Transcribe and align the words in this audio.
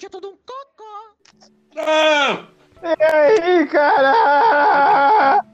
tinha 0.00 0.10
todo 0.10 0.28
um 0.28 0.32
cocô. 0.32 1.14
Ah! 1.78 2.44
E 2.82 3.02
aí, 3.04 3.66
cara? 3.66 5.44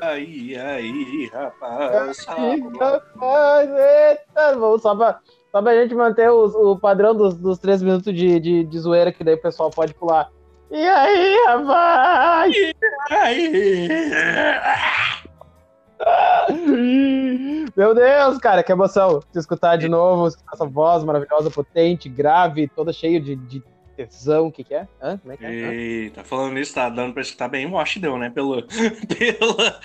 Aí, 0.00 0.56
aí, 0.58 1.30
rapaz. 1.32 2.26
Ih, 2.38 2.78
rapaz, 2.80 3.70
eita, 3.70 4.58
vamos 4.58 4.82
só 4.82 4.94
pra, 4.96 5.20
só 5.52 5.62
pra 5.62 5.76
gente 5.80 5.94
manter 5.94 6.28
os- 6.30 6.54
o 6.56 6.76
padrão 6.76 7.14
dos, 7.14 7.34
dos 7.36 7.58
três 7.58 7.80
minutos 7.80 8.12
de, 8.12 8.40
de, 8.40 8.64
de 8.64 8.78
zoeira, 8.80 9.12
que 9.12 9.22
daí 9.22 9.34
o 9.34 9.40
pessoal 9.40 9.70
pode 9.70 9.94
pular. 9.94 10.28
E 10.72 10.84
aí, 10.88 11.36
rapaz? 11.46 12.54
Aí. 13.10 13.88
Meu 17.76 17.94
Deus, 17.94 18.38
cara, 18.38 18.62
que 18.62 18.72
emoção 18.72 19.20
te 19.32 19.38
escutar 19.38 19.76
de 19.76 19.88
novo, 19.88 20.26
escutar 20.28 20.54
essa 20.54 20.66
voz 20.66 21.04
maravilhosa, 21.04 21.50
potente, 21.50 22.08
grave, 22.08 22.68
toda 22.68 22.92
cheia 22.92 23.20
de, 23.20 23.36
de 23.36 23.62
tesão. 23.92 24.46
O 24.48 24.52
que, 24.52 24.64
que 24.64 24.74
é? 24.74 24.86
Hã? 25.02 25.18
Como 25.18 25.32
é 25.32 25.36
que 25.36 25.44
é? 25.44 25.48
Eita, 25.74 26.24
falando 26.24 26.54
nisso, 26.54 26.74
tá 26.74 26.88
dando 26.88 27.12
pra 27.12 27.22
escutar 27.22 27.48
bem 27.48 27.66
Wash 27.66 27.98
deu, 27.98 28.18
né? 28.18 28.30
Pelo, 28.30 28.62
pela, 29.06 29.80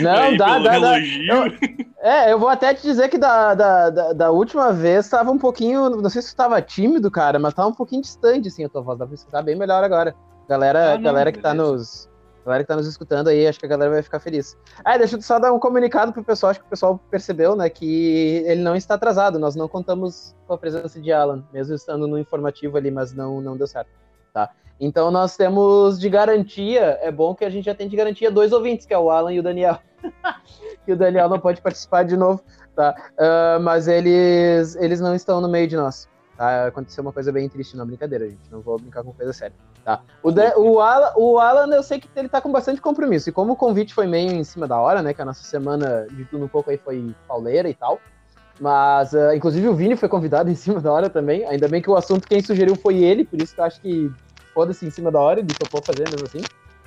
Não, 0.00 0.22
aí, 0.22 0.36
dá, 0.36 0.46
pelo 0.54 0.64
dá, 0.64 0.70
dá. 0.70 0.76
elogio. 0.98 1.58
É, 2.00 2.32
eu 2.32 2.38
vou 2.38 2.48
até 2.48 2.74
te 2.74 2.82
dizer 2.82 3.08
que 3.08 3.18
da, 3.18 3.54
da, 3.54 3.90
da, 3.90 4.12
da 4.12 4.30
última 4.30 4.72
vez 4.72 5.08
tava 5.08 5.30
um 5.30 5.38
pouquinho. 5.38 5.90
Não 5.90 6.10
sei 6.10 6.22
se 6.22 6.34
tu 6.34 6.36
tava 6.36 6.60
tímido, 6.60 7.10
cara, 7.10 7.38
mas 7.38 7.54
tava 7.54 7.68
um 7.68 7.74
pouquinho 7.74 8.02
distante, 8.02 8.48
assim, 8.48 8.64
a 8.64 8.68
tua 8.68 8.82
voz. 8.82 8.98
Dá 8.98 9.06
pra 9.06 9.14
escutar 9.14 9.42
bem 9.42 9.56
melhor 9.56 9.84
agora. 9.84 10.14
Galera, 10.48 10.92
Ah, 10.92 10.96
não, 10.96 11.02
galera 11.02 11.30
que 11.30 11.38
tá 11.38 11.52
beleza. 11.52 12.08
Nos. 12.42 12.46
Galera 12.46 12.64
que 12.64 12.68
tá 12.68 12.76
nos 12.76 12.86
escutando 12.86 13.28
aí, 13.28 13.46
acho 13.46 13.58
que 13.58 13.66
a 13.66 13.68
galera 13.68 13.90
vai 13.90 14.02
ficar 14.02 14.20
feliz. 14.20 14.56
Ah, 14.84 14.98
deixa 14.98 15.16
eu 15.16 15.22
só 15.22 15.38
dar 15.38 15.52
um 15.52 15.58
comunicado 15.58 16.12
pro 16.12 16.24
pessoal, 16.24 16.50
acho 16.50 16.60
que 16.60 16.66
o 16.66 16.70
pessoal 16.70 17.00
percebeu, 17.10 17.54
né, 17.54 17.68
que 17.68 18.42
ele 18.46 18.62
não 18.62 18.76
está 18.76 18.94
atrasado. 18.94 19.38
Nós 19.38 19.54
não 19.54 19.68
contamos 19.68 20.34
com 20.46 20.54
a 20.54 20.58
presença 20.58 21.00
de 21.00 21.12
Alan, 21.12 21.44
mesmo 21.52 21.74
estando 21.74 22.06
no 22.06 22.18
informativo 22.18 22.76
ali, 22.76 22.90
mas 22.90 23.12
não, 23.12 23.40
não 23.40 23.56
deu 23.56 23.66
certo, 23.66 23.90
tá? 24.32 24.50
Então 24.80 25.10
nós 25.10 25.36
temos 25.36 26.00
de 26.00 26.08
garantia, 26.08 26.98
é 27.00 27.10
bom 27.10 27.34
que 27.34 27.44
a 27.44 27.50
gente 27.50 27.66
já 27.66 27.74
tem 27.74 27.88
de 27.88 27.96
garantia 27.96 28.30
dois 28.30 28.52
ouvintes, 28.52 28.84
que 28.84 28.92
é 28.92 28.98
o 28.98 29.10
Alan 29.10 29.32
e 29.32 29.38
o 29.38 29.42
Daniel. 29.42 29.78
que 30.84 30.92
o 30.92 30.96
Daniel 30.96 31.28
não 31.28 31.38
pode 31.38 31.62
participar 31.62 32.04
de 32.04 32.16
novo, 32.16 32.42
tá? 32.74 32.94
Ah, 33.16 33.58
mas 33.60 33.86
eles, 33.86 34.74
eles 34.76 35.00
não 35.00 35.14
estão 35.14 35.40
no 35.40 35.48
meio 35.48 35.68
de 35.68 35.76
nós. 35.76 36.08
Tá? 36.42 36.66
Aconteceu 36.66 37.02
uma 37.02 37.12
coisa 37.12 37.30
bem 37.30 37.48
triste, 37.48 37.76
não, 37.76 37.86
brincadeira, 37.86 38.28
gente. 38.28 38.40
Não 38.50 38.60
vou 38.60 38.76
brincar 38.76 39.04
com 39.04 39.12
coisa 39.12 39.32
séria. 39.32 39.54
Tá? 39.84 40.00
O, 40.20 40.32
Da- 40.32 40.58
o, 40.58 40.80
Alan, 40.80 41.12
o 41.14 41.38
Alan, 41.38 41.72
eu 41.72 41.84
sei 41.84 42.00
que 42.00 42.08
ele 42.16 42.28
tá 42.28 42.40
com 42.40 42.50
bastante 42.50 42.80
compromisso. 42.80 43.28
E 43.28 43.32
como 43.32 43.52
o 43.52 43.56
convite 43.56 43.94
foi 43.94 44.08
meio 44.08 44.32
em 44.32 44.42
cima 44.42 44.66
da 44.66 44.76
hora, 44.76 45.02
né? 45.02 45.14
Que 45.14 45.22
a 45.22 45.24
nossa 45.24 45.44
semana 45.44 46.04
de 46.10 46.24
tudo 46.24 46.44
um 46.44 46.48
pouco 46.48 46.68
aí 46.70 46.76
foi 46.76 47.14
pauleira 47.28 47.68
e 47.68 47.74
tal. 47.74 48.00
Mas, 48.58 49.14
ah, 49.14 49.36
inclusive, 49.36 49.68
o 49.68 49.74
Vini 49.76 49.94
foi 49.94 50.08
convidado 50.08 50.50
em 50.50 50.56
cima 50.56 50.80
da 50.80 50.90
hora 50.92 51.08
também. 51.08 51.44
Ainda 51.46 51.68
bem 51.68 51.80
que 51.80 51.88
o 51.88 51.94
assunto 51.96 52.26
quem 52.26 52.42
sugeriu 52.42 52.74
foi 52.74 52.96
ele, 52.98 53.24
por 53.24 53.40
isso 53.40 53.54
que 53.54 53.60
eu 53.60 53.64
acho 53.64 53.80
que 53.80 54.10
foda-se 54.52 54.84
em 54.84 54.90
cima 54.90 55.12
da 55.12 55.20
hora, 55.20 55.38
ele 55.38 55.54
topou 55.54 55.80
fazer 55.80 56.10
mesmo 56.10 56.26
assim. 56.26 56.40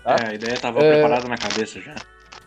Tá? 0.04 0.18
É, 0.18 0.28
a 0.32 0.34
ideia 0.34 0.60
tava 0.60 0.82
É. 0.82 0.96
preparada 0.96 1.30
na 1.30 1.38
cabeça 1.38 1.80
já. 1.80 1.96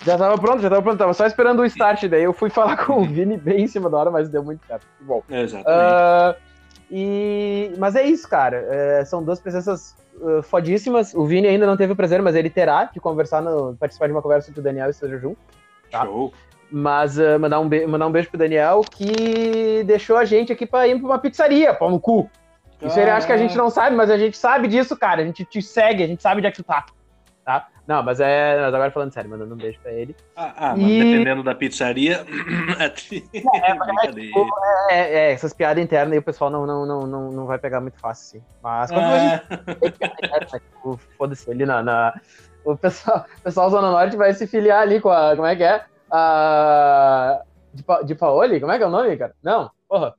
Já 0.05 0.19
tava 0.19 0.37
pronto, 0.39 0.61
já 0.61 0.69
tava 0.69 0.83
pronto, 0.83 0.99
tava 0.99 1.15
só 1.15 1.25
esperando 1.27 1.61
o 1.61 1.65
start. 1.65 2.05
Daí 2.05 2.23
eu 2.23 2.35
fui 2.35 2.51
falar 2.51 2.77
com 2.85 3.01
o 3.01 3.05
Vini 3.07 3.39
bem 3.39 3.65
em 3.65 3.67
cima 3.67 3.89
da 3.89 3.97
hora, 3.97 4.11
mas 4.11 4.29
deu 4.29 4.45
muito 4.45 4.61
certo. 4.67 4.85
Bom. 5.01 5.23
Exatamente. 5.31 5.67
Ah, 5.67 6.37
e... 6.91 7.73
Mas 7.79 7.95
é 7.97 8.03
isso, 8.03 8.29
cara. 8.29 8.67
É, 8.69 9.05
são 9.05 9.23
duas 9.23 9.41
presenças 9.41 9.97
ah, 10.23 10.43
fodíssimas. 10.43 11.15
O 11.15 11.27
Vini 11.27 11.49
ainda 11.49 11.67
não 11.67 11.77
teve 11.77 11.93
o 11.93 11.97
prazer, 11.97 12.23
mas 12.23 12.35
ele 12.35 12.51
terá 12.51 12.85
de 12.85 13.01
conversar, 13.01 13.43
no... 13.43 13.77
participar 13.77 14.07
de 14.07 14.13
uma 14.13 14.23
conversa 14.23 14.53
que 14.53 14.59
o 14.59 14.63
Daniel 14.63 14.91
esteja 14.91 15.19
junto. 15.19 15.39
tá. 15.91 16.05
Show. 16.05 16.33
Mas 16.71 17.19
ah, 17.19 17.39
mandar, 17.39 17.61
um 17.61 17.69
be... 17.69 17.87
mandar 17.87 18.07
um 18.07 18.13
beijo 18.13 18.29
pro 18.29 18.39
Daniel, 18.39 18.83
que 18.83 19.83
deixou 19.85 20.17
a 20.17 20.25
gente 20.25 20.53
aqui 20.53 20.67
pra 20.67 20.87
ir 20.87 20.99
pra 20.99 21.07
uma 21.07 21.19
pizzaria, 21.19 21.73
pau 21.75 21.91
no 21.91 22.01
cu. 22.01 22.31
Isso 22.81 22.99
ele 22.99 23.11
acha 23.11 23.27
que 23.27 23.33
a 23.33 23.37
gente 23.37 23.57
não 23.57 23.71
sabe, 23.71 23.97
mas 23.97 24.09
a 24.09 24.17
gente 24.17 24.37
sabe 24.37 24.69
disso, 24.69 24.97
cara. 24.97 25.23
A 25.23 25.25
gente 25.25 25.45
te 25.45 25.61
segue, 25.61 26.05
a 26.05 26.07
gente 26.07 26.23
sabe 26.23 26.39
onde 26.39 26.47
é 26.47 26.51
que 26.51 26.59
tu 26.59 26.63
tá. 26.63 26.87
Não, 27.89 28.03
mas 28.05 28.21
é. 28.21 28.57
Mas 28.61 28.75
agora 28.75 28.93
falando 28.93 29.13
sério, 29.15 29.31
mandando 29.31 29.55
um 29.55 29.59
beijo 29.59 29.81
pra 29.81 29.93
ele. 29.93 30.17
Ah, 30.37 30.73
ah, 30.73 30.77
mas 30.77 30.91
E- 30.93 30.97
dependendo 30.97 31.43
da 31.43 31.55
pizzaria. 31.55 32.25
é 32.79 32.89
tri- 32.89 33.29
brincadeira. 33.85 34.55
É, 34.91 34.97
é, 35.31 35.33
essas 35.33 35.53
piadas 35.53 35.83
internas 35.83 36.13
aí 36.13 36.19
o 36.19 36.23
pessoal 36.23 36.51
não, 36.51 36.67
não, 36.67 36.87
não, 36.87 37.07
não, 37.07 37.33
não 37.33 37.47
vai 37.47 37.59
pegar 37.59 37.81
muito 37.81 37.99
fácil, 37.99 38.41
sim. 38.41 38.47
Mas 38.63 38.91
quando 38.93 39.13
a 39.13 39.19
gente 39.21 39.37
Ah, 39.37 39.77
tem 39.81 39.93
piada 39.93 40.15
interna, 40.21 40.61
tipo, 40.61 40.97
foda-se, 41.17 41.51
ali 41.51 41.67
na, 41.67 41.83
na- 41.83 42.21
O 42.65 42.77
pessoal, 42.77 43.27
o 43.39 43.43
pessoal 43.43 43.71
Zona 43.71 43.91
Norte 43.91 44.17
vai 44.17 44.33
se 44.35 44.47
filiar 44.47 44.81
ali 44.83 45.01
com 45.01 45.11
a. 45.11 45.35
Como 45.37 45.47
é 45.47 45.57
que 45.57 45.65
é? 45.65 45.85
A. 46.11 47.43
De, 47.73 47.83
Pa- 47.85 48.03
de 48.03 48.15
Paoli? 48.15 48.61
Como 48.61 48.73
é 48.73 48.79
que 48.79 48.85
é 48.85 48.87
o 48.87 48.91
nome, 48.91 49.17
cara? 49.17 49.35
Não, 49.43 49.71
porra. 49.89 50.15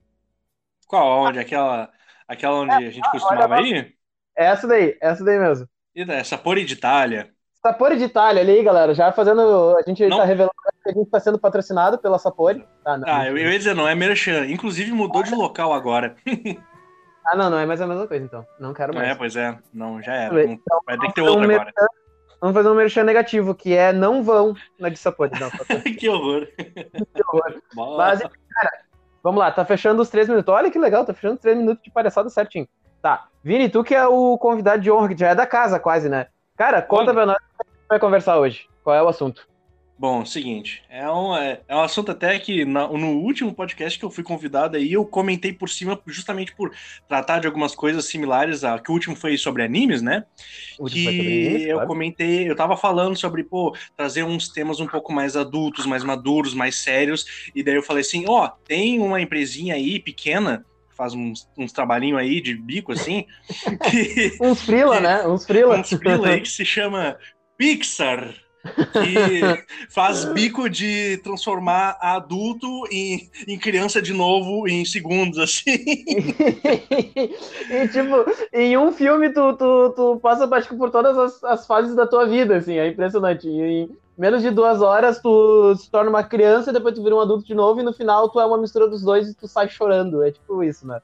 qual? 0.88 1.07
Onde? 1.28 1.40
Aquela, 1.40 1.91
aquela 2.28 2.56
onde 2.59 2.86
a 2.86 2.91
gente 2.91 3.09
costumava 3.09 3.59
ir? 3.62 3.97
É 4.36 4.46
essa 4.46 4.68
daí, 4.68 4.97
essa 5.01 5.24
daí 5.24 5.38
mesmo. 5.40 5.68
E 5.96 6.03
da 6.06 6.24
Sapori 6.24 6.66
de 6.66 6.74
Itália. 6.74 7.34
Sapori 7.66 7.97
de 7.97 8.06
Itália 8.06 8.42
ali, 8.42 8.64
galera. 8.64 8.94
Já 8.94 9.12
fazendo. 9.12 9.75
A 9.78 9.81
gente 9.88 10.08
Não. 10.08 10.18
tá 10.18 10.24
revelando 10.24 10.53
que 10.84 10.90
a 10.90 10.94
gente 10.94 11.09
tá 11.09 11.20
sendo 11.20 11.38
patrocinado 11.38 11.97
pela 12.00 12.18
Sapori. 12.18 12.66
Tá, 12.84 12.97
não, 12.97 13.08
Ah, 13.08 13.28
eu, 13.28 13.38
eu 13.38 13.52
ia 13.52 13.58
dizer, 13.58 13.75
não 13.75 13.88
é 13.88 13.94
Merchan. 13.94 14.46
Inclusive 14.46 14.92
mudou 14.94 15.24
de 15.24 15.36
local 15.36 15.74
agora. 15.74 16.16
ah, 17.28 17.36
não, 17.36 17.50
não 17.50 17.58
é 17.59 17.66
mais 17.66 17.81
a 17.81 17.88
mesma 17.88 18.08
coisa, 18.08 18.24
então. 18.24 18.46
Não 18.59 18.74
quero 18.74 18.94
mais. 18.96 19.09
É, 19.09 19.16
pois 19.16 19.36
é. 19.36 19.58
Não, 19.74 20.02
já 20.02 20.14
era. 20.14 20.44
Então, 20.46 20.80
Vai 20.86 20.98
ter 20.98 21.08
que 21.08 21.14
ter 21.16 21.22
vamos 21.22 21.36
outra 21.36 21.48
fazer 21.48 21.58
um 21.58 21.62
agora. 21.62 21.74
merchan- 21.75 22.00
Vamos 22.42 22.56
fazer 22.56 22.69
um 22.69 22.75
merchan 22.75 23.03
negativo, 23.03 23.53
que 23.53 23.75
é 23.75 23.92
não 23.92 24.24
vão 24.24 24.53
na 24.80 24.88
de 24.88 24.96
Sapori. 24.98 25.38
Não, 25.38 25.50
tô- 25.50 25.58
que 26.00 26.08
horror. 26.08 26.48
que 26.56 27.22
horror. 27.28 27.62
Boa. 27.75 27.98
Mas, 27.98 28.19
cara, 28.22 28.72
vamos 29.22 29.40
lá, 29.42 29.52
tá 29.52 29.66
fechando 29.66 30.02
os 30.02 30.09
três 30.09 30.30
minutos. 30.30 30.53
Olha 30.53 30.72
que 30.72 30.80
legal, 30.80 31.03
tá 31.06 31.14
fechando 31.14 31.34
os 31.34 31.42
três 31.42 31.58
minutos 31.58 31.84
de 31.84 31.92
palhaçada 31.92 32.30
certinho. 32.30 32.66
Tá, 33.02 33.25
Vini, 33.44 33.68
tu 33.69 33.84
que 33.84 33.94
é 33.94 34.08
o 34.08 34.38
convidado 34.38 34.81
de 34.81 34.90
honra, 34.90 35.09
que 35.09 35.18
já 35.19 35.28
é 35.30 35.36
da 35.36 35.46
casa 35.46 35.78
quase, 35.81 36.08
né? 36.08 36.28
Cara, 36.59 36.81
conta 36.81 37.03
Olha. 37.03 37.14
pra 37.14 37.25
nós 37.25 37.38
o 37.38 37.40
que 37.40 37.68
a 37.70 37.72
gente 37.72 37.88
vai 37.88 38.00
conversar 38.00 38.38
hoje. 38.38 38.68
Qual 38.84 38.94
é 38.94 39.02
o 39.02 39.08
assunto? 39.08 39.47
Bom, 39.97 40.25
seguinte, 40.25 40.84
é 40.90 41.09
um, 41.09 41.34
é, 41.36 41.62
é 41.68 41.75
um 41.75 41.81
assunto 41.81 42.12
até 42.12 42.38
que 42.38 42.66
na- 42.66 42.88
no 42.88 43.18
último 43.20 43.53
podcast 43.53 43.97
que 43.97 44.03
eu 44.03 44.09
fui 44.09 44.25
convidado 44.25 44.75
aí, 44.75 44.92
eu 44.92 45.06
comentei 45.06 45.53
por 45.53 45.69
cima, 45.69 45.98
justamente 46.06 46.53
por 46.53 46.74
tratar 47.08 47.40
de 47.40 47.48
algumas 47.48 47.75
coisas 47.75 48.06
similares, 48.06 48.66
a, 48.66 48.78
que 48.78 48.92
o 48.92 48.94
último 48.94 49.16
foi 49.16 49.38
sobre 49.38 49.64
animes, 49.64 50.02
né? 50.02 50.25
O 50.78 50.84
último 50.84 51.00
que 51.00 51.03
foi 51.06 51.14
sobre 51.16 51.34
isso, 51.34 51.68
eu 51.68 51.74
claro. 51.75 51.88
comentei, 51.88 52.50
eu 52.50 52.56
tava 52.56 52.75
falando 52.75 53.16
sobre, 53.18 53.44
pô, 53.44 53.74
trazer 53.96 54.24
uns 54.24 54.50
temas 54.50 54.81
um 54.81 54.88
pouco 54.88 55.14
mais 55.14 55.38
adultos, 55.38 55.86
mais 55.86 56.03
maduros, 56.03 56.53
mais 56.53 56.84
sérios, 56.84 57.25
e 57.56 57.64
daí 57.64 57.75
eu 57.75 57.84
falei 57.84 58.02
assim, 58.02 58.25
ó, 58.28 58.50
tem 58.66 59.00
uma 59.00 59.22
empresinha 59.22 59.75
aí 59.75 59.98
pequena, 60.00 60.66
faz 61.00 61.14
uns, 61.14 61.48
uns 61.58 61.72
trabalhinhos 61.72 62.20
aí 62.20 62.42
de 62.42 62.54
bico, 62.54 62.92
assim, 62.92 63.26
que 63.90 64.38
Uns 64.42 64.62
frila, 64.62 65.00
né? 65.00 65.26
Uns 65.26 65.46
frila. 65.46 65.78
uns 65.78 65.90
frila 65.90 66.28
aí 66.28 66.42
que 66.42 66.50
se 66.50 66.66
chama 66.66 67.16
Pixar, 67.58 68.34
que 68.92 69.42
faz 69.90 70.26
bico 70.26 70.70
de 70.70 71.16
transformar 71.24 71.98
adulto 72.02 72.68
em, 72.92 73.30
em 73.48 73.58
criança 73.58 74.02
de 74.02 74.12
novo 74.12 74.68
em 74.68 74.84
segundos, 74.84 75.40
assim. 75.40 75.72
e, 77.72 77.88
tipo, 77.88 78.26
em 78.52 78.78
um 78.78 78.92
filme 78.92 79.30
tu, 79.30 79.54
tu, 79.54 79.94
tu 79.96 80.20
passa 80.22 80.54
acho 80.54 80.68
que 80.68 80.76
por 80.76 80.92
todas 80.92 81.18
as, 81.18 81.42
as 81.46 81.66
fases 81.66 81.96
da 81.96 82.06
tua 82.06 82.28
vida, 82.28 82.58
assim, 82.58 82.78
é 82.78 82.90
impressionante. 82.90 83.48
E 83.48 83.90
menos 84.19 84.41
de 84.41 84.52
duas 84.52 84.81
horas 84.81 85.22
tu 85.22 85.74
se 85.75 85.90
torna 85.90 86.09
uma 86.09 86.24
criança, 86.24 86.74
depois 86.74 86.94
tu 86.94 87.02
vira 87.02 87.16
um 87.16 87.22
adulto 87.22 87.46
de 87.46 87.56
novo, 87.56 87.80
e 87.80 87.84
no 87.84 87.94
final 87.94 88.30
tu 88.30 88.40
é 88.40 88.46
uma 88.46 88.57
mistura 88.57 88.88
dos 88.88 89.02
dois 89.02 89.30
e 89.30 89.34
tu 89.34 89.47
sai 89.47 89.69
chorando. 89.69 90.22
É 90.22 90.31
tipo 90.31 90.62
isso, 90.62 90.85
né? 90.85 91.00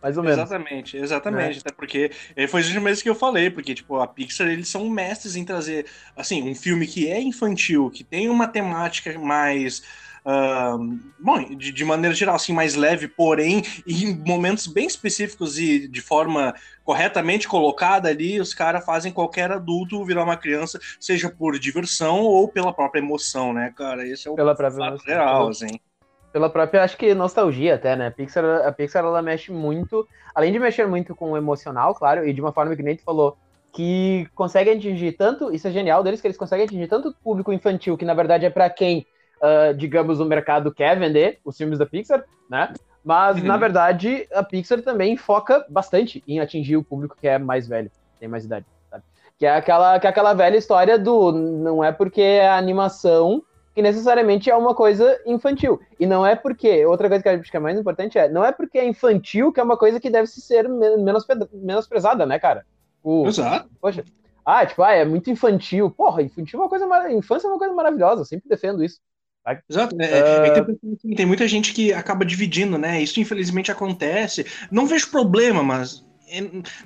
Mais 0.00 0.16
ou 0.16 0.22
menos. 0.22 0.38
Exatamente, 0.38 0.96
exatamente. 0.96 1.58
Até 1.58 1.72
porque 1.72 2.12
eh, 2.36 2.46
foi 2.46 2.62
justamente 2.62 2.84
mesmo 2.84 3.02
que 3.02 3.10
eu 3.10 3.14
falei, 3.14 3.50
porque, 3.50 3.74
tipo, 3.74 3.96
a 3.96 4.06
Pixar, 4.06 4.48
eles 4.48 4.68
são 4.68 4.88
mestres 4.88 5.34
em 5.34 5.44
trazer, 5.44 5.84
assim, 6.16 6.48
um 6.48 6.54
filme 6.54 6.86
que 6.86 7.10
é 7.10 7.20
infantil, 7.20 7.90
que 7.90 8.04
tem 8.04 8.28
uma 8.28 8.46
temática 8.46 9.18
mais. 9.18 9.82
Ah, 10.24 10.76
bom, 11.18 11.38
de, 11.56 11.72
de 11.72 11.84
maneira 11.84 12.14
geral, 12.14 12.36
assim, 12.36 12.52
mais 12.52 12.74
leve, 12.74 13.08
porém, 13.08 13.62
em 13.86 14.14
momentos 14.26 14.66
bem 14.66 14.86
específicos 14.86 15.58
e 15.58 15.88
de 15.88 16.00
forma 16.00 16.54
corretamente 16.84 17.48
colocada 17.48 18.08
ali, 18.08 18.40
os 18.40 18.52
caras 18.54 18.84
fazem 18.84 19.12
qualquer 19.12 19.50
adulto 19.52 20.04
virar 20.04 20.24
uma 20.24 20.36
criança, 20.36 20.78
seja 20.98 21.30
por 21.30 21.58
diversão 21.58 22.20
ou 22.22 22.48
pela 22.50 22.72
própria 22.74 23.00
emoção, 23.00 23.52
né, 23.52 23.72
cara? 23.76 24.06
Esse 24.06 24.28
é 24.28 24.30
o 24.30 24.38
Pela 24.38 24.54
própria 24.56 24.96
real, 25.06 25.48
assim. 25.48 25.78
pela 26.32 26.50
própria, 26.50 26.84
acho 26.84 26.96
que 26.96 27.14
nostalgia 27.14 27.74
até, 27.74 27.96
né? 27.96 28.08
A 28.08 28.10
Pixar, 28.10 28.44
a 28.66 28.72
Pixar 28.72 29.04
ela 29.04 29.22
mexe 29.22 29.50
muito, 29.52 30.06
além 30.34 30.52
de 30.52 30.58
mexer 30.58 30.86
muito 30.86 31.14
com 31.14 31.32
o 31.32 31.36
emocional, 31.36 31.94
claro, 31.94 32.26
e 32.26 32.32
de 32.32 32.40
uma 32.40 32.52
forma 32.52 32.76
que 32.76 32.82
nem 32.82 32.96
tu 32.96 33.02
falou, 33.02 33.36
que 33.72 34.28
consegue 34.34 34.70
atingir 34.70 35.12
tanto, 35.12 35.52
isso 35.52 35.66
é 35.68 35.70
genial 35.72 36.02
deles, 36.02 36.20
que 36.20 36.26
eles 36.26 36.36
conseguem 36.36 36.66
atingir 36.66 36.88
tanto 36.88 37.08
o 37.08 37.14
público 37.14 37.52
infantil, 37.52 37.96
que 37.96 38.04
na 38.04 38.14
verdade 38.14 38.46
é 38.46 38.50
para 38.50 38.70
quem, 38.70 39.06
ah, 39.40 39.72
digamos, 39.72 40.20
o 40.20 40.24
mercado 40.24 40.72
quer 40.72 40.98
vender 40.98 41.38
os 41.44 41.56
filmes 41.56 41.78
da 41.78 41.86
Pixar, 41.86 42.24
né? 42.48 42.72
Mas, 43.04 43.38
Uhum. 43.38 43.44
na 43.44 43.56
verdade, 43.56 44.28
a 44.32 44.42
Pixar 44.42 44.82
também 44.82 45.16
foca 45.16 45.64
bastante 45.68 46.22
em 46.28 46.40
atingir 46.40 46.76
o 46.76 46.84
público 46.84 47.16
que 47.18 47.26
é 47.26 47.38
mais 47.38 47.66
velho, 47.66 47.90
tem 48.18 48.28
mais 48.28 48.44
idade, 48.44 48.66
sabe? 48.90 49.02
Que 49.38 49.46
é 49.46 49.56
aquela, 49.56 49.98
que 49.98 50.06
é 50.06 50.10
aquela 50.10 50.34
velha 50.34 50.56
história 50.56 50.98
do 50.98 51.32
não 51.32 51.82
é 51.82 51.90
porque 51.90 52.20
é 52.20 52.48
animação 52.50 53.42
que 53.74 53.80
necessariamente 53.80 54.50
é 54.50 54.56
uma 54.56 54.74
coisa 54.74 55.18
infantil. 55.24 55.80
E 55.98 56.04
não 56.04 56.26
é 56.26 56.34
porque, 56.36 56.84
outra 56.84 57.08
coisa 57.08 57.22
que 57.22 57.28
eu 57.28 57.40
acho 57.40 57.50
que 57.50 57.56
é 57.56 57.60
mais 57.60 57.78
importante 57.78 58.18
é, 58.18 58.28
não 58.28 58.44
é 58.44 58.52
porque 58.52 58.78
é 58.78 58.84
infantil 58.86 59.52
que 59.52 59.60
é 59.60 59.62
uma 59.62 59.76
coisa 59.76 59.98
que 59.98 60.10
deve 60.10 60.26
ser 60.26 60.68
menos, 60.68 61.24
menosprezada, 61.52 62.26
né, 62.26 62.38
cara? 62.38 62.66
O, 63.02 63.26
Exato. 63.26 63.70
Poxa, 63.80 64.04
ah, 64.44 64.66
tipo, 64.66 64.82
ah, 64.82 64.92
é 64.92 65.04
muito 65.04 65.30
infantil. 65.30 65.90
Porra, 65.90 66.22
infantil 66.22 66.58
é 66.58 66.62
uma 66.62 66.68
coisa, 66.68 67.12
infância 67.12 67.46
é 67.46 67.50
uma 67.50 67.58
coisa 67.58 67.72
maravilhosa, 67.72 68.22
eu 68.22 68.24
sempre 68.26 68.48
defendo 68.48 68.82
isso. 68.82 69.00
Exato, 69.68 69.96
né? 69.96 70.06
Uh... 70.06 70.14
É, 70.14 70.62
tem, 70.62 71.16
tem, 71.16 71.26
muita 71.26 71.48
gente 71.48 71.72
que 71.72 71.92
acaba 71.92 72.24
dividindo, 72.24 72.76
né? 72.76 73.02
Isso 73.02 73.20
infelizmente 73.20 73.72
acontece. 73.72 74.46
Não 74.70 74.86
vejo 74.86 75.10
problema, 75.10 75.62
mas 75.62 76.04
é, 76.28 76.42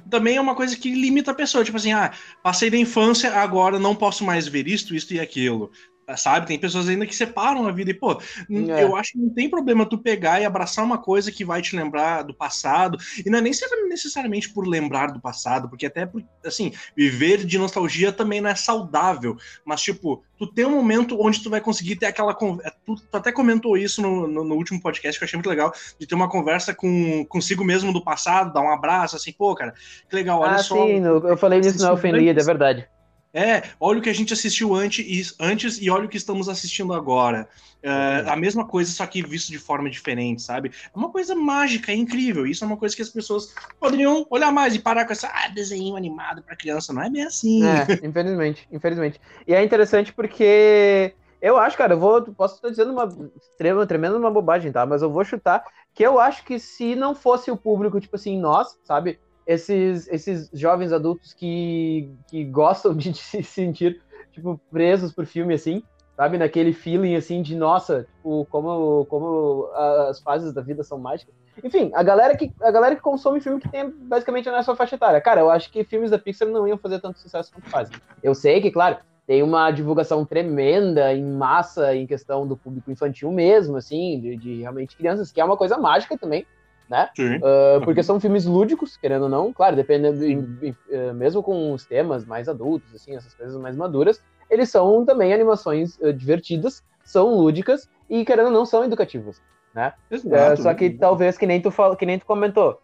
também 0.09 0.37
é 0.37 0.41
uma 0.41 0.55
coisa 0.55 0.77
que 0.77 0.95
limita 0.95 1.33
a 1.33 1.35
pessoa. 1.35 1.65
Tipo 1.65 1.77
assim, 1.77 1.93
ah, 1.93 2.13
passei 2.43 2.71
da 2.71 2.77
infância, 2.77 3.33
agora 3.35 3.79
não 3.79 3.95
posso 3.95 4.25
mais 4.25 4.47
ver 4.47 4.69
isto, 4.69 4.95
isto 4.95 5.13
e 5.13 5.21
aquilo 5.21 5.71
sabe? 6.17 6.47
Tem 6.47 6.59
pessoas 6.59 6.89
ainda 6.89 7.07
que 7.07 7.15
separam 7.15 7.67
a 7.67 7.73
vida 7.73 7.91
e, 7.91 7.95
pô, 7.95 8.13
é. 8.13 8.83
eu 8.83 8.97
acho 8.97 9.13
que 9.13 9.19
não 9.19 9.31
tem 9.31 9.49
problema 9.49 9.87
tu 9.87 9.99
pegar 9.99 10.41
e 10.41 10.45
abraçar 10.45 10.85
uma 10.85 10.99
coisa 10.99 11.33
que 11.33 11.45
vai 11.45 11.63
te 11.63 11.75
lembrar 11.77 12.23
do 12.23 12.35
passado, 12.35 12.99
e 13.25 13.31
não 13.31 13.39
é 13.39 13.43
nem 13.43 13.53
necessariamente 13.89 14.51
por 14.51 14.67
lembrar 14.67 15.13
do 15.13 15.21
passado, 15.21 15.69
porque 15.69 15.87
até, 15.87 16.07
por, 16.07 16.23
assim, 16.45 16.73
viver 16.97 17.45
de 17.45 17.59
nostalgia 17.59 18.13
também 18.13 18.41
não 18.41 18.51
é 18.51 18.55
saudável, 18.55 19.37
mas, 19.65 19.81
tipo, 19.81 20.23
tu 20.39 20.47
tem 20.47 20.65
um 20.65 20.71
momento 20.71 21.21
onde 21.21 21.43
tu 21.43 21.51
vai 21.51 21.61
conseguir 21.61 21.97
ter 21.97 22.07
aquela 22.07 22.35
conversa, 22.35 22.69
é, 22.69 22.75
tu, 22.85 22.97
tu, 22.97 23.17
até 23.17 23.33
comentou 23.33 23.77
isso 23.77 24.03
no, 24.03 24.27
no, 24.27 24.45
no, 24.45 24.55
último 24.55 24.81
podcast, 24.81 25.19
que 25.19 25.25
eu 25.25 25.27
achei 25.27 25.37
muito 25.37 25.49
legal, 25.49 25.73
de 25.99 26.07
ter 26.07 26.15
uma 26.15 26.29
conversa 26.29 26.75
com 26.75 27.25
consigo 27.27 27.65
mesmo 27.65 27.93
do 27.93 28.03
passado, 28.03 28.53
dar 28.53 28.61
um 28.61 28.71
abraço, 28.71 29.17
assim, 29.17 29.33
pô, 29.33 29.55
cara, 29.55 29.75
que 30.09 30.15
legal, 30.15 30.41
olha 30.41 30.53
ah, 30.53 30.59
só. 30.59 30.87
sim, 30.87 31.05
eu 31.05 31.37
falei 31.37 31.61
nisso 31.61 31.83
no 31.83 31.93
Elfenlied, 31.93 32.39
é 32.39 32.45
verdade. 32.45 32.89
É, 33.35 33.65
olha 33.81 33.99
o 33.99 34.03
que 34.03 34.09
a 34.09 34.15
gente 34.15 34.33
assistiu 34.33 34.73
antes, 34.77 35.35
antes 35.41 35.83
e 35.83 35.91
olha 35.91 36.05
o 36.05 36.09
que 36.09 36.17
estamos 36.17 36.49
assistindo 36.49 36.95
agora. 36.95 37.49
É, 37.83 38.25
a 38.29 38.37
mesma 38.37 38.65
coisa, 38.65 38.93
só 38.93 39.05
que 39.07 39.21
visto 39.27 39.51
de 39.51 39.59
forma 39.59 39.91
diferente, 39.91 40.41
sabe? 40.41 40.71
É 40.71 40.97
uma 40.97 41.11
coisa 41.11 41.35
mágica, 41.35 41.91
é 41.91 41.97
incrível. 41.97 42.47
Isso 42.47 42.63
é 42.63 42.67
uma 42.67 42.77
coisa 42.77 42.95
que 42.95 43.03
as 43.03 43.11
pessoas 43.11 43.53
poderiam 43.81 44.25
olhar 44.31 44.53
mais 44.53 44.75
e 44.77 44.79
parar 44.79 45.05
com 45.05 45.13
essa 45.13 45.29
ah, 45.29 45.49
desenho 45.49 45.97
animado 45.97 46.43
para 46.43 46.55
criança. 46.55 46.93
Não 46.93 47.03
é 47.03 47.11
bem 47.11 47.25
assim. 47.25 47.65
É, 47.65 48.07
infelizmente, 48.07 48.69
infelizmente. 48.71 49.21
E 49.49 49.53
é 49.53 49.63
interessante 49.65 50.13
porque 50.13 51.13
eu 51.43 51.59
acho, 51.59 51.77
cara, 51.77 51.95
eu 51.95 51.99
vou, 51.99 52.23
posso 52.23 52.55
estar 52.55 52.71
dizendo 52.71 52.93
uma 52.93 53.07
extrema, 53.37 53.85
tremenda 53.85 54.17
uma 54.17 54.31
bobagem, 54.31 54.73
tá? 54.73 54.87
Mas 54.87 55.03
eu 55.03 55.11
vou 55.11 55.25
chutar 55.25 55.63
que 55.93 56.03
eu 56.03 56.19
acho 56.19 56.45
que 56.45 56.59
se 56.59 56.97
não 56.97 57.15
fosse 57.15 57.51
o 57.51 57.57
público, 57.57 58.01
tipo 58.01 58.17
assim, 58.17 58.39
nós, 58.41 58.79
sabe? 58.83 59.21
Esses, 59.47 60.09
esses 60.09 60.51
jovens 60.53 60.93
adultos 60.93 61.33
que, 61.33 62.11
que 62.29 62.45
gostam 62.45 62.95
de 62.97 63.15
se 63.15 63.43
sentir, 63.43 64.01
tipo, 64.33 64.61
presos 64.71 65.13
por 65.13 65.27
filme, 65.27 65.55
assim, 65.55 65.83
sabe? 66.17 66.39
Naquele 66.39 66.73
feeling, 66.73 67.17
assim, 67.17 67.43
de, 67.43 67.55
nossa, 67.55 68.07
tipo, 68.17 68.47
como, 68.51 69.05
como 69.07 69.69
as 70.09 70.21
fases 70.21 70.53
da 70.53 70.63
vida 70.63 70.83
são 70.83 70.99
mágicas. 70.99 71.35
Enfim, 71.63 71.91
a 71.95 72.03
galera 72.03 72.37
que, 72.37 72.53
a 72.61 72.71
galera 72.71 72.97
que 72.97 73.03
consome 73.03 73.41
filme 73.41 73.61
que 73.61 73.69
tem 73.69 73.89
basicamente 73.89 74.49
a 74.49 74.53
nossa 74.53 74.75
faixa 74.75 74.97
etária. 74.97 75.21
Cara, 75.21 75.41
eu 75.41 75.51
acho 75.51 75.71
que 75.71 75.85
filmes 75.85 76.11
da 76.11 76.19
Pixar 76.19 76.49
não 76.49 76.67
iam 76.67 76.79
fazer 76.79 77.01
tanto 77.01 77.19
sucesso 77.19 77.53
quanto 77.53 77.71
fazem. 77.71 77.97
Eu 78.23 78.35
sei 78.35 78.61
que, 78.61 78.73
claro, 78.73 78.97
tem 79.27 79.43
uma 79.43 79.71
divulgação 79.71 80.25
tremenda 80.25 81.13
em 81.15 81.25
massa 81.25 81.95
em 81.95 82.07
questão 82.07 82.47
do 82.47 82.57
público 82.57 82.91
infantil 82.91 83.31
mesmo, 83.31 83.77
assim, 83.77 84.21
de, 84.21 84.37
de 84.37 84.61
realmente 84.61 84.97
crianças, 84.97 85.31
que 85.31 85.41
é 85.41 85.45
uma 85.45 85.57
coisa 85.57 85.79
mágica 85.79 86.19
também, 86.19 86.45
né? 86.89 87.09
Uh, 87.19 87.85
porque 87.85 88.03
são 88.03 88.21
filmes 88.21 88.45
lúdicos, 88.45 88.97
querendo 88.97 89.23
ou 89.23 89.29
não, 89.29 89.53
claro, 89.53 89.75
dependendo, 89.75 90.21
uh, 90.21 91.15
mesmo 91.15 91.43
com 91.43 91.73
os 91.73 91.87
temas 91.87 92.25
mais 92.25 92.49
adultos, 92.49 92.95
assim, 92.95 93.17
essas 93.17 93.35
coisas 93.35 93.57
mais 93.61 93.77
maduras, 93.77 94.23
eles 94.51 94.69
são 94.71 95.05
também 95.05 95.33
animações 95.33 95.97
uh, 95.99 96.13
divertidas, 96.13 96.83
são 97.03 97.35
lúdicas 97.35 97.89
e, 98.09 98.25
querendo 98.25 98.47
ou 98.47 98.53
não, 98.53 98.67
são 98.67 98.85
educativas, 98.85 99.41
né? 99.75 99.93
Exato, 100.11 100.63
só 100.63 100.75
que 100.75 100.91
talvez, 100.91 101.39
que 101.39 101.47
nem 101.47 101.61
tu, 101.61 101.71
fala, 101.71 101.97
que 101.97 102.07
nem 102.07 102.19
tu 102.19 102.27
comentou, 102.27 102.79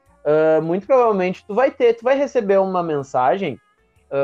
muito 0.62 0.86
provavelmente 0.86 1.44
tu 1.46 1.54
vai 1.54 1.70
ter, 1.70 1.94
tu 1.94 2.04
vai 2.04 2.16
receber 2.16 2.58
uma 2.58 2.82
mensagem 2.82 3.58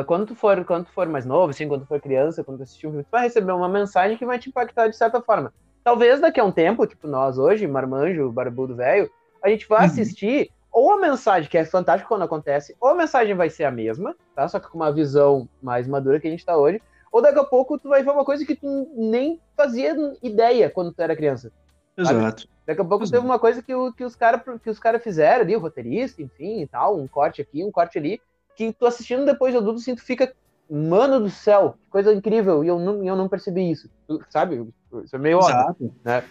quando 0.07 0.27
tu 0.27 0.35
for 0.35 0.65
quando 0.65 0.85
tu 0.85 0.93
for 0.93 1.09
mais 1.09 1.25
novo, 1.25 1.51
assim, 1.51 1.69
quando 1.69 1.83
tu 1.83 1.87
for 1.87 2.01
criança, 2.01 2.43
quando 2.43 2.59
tu 2.59 2.63
assistir 2.65 2.87
um 2.87 2.91
filme, 2.91 3.05
tu 3.05 3.11
vai 3.11 3.23
receber 3.23 3.53
uma 3.53 3.69
mensagem 3.69 4.17
que 4.19 4.27
vai 4.27 4.39
te 4.39 4.49
impactar 4.49 4.89
de 4.89 4.97
certa 4.97 5.21
forma. 5.23 5.53
Talvez 5.85 6.21
daqui 6.21 6.41
a 6.41 6.45
um 6.45 6.51
tempo, 6.51 6.87
tipo 6.87 7.07
nós 7.07 7.39
hoje, 7.39 7.67
marmanjo, 7.67 8.31
barbudo 8.33 8.75
velho, 8.75 9.09
a 9.47 9.51
gente 9.51 9.69
vai 9.69 9.81
uhum. 9.81 9.87
assistir 9.87 10.51
ou 10.73 10.93
a 10.93 10.99
mensagem, 10.99 11.49
que 11.49 11.57
é 11.57 11.65
fantástica 11.65 12.09
quando 12.09 12.23
acontece, 12.23 12.77
ou 12.81 12.91
a 12.91 12.95
mensagem 12.95 13.35
vai 13.35 13.49
ser 13.49 13.65
a 13.65 13.71
mesma, 13.71 14.15
tá? 14.35 14.47
Só 14.47 14.61
que 14.61 14.69
com 14.69 14.77
uma 14.77 14.93
visão 14.93 15.49
mais 15.63 15.89
madura 15.89 16.21
que 16.21 16.27
a 16.27 16.31
gente 16.31 16.45
tá 16.45 16.57
hoje, 16.57 16.83
ou 17.11 17.23
daqui 17.23 17.39
a 17.39 17.45
pouco 17.45 17.79
tu 17.79 17.89
vai 17.89 18.03
ver 18.03 18.11
uma 18.11 18.25
coisa 18.25 18.45
que 18.45 18.55
tu 18.55 18.91
nem 18.95 19.41
fazia 19.57 19.97
ideia 20.23 20.69
quando 20.69 20.93
tu 20.93 21.01
era 21.01 21.17
criança. 21.17 21.51
Exato. 21.97 22.43
Sabe? 22.43 22.51
Daqui 22.67 22.81
a 22.81 22.85
pouco 22.85 23.05
Exato. 23.05 23.13
teve 23.13 23.25
uma 23.25 23.39
coisa 23.39 23.63
que, 23.63 23.75
o, 23.75 23.93
que 23.93 24.05
os 24.05 24.15
caras 24.17 24.43
cara 24.79 24.99
fizeram 24.99 25.43
ali, 25.43 25.57
o 25.57 25.61
roteirista, 25.61 26.21
enfim, 26.21 26.61
e 26.61 26.67
tal, 26.67 26.99
um 26.99 27.07
corte 27.07 27.41
aqui, 27.41 27.65
um 27.65 27.71
corte 27.71 27.97
ali, 27.97 28.21
que 28.55 28.73
tu 28.73 28.85
assistindo 28.85 29.25
depois 29.25 29.53
de 29.53 29.59
adulto, 29.59 29.79
assim, 29.79 29.95
tu 29.95 30.03
fica, 30.03 30.35
mano 30.69 31.21
do 31.21 31.31
céu, 31.31 31.77
que 31.85 31.91
coisa 31.91 32.13
incrível, 32.13 32.63
e 32.63 32.69
eu 32.69 32.79
não, 32.79 33.03
eu 33.03 33.17
não 33.17 33.29
percebi 33.29 33.71
isso, 33.71 33.89
sabe? 34.29 34.69
Isso 35.05 35.15
é 35.15 35.19
meio 35.19 35.39
óbvio, 35.39 35.95
né? 36.05 36.25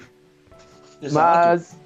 Exato. 1.02 1.14
Mas 1.14 1.85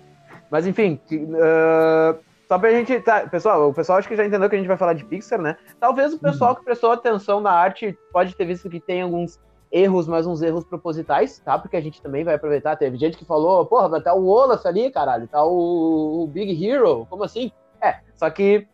mas 0.49 0.65
enfim, 0.65 0.99
uh, 1.11 2.19
só 2.47 2.57
pra 2.57 2.71
gente. 2.71 2.99
Tá, 3.01 3.27
pessoal, 3.27 3.69
o 3.69 3.73
pessoal 3.73 3.99
acho 3.99 4.07
que 4.07 4.15
já 4.15 4.25
entendeu 4.25 4.49
que 4.49 4.55
a 4.55 4.57
gente 4.57 4.67
vai 4.67 4.77
falar 4.77 4.93
de 4.93 5.05
Pixar, 5.05 5.39
né? 5.39 5.55
Talvez 5.79 6.13
o 6.13 6.19
pessoal 6.19 6.51
uhum. 6.51 6.57
que 6.57 6.65
prestou 6.65 6.91
atenção 6.91 7.39
na 7.39 7.51
arte 7.51 7.97
pode 8.11 8.35
ter 8.35 8.45
visto 8.45 8.69
que 8.69 8.79
tem 8.79 9.03
alguns 9.03 9.39
erros, 9.71 10.07
mas 10.07 10.25
uns 10.25 10.41
erros 10.41 10.63
propositais, 10.63 11.39
tá? 11.39 11.59
Porque 11.59 11.77
a 11.77 11.81
gente 11.81 12.01
também 12.01 12.23
vai 12.23 12.35
aproveitar. 12.35 12.75
Teve 12.75 12.97
gente 12.97 13.17
que 13.17 13.25
falou, 13.25 13.65
porra, 13.67 13.87
vai 13.87 13.99
estar 13.99 14.15
o 14.15 14.25
Olaf 14.25 14.65
ali, 14.65 14.89
caralho, 14.89 15.27
tá 15.27 15.43
o, 15.45 16.23
o 16.23 16.27
Big 16.27 16.65
Hero, 16.65 17.05
como 17.07 17.23
assim? 17.23 17.51
É, 17.81 17.99
só 18.15 18.29
que 18.31 18.67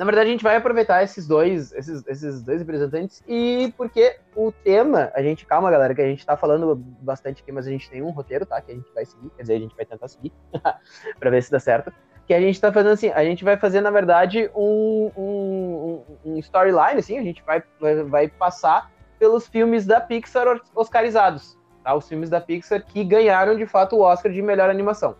na 0.00 0.06
verdade, 0.06 0.28
a 0.28 0.32
gente 0.32 0.42
vai 0.42 0.56
aproveitar 0.56 1.02
esses 1.02 1.26
dois, 1.26 1.72
esses, 1.74 2.02
esses 2.06 2.42
dois 2.42 2.58
representantes 2.62 3.22
e 3.28 3.70
porque 3.76 4.16
o 4.34 4.50
tema, 4.50 5.12
a 5.14 5.22
gente, 5.22 5.44
calma, 5.44 5.70
galera, 5.70 5.94
que 5.94 6.00
a 6.00 6.06
gente 6.06 6.24
tá 6.24 6.38
falando 6.38 6.74
bastante 6.74 7.42
aqui, 7.42 7.52
mas 7.52 7.66
a 7.66 7.70
gente 7.70 7.90
tem 7.90 8.00
um 8.00 8.08
roteiro, 8.08 8.46
tá? 8.46 8.58
Que 8.62 8.72
a 8.72 8.74
gente 8.76 8.90
vai 8.94 9.04
seguir, 9.04 9.28
quer 9.36 9.42
dizer, 9.42 9.54
a 9.56 9.58
gente 9.58 9.76
vai 9.76 9.84
tentar 9.84 10.08
seguir 10.08 10.32
para 11.20 11.28
ver 11.28 11.42
se 11.42 11.50
dá 11.50 11.60
certo. 11.60 11.92
Que 12.26 12.32
a 12.32 12.40
gente 12.40 12.58
tá 12.58 12.72
fazendo 12.72 12.92
assim, 12.92 13.10
a 13.10 13.22
gente 13.24 13.44
vai 13.44 13.58
fazer, 13.58 13.82
na 13.82 13.90
verdade, 13.90 14.50
um, 14.56 15.10
um, 15.14 16.02
um 16.24 16.38
storyline, 16.38 16.98
assim, 16.98 17.18
a 17.18 17.22
gente 17.22 17.44
vai, 17.44 17.62
vai 18.08 18.26
passar 18.26 18.90
pelos 19.18 19.48
filmes 19.48 19.84
da 19.84 20.00
Pixar 20.00 20.46
oscarizados, 20.74 21.58
tá? 21.84 21.94
Os 21.94 22.08
filmes 22.08 22.30
da 22.30 22.40
Pixar 22.40 22.82
que 22.86 23.04
ganharam, 23.04 23.54
de 23.54 23.66
fato, 23.66 23.96
o 23.96 24.00
Oscar 24.00 24.32
de 24.32 24.40
melhor 24.40 24.70
animação, 24.70 25.14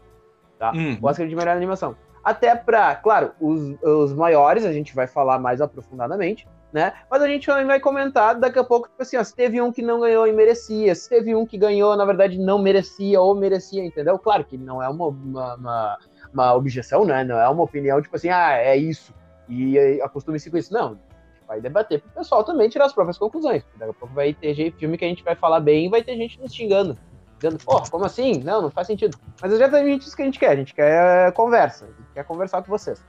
tá? 0.58 0.72
Uhum. 0.72 0.96
O 1.02 1.06
Oscar 1.06 1.28
de 1.28 1.36
melhor 1.36 1.54
animação 1.54 1.94
até 2.24 2.54
para, 2.54 2.94
claro, 2.96 3.32
os, 3.40 3.76
os 3.82 4.12
maiores 4.12 4.64
a 4.64 4.72
gente 4.72 4.94
vai 4.94 5.06
falar 5.06 5.38
mais 5.38 5.60
aprofundadamente, 5.60 6.46
né? 6.72 6.92
Mas 7.10 7.22
a 7.22 7.26
gente 7.26 7.46
também 7.46 7.66
vai 7.66 7.80
comentar 7.80 8.38
daqui 8.38 8.58
a 8.58 8.64
pouco, 8.64 8.88
tipo 8.88 9.02
assim, 9.02 9.16
ó, 9.16 9.24
se 9.24 9.34
teve 9.34 9.60
um 9.60 9.72
que 9.72 9.82
não 9.82 10.00
ganhou 10.00 10.26
e 10.26 10.32
merecia, 10.32 10.94
se 10.94 11.08
teve 11.08 11.34
um 11.34 11.44
que 11.44 11.58
ganhou, 11.58 11.96
na 11.96 12.04
verdade, 12.04 12.38
não 12.38 12.58
merecia 12.58 13.20
ou 13.20 13.34
merecia, 13.34 13.84
entendeu? 13.84 14.18
Claro 14.18 14.44
que 14.44 14.56
não 14.56 14.82
é 14.82 14.88
uma, 14.88 15.06
uma, 15.06 15.54
uma, 15.54 15.98
uma 16.32 16.54
objeção, 16.54 17.04
né? 17.04 17.24
Não 17.24 17.38
é 17.38 17.48
uma 17.48 17.62
opinião, 17.62 18.00
tipo 18.00 18.14
assim, 18.14 18.28
ah, 18.28 18.52
é 18.52 18.76
isso, 18.76 19.12
e 19.48 20.00
acostume-se 20.02 20.50
com 20.50 20.56
isso. 20.56 20.72
Não, 20.72 20.98
vai 21.46 21.60
debater 21.60 22.00
pro 22.00 22.10
pessoal 22.12 22.44
também 22.44 22.68
tirar 22.68 22.84
as 22.84 22.92
próprias 22.92 23.18
conclusões. 23.18 23.64
Daqui 23.76 23.90
a 23.90 23.94
pouco 23.94 24.14
vai 24.14 24.32
ter 24.32 24.72
filme 24.72 24.96
que 24.96 25.04
a 25.04 25.08
gente 25.08 25.24
vai 25.24 25.34
falar 25.34 25.60
bem 25.60 25.86
e 25.86 25.88
vai 25.88 26.02
ter 26.02 26.16
gente 26.16 26.40
nos 26.40 26.54
xingando 26.54 26.96
dizendo, 27.40 27.58
pô, 27.64 27.82
como 27.90 28.04
assim? 28.04 28.42
Não, 28.44 28.62
não 28.62 28.70
faz 28.70 28.86
sentido. 28.86 29.16
Mas 29.40 29.52
exatamente 29.52 30.06
isso 30.06 30.14
que 30.14 30.22
a 30.22 30.26
gente 30.26 30.38
quer, 30.38 30.50
a 30.50 30.56
gente 30.56 30.74
quer 30.74 31.32
conversa, 31.32 31.86
a 31.86 31.88
gente 31.88 32.12
quer 32.14 32.24
conversar 32.24 32.62
com 32.62 32.68
vocês, 32.68 33.02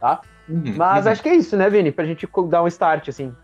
tá? 0.00 0.20
Uhum, 0.48 0.74
Mas 0.76 1.06
uhum. 1.06 1.12
acho 1.12 1.22
que 1.22 1.28
é 1.28 1.36
isso, 1.36 1.56
né, 1.56 1.70
Vini? 1.70 1.92
Pra 1.92 2.04
gente 2.04 2.28
dar 2.48 2.62
um 2.62 2.66
start, 2.66 3.08
assim. 3.08 3.34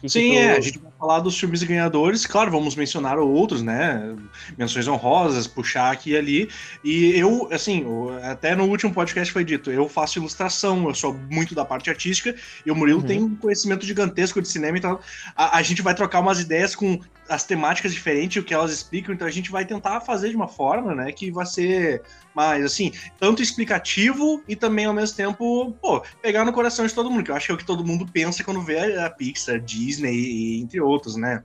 Que 0.00 0.08
Sim, 0.08 0.30
que 0.30 0.36
tu... 0.36 0.38
é, 0.38 0.56
a 0.56 0.60
gente 0.60 0.78
vai 0.78 0.92
falar 0.96 1.18
dos 1.20 1.38
filmes 1.38 1.62
ganhadores, 1.64 2.24
claro, 2.24 2.52
vamos 2.52 2.76
mencionar 2.76 3.18
outros, 3.18 3.62
né? 3.62 4.14
Menções 4.56 4.86
honrosas, 4.86 5.48
puxar 5.48 5.90
aqui 5.90 6.12
e 6.12 6.16
ali. 6.16 6.50
E 6.84 7.18
eu, 7.18 7.48
assim, 7.50 7.84
até 8.22 8.54
no 8.54 8.64
último 8.66 8.94
podcast 8.94 9.32
foi 9.32 9.44
dito, 9.44 9.72
eu 9.72 9.88
faço 9.88 10.18
ilustração, 10.18 10.86
eu 10.86 10.94
sou 10.94 11.14
muito 11.28 11.52
da 11.52 11.64
parte 11.64 11.90
artística, 11.90 12.34
e 12.64 12.70
o 12.70 12.76
Murilo 12.76 13.00
uhum. 13.00 13.06
tem 13.06 13.22
um 13.22 13.34
conhecimento 13.34 13.84
gigantesco 13.84 14.40
de 14.40 14.46
cinema, 14.46 14.78
então 14.78 15.00
a, 15.34 15.58
a 15.58 15.62
gente 15.62 15.82
vai 15.82 15.94
trocar 15.94 16.20
umas 16.20 16.38
ideias 16.38 16.76
com 16.76 17.00
as 17.28 17.44
temáticas 17.44 17.92
diferentes, 17.92 18.42
o 18.42 18.44
que 18.44 18.54
elas 18.54 18.72
explicam, 18.72 19.14
então 19.14 19.26
a 19.26 19.30
gente 19.30 19.50
vai 19.50 19.64
tentar 19.64 20.00
fazer 20.00 20.30
de 20.30 20.36
uma 20.36 20.48
forma, 20.48 20.94
né, 20.94 21.12
que 21.12 21.30
vai 21.30 21.46
ser 21.46 22.02
mais, 22.34 22.64
assim, 22.64 22.92
tanto 23.18 23.42
explicativo 23.42 24.42
e 24.48 24.56
também, 24.56 24.86
ao 24.86 24.94
mesmo 24.94 25.16
tempo, 25.16 25.72
pô, 25.80 26.02
pegar 26.22 26.44
no 26.44 26.52
coração 26.52 26.86
de 26.86 26.94
todo 26.94 27.10
mundo, 27.10 27.24
que 27.24 27.30
eu 27.30 27.34
acho 27.34 27.46
que 27.46 27.52
é 27.52 27.54
o 27.54 27.58
que 27.58 27.66
todo 27.66 27.84
mundo 27.84 28.06
pensa 28.10 28.42
quando 28.44 28.62
vê 28.62 28.96
a 28.98 29.10
Pixar, 29.10 29.60
Disney 29.60 30.60
entre 30.60 30.80
outros, 30.80 31.16
né? 31.16 31.42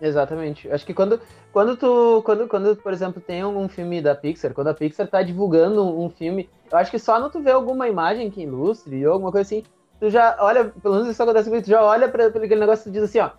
Exatamente. 0.00 0.70
Acho 0.70 0.86
que 0.86 0.94
quando, 0.94 1.20
quando 1.52 1.76
tu, 1.76 2.22
quando, 2.24 2.46
quando, 2.46 2.76
por 2.76 2.92
exemplo, 2.92 3.20
tem 3.20 3.40
algum 3.40 3.68
filme 3.68 4.00
da 4.00 4.14
Pixar, 4.14 4.54
quando 4.54 4.68
a 4.68 4.74
Pixar 4.74 5.08
tá 5.08 5.22
divulgando 5.22 5.84
um 5.84 6.08
filme, 6.08 6.48
eu 6.70 6.78
acho 6.78 6.90
que 6.90 6.98
só 6.98 7.18
não 7.18 7.30
tu 7.30 7.40
vê 7.40 7.50
alguma 7.50 7.88
imagem 7.88 8.30
que 8.30 8.42
ilustre 8.42 9.06
ou 9.06 9.14
alguma 9.14 9.32
coisa 9.32 9.46
assim, 9.46 9.64
tu 9.98 10.08
já 10.08 10.36
olha, 10.38 10.66
pelo 10.66 10.94
menos 10.94 11.08
isso 11.08 11.22
acontece 11.22 11.48
comigo, 11.48 11.64
tu 11.64 11.70
já 11.70 11.82
olha 11.82 12.08
para 12.08 12.26
aquele 12.26 12.60
negócio 12.60 12.88
e 12.88 12.92
diz 12.92 13.02
assim, 13.02 13.18
ó, 13.18 13.30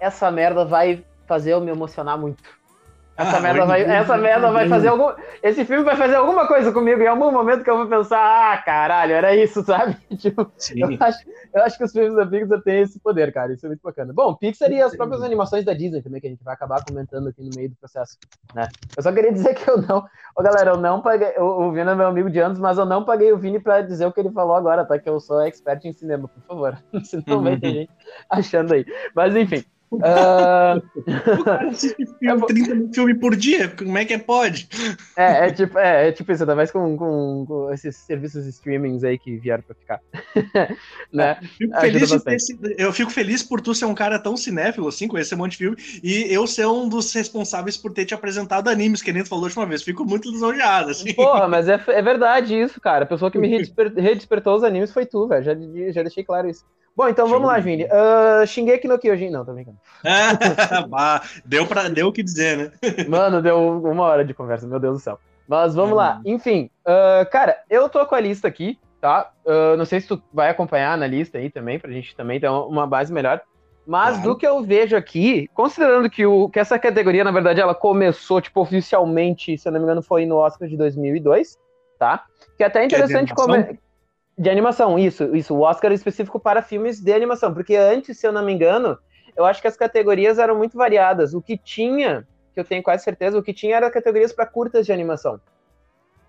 essa 0.00 0.30
merda 0.30 0.64
vai 0.64 1.04
fazer 1.26 1.52
eu 1.52 1.60
me 1.60 1.70
emocionar 1.70 2.18
muito. 2.18 2.58
Essa 3.18 3.38
ah, 3.38 3.40
merda 3.40 3.66
vai, 3.66 3.82
essa 3.82 4.16
merda 4.16 4.52
vai 4.52 4.68
fazer 4.68 4.86
algum. 4.86 5.10
Esse 5.42 5.64
filme 5.64 5.82
vai 5.82 5.96
fazer 5.96 6.14
alguma 6.14 6.46
coisa 6.46 6.70
comigo 6.70 7.02
em 7.02 7.08
algum 7.08 7.32
momento 7.32 7.64
que 7.64 7.70
eu 7.70 7.76
vou 7.76 7.88
pensar, 7.88 8.16
ah, 8.16 8.56
caralho, 8.58 9.12
era 9.12 9.34
isso, 9.34 9.60
sabe? 9.66 9.96
Tipo, 10.16 10.52
eu 10.76 10.96
acho, 11.00 11.18
eu 11.52 11.62
acho 11.64 11.76
que 11.76 11.82
os 11.82 11.90
filmes 11.90 12.14
da 12.14 12.24
Pixar 12.24 12.62
têm 12.62 12.82
esse 12.82 13.00
poder, 13.00 13.32
cara. 13.32 13.52
Isso 13.52 13.66
é 13.66 13.70
muito 13.70 13.82
bacana. 13.82 14.12
Bom, 14.12 14.36
Pixar 14.36 14.70
e 14.70 14.80
as 14.80 14.96
próprias 14.96 15.20
animações 15.20 15.64
da 15.64 15.74
Disney 15.74 16.00
também, 16.00 16.20
que 16.20 16.28
a 16.28 16.30
gente 16.30 16.44
vai 16.44 16.54
acabar 16.54 16.84
comentando 16.84 17.28
aqui 17.28 17.42
no 17.42 17.50
meio 17.56 17.70
do 17.70 17.74
processo. 17.74 18.16
Né? 18.54 18.68
Eu 18.96 19.02
só 19.02 19.10
queria 19.10 19.32
dizer 19.32 19.52
que 19.58 19.68
eu 19.68 19.82
não. 19.82 20.06
Ô, 20.36 20.40
galera, 20.40 20.70
eu 20.70 20.76
não 20.76 21.02
paguei. 21.02 21.36
O, 21.40 21.72
Vini 21.72 21.90
é 21.90 21.94
meu 21.96 22.06
amigo 22.06 22.30
de 22.30 22.38
anos, 22.38 22.60
mas 22.60 22.78
eu 22.78 22.86
não 22.86 23.04
paguei 23.04 23.32
o 23.32 23.38
Vini 23.38 23.58
pra 23.58 23.82
dizer 23.82 24.06
o 24.06 24.12
que 24.12 24.20
ele 24.20 24.30
falou 24.30 24.54
agora, 24.54 24.84
tá? 24.84 24.96
Que 24.96 25.10
eu 25.10 25.18
sou 25.18 25.40
expert 25.40 25.84
em 25.84 25.92
cinema, 25.92 26.28
por 26.28 26.42
favor. 26.44 26.78
Senão 27.02 27.42
vai 27.42 27.58
ter 27.58 27.68
gente 27.68 27.92
achando 28.30 28.74
aí. 28.74 28.86
Mas 29.12 29.34
enfim. 29.34 29.64
Uh... 29.90 30.82
o 31.40 31.44
cara 31.44 31.68
assiste 31.68 32.06
filme, 32.18 32.44
30 32.46 32.74
mil 32.74 32.92
filmes 32.92 33.18
por 33.18 33.34
dia, 33.34 33.68
como 33.68 33.96
é 33.96 34.04
que 34.04 34.18
pode? 34.18 34.68
É, 35.16 35.46
é 35.46 35.50
tipo, 35.50 35.78
é, 35.78 36.08
é 36.08 36.12
tipo 36.12 36.30
isso, 36.30 36.42
ainda 36.42 36.54
mais 36.54 36.70
com, 36.70 36.96
com, 36.96 37.44
com, 37.46 37.72
esses 37.72 37.96
serviços 37.96 38.46
streamings 38.46 39.02
aí 39.02 39.18
que 39.18 39.36
vieram 39.38 39.62
pra 39.62 39.74
ficar. 39.74 40.00
né? 41.12 41.38
Fico 41.56 41.80
feliz 41.80 42.22
ter, 42.22 42.76
eu 42.78 42.92
fico 42.92 43.10
feliz 43.10 43.42
por 43.42 43.60
tu 43.60 43.74
ser 43.74 43.86
um 43.86 43.94
cara 43.94 44.18
tão 44.18 44.36
cinéfilo 44.36 44.88
assim, 44.88 45.08
conhecer 45.08 45.34
um 45.34 45.38
monte 45.38 45.52
de 45.52 45.58
filme, 45.58 45.76
e 46.02 46.32
eu 46.32 46.46
ser 46.46 46.66
um 46.66 46.88
dos 46.88 47.12
responsáveis 47.12 47.76
por 47.76 47.92
ter 47.92 48.04
te 48.04 48.14
apresentado 48.14 48.68
animes, 48.68 49.02
que 49.02 49.12
nem 49.12 49.22
tu 49.22 49.28
falou 49.28 49.44
a 49.44 49.46
última 49.46 49.66
vez. 49.66 49.82
Fico 49.82 50.04
muito 50.04 50.30
lisonjeado, 50.30 50.90
assim. 50.90 51.14
Porra, 51.14 51.48
mas 51.48 51.68
é, 51.68 51.82
é 51.88 52.02
verdade 52.02 52.58
isso, 52.58 52.80
cara. 52.80 53.04
A 53.04 53.08
pessoa 53.08 53.30
que 53.30 53.38
me 53.38 53.48
redespertou 53.48 54.56
os 54.56 54.64
animes 54.64 54.92
foi 54.92 55.06
tu, 55.06 55.26
velho. 55.26 55.44
Já, 55.44 55.52
já 55.92 56.02
deixei 56.02 56.24
claro 56.24 56.48
isso. 56.48 56.64
Bom, 56.98 57.08
então 57.08 57.28
vamos 57.28 57.46
lá, 57.46 57.60
Vini. 57.60 57.84
Uh, 57.84 58.44
Shingeki 58.44 58.88
no 58.88 58.98
Kyojin. 58.98 59.30
Não, 59.30 59.44
tô 59.44 59.52
brincando. 59.52 59.78
deu, 61.46 61.64
pra, 61.64 61.88
deu 61.88 62.08
o 62.08 62.12
que 62.12 62.24
dizer, 62.24 62.56
né? 62.56 62.72
Mano, 63.08 63.40
deu 63.40 63.56
uma 63.84 64.02
hora 64.02 64.24
de 64.24 64.34
conversa, 64.34 64.66
meu 64.66 64.80
Deus 64.80 64.96
do 64.96 65.00
céu. 65.00 65.16
Mas 65.46 65.76
vamos 65.76 65.96
lá. 65.96 66.16
Uhum. 66.16 66.32
Enfim, 66.34 66.68
uh, 66.84 67.24
cara, 67.30 67.56
eu 67.70 67.88
tô 67.88 68.04
com 68.04 68.16
a 68.16 68.20
lista 68.20 68.48
aqui, 68.48 68.76
tá? 69.00 69.30
Uh, 69.46 69.76
não 69.76 69.84
sei 69.84 70.00
se 70.00 70.08
tu 70.08 70.20
vai 70.34 70.50
acompanhar 70.50 70.98
na 70.98 71.06
lista 71.06 71.38
aí 71.38 71.48
também, 71.48 71.78
pra 71.78 71.88
gente 71.92 72.16
também 72.16 72.40
ter 72.40 72.48
uma 72.48 72.84
base 72.84 73.12
melhor. 73.12 73.40
Mas 73.86 74.16
claro. 74.16 74.30
do 74.30 74.36
que 74.36 74.44
eu 74.44 74.60
vejo 74.64 74.96
aqui, 74.96 75.48
considerando 75.54 76.10
que, 76.10 76.26
o, 76.26 76.48
que 76.48 76.58
essa 76.58 76.80
categoria, 76.80 77.22
na 77.22 77.30
verdade, 77.30 77.60
ela 77.60 77.76
começou, 77.76 78.40
tipo, 78.40 78.60
oficialmente, 78.60 79.56
se 79.56 79.68
eu 79.68 79.70
não 79.70 79.78
me 79.78 79.84
engano, 79.84 80.02
foi 80.02 80.26
no 80.26 80.34
Oscar 80.34 80.66
de 80.66 80.76
2002, 80.76 81.56
tá? 81.96 82.24
Que 82.56 82.64
é 82.64 82.66
até 82.66 82.84
interessante 82.84 83.32
como... 83.36 83.54
De 84.38 84.48
animação, 84.48 84.96
isso, 84.96 85.34
isso. 85.34 85.52
O 85.52 85.62
Oscar 85.62 85.90
é 85.90 85.94
específico 85.94 86.38
para 86.38 86.62
filmes 86.62 87.00
de 87.00 87.12
animação, 87.12 87.52
porque 87.52 87.74
antes, 87.74 88.18
se 88.18 88.26
eu 88.26 88.32
não 88.32 88.44
me 88.44 88.52
engano, 88.52 88.96
eu 89.36 89.44
acho 89.44 89.60
que 89.60 89.66
as 89.66 89.76
categorias 89.76 90.38
eram 90.38 90.56
muito 90.56 90.76
variadas. 90.76 91.34
O 91.34 91.42
que 91.42 91.58
tinha, 91.58 92.26
que 92.54 92.60
eu 92.60 92.64
tenho 92.64 92.82
quase 92.82 93.02
certeza, 93.02 93.36
o 93.36 93.42
que 93.42 93.52
tinha 93.52 93.76
era 93.76 93.90
categorias 93.90 94.32
para 94.32 94.46
curtas 94.46 94.86
de 94.86 94.92
animação. 94.92 95.40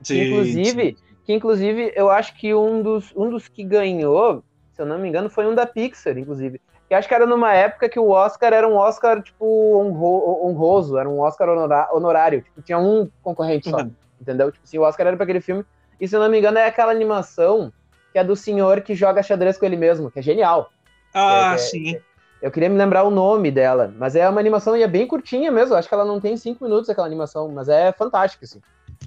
Sim, 0.01 0.16
que, 0.16 0.28
inclusive, 0.28 0.96
sim. 0.98 1.04
que 1.24 1.34
inclusive 1.34 1.94
eu 1.96 2.10
acho 2.10 2.36
que 2.36 2.51
um 2.54 2.82
dos, 2.82 3.13
um 3.16 3.30
dos 3.30 3.48
que 3.48 3.63
ganhou, 3.63 4.44
se 4.74 4.82
eu 4.82 4.88
não 4.88 4.98
me 4.98 5.08
engano, 5.08 5.30
foi 5.30 5.46
um 5.46 5.54
da 5.54 5.68
Pixar, 5.68 6.18
inclusive. 6.18 6.60
Que 6.88 6.96
acho 6.96 7.08
que 7.08 7.13
era 7.13 7.28
numa 7.28 7.54
época 7.54 7.88
que 7.88 8.00
o 8.00 8.10
Oscar 8.10 8.54
era 8.54 8.68
um 8.68 8.75
Oscar, 8.75 9.22
tipo, 9.22 9.46
honro, 9.46 10.48
honroso, 10.48 10.98
era 10.98 11.08
um 11.08 11.20
Oscar 11.20 11.48
honorário. 11.94 12.42
Tipo, 12.42 12.62
tinha 12.63 12.80
um 12.80 13.08
concorrente 13.22 13.70
só, 13.70 13.78
uhum. 13.78 13.92
entendeu? 14.20 14.51
Tipo, 14.51 14.63
assim, 14.63 14.80
o 14.80 14.82
Oscar 14.82 15.06
era 15.06 15.16
para 15.16 15.25
aquele 15.25 15.42
filme. 15.42 15.63
E 16.01 16.08
se 16.08 16.16
eu 16.16 16.20
não 16.20 16.30
me 16.30 16.39
engano, 16.39 16.58
é 16.58 16.66
aquela 16.66 16.92
animação 16.92 17.72
que 18.12 18.20
é 18.20 18.24
do 18.24 18.36
senhor 18.36 18.82
que 18.82 18.96
joga 18.96 19.24
xadrez 19.24 19.58
com 19.58 19.66
ele 19.66 19.78
mesmo, 19.78 20.10
que 20.10 20.20
é 20.20 20.22
genial. 20.22 20.72
Ah, 21.13 21.51
é, 21.51 21.56
é 21.56 21.58
sim. 21.58 21.96
É, 21.96 22.01
eu 22.42 22.51
queria 22.51 22.70
me 22.70 22.78
lembrar 22.78 23.04
o 23.04 23.12
nome 23.12 23.51
dela, 23.51 23.94
mas 23.98 24.16
é 24.16 24.28
uma 24.30 24.39
animação 24.39 24.75
e 24.75 24.84
é 24.84 24.88
bem 24.88 25.06
curtinha 25.06 25.51
mesmo. 25.51 25.75
Acho 25.75 25.88
que 25.88 25.94
ela 25.94 26.06
não 26.06 26.20
tem 26.20 26.38
cinco 26.38 26.63
minutos 26.63 26.89
aquela 26.89 27.08
animação, 27.08 27.50
mas 27.50 27.68
é 27.68 27.92
fantástica, 27.92 28.46
assim. 28.46 28.62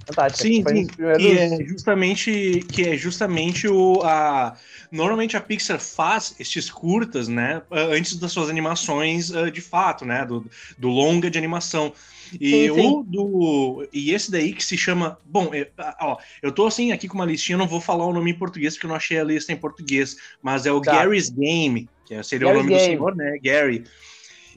Fantástica. 0.05 0.43
Sim, 0.43 0.63
sim. 0.67 0.87
Primeiros... 0.87 1.23
Que 1.23 1.37
é 1.37 1.65
justamente 1.65 2.65
que 2.71 2.89
é 2.89 2.97
justamente 2.97 3.67
o 3.67 4.01
a 4.03 4.53
normalmente 4.91 5.37
a 5.37 5.41
Pixar 5.41 5.79
faz 5.79 6.35
estes 6.39 6.69
curtas, 6.69 7.27
né, 7.27 7.61
antes 7.71 8.17
das 8.17 8.31
suas 8.31 8.49
animações 8.49 9.31
de 9.51 9.61
fato, 9.61 10.05
né, 10.05 10.25
do, 10.25 10.45
do 10.77 10.89
longa 10.89 11.29
de 11.29 11.37
animação. 11.37 11.93
E 12.39 12.69
sim, 12.69 12.73
sim. 12.73 12.87
o 12.87 13.03
do. 13.03 13.87
E 13.91 14.11
esse 14.11 14.31
daí 14.31 14.53
que 14.53 14.63
se 14.63 14.77
chama. 14.77 15.17
Bom, 15.25 15.51
eu, 15.53 15.67
ó, 16.01 16.17
eu 16.41 16.51
tô 16.51 16.65
assim 16.65 16.91
aqui 16.91 17.07
com 17.07 17.15
uma 17.15 17.25
listinha, 17.25 17.57
não 17.57 17.67
vou 17.67 17.81
falar 17.81 18.05
o 18.05 18.13
nome 18.13 18.31
em 18.31 18.37
português, 18.37 18.73
porque 18.73 18.85
eu 18.85 18.89
não 18.89 18.95
achei 18.95 19.19
a 19.19 19.23
lista 19.23 19.51
em 19.51 19.57
português, 19.57 20.17
mas 20.41 20.65
é 20.65 20.71
o 20.71 20.81
tá. 20.81 20.93
Gary's 20.93 21.29
Game, 21.29 21.89
que 22.05 22.13
é, 22.13 22.23
seria 22.23 22.47
Gary's 22.47 22.61
o 22.61 22.63
nome 22.63 22.75
Game. 22.75 22.95
do 22.95 22.97
senhor, 22.97 23.15
né? 23.15 23.37
Gary. 23.41 23.83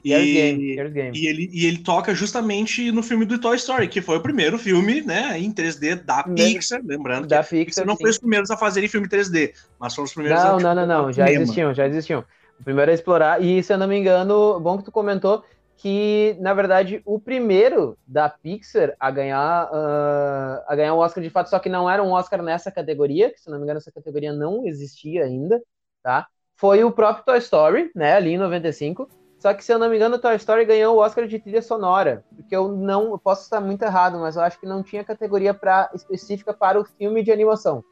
E, 0.03 0.09
Game, 0.09 0.91
Game. 0.91 1.19
E, 1.19 1.27
ele, 1.27 1.49
e 1.51 1.65
ele 1.65 1.79
toca 1.79 2.13
justamente 2.13 2.91
no 2.91 3.03
filme 3.03 3.25
do 3.25 3.39
Toy 3.39 3.55
Story, 3.57 3.87
que 3.87 4.01
foi 4.01 4.17
o 4.17 4.21
primeiro 4.21 4.57
filme, 4.57 5.01
né, 5.01 5.37
em 5.37 5.51
3D 5.51 5.95
da 5.95 6.23
Pixar, 6.23 6.81
lembrando 6.83 7.27
da 7.27 7.43
que 7.43 7.65
Pixar, 7.65 7.85
não 7.85 7.95
sim. 7.95 8.03
foi 8.03 8.11
os 8.11 8.17
primeiros 8.17 8.51
a 8.51 8.57
fazerem 8.57 8.87
filme 8.87 9.07
3D, 9.07 9.53
mas 9.79 9.93
foram 9.93 10.05
os 10.05 10.13
primeiros 10.13 10.41
não, 10.41 10.47
a 10.47 10.59
Não, 10.59 10.75
não, 10.75 10.87
não, 10.87 11.03
não, 11.03 11.11
já 11.11 11.29
existiam, 11.29 11.73
já 11.73 11.87
existiam. 11.87 12.23
O 12.59 12.63
primeiro 12.63 12.89
a 12.89 12.93
explorar, 12.93 13.41
e 13.41 13.61
se 13.61 13.73
eu 13.73 13.77
não 13.77 13.87
me 13.87 13.97
engano, 13.97 14.59
bom 14.59 14.77
que 14.77 14.85
tu 14.85 14.91
comentou, 14.91 15.43
que, 15.77 16.35
na 16.39 16.55
verdade, 16.55 17.01
o 17.05 17.19
primeiro 17.19 17.97
da 18.05 18.27
Pixar 18.27 18.95
a 18.99 19.11
ganhar, 19.11 19.67
uh, 19.67 20.63
a 20.67 20.75
ganhar 20.75 20.95
um 20.95 20.97
Oscar 20.97 21.23
de 21.23 21.29
fato, 21.29 21.51
só 21.51 21.59
que 21.59 21.69
não 21.69 21.87
era 21.87 22.03
um 22.03 22.11
Oscar 22.11 22.41
nessa 22.41 22.71
categoria, 22.71 23.31
que 23.31 23.39
se 23.39 23.49
não 23.49 23.57
me 23.57 23.63
engano 23.63 23.77
essa 23.77 23.91
categoria 23.91 24.33
não 24.33 24.65
existia 24.65 25.23
ainda, 25.23 25.61
tá? 26.01 26.27
Foi 26.55 26.83
o 26.83 26.91
próprio 26.91 27.23
Toy 27.23 27.37
Story, 27.37 27.91
né, 27.95 28.15
ali 28.15 28.31
em 28.31 28.37
95, 28.39 29.07
só 29.37 29.53
que 29.53 29.63
se 29.63 29.71
eu 29.71 29.77
não 29.77 29.87
me 29.87 29.95
engano 29.95 30.15
o 30.15 30.19
Toy 30.19 30.35
Story 30.37 30.65
ganhou 30.65 30.95
o 30.95 30.99
Oscar 30.99 31.27
de 31.27 31.37
trilha 31.37 31.61
sonora, 31.61 32.25
porque 32.35 32.55
eu 32.55 32.69
não, 32.69 33.11
eu 33.11 33.19
posso 33.19 33.43
estar 33.43 33.61
muito 33.61 33.83
errado, 33.83 34.17
mas 34.17 34.35
eu 34.35 34.41
acho 34.41 34.59
que 34.59 34.65
não 34.65 34.81
tinha 34.81 35.03
categoria 35.03 35.53
pra, 35.53 35.91
específica 35.93 36.55
para 36.55 36.79
o 36.79 36.85
filme 36.85 37.21
de 37.21 37.31
animação. 37.31 37.83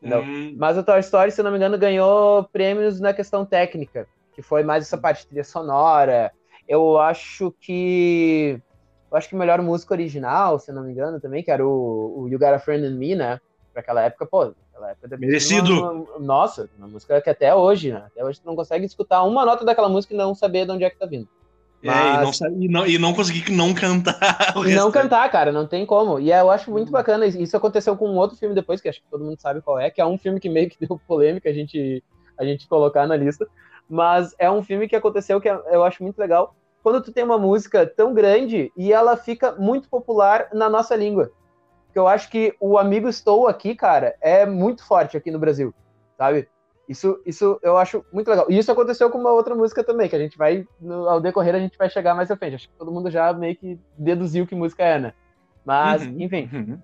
Não. 0.00 0.22
Hum. 0.22 0.56
Mas 0.56 0.78
o 0.78 0.82
Toy 0.82 1.00
Story, 1.00 1.30
se 1.30 1.40
eu 1.40 1.44
não 1.44 1.50
me 1.50 1.58
engano, 1.58 1.76
ganhou 1.76 2.44
prêmios 2.44 2.98
na 2.98 3.12
questão 3.12 3.44
técnica, 3.44 4.08
que 4.32 4.40
foi 4.40 4.62
mais 4.62 4.84
essa 4.84 4.96
parte 4.96 5.22
de 5.22 5.26
trilha 5.28 5.44
sonora, 5.44 6.32
eu 6.68 6.98
acho 6.98 7.54
que. 7.60 8.60
Eu 9.10 9.16
acho 9.16 9.28
que 9.28 9.36
melhor 9.36 9.62
música 9.62 9.94
original, 9.94 10.58
se 10.58 10.72
não 10.72 10.82
me 10.82 10.92
engano, 10.92 11.20
também, 11.20 11.42
que 11.42 11.50
era 11.50 11.66
o, 11.66 12.22
o 12.22 12.28
You 12.28 12.38
Got 12.38 12.54
a 12.54 12.58
Friend 12.58 12.86
in 12.86 12.98
Me, 12.98 13.14
né? 13.14 13.40
Pra 13.72 13.80
aquela 13.80 14.02
época, 14.02 14.26
pô, 14.26 14.52
aquela 14.72 14.90
época 14.90 15.16
Merecido! 15.16 15.72
Uma, 15.72 15.92
uma, 15.92 16.18
nossa, 16.18 16.68
uma 16.76 16.88
música 16.88 17.20
que 17.20 17.30
até 17.30 17.54
hoje, 17.54 17.92
né? 17.92 18.02
Até 18.06 18.24
hoje 18.24 18.40
tu 18.40 18.46
não 18.46 18.56
consegue 18.56 18.84
escutar 18.84 19.22
uma 19.22 19.44
nota 19.44 19.64
daquela 19.64 19.88
música 19.88 20.12
e 20.12 20.16
não 20.16 20.34
saber 20.34 20.66
de 20.66 20.72
onde 20.72 20.84
é 20.84 20.90
que 20.90 20.98
tá 20.98 21.06
vindo. 21.06 21.28
Mas... 21.82 22.40
É, 22.40 22.46
e 22.46 22.50
não, 22.50 22.62
e, 22.62 22.68
não, 22.68 22.86
e 22.86 22.98
não 22.98 23.14
conseguir 23.14 23.50
não 23.52 23.72
cantar. 23.72 24.54
e 24.66 24.74
não 24.74 24.90
cantar, 24.90 25.30
cara, 25.30 25.52
não 25.52 25.66
tem 25.66 25.86
como. 25.86 26.18
E 26.18 26.32
eu 26.32 26.50
acho 26.50 26.70
muito 26.70 26.90
bacana. 26.90 27.26
Isso 27.26 27.56
aconteceu 27.56 27.96
com 27.96 28.08
um 28.08 28.16
outro 28.16 28.36
filme 28.36 28.54
depois, 28.54 28.80
que 28.80 28.88
acho 28.88 29.00
que 29.00 29.10
todo 29.10 29.24
mundo 29.24 29.40
sabe 29.40 29.60
qual 29.60 29.78
é, 29.78 29.90
que 29.90 30.00
é 30.00 30.06
um 30.06 30.18
filme 30.18 30.40
que 30.40 30.48
meio 30.48 30.68
que 30.68 30.78
deu 30.84 31.00
polêmica 31.06 31.48
a 31.48 31.52
gente, 31.52 32.02
a 32.38 32.44
gente 32.44 32.66
colocar 32.66 33.06
na 33.06 33.16
lista. 33.16 33.46
Mas 33.88 34.34
é 34.38 34.50
um 34.50 34.62
filme 34.62 34.88
que 34.88 34.96
aconteceu 34.96 35.40
que 35.40 35.48
eu 35.48 35.84
acho 35.84 36.02
muito 36.02 36.18
legal. 36.18 36.54
Quando 36.82 37.02
tu 37.02 37.12
tem 37.12 37.24
uma 37.24 37.38
música 37.38 37.86
tão 37.86 38.14
grande 38.14 38.72
e 38.76 38.92
ela 38.92 39.16
fica 39.16 39.52
muito 39.52 39.88
popular 39.88 40.48
na 40.52 40.68
nossa 40.68 40.94
língua. 40.94 41.30
Que 41.92 41.98
eu 41.98 42.06
acho 42.06 42.30
que 42.30 42.54
o 42.60 42.78
Amigo 42.78 43.08
Estou 43.08 43.48
aqui, 43.48 43.74
cara, 43.74 44.14
é 44.20 44.44
muito 44.44 44.86
forte 44.86 45.16
aqui 45.16 45.30
no 45.30 45.38
Brasil, 45.38 45.74
sabe? 46.16 46.48
Isso, 46.88 47.20
isso 47.26 47.58
eu 47.62 47.76
acho 47.76 48.04
muito 48.12 48.28
legal. 48.28 48.46
E 48.48 48.56
isso 48.56 48.70
aconteceu 48.70 49.10
com 49.10 49.18
uma 49.18 49.32
outra 49.32 49.54
música 49.54 49.82
também, 49.82 50.08
que 50.08 50.14
a 50.14 50.18
gente 50.18 50.38
vai, 50.38 50.64
no, 50.80 51.08
ao 51.08 51.20
decorrer, 51.20 51.54
a 51.54 51.58
gente 51.58 51.76
vai 51.76 51.90
chegar 51.90 52.14
mais 52.14 52.30
à 52.30 52.36
frente. 52.36 52.54
Acho 52.54 52.68
que 52.68 52.76
todo 52.76 52.92
mundo 52.92 53.10
já 53.10 53.32
meio 53.32 53.56
que 53.56 53.78
deduziu 53.98 54.46
que 54.46 54.54
música 54.54 54.84
é, 54.84 54.98
né? 54.98 55.14
Mas, 55.64 56.02
uhum, 56.02 56.14
enfim. 56.20 56.48
Uhum. 56.52 56.78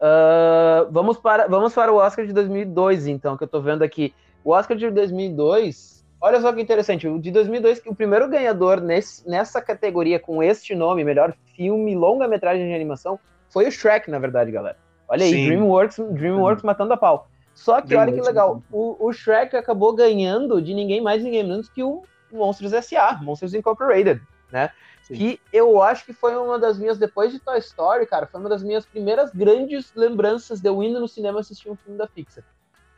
Uh, 0.00 0.90
vamos, 0.90 1.18
para, 1.18 1.46
vamos 1.46 1.74
para 1.74 1.92
o 1.92 1.96
Oscar 1.96 2.26
de 2.26 2.32
2002, 2.32 3.06
então, 3.06 3.36
que 3.36 3.44
eu 3.44 3.48
tô 3.48 3.60
vendo 3.60 3.82
aqui. 3.82 4.14
O 4.42 4.52
Oscar 4.52 4.76
de 4.76 4.90
2002 4.90 6.03
Olha 6.24 6.40
só 6.40 6.50
que 6.54 6.62
interessante, 6.62 7.06
o 7.06 7.18
de 7.18 7.30
2002, 7.30 7.82
o 7.84 7.94
primeiro 7.94 8.26
ganhador 8.26 8.80
nesse, 8.80 9.28
nessa 9.28 9.60
categoria 9.60 10.18
com 10.18 10.42
este 10.42 10.74
nome, 10.74 11.04
melhor 11.04 11.34
filme 11.54 11.94
longa-metragem 11.94 12.66
de 12.66 12.74
animação, 12.74 13.20
foi 13.50 13.68
o 13.68 13.70
Shrek, 13.70 14.10
na 14.10 14.18
verdade, 14.18 14.50
galera. 14.50 14.78
Olha 15.06 15.22
aí, 15.22 15.30
Sim. 15.30 15.44
DreamWorks, 15.44 15.98
DreamWorks 15.98 16.64
matando 16.64 16.94
a 16.94 16.96
pau. 16.96 17.28
Só 17.52 17.82
que 17.82 17.94
olha 17.94 18.10
que 18.10 18.22
legal, 18.22 18.62
o, 18.72 18.96
o 19.06 19.12
Shrek 19.12 19.54
acabou 19.54 19.94
ganhando 19.94 20.62
de 20.62 20.72
ninguém 20.72 21.02
mais, 21.02 21.22
ninguém 21.22 21.44
menos 21.46 21.68
que 21.68 21.82
o 21.82 22.04
Monstros 22.32 22.72
S.A., 22.72 23.20
Monsters 23.22 23.52
Incorporated, 23.52 24.22
né? 24.50 24.70
Sim. 25.02 25.14
Que 25.16 25.40
eu 25.52 25.82
acho 25.82 26.06
que 26.06 26.14
foi 26.14 26.34
uma 26.38 26.58
das 26.58 26.78
minhas, 26.78 26.96
depois 26.96 27.32
de 27.32 27.38
Toy 27.38 27.58
Story, 27.58 28.06
cara, 28.06 28.26
foi 28.26 28.40
uma 28.40 28.48
das 28.48 28.62
minhas 28.62 28.86
primeiras 28.86 29.30
grandes 29.30 29.92
lembranças 29.94 30.58
de 30.58 30.70
eu 30.70 30.82
indo 30.82 30.98
no 30.98 31.06
cinema 31.06 31.40
assistir 31.40 31.68
um 31.68 31.76
filme 31.76 31.98
da 31.98 32.06
Pixar. 32.06 32.42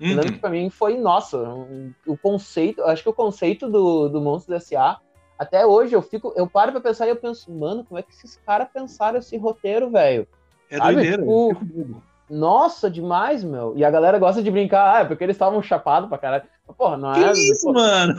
Uhum. 0.00 0.10
Eu 0.10 0.16
lembro 0.16 0.32
que 0.32 0.38
pra 0.38 0.50
mim 0.50 0.68
foi, 0.70 0.98
nossa, 0.98 1.38
o 2.06 2.16
conceito, 2.16 2.82
acho 2.82 3.02
que 3.02 3.08
o 3.08 3.14
conceito 3.14 3.70
do, 3.70 4.08
do 4.08 4.20
Monstros 4.20 4.62
S.A., 4.62 4.98
até 5.38 5.66
hoje 5.66 5.94
eu 5.94 6.00
fico, 6.00 6.32
eu 6.36 6.46
paro 6.46 6.72
pra 6.72 6.80
pensar 6.80 7.06
e 7.06 7.10
eu 7.10 7.16
penso, 7.16 7.52
mano, 7.52 7.84
como 7.84 7.98
é 7.98 8.02
que 8.02 8.12
esses 8.12 8.36
caras 8.44 8.68
pensaram 8.72 9.18
esse 9.18 9.36
roteiro, 9.36 9.90
velho? 9.90 10.26
É 10.70 10.78
Sabe? 10.78 10.94
doideira. 10.94 11.22
Tipo, 11.22 12.02
Nossa, 12.28 12.90
demais, 12.90 13.44
meu. 13.44 13.74
E 13.76 13.84
a 13.84 13.90
galera 13.90 14.18
gosta 14.18 14.42
de 14.42 14.50
brincar, 14.50 14.96
ah, 14.96 15.00
é 15.00 15.04
porque 15.04 15.22
eles 15.22 15.36
estavam 15.36 15.62
chapados 15.62 16.08
pra 16.08 16.18
caralho. 16.18 16.44
Porra, 16.75 16.96
não 16.96 17.12
que 17.12 17.25
é. 17.25 17.32
isso, 17.32 17.66
pô, 17.66 17.73
mano? 17.73 18.14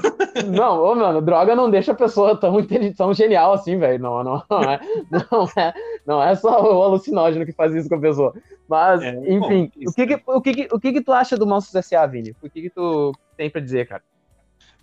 Não, 0.48 0.82
ô, 0.82 0.96
mano, 0.96 1.22
droga 1.22 1.56
não 1.56 1.70
deixa 1.70 1.92
a 1.92 1.96
pessoa 1.96 2.36
tão 2.36 2.56
tão 2.96 3.14
genial 3.14 3.54
assim, 3.54 3.78
velho. 3.78 4.02
Não, 4.02 4.24
não, 4.24 4.44
não, 4.50 4.64
é, 4.64 4.80
não, 5.12 5.50
é, 5.56 5.74
não 6.06 6.24
é 6.24 6.36
só 6.36 6.62
o 6.62 6.82
alucinógeno 6.84 7.46
que 7.46 7.52
faz 7.52 7.76
isso 7.76 7.90
com 7.90 7.96
a 7.96 8.02
pessoa. 8.02 8.34
Mas, 8.68 9.02
É, 9.02 9.12
enfim, 9.12 9.72
bom, 9.76 9.90
o, 9.90 9.94
que 9.94 10.08
que, 10.08 10.24
o, 10.26 10.42
que 10.42 10.54
que, 10.54 10.76
o 10.76 10.80
que 10.80 10.94
que 10.94 11.02
tu 11.02 11.12
acha 11.12 11.38
do 11.38 11.46
Monstros 11.46 11.76
S.A., 11.76 12.06
Vini? 12.06 12.36
O 12.42 12.50
que 12.50 12.64
que 12.64 12.70
tu 12.70 13.14
tem 13.36 13.50
pra 13.50 13.62
dizer, 13.62 13.88
cara? 13.88 14.04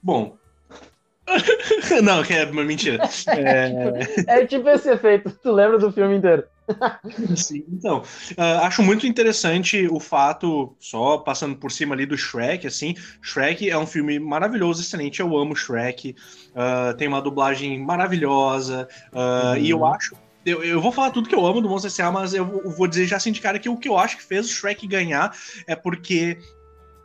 Bom. 0.02 0.36
não, 2.02 2.22
que 2.22 2.34
é 2.34 2.46
mentira. 2.46 3.02
É, 3.28 3.70
É 4.42 4.46
tipo 4.46 4.68
esse 4.68 4.90
efeito, 4.90 5.30
tu 5.42 5.52
lembra 5.52 5.78
do 5.78 5.90
filme 5.90 6.16
inteiro. 6.16 6.44
Sim, 7.36 7.64
então, 7.68 8.02
ah, 8.36 8.66
acho 8.66 8.82
muito 8.82 9.06
interessante 9.06 9.86
o 9.90 10.00
fato, 10.00 10.74
só 10.80 11.18
passando 11.18 11.56
por 11.56 11.70
cima 11.70 11.94
ali 11.94 12.06
do 12.06 12.16
Shrek, 12.16 12.66
assim, 12.66 12.94
Shrek 13.22 13.68
é 13.68 13.76
um 13.78 13.86
filme 13.86 14.18
maravilhoso, 14.18 14.80
excelente, 14.80 15.20
eu 15.20 15.36
amo 15.36 15.54
Shrek, 15.54 16.14
ah, 16.54 16.94
tem 16.96 17.06
uma 17.08 17.20
dublagem 17.20 17.78
maravilhosa, 17.84 18.88
ah, 19.12 19.52
Uhum. 19.52 19.58
e 19.58 19.70
eu 19.70 19.84
acho 19.84 20.16
eu, 20.46 20.62
eu 20.62 20.78
vou 20.78 20.92
falar 20.92 21.10
tudo 21.10 21.26
que 21.26 21.34
eu 21.34 21.46
amo 21.46 21.62
do 21.62 21.70
Monstro 21.70 21.88
S.A., 21.88 22.12
mas 22.12 22.34
eu 22.34 22.44
vou- 22.44 22.70
vou 22.76 22.86
dizer 22.86 23.06
já 23.06 23.16
assim 23.16 23.32
de 23.32 23.40
cara 23.40 23.58
que 23.58 23.66
o 23.68 23.78
que 23.78 23.88
eu 23.88 23.96
acho 23.96 24.18
que 24.18 24.22
fez 24.22 24.44
o 24.46 24.50
Shrek 24.52 24.86
ganhar 24.86 25.34
é 25.66 25.74
porque 25.74 26.36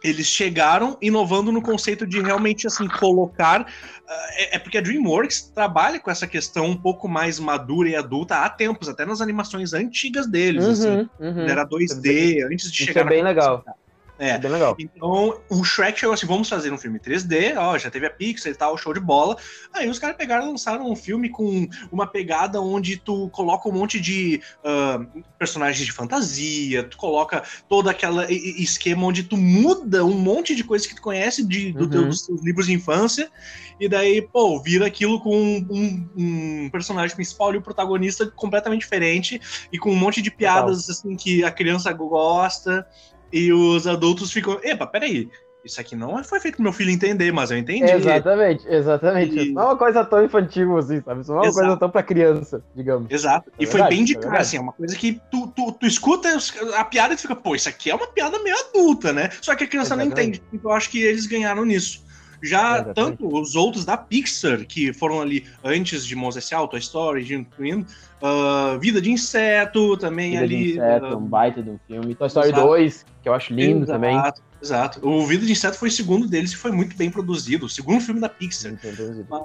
eles 0.03 0.27
chegaram 0.27 0.97
inovando 1.01 1.51
no 1.51 1.61
conceito 1.61 2.05
de 2.07 2.21
realmente 2.21 2.65
assim 2.67 2.87
colocar 2.87 3.65
ah, 4.07 4.27
é, 4.37 4.55
é 4.55 4.59
porque 4.59 4.77
a 4.77 4.81
DreamWorks 4.81 5.51
trabalha 5.53 5.99
com 5.99 6.09
essa 6.09 6.25
questão 6.25 6.65
um 6.67 6.75
pouco 6.77 7.07
mais 7.07 7.39
madura 7.39 7.89
e 7.89 7.95
adulta 7.95 8.37
há 8.37 8.49
tempos, 8.49 8.89
até 8.89 9.05
nas 9.05 9.21
animações 9.21 9.73
antigas 9.73 10.25
deles, 10.27 10.65
assim. 10.65 10.89
Uhum, 10.89 11.09
uhum. 11.19 11.47
Era 11.47 11.65
2D, 11.65 12.43
antes 12.45 12.71
de 12.71 12.77
Isso 12.83 12.85
chegar 12.85 13.01
é 13.01 13.09
bem 13.09 13.21
na- 13.23 13.29
legal. 13.29 13.63
É. 13.67 13.88
É 14.19 14.37
bem 14.37 14.51
legal. 14.51 14.75
Então, 14.77 15.41
o 15.49 15.63
Shrek 15.63 15.97
chegou 15.97 16.13
assim, 16.13 16.27
vamos 16.27 16.49
fazer 16.49 16.73
um 16.73 16.77
filme 16.77 16.99
3D, 16.99 17.55
ó, 17.57 17.77
já 17.77 17.89
teve 17.89 18.05
a 18.05 18.09
Pixar 18.09 18.51
e 18.51 18.55
tal, 18.55 18.77
show 18.77 18.93
de 18.93 18.99
bola. 18.99 19.37
Aí 19.73 19.89
os 19.89 19.97
caras 19.97 20.17
pegaram 20.17 20.45
e 20.45 20.49
lançaram 20.49 20.91
um 20.91 20.95
filme 20.95 21.29
com 21.29 21.65
uma 21.89 22.05
pegada 22.05 22.59
onde 22.61 22.97
tu 22.97 23.29
coloca 23.29 23.69
um 23.69 23.71
monte 23.71 23.97
de 23.97 24.41
ah, 24.63 24.99
personagens 25.37 25.85
de 25.85 25.93
fantasia, 25.93 26.83
tu 26.83 26.97
coloca 26.97 27.41
todo 27.69 27.89
aquele 27.89 28.25
esquema 28.61 29.05
onde 29.07 29.23
tu 29.23 29.37
muda 29.37 30.03
um 30.03 30.17
monte 30.19 30.53
de 30.53 30.65
coisas 30.65 30.85
que 30.85 30.95
tu 30.95 31.01
conhece 31.01 31.47
de, 31.47 31.71
do 31.71 31.85
Uhum. 31.85 31.89
teu- 31.89 32.05
dos 32.09 32.25
teus 32.25 32.43
livros 32.43 32.65
de 32.67 32.73
infância, 32.73 33.31
e 33.79 33.87
daí, 33.87 34.21
pô, 34.21 34.61
vira 34.61 34.85
aquilo 34.85 35.21
com 35.21 35.33
um, 35.69 36.09
um 36.17 36.69
personagem 36.69 37.15
principal 37.15 37.53
e 37.53 37.57
o 37.57 37.61
protagonista 37.61 38.29
completamente 38.35 38.81
diferente, 38.81 39.39
e 39.71 39.77
com 39.79 39.91
um 39.91 39.95
monte 39.95 40.21
de 40.21 40.29
piadas, 40.29 40.89
assim, 40.89 41.15
que 41.15 41.41
a 41.45 41.51
criança 41.51 41.93
gosta, 41.93 42.85
e 43.31 43.51
os 43.53 43.87
adultos 43.87 44.31
ficam, 44.31 44.59
epa, 44.63 44.85
peraí, 44.87 45.29
isso 45.63 45.79
aqui 45.81 45.93
não 45.95 46.23
foi 46.23 46.39
feito 46.39 46.55
pro 46.55 46.63
meu 46.63 46.71
filho 46.73 46.89
entender, 46.89 47.31
mas 47.33 47.51
eu 47.51 47.57
entendi. 47.57 47.91
Exatamente, 47.91 48.65
exatamente. 48.67 49.39
E- 49.39 49.51
Não 49.51 49.61
é 49.61 49.65
uma 49.65 49.77
coisa 49.77 50.05
tão 50.05 50.23
infantil 50.23 50.77
assim, 50.77 51.01
sabe? 51.01 51.21
Isso 51.21 51.31
não 51.31 51.39
é 51.39 51.41
uma 51.41 51.47
Exato. 51.47 51.65
coisa 51.67 51.79
tão 51.79 51.89
pra 51.89 52.01
criança, 52.01 52.63
digamos. 52.73 53.11
Exato. 53.11 53.49
É 53.59 53.63
e 53.63 53.65
foi 53.65 53.73
verdade, 53.81 53.95
bem 53.95 54.05
de 54.05 54.13
é 54.13 54.15
cara, 54.15 54.27
verdade. 54.29 54.41
assim, 54.47 54.57
é 54.57 54.61
uma 54.61 54.71
coisa 54.73 54.95
que 54.95 55.21
tu, 55.29 55.47
tu, 55.55 55.71
tu 55.73 55.85
escuta 55.85 56.29
a 56.77 56.85
piada 56.85 57.13
e 57.13 57.17
tu 57.17 57.21
fica, 57.23 57.35
pô, 57.35 57.55
isso 57.55 57.67
aqui 57.67 57.91
é 57.91 57.95
uma 57.95 58.07
piada 58.07 58.39
meio 58.41 58.55
adulta, 58.57 59.11
né? 59.11 59.29
Só 59.41 59.53
que 59.53 59.65
a 59.65 59.67
criança 59.67 59.95
não 59.97 60.03
Exatamente. 60.05 60.37
entende. 60.39 60.43
Então 60.53 60.71
eu 60.71 60.75
acho 60.77 60.89
que 60.89 61.03
eles 61.03 61.25
ganharam 61.27 61.65
nisso. 61.65 62.07
Já 62.41 62.75
Exatamente. 62.75 62.95
tanto 62.95 63.37
os 63.37 63.53
outros 63.53 63.83
da 63.83 63.97
Pixar, 63.97 64.65
que 64.65 64.93
foram 64.93 65.19
ali 65.21 65.45
antes 65.61 66.05
de 66.05 66.15
Monstros 66.15 66.45
S.A., 66.45 66.65
Toy 66.69 66.79
Story, 66.79 67.21
Jim 67.25 67.43
Twin, 67.43 67.85
ah, 68.21 68.77
Vida 68.79 69.01
de 69.01 69.11
Inseto, 69.11 69.97
também 69.97 70.31
Vida 70.31 70.47
de 70.47 70.55
ali... 70.55 70.71
Inseto, 70.71 71.05
ah, 71.05 71.17
um 71.17 71.25
baita 71.25 71.61
de 71.61 71.69
um 71.69 71.79
filme. 71.87 72.15
Toy 72.15 72.27
Story 72.27 72.49
Exato. 72.49 72.67
2, 72.67 73.05
que 73.21 73.29
eu 73.29 73.33
acho 73.33 73.53
lindo 73.53 73.83
exato, 73.83 73.91
também. 73.91 74.21
Exato. 74.61 75.07
O 75.07 75.25
Vida 75.25 75.45
de 75.45 75.51
Inseto 75.53 75.77
foi 75.77 75.87
o 75.87 75.91
segundo 75.91 76.27
deles 76.27 76.51
e 76.51 76.55
foi 76.55 76.71
muito 76.71 76.95
bem 76.95 77.09
produzido. 77.09 77.65
O 77.65 77.69
segundo 77.69 78.01
filme 78.01 78.19
da 78.19 78.27
Pixar. 78.27 78.73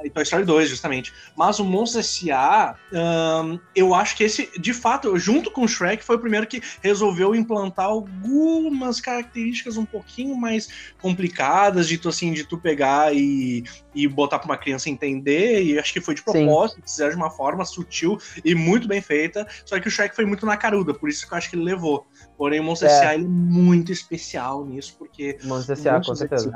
E 0.02 0.10
Toy 0.10 0.22
Story 0.22 0.44
2, 0.44 0.68
justamente. 0.68 1.12
Mas 1.36 1.58
o 1.58 1.64
Monstros 1.64 2.04
S.A., 2.04 2.74
eu 3.74 3.94
acho 3.94 4.16
que 4.16 4.24
esse, 4.24 4.50
de 4.58 4.74
fato, 4.74 5.16
junto 5.16 5.50
com 5.50 5.62
o 5.62 5.68
Shrek, 5.68 6.04
foi 6.04 6.16
o 6.16 6.18
primeiro 6.18 6.46
que 6.46 6.60
resolveu 6.82 7.34
implantar 7.34 7.86
algumas 7.86 9.00
características 9.00 9.76
um 9.76 9.84
pouquinho 9.84 10.36
mais 10.36 10.68
complicadas 11.00 11.86
de 11.86 11.96
tu, 11.96 12.08
assim, 12.08 12.32
de 12.32 12.44
tu 12.44 12.58
pegar 12.58 13.14
e, 13.14 13.62
e 13.94 14.08
botar 14.08 14.40
pra 14.40 14.46
uma 14.46 14.58
criança 14.58 14.90
entender. 14.90 15.62
E 15.62 15.78
acho 15.78 15.92
que 15.92 16.00
foi 16.00 16.14
de 16.14 16.22
propósito, 16.22 16.82
fizeram 16.84 17.10
de 17.10 17.16
uma 17.16 17.30
forma 17.30 17.64
sutil 17.64 18.18
e 18.44 18.54
muito 18.64 18.88
bem 18.88 19.00
feita. 19.00 19.46
Só 19.64 19.78
que 19.78 19.88
o 19.88 19.90
Shrek 19.90 20.14
foi 20.14 20.24
muito 20.24 20.46
na 20.46 20.56
caruda, 20.56 20.94
por 20.94 21.08
isso 21.08 21.26
que 21.26 21.32
eu 21.32 21.38
acho 21.38 21.50
que 21.50 21.56
ele 21.56 21.64
levou. 21.64 22.06
Porém, 22.36 22.60
o 22.60 22.64
Monstros 22.64 22.92
É. 22.92 22.96
S.A. 22.96 23.14
ele 23.14 23.24
é 23.24 23.28
muito 23.28 23.92
especial 23.92 24.64
nisso, 24.64 24.96
porque 24.98 25.38
Monstros 25.44 25.78
S.A., 25.78 26.00
com 26.00 26.14
certeza. 26.14 26.52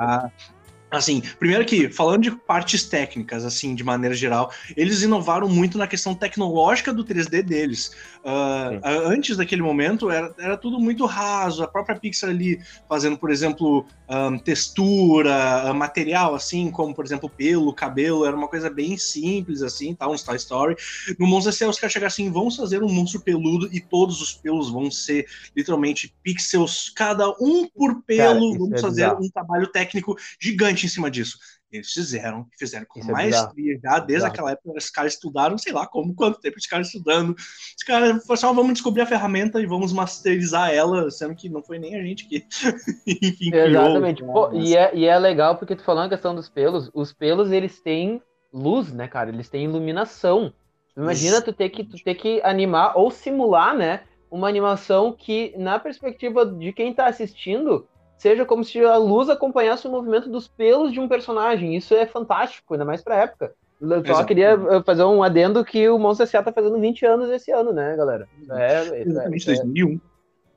Assim, 0.90 1.20
primeiro 1.38 1.66
que, 1.66 1.90
falando 1.90 2.22
de 2.22 2.30
partes 2.30 2.88
técnicas, 2.88 3.44
assim, 3.44 3.74
de 3.74 3.84
maneira 3.84 4.14
geral, 4.14 4.50
eles 4.74 5.02
inovaram 5.02 5.46
muito 5.46 5.76
na 5.76 5.86
questão 5.86 6.14
tecnológica 6.14 6.94
do 6.94 7.04
3D 7.04 7.42
deles. 7.42 7.90
Ah, 8.24 8.70
a- 8.82 8.90
antes 9.10 9.36
daquele 9.36 9.60
momento, 9.60 10.10
era, 10.10 10.34
era 10.38 10.56
tudo 10.56 10.80
muito 10.80 11.04
raso. 11.04 11.62
A 11.62 11.68
própria 11.68 11.98
Pixar 12.00 12.30
ali 12.30 12.58
fazendo, 12.88 13.18
por 13.18 13.30
exemplo, 13.30 13.86
ahn, 14.08 14.38
textura, 14.38 15.68
ah, 15.68 15.74
material, 15.74 16.34
assim, 16.34 16.70
como, 16.70 16.94
por 16.94 17.04
exemplo, 17.04 17.28
pelo, 17.28 17.74
cabelo, 17.74 18.24
era 18.24 18.34
uma 18.34 18.48
coisa 18.48 18.70
bem 18.70 18.96
simples, 18.96 19.60
assim, 19.62 19.94
tá? 19.94 20.08
Um 20.08 20.16
Toy 20.16 20.36
Story. 20.36 20.74
No 21.18 21.26
Monstro 21.26 21.50
S.A., 21.50 21.68
os 21.68 21.78
caras 21.78 21.92
chegaram 21.92 22.08
assim, 22.08 22.30
vamos 22.30 22.56
fazer 22.56 22.82
um 22.82 22.88
monstro 22.92 23.20
peludo 23.22 23.68
e 23.72 23.80
todos 23.80 24.20
os 24.20 24.34
pelos 24.34 24.70
vão 24.70 24.90
ser, 24.90 25.26
literalmente, 25.56 26.14
pixels, 26.22 26.90
cada 26.94 27.28
um 27.40 27.68
por 27.68 28.02
pelo. 28.04 28.56
isso 28.56 28.58
vamos 28.58 28.78
é 28.78 28.80
fazer 28.80 29.12
bizarro. 29.12 29.20
um 29.20 29.28
trabalho 29.30 29.66
técnico 29.70 30.16
gigante 30.40 30.77
em 30.86 30.88
cima 30.88 31.10
disso. 31.10 31.38
Eles 31.70 31.92
fizeram, 31.92 32.46
fizeram 32.58 32.86
com 32.88 32.98
Isso 32.98 33.10
é 33.10 33.12
maestria, 33.12 33.78
já 33.82 33.98
desde 33.98 34.26
aquela 34.26 34.52
época, 34.52 34.78
os 34.78 34.88
caras 34.88 35.12
estudaram, 35.12 35.58
sei 35.58 35.72
lá 35.72 35.86
como, 35.86 36.14
quanto 36.14 36.40
tempo 36.40 36.56
os 36.56 36.66
caras 36.66 36.86
estudando. 36.86 37.34
Os 37.34 37.84
caras 37.84 38.08
falaram 38.08 38.34
assim, 38.34 38.46
"Ó, 38.46 38.52
vamos 38.54 38.72
descobrir 38.72 39.02
a 39.02 39.06
ferramenta 39.06 39.60
e 39.60 39.66
vamos 39.66 39.92
masterizar 39.92 40.70
ela, 40.70 41.10
sendo 41.10 41.34
que 41.34 41.48
não 41.48 41.62
foi 41.62 41.78
nem 41.78 41.94
a 41.96 42.02
gente 42.02 42.26
que, 42.26 42.46
enfim. 43.06 43.54
Exatamente. 43.54 44.24
Pô, 44.24 44.50
e, 44.54 44.74
é, 44.74 44.94
e 44.94 45.04
é 45.04 45.18
legal 45.18 45.56
porque 45.56 45.76
tu 45.76 45.84
falando 45.84 46.06
a 46.06 46.16
questão 46.16 46.34
dos 46.34 46.48
pelos, 46.48 46.90
os 46.94 47.12
pelos 47.12 47.52
eles 47.52 47.80
têm 47.80 48.22
luz, 48.52 48.92
né, 48.92 49.06
cara? 49.06 49.28
Eles 49.28 49.48
têm 49.48 49.64
iluminação. 49.64 50.52
Imagina 50.96 51.40
tu 51.42 51.52
ter 51.52 51.68
que 51.68 51.84
tu 51.84 52.02
ter 52.02 52.14
que 52.14 52.40
animar 52.42 52.96
ou 52.96 53.10
simular, 53.10 53.76
né, 53.76 54.00
uma 54.30 54.48
animação 54.48 55.12
que 55.12 55.54
na 55.56 55.78
perspectiva 55.78 56.44
de 56.44 56.72
quem 56.72 56.92
tá 56.92 57.06
assistindo 57.06 57.86
seja 58.18 58.44
como 58.44 58.62
se 58.62 58.78
a 58.84 58.96
luz 58.98 59.30
acompanhasse 59.30 59.86
o 59.86 59.90
movimento 59.90 60.28
dos 60.28 60.46
pelos 60.48 60.92
de 60.92 61.00
um 61.00 61.08
personagem. 61.08 61.74
Isso 61.74 61.94
é 61.94 62.04
fantástico, 62.04 62.74
ainda 62.74 62.84
mais 62.84 63.00
pra 63.02 63.16
época. 63.16 63.54
Eu 63.80 63.88
só 64.04 64.12
Exato. 64.12 64.26
queria 64.26 64.50
eh, 64.70 64.82
fazer 64.84 65.04
um 65.04 65.22
adendo 65.22 65.64
que 65.64 65.88
o 65.88 65.98
Monstro 65.98 66.24
S.A. 66.24 66.42
tá 66.42 66.52
fazendo 66.52 66.78
20 66.80 67.06
anos 67.06 67.30
esse 67.30 67.50
ano, 67.52 67.72
né, 67.72 67.96
galera? 67.96 68.28
Isso 68.42 68.52
é, 68.52 68.82
isso 68.82 68.94
é, 68.94 69.00
Exatamente, 69.02 69.38
isso 69.40 69.50
é 69.52 69.54
2001. 69.64 70.00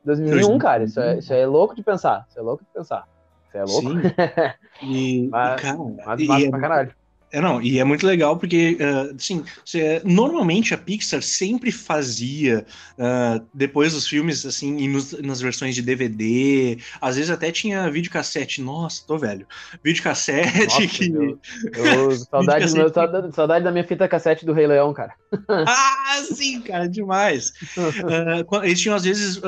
2001, 0.04 0.58
cara. 0.58 0.84
Isso 0.84 1.00
é, 1.00 1.17
isso 1.19 1.32
é 1.34 1.45
louco 1.45 1.76
de 1.76 1.84
pensar. 1.84 2.26
Isso 2.28 2.39
é 2.39 2.41
louco 2.41 2.63
de 2.63 2.69
pensar. 2.74 3.08
Isso 3.47 3.58
é 3.58 3.63
louco. 3.63 3.89
Sim. 3.91 4.02
E, 4.84 5.28
Mas- 5.30 5.62
cara, 5.62 5.78
Mas 6.04 6.19
e 6.21 6.26
massa 6.26 6.45
é- 6.45 6.50
pra 6.50 6.60
caralho. 6.60 6.95
É, 7.32 7.39
não, 7.39 7.62
e 7.62 7.80
é 7.80 7.84
muito 7.84 8.06
legal 8.06 8.38
porque, 8.38 8.78
ah, 8.82 9.13
assim, 9.15 9.44
cê- 9.65 10.02
normalmente 10.04 10.74
a 10.74 10.78
Pixar 10.78 11.22
sempre 11.22 11.72
fazia, 11.72 12.65
ah, 13.00 13.41
depois 13.54 13.94
dos 13.94 14.08
filmes, 14.08 14.46
assim, 14.46 14.78
e 14.78 14.88
nos- 14.88 15.13
nas 15.22 15.39
versões 15.39 15.74
de 15.76 15.82
DVD, 15.82 16.78
às 17.00 17.15
vezes 17.15 17.32
até 17.32 17.52
tinha 17.52 17.89
videocassete, 17.89 18.62
nossa, 18.62 19.04
tô 19.08 19.17
velho, 19.17 19.48
videocassete 19.84 20.65
Nossa, 20.65 20.88
que... 20.88 21.10
meu. 21.12 21.39
Eu, 21.76 22.12
saudade, 22.12 22.65
Videocassete. 22.65 22.78
meu, 22.78 22.94
saudade, 22.94 23.36
saudade 23.36 23.63
da 23.65 23.72
minha 23.72 23.84
fita 23.86 24.08
cassete 24.08 24.46
do 24.46 24.54
Rei 24.54 24.67
Leão, 24.67 24.94
cara. 24.94 25.13
Ah, 25.65 26.22
sim, 26.34 26.60
cara, 26.62 26.89
demais. 26.89 27.54
Quan- 28.48 28.65
eles 28.65 28.82
tinham, 28.82 28.96
às 28.96 29.04
vezes, 29.06 29.39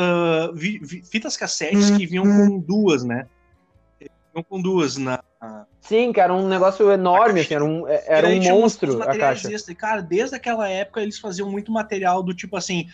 vi- 0.55 0.79
vi- 0.81 1.03
fitas 1.03 1.35
cassetes 1.35 1.91
que 1.91 2.05
vinham 2.05 2.23
com 2.23 2.59
duas, 2.59 3.03
né? 3.03 3.25
Vinham 4.33 4.43
com 4.43 4.61
duas 4.61 4.97
na, 4.97 5.23
Sim, 5.81 6.13
cara, 6.13 6.33
um 6.33 6.47
negócio 6.47 6.89
enorme, 6.91 7.41
assim, 7.41 7.53
era 7.53 7.65
um, 7.65 7.87
era 7.87 8.29
E 8.29 8.39
aí 8.39 8.51
um 8.51 8.61
monstro 8.61 9.01
a 9.03 9.17
caixa. 9.17 9.53
extra. 9.53 9.75
Cara, 9.75 10.01
desde 10.01 10.35
aquela 10.35 10.69
época 10.69 11.01
eles 11.01 11.19
faziam 11.19 11.51
muito 11.51 11.71
material 11.71 12.23
do 12.23 12.33
tipo 12.33 12.55
assim. 12.55 12.87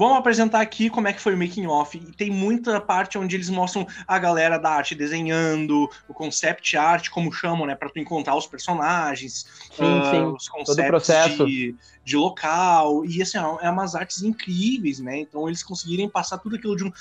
Vamos 0.00 0.16
apresentar 0.16 0.62
aqui 0.62 0.88
como 0.88 1.08
é 1.08 1.12
que 1.12 1.20
foi 1.20 1.34
o 1.34 1.36
making 1.36 1.66
off. 1.66 1.94
E 1.94 2.00
tem 2.12 2.30
muita 2.30 2.80
parte 2.80 3.18
onde 3.18 3.36
eles 3.36 3.50
mostram 3.50 3.86
a 4.08 4.18
galera 4.18 4.56
da 4.56 4.70
arte 4.70 4.94
desenhando, 4.94 5.90
o 6.08 6.14
concept 6.14 6.74
art, 6.74 7.10
como 7.10 7.30
chamam, 7.30 7.66
né? 7.66 7.74
Pra 7.74 7.90
tu 7.90 7.98
encontrar 7.98 8.34
os 8.34 8.46
personagens, 8.46 9.44
Sim, 9.70 10.00
ah, 10.00 10.10
sim, 10.10 10.22
os 10.22 10.48
conceitos 10.48 11.46
de, 11.46 11.74
de 12.02 12.16
local. 12.16 13.04
E 13.04 13.20
assim, 13.20 13.36
é 13.36 13.68
umas 13.68 13.94
artes 13.94 14.22
incríveis, 14.22 15.00
né? 15.00 15.18
Então 15.18 15.46
eles 15.46 15.62
conseguirem 15.62 16.08
passar 16.08 16.38
tudo 16.38 16.56
aquilo 16.56 16.74
de 16.76 16.84
um. 16.84 16.92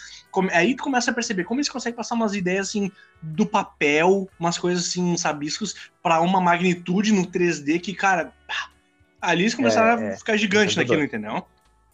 Aí 0.51 0.75
tu 0.75 0.83
começa 0.83 1.09
a 1.09 1.13
perceber 1.13 1.45
como 1.45 1.61
eles 1.61 1.69
conseguem 1.69 1.95
passar 1.95 2.15
umas 2.15 2.35
ideias 2.35 2.67
assim 2.67 2.91
do 3.21 3.45
papel, 3.45 4.27
umas 4.37 4.57
coisas 4.57 4.89
assim, 4.89 5.01
uns 5.01 5.23
rabiscos, 5.23 5.73
pra 6.03 6.19
uma 6.19 6.41
magnitude 6.41 7.13
no 7.13 7.25
3D 7.25 7.79
que, 7.79 7.93
cara, 7.93 8.33
ali 9.21 9.43
eles 9.43 9.55
começaram 9.55 10.01
É, 10.01 10.07
a 10.09 10.11
é. 10.11 10.17
ficar 10.17 10.35
gigante 10.35 10.73
Encantador. 10.73 10.97
naquilo, 10.97 11.05
entendeu? 11.05 11.47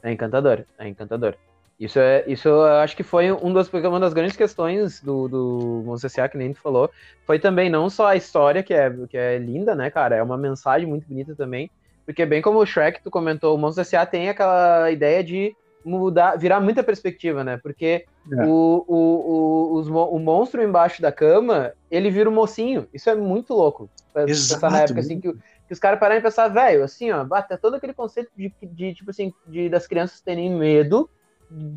É 0.05 0.11
encantador, 0.11 0.63
é 0.77 0.87
encantador. 0.87 1.35
Isso 1.79 1.99
é, 1.99 2.23
isso 2.27 2.47
eu 2.47 2.63
acho 2.63 2.95
que 2.95 3.01
foi 3.01 3.31
um 3.31 3.51
das, 3.51 3.73
uma 3.73 3.99
das 3.99 4.13
grandes 4.13 4.37
questões 4.37 5.01
do, 5.01 5.27
do 5.27 5.83
Monstros 5.83 6.13
S.A., 6.13 6.29
que 6.29 6.37
nem 6.37 6.53
tu 6.53 6.61
falou, 6.61 6.89
foi 7.25 7.39
também 7.39 7.71
não 7.71 7.89
só 7.89 8.07
a 8.07 8.15
história, 8.15 8.61
que 8.61 8.73
é, 8.73 8.89
que 9.09 9.17
é 9.17 9.39
linda, 9.39 9.73
né, 9.75 9.89
cara, 9.89 10.15
é 10.15 10.21
uma 10.23 10.37
mensagem 10.37 10.87
muito 10.87 11.07
bonita 11.07 11.35
também, 11.35 11.69
porque 12.05 12.23
bem 12.23 12.39
como 12.39 12.59
o 12.59 12.65
Shrek, 12.65 13.01
tu 13.03 13.09
comentou, 13.09 13.55
o 13.55 13.57
Monstros 13.57 13.87
S.A. 13.87 14.05
tem 14.05 14.29
aquela 14.29 14.89
ideia 14.91 15.23
de 15.23 15.55
mudar, 15.83 16.37
virar 16.37 16.61
muita 16.61 16.83
perspectiva, 16.83 17.43
né, 17.43 17.57
porque 17.57 18.05
é. 18.31 18.45
o, 18.45 18.85
o, 18.87 18.95
o, 18.95 19.73
os, 19.73 19.87
o 19.87 20.19
monstro 20.19 20.63
embaixo 20.63 21.01
da 21.01 21.11
cama, 21.11 21.73
ele 21.89 22.11
vira 22.11 22.29
um 22.29 22.33
mocinho, 22.33 22.87
isso 22.93 23.09
é 23.09 23.15
muito 23.15 23.53
louco, 23.53 23.89
Exato. 24.15 24.69
na 24.69 24.81
época, 24.81 25.01
assim, 25.01 25.19
que, 25.19 25.33
que 25.67 25.73
os 25.73 25.79
caras 25.79 25.99
pararam 25.99 26.19
e 26.19 26.23
pensar, 26.23 26.47
velho, 26.47 26.83
assim, 26.83 27.11
ó, 27.11 27.25
até 27.31 27.57
todo 27.57 27.75
aquele 27.75 27.93
conceito 27.93 28.31
de, 28.35 28.53
de, 28.61 28.93
tipo 28.93 29.09
assim, 29.09 29.33
de, 29.47 29.67
das 29.69 29.87
crianças 29.87 30.21
terem 30.21 30.49
medo, 30.49 31.09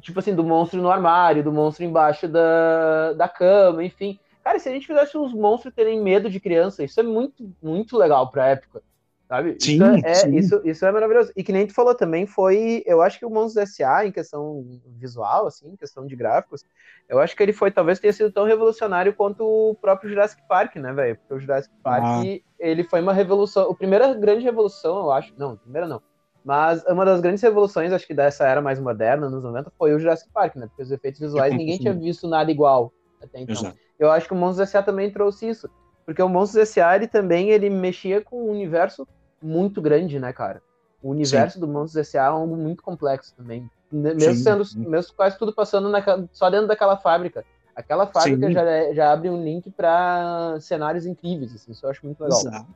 tipo 0.01 0.19
assim, 0.19 0.35
do 0.35 0.45
monstro 0.45 0.81
no 0.81 0.91
armário, 0.91 1.43
do 1.43 1.53
monstro 1.53 1.85
embaixo 1.85 2.29
da, 2.29 3.13
da 3.15 3.29
cama, 3.29 3.85
enfim. 3.85 4.19
Cara, 4.43 4.59
se 4.59 4.69
a 4.69 4.73
gente 4.73 4.87
fizesse 4.87 5.17
os 5.17 5.33
monstros 5.33 5.75
terem 5.75 6.01
medo 6.01 6.31
de 6.31 6.41
criança, 6.41 6.85
isso 6.85 7.01
é 7.01 7.03
muito, 7.03 7.51
muito 7.63 7.97
legal 7.97 8.31
pra 8.31 8.49
época. 8.49 8.83
Sabe? 9.29 9.59
Sim, 9.61 9.75
isso, 9.75 10.07
é, 10.07 10.15
sim. 10.15 10.37
Isso, 10.37 10.61
isso 10.65 10.87
é 10.87 10.91
maravilhoso. 10.91 11.31
E 11.37 11.45
que 11.45 11.53
nem 11.53 11.67
tu 11.67 11.75
falou 11.75 11.95
também, 11.95 12.27
foi. 12.27 12.83
Eu 12.87 13.03
acho 13.03 13.19
que 13.19 13.27
o 13.27 13.31
Monstros 13.31 13.69
S.A., 13.71 14.07
em 14.07 14.11
questão 14.11 14.65
visual, 14.99 15.47
assim, 15.47 15.69
em 15.69 15.77
questão 15.77 16.07
de 16.07 16.17
gráficos, 16.17 16.65
eu 17.07 17.19
acho 17.21 17.37
que 17.37 17.43
ele 17.43 17.53
foi, 17.53 17.71
talvez 17.71 17.99
tenha 17.99 18.13
sido 18.13 18.33
tão 18.33 18.47
revolucionário 18.47 19.13
quanto 19.13 19.45
o 19.45 19.75
próprio 19.75 20.09
Jurassic 20.09 20.41
Park, 20.49 20.77
né, 20.77 20.95
velho? 20.95 21.17
Porque 21.17 21.35
o 21.35 21.41
Jurassic 21.41 21.75
Park, 21.83 22.05
ah. 22.05 22.23
ele 22.59 22.85
foi 22.85 23.03
uma 23.03 23.13
revolução. 23.13 23.71
A 23.71 23.75
primeira 23.75 24.15
grande 24.15 24.45
revolução, 24.45 24.99
eu 24.99 25.11
acho. 25.11 25.35
Não, 25.37 25.57
primeira 25.57 25.87
não. 25.87 26.01
Mas 26.43 26.83
uma 26.87 27.05
das 27.05 27.21
grandes 27.21 27.43
revoluções, 27.43 27.93
acho 27.93 28.07
que 28.07 28.15
dessa 28.15 28.47
era 28.47 28.63
mais 28.63 28.81
moderna, 28.81 29.29
nos 29.29 29.45
90, 29.45 29.71
foi 29.77 29.95
o 29.95 29.99
Jurassic 29.99 30.31
Park, 30.33 30.57
né? 30.57 30.67
Porque 30.69 30.83
os 30.83 30.91
efeitos 30.91 31.21
visuais 31.21 31.55
ninguém 31.55 31.77
tinha 31.77 31.93
visto 31.93 32.27
nada 32.27 32.51
igual 32.51 32.91
até 33.23 33.41
então. 33.41 33.55
Exato. 33.55 33.77
Eu 33.99 34.11
acho 34.11 34.27
que 34.27 34.33
o 34.33 34.37
Monstros 34.37 34.69
S.A. 34.71 34.83
também 34.83 35.11
trouxe 35.11 35.49
isso. 35.51 35.69
Porque 36.07 36.23
o 36.23 36.29
Monstros 36.29 36.63
S.A. 36.63 36.97
ele 36.97 37.07
também 37.07 37.51
ele 37.51 37.69
mexia 37.69 38.23
com 38.23 38.45
um 38.45 38.51
universo 38.51 39.07
muito 39.43 39.81
grande, 39.81 40.19
né, 40.19 40.33
cara? 40.33 40.63
O 41.03 41.11
universo 41.11 41.55
Sim. 41.55 41.61
do 41.61 41.69
Monstros 41.69 42.09
S.A. 42.09 42.23
é 42.23 42.27
algo 42.27 42.57
muito 42.57 42.83
complexo 42.83 43.35
também. 43.37 43.71
Mesmo 43.91 44.35
Sim. 44.35 44.43
sendo, 44.43 44.89
mesmo 44.91 45.15
quase 45.15 45.39
tudo 45.39 45.53
passando 45.55 45.89
na, 45.89 46.03
só 46.33 46.51
dentro 46.51 46.67
daquela 46.67 46.97
fábrica. 46.97 47.45
Aquela 47.79 48.09
fábrica 48.09 48.51
já, 48.51 48.93
já 48.93 49.13
abre 49.13 49.31
um 49.31 49.41
link 49.41 49.71
para 49.71 50.59
cenários 50.61 51.07
incríveis, 51.07 51.55
assim, 51.55 51.71
isso 51.71 51.87
eu 51.87 51.91
acho 51.91 52.05
muito 52.05 52.21
legal. 52.21 52.41
Exato. 52.41 52.67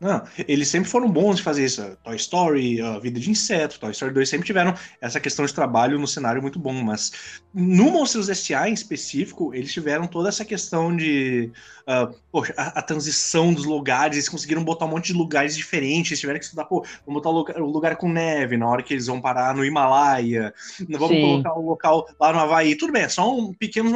Não, 0.00 0.22
eles 0.46 0.68
sempre 0.68 0.88
foram 0.88 1.10
bons 1.10 1.38
de 1.38 1.42
fazer 1.42 1.64
isso. 1.64 1.82
Toy 2.04 2.14
Story, 2.14 2.80
uh, 2.80 3.00
Vida 3.00 3.18
de 3.18 3.28
Inseto, 3.28 3.80
Toy 3.80 3.90
Story 3.90 4.14
2 4.14 4.28
sempre 4.28 4.46
tiveram 4.46 4.72
essa 5.00 5.18
questão 5.18 5.44
de 5.44 5.52
trabalho 5.52 5.98
no 5.98 6.06
cenário 6.06 6.40
muito 6.40 6.60
bom, 6.60 6.72
mas 6.72 7.40
no 7.52 7.90
Monstros 7.90 8.28
S.A. 8.28 8.68
em 8.68 8.74
específico, 8.74 9.52
eles 9.52 9.72
tiveram 9.72 10.06
toda 10.06 10.28
essa 10.28 10.44
questão 10.44 10.96
de 10.96 11.50
uh, 11.84 12.14
poxa, 12.30 12.54
a, 12.56 12.78
a, 12.78 12.82
transição 12.82 13.52
dos 13.52 13.64
lugares, 13.64 14.16
eles 14.16 14.28
conseguiram 14.28 14.64
botar 14.64 14.86
um 14.86 14.88
monte 14.88 15.06
de 15.06 15.12
lugares 15.12 15.56
diferentes, 15.56 16.12
eles 16.12 16.20
tiveram 16.20 16.38
que 16.38 16.44
estudar, 16.44 16.64
pô, 16.64 16.84
vamos 17.06 17.22
botar 17.22 17.30
o 17.30 17.32
lugar, 17.32 17.60
o 17.60 17.66
lugar 17.66 17.96
com 17.96 18.08
neve 18.08 18.56
na 18.56 18.68
hora 18.68 18.82
que 18.82 18.94
eles 18.94 19.06
vão 19.06 19.20
parar 19.20 19.54
no 19.54 19.64
Himalaia, 19.64 20.52
vamos 20.90 21.08
Sim. 21.08 21.20
colocar 21.20 21.54
o 21.54 21.66
local 21.66 22.08
lá 22.20 22.32
no 22.32 22.40
Havaí, 22.40 22.76
tudo 22.76 22.92
bem, 22.92 23.02
é 23.02 23.08
só 23.08 23.30
um 23.32 23.52
pequenos 23.52 23.92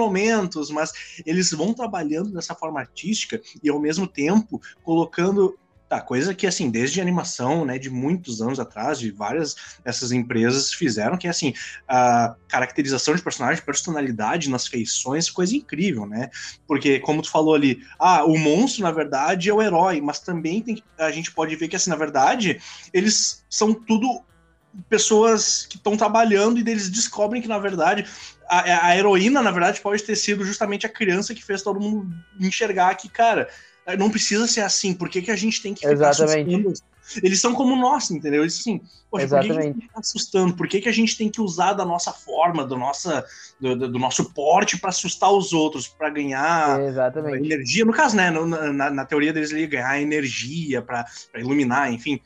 mas 0.70 0.92
eles 1.26 1.50
vão 1.50 1.74
trabalhando 1.74 2.32
dessa 2.32 2.54
forma 2.54 2.80
artística 2.80 3.40
e 3.62 3.68
ao 3.68 3.80
mesmo 3.80 4.06
tempo 4.06 4.60
colocando 4.82 5.58
Tá, 5.88 6.02
coisa 6.02 6.34
que, 6.34 6.46
assim, 6.46 6.70
desde 6.70 7.00
animação, 7.00 7.64
né, 7.64 7.78
de 7.78 7.88
muitos 7.88 8.42
anos 8.42 8.60
atrás, 8.60 8.98
de 8.98 9.10
várias 9.10 9.56
dessas 9.82 10.12
empresas 10.12 10.74
fizeram, 10.74 11.16
que, 11.16 11.26
assim, 11.26 11.54
a 11.88 12.36
caracterização 12.46 13.14
de 13.14 13.22
personagem, 13.22 13.64
personalidade 13.64 14.50
nas 14.50 14.66
feições, 14.66 15.30
coisa 15.30 15.56
incrível, 15.56 16.04
né? 16.04 16.28
Porque, 16.66 17.00
como 17.00 17.22
tu 17.22 17.30
falou 17.30 17.54
ali, 17.54 17.80
ah, 17.98 18.22
o 18.26 18.36
monstro, 18.36 18.82
na 18.82 18.90
verdade, 18.90 19.48
é 19.48 19.54
o 19.54 19.62
herói, 19.62 19.98
mas 19.98 20.20
também 20.20 20.60
tem, 20.60 20.82
a 20.98 21.10
gente 21.10 21.32
pode 21.32 21.56
ver 21.56 21.68
que, 21.68 21.76
assim, 21.76 21.88
na 21.88 21.96
verdade, 21.96 22.60
eles 22.92 23.42
são 23.48 23.72
tudo 23.72 24.22
pessoas 24.88 25.66
que 25.66 25.76
estão 25.76 25.96
trabalhando 25.96 26.58
e 26.58 26.60
eles 26.60 26.90
descobrem 26.90 27.42
que, 27.42 27.48
na 27.48 27.58
verdade, 27.58 28.06
a, 28.48 28.88
a, 28.88 28.96
heroína, 28.96 29.42
na 29.42 29.50
verdade, 29.50 29.80
pode 29.80 30.02
ter 30.02 30.16
sido 30.16 30.44
justamente 30.44 30.86
a 30.86 30.88
criança 30.88 31.34
que 31.34 31.44
fez 31.44 31.62
todo 31.62 31.80
mundo 31.80 32.14
enxergar 32.40 32.94
que, 32.94 33.08
cara, 33.08 33.48
não 33.98 34.10
precisa 34.10 34.46
ser 34.46 34.60
assim, 34.60 34.92
por 34.92 35.08
que, 35.08 35.22
que 35.22 35.30
a 35.30 35.36
gente 35.36 35.62
tem 35.62 35.74
que 35.74 35.80
ficar 35.80 35.92
Exatamente. 35.92 36.54
assustando? 36.54 36.98
Eles 37.22 37.40
são 37.40 37.54
como 37.54 37.74
nós, 37.74 38.10
entendeu? 38.10 38.42
Eles 38.42 38.60
assim, 38.60 38.82
poxa, 39.10 39.24
Exatamente. 39.24 39.48
por 39.48 39.56
que, 39.56 39.62
que 39.62 39.68
a 39.68 39.80
gente 39.80 39.92
tá 39.92 40.00
assustando? 40.00 40.54
Por 40.54 40.68
que, 40.68 40.80
que 40.82 40.88
a 40.88 40.92
gente 40.92 41.16
tem 41.16 41.30
que 41.30 41.40
usar 41.40 41.72
da 41.72 41.84
nossa 41.84 42.12
forma, 42.12 42.66
do, 42.66 42.76
nossa, 42.76 43.24
do, 43.58 43.74
do 43.76 43.98
nosso 43.98 44.32
porte 44.34 44.78
para 44.78 44.90
assustar 44.90 45.32
os 45.32 45.54
outros, 45.54 45.88
para 45.88 46.10
ganhar 46.10 46.78
Exatamente. 46.82 47.46
energia? 47.46 47.84
No 47.86 47.94
caso, 47.94 48.14
né, 48.14 48.30
na, 48.30 48.90
na 48.90 49.04
teoria 49.06 49.32
deles, 49.32 49.50
ele 49.52 49.66
ganhar 49.66 50.00
energia 50.00 50.82
para 50.82 51.06
iluminar, 51.34 51.90
enfim. 51.90 52.20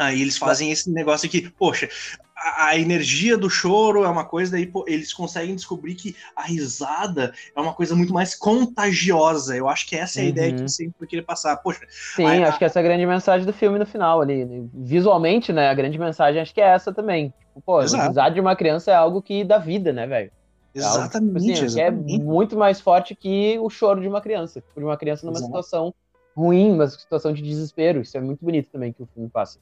Aí 0.00 0.22
eles 0.22 0.38
fazem 0.38 0.70
esse 0.70 0.90
negócio 0.90 1.26
aqui, 1.26 1.50
poxa, 1.50 1.86
a, 2.34 2.68
a, 2.68 2.78
energia 2.78 3.36
do 3.36 3.50
choro 3.50 4.02
é 4.02 4.08
uma 4.08 4.24
coisa, 4.24 4.52
daí 4.52 4.66
pô, 4.66 4.82
eles 4.88 5.12
conseguem 5.12 5.54
descobrir 5.54 5.94
que 5.94 6.16
a 6.34 6.42
risada 6.42 7.34
é 7.54 7.60
uma 7.60 7.74
coisa 7.74 7.94
muito 7.94 8.10
mais 8.10 8.34
contagiosa. 8.34 9.54
Eu 9.54 9.68
acho 9.68 9.86
que 9.86 9.94
essa 9.94 10.18
é 10.18 10.22
a 10.22 10.24
uhum. 10.24 10.30
ideia 10.30 10.54
que 10.54 10.62
eu 10.62 10.68
sempre 10.68 11.06
queria 11.06 11.22
passar. 11.22 11.54
Poxa, 11.58 11.80
Sim, 12.16 12.24
a, 12.24 12.48
acho 12.48 12.58
que 12.58 12.64
essa 12.64 12.78
é 12.78 12.80
a 12.80 12.82
grande 12.82 13.04
mensagem 13.04 13.46
do 13.46 13.52
filme 13.52 13.78
no 13.78 13.84
final 13.84 14.22
ali. 14.22 14.68
Visualmente, 14.72 15.52
né? 15.52 15.68
A 15.68 15.74
grande 15.74 15.98
mensagem 15.98 16.40
acho 16.40 16.54
que 16.54 16.62
é 16.62 16.68
essa 16.68 16.94
também. 16.94 17.34
Tipo, 17.48 17.60
pô, 17.60 17.82
Exato. 17.82 18.02
a 18.02 18.08
risada 18.08 18.34
de 18.34 18.40
uma 18.40 18.56
criança 18.56 18.90
é 18.90 18.94
algo 18.94 19.20
que 19.20 19.44
dá 19.44 19.58
vida, 19.58 19.92
né, 19.92 20.06
velho? 20.06 20.32
É 20.74 20.78
exatamente, 20.78 21.52
tipo 21.52 21.66
assim, 21.66 21.80
exatamente. 21.80 22.14
é 22.14 22.24
muito 22.24 22.56
mais 22.56 22.80
forte 22.80 23.14
que 23.14 23.58
o 23.58 23.68
choro 23.68 24.00
de 24.00 24.08
uma 24.08 24.22
criança. 24.22 24.64
De 24.74 24.82
uma 24.82 24.96
criança 24.96 25.26
numa 25.26 25.36
Exato. 25.36 25.46
situação 25.46 25.94
ruim, 26.34 26.72
uma 26.72 26.86
situação 26.86 27.34
de 27.34 27.42
desespero. 27.42 28.00
Isso 28.00 28.16
é 28.16 28.20
muito 28.20 28.42
bonito 28.42 28.70
também 28.70 28.92
que 28.92 29.02
o 29.02 29.06
filme 29.06 29.28
passa. 29.28 29.58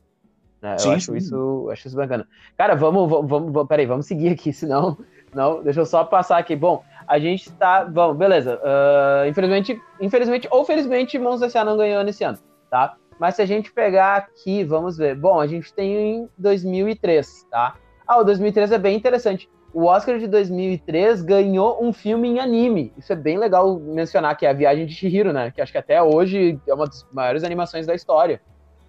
Né? 0.61 0.77
Sim, 0.79 0.89
eu 0.89 0.95
acho 0.95 1.17
isso, 1.17 1.69
acho 1.71 1.89
isso 1.89 1.97
bacana. 1.97 2.27
Cara, 2.57 2.75
vamos, 2.75 3.09
vamos, 3.09 3.31
vamos, 3.31 3.69
peraí, 3.69 3.87
vamos 3.87 4.07
seguir 4.07 4.31
aqui, 4.31 4.53
senão. 4.53 4.99
Não, 5.35 5.63
deixa 5.63 5.81
eu 5.81 5.87
só 5.87 6.05
passar 6.05 6.39
aqui. 6.39 6.57
Bom, 6.57 6.83
a 7.07 7.19
gente 7.19 7.51
tá. 7.53 7.85
Bom, 7.85 8.15
beleza. 8.15 8.57
Uh, 8.57 9.29
infelizmente, 9.29 9.81
infelizmente 10.01 10.49
ou 10.51 10.65
felizmente, 10.65 11.19
Mons 11.19 11.43
S.A. 11.43 11.65
não 11.65 11.77
ganhou 11.77 12.03
nesse 12.03 12.25
ano, 12.25 12.39
tá? 12.71 12.97
Mas 13.21 13.35
se 13.35 13.43
a 13.43 13.47
gente 13.47 13.73
pegar 13.73 14.17
aqui, 14.17 14.65
vamos 14.65 14.97
ver. 14.97 15.15
Bom, 15.17 15.41
a 15.41 15.47
gente 15.47 15.73
tem 15.73 15.93
em 15.93 16.29
2003, 16.39 17.47
tá? 17.51 17.75
Ah, 18.07 18.19
o 18.19 18.25
2003 18.25 18.73
é 18.73 18.79
bem 18.79 18.97
interessante. 18.97 19.49
O 19.75 19.85
Oscar 19.85 20.19
de 20.19 20.27
2003 20.27 21.23
ganhou 21.23 21.85
um 21.85 21.93
filme 21.93 22.29
em 22.29 22.41
anime. 22.41 22.93
Isso 22.97 23.13
é 23.13 23.17
bem 23.17 23.37
legal 23.37 23.79
mencionar, 23.79 24.35
que 24.37 24.47
é 24.47 24.51
a 24.51 24.55
Viagem 24.55 24.87
de 24.87 24.95
Chihiro, 24.95 25.33
né? 25.33 25.51
Que 25.51 25.61
acho 25.61 25.73
que 25.73 25.79
até 25.79 26.03
hoje 26.03 26.59
é 26.67 26.73
uma 26.73 26.87
das 26.87 27.07
maiores 27.13 27.45
animações 27.45 27.87
da 27.87 27.95
história. 27.95 28.41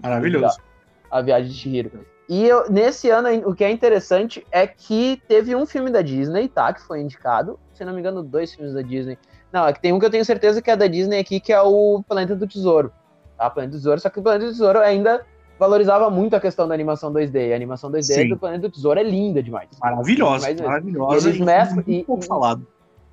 Maravilhoso 0.02 0.69
a 1.10 1.22
Viagem 1.22 1.50
de 1.50 1.58
Chihiro. 1.58 1.92
E 2.28 2.46
eu, 2.46 2.70
nesse 2.70 3.10
ano, 3.10 3.30
o 3.50 3.56
que 3.56 3.64
é 3.64 3.72
interessante 3.72 4.46
é 4.52 4.68
que 4.68 5.20
teve 5.28 5.56
um 5.56 5.66
filme 5.66 5.90
da 5.90 6.02
Disney, 6.02 6.48
tá? 6.48 6.72
Que 6.72 6.82
foi 6.82 7.02
indicado. 7.02 7.60
Se 7.74 7.84
não 7.84 7.94
me 7.94 8.00
engano, 8.00 8.22
dois 8.22 8.54
filmes 8.54 8.74
da 8.76 8.82
Disney. 8.82 9.18
Não, 9.52 9.68
é 9.68 9.74
que 9.74 9.82
tem 9.82 9.92
um 9.92 10.00
que 10.00 10.06
eu 10.06 10.12
tenho 10.12 10.24
certeza 10.24 10.62
que 10.62 10.70
é 10.70 10.76
da 10.76 10.86
Disney 10.86 11.20
aqui, 11.20 11.40
que 11.40 11.52
é 11.52 11.60
o 11.60 12.04
Planeta 12.08 12.36
do 12.36 12.46
Tesouro. 12.46 12.92
Tá? 13.36 13.50
Planeta 13.50 13.72
do 13.72 13.80
Tesouro, 13.80 14.00
só 14.00 14.10
que 14.10 14.20
o 14.20 14.22
Planeta 14.22 14.46
do 14.46 14.52
Tesouro 14.52 14.80
ainda 14.80 15.26
valorizava 15.58 16.10
muito 16.10 16.36
a 16.36 16.40
questão 16.40 16.68
da 16.68 16.74
animação 16.76 17.12
2D. 17.12 17.52
A 17.52 17.56
animação 17.56 17.92
2D 17.92 18.04
Sim. 18.04 18.30
do 18.30 18.38
Planeta 18.38 18.62
do 18.62 18.72
Tesouro 18.72 19.00
é 19.00 19.04
linda 19.04 19.42
demais. 19.42 19.70
Maravilhosa, 19.82 20.54
demais 20.54 20.62
maravilhosa. 20.62 21.30
Eles 21.30 21.40
mesclam, 21.40 21.84
e, 21.88 22.04
pouco 22.04 22.24
falado. 22.26 22.66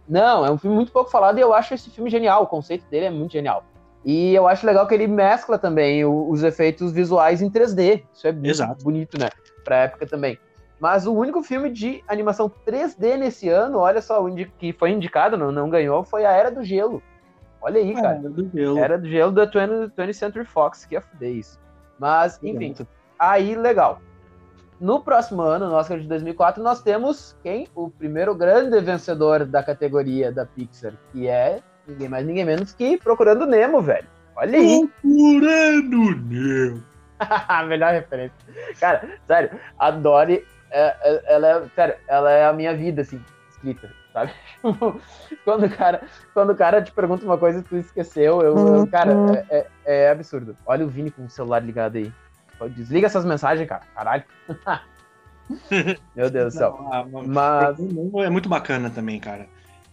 Não, 0.09 0.45
é 0.47 0.51
um 0.51 0.59
filme 0.59 0.77
muito 0.77 0.93
pouco 0.93 1.11
falado 1.11 1.39
e 1.39 1.41
eu 1.41 1.55
acho 1.55 1.75
esse 1.75 1.91
filme 1.91 2.11
genial. 2.11 2.45
O 2.45 2.47
conceito 2.47 2.85
dele 2.89 3.07
é 3.07 3.11
muito 3.11 3.33
genial. 3.33 3.65
E 4.07 4.33
eu 4.33 4.47
acho 4.47 4.65
legal 4.65 4.87
que 4.87 4.95
ele 4.95 5.09
mescla 5.09 5.59
também 5.59 6.05
os 6.05 6.45
efeitos 6.45 6.93
visuais 6.93 7.43
em 7.43 7.51
3D. 7.51 8.05
Isso 8.15 8.29
é 8.29 8.37
Exato. 8.45 8.85
bonito, 8.85 9.19
né? 9.19 9.31
Pra 9.65 9.79
época 9.79 10.07
também. 10.07 10.39
Mas 10.79 11.09
o 11.09 11.13
único 11.13 11.43
filme 11.43 11.69
de 11.69 12.05
animação 12.07 12.49
3D 12.65 13.17
nesse 13.17 13.49
ano, 13.49 13.79
olha 13.79 14.01
só, 14.01 14.25
que 14.59 14.73
foi 14.73 14.93
indicado, 14.93 15.37
não, 15.37 15.51
não 15.51 15.69
ganhou, 15.69 16.05
foi 16.05 16.25
a 16.25 16.31
Era 16.31 16.53
do 16.53 16.63
Gelo. 16.63 17.03
Olha 17.61 17.81
aí, 17.81 17.95
cara. 17.95 18.19
Era 18.19 18.31
do 18.31 18.49
Gelo. 18.49 18.79
Era 18.79 18.97
do 18.97 19.09
Gelo 19.09 19.33
da 19.33 19.45
20, 19.45 19.93
20th 19.97 20.13
Century 20.13 20.45
Fox, 20.45 20.85
que 20.85 20.97
é 20.97 21.03
isso. 21.29 21.59
Mas, 21.99 22.39
enfim, 22.45 22.77
aí 23.19 23.57
legal. 23.57 24.01
No 24.79 25.01
próximo 25.01 25.43
ano, 25.43 25.69
no 25.69 25.75
Oscar 25.75 25.99
de 25.99 26.07
2004, 26.07 26.63
nós 26.63 26.81
temos 26.81 27.37
quem? 27.43 27.67
O 27.75 27.91
primeiro 27.91 28.37
grande 28.37 28.79
vencedor 28.81 29.45
da 29.45 29.65
categoria 29.65 30.31
da 30.31 30.47
Pixar, 30.47 30.93
que 31.11 31.27
é 31.27 31.61
Ninguém 31.87 32.09
mais, 32.09 32.27
ninguém 32.27 32.45
menos 32.45 32.73
que 32.73 32.99
Procurando 32.99 33.47
Nemo, 33.47 33.81
velho. 33.81 34.07
Olha 34.37 34.59
aí. 34.59 34.89
Procurando 35.01 36.17
Nemo. 36.29 36.83
Melhor 37.69 37.93
referência. 37.93 38.37
Cara, 38.79 39.09
sério, 39.27 39.51
a 39.79 39.91
Dory, 39.91 40.45
é, 40.71 40.95
é, 41.03 41.35
ela 41.35 41.49
é, 41.49 41.63
sério, 41.75 41.95
ela 42.07 42.31
é 42.31 42.47
a 42.47 42.53
minha 42.53 42.75
vida, 42.75 43.03
assim, 43.03 43.23
escrita, 43.51 43.91
sabe? 44.13 44.33
quando, 45.45 45.67
o 45.67 45.71
cara, 45.71 46.03
quando 46.35 46.51
o 46.51 46.57
cara 46.57 46.83
te 46.83 46.93
pergunta 46.93 47.25
uma 47.25 47.39
coisa 47.39 47.61
e 47.61 47.63
tu 47.63 47.77
esqueceu, 47.77 48.43
eu, 48.43 48.57
eu 48.57 48.87
cara, 48.87 49.13
é, 49.51 49.57
é, 49.59 50.05
é, 50.05 50.11
absurdo. 50.11 50.57
Olha 50.67 50.85
o 50.85 50.89
Vini 50.89 51.11
com 51.11 51.25
o 51.25 51.31
celular 51.31 51.61
ligado 51.61 51.97
aí. 51.97 52.13
Desliga 52.71 53.07
essas 53.07 53.25
mensagens, 53.25 53.69
cara. 53.69 53.83
Caralho. 53.95 54.25
Meu 56.17 56.31
Deus 56.31 56.55
do 56.55 56.59
céu. 56.59 56.79
Não, 57.11 57.23
mas... 57.27 57.79
É 58.25 58.31
muito 58.31 58.49
bacana 58.49 58.91
também, 58.91 59.21
cara. 59.21 59.47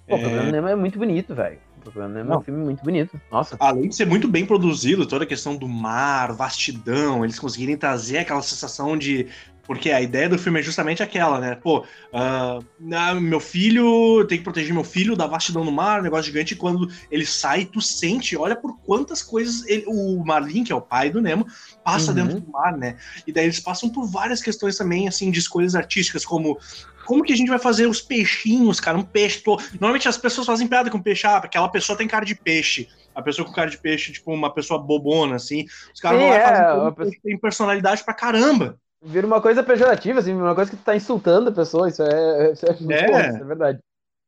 Pô, 0.07 0.15
o 0.15 0.19
Procurando 0.19 0.49
é... 0.49 0.51
Nemo 0.51 0.67
é 0.67 0.75
muito 0.75 0.97
bonito, 0.97 1.35
velho. 1.35 1.59
Procurando 1.83 2.13
Nemo 2.13 2.33
é 2.33 2.37
um 2.37 2.41
filme 2.41 2.63
muito 2.63 2.83
bonito. 2.83 3.19
Nossa. 3.29 3.57
Além 3.59 3.89
de 3.89 3.95
ser 3.95 4.07
muito 4.07 4.27
bem 4.27 4.45
produzido, 4.45 5.05
toda 5.05 5.25
a 5.25 5.27
questão 5.27 5.55
do 5.55 5.67
mar, 5.67 6.31
vastidão, 6.33 7.23
eles 7.23 7.37
conseguirem 7.37 7.75
trazer 7.75 8.19
aquela 8.19 8.41
sensação 8.41 8.97
de 8.97 9.27
porque 9.65 9.91
a 9.91 10.01
ideia 10.01 10.27
do 10.27 10.37
filme 10.37 10.59
é 10.59 10.63
justamente 10.63 11.01
aquela, 11.01 11.39
né? 11.39 11.55
Pô, 11.55 11.85
uh, 12.11 13.21
meu 13.21 13.39
filho 13.39 14.25
tem 14.27 14.37
que 14.37 14.43
proteger 14.43 14.73
meu 14.73 14.83
filho 14.83 15.15
da 15.15 15.25
vastidão 15.25 15.63
no 15.63 15.71
mar, 15.71 16.01
um 16.01 16.03
negócio 16.03 16.25
gigante, 16.25 16.53
e 16.53 16.57
quando 16.57 16.89
ele 17.09 17.25
sai, 17.25 17.65
tu 17.65 17.79
sente, 17.79 18.35
olha 18.35 18.55
por 18.55 18.77
quantas 18.79 19.23
coisas 19.23 19.65
ele, 19.65 19.85
o 19.87 20.23
Marlin, 20.25 20.65
que 20.65 20.71
é 20.73 20.75
o 20.75 20.81
pai 20.81 21.09
do 21.09 21.21
Nemo, 21.21 21.47
passa 21.83 22.11
uhum. 22.11 22.15
dentro 22.15 22.41
do 22.41 22.51
mar, 22.51 22.77
né? 22.77 22.97
E 23.25 23.31
daí 23.31 23.45
eles 23.45 23.59
passam 23.59 23.89
por 23.89 24.05
várias 24.05 24.41
questões 24.41 24.77
também, 24.77 25.07
assim, 25.07 25.31
de 25.31 25.39
escolhas 25.39 25.75
artísticas, 25.75 26.25
como 26.25 26.59
como 27.05 27.23
que 27.23 27.33
a 27.33 27.35
gente 27.35 27.49
vai 27.49 27.59
fazer 27.59 27.87
os 27.87 28.01
peixinhos, 28.01 28.79
cara? 28.79 28.97
Um 28.97 29.03
peixe. 29.03 29.39
Tô... 29.39 29.57
Normalmente 29.73 30.07
as 30.07 30.17
pessoas 30.17 30.47
fazem 30.47 30.67
piada 30.67 30.89
com 30.89 31.01
peixe, 31.01 31.27
ah, 31.27 31.37
aquela 31.37 31.69
pessoa 31.69 31.97
tem 31.97 32.07
cara 32.07 32.25
de 32.25 32.35
peixe. 32.35 32.87
A 33.13 33.21
pessoa 33.21 33.47
com 33.47 33.53
cara 33.53 33.69
de 33.69 33.77
peixe, 33.77 34.11
tipo, 34.11 34.33
uma 34.33 34.53
pessoa 34.53 34.79
bobona, 34.79 35.35
assim. 35.35 35.65
Os 35.93 35.99
caras 35.99 36.19
vão 36.19 36.29
lá 36.29 36.35
é, 36.35 36.43
fazem 36.43 36.93
pessoa... 36.93 37.15
tem 37.23 37.37
personalidade 37.37 38.03
pra 38.03 38.13
caramba. 38.13 38.77
Vira 39.05 39.27
uma 39.27 39.41
coisa 39.41 39.61
pejorativa, 39.61 40.19
assim, 40.19 40.33
uma 40.33 40.55
coisa 40.55 40.71
que 40.71 40.77
tu 40.77 40.83
tá 40.83 40.95
insultando 40.95 41.49
a 41.49 41.51
pessoa, 41.51 41.89
isso 41.89 42.01
é, 42.01 42.53
isso 42.53 42.65
é, 42.65 42.69
é. 42.69 43.07
Bom, 43.07 43.19
isso 43.19 43.43
é 43.43 43.43
verdade. 43.43 43.79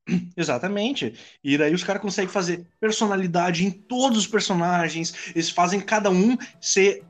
Exatamente. 0.36 1.14
E 1.44 1.58
daí 1.58 1.74
os 1.74 1.84
caras 1.84 2.02
conseguem 2.02 2.30
fazer 2.30 2.68
personalidade 2.80 3.66
em 3.66 3.72
todos 3.72 4.18
os 4.18 4.28
personagens, 4.28 5.32
eles 5.34 5.50
fazem 5.50 5.80
cada 5.80 6.10
um 6.10 6.38
ser. 6.60 7.04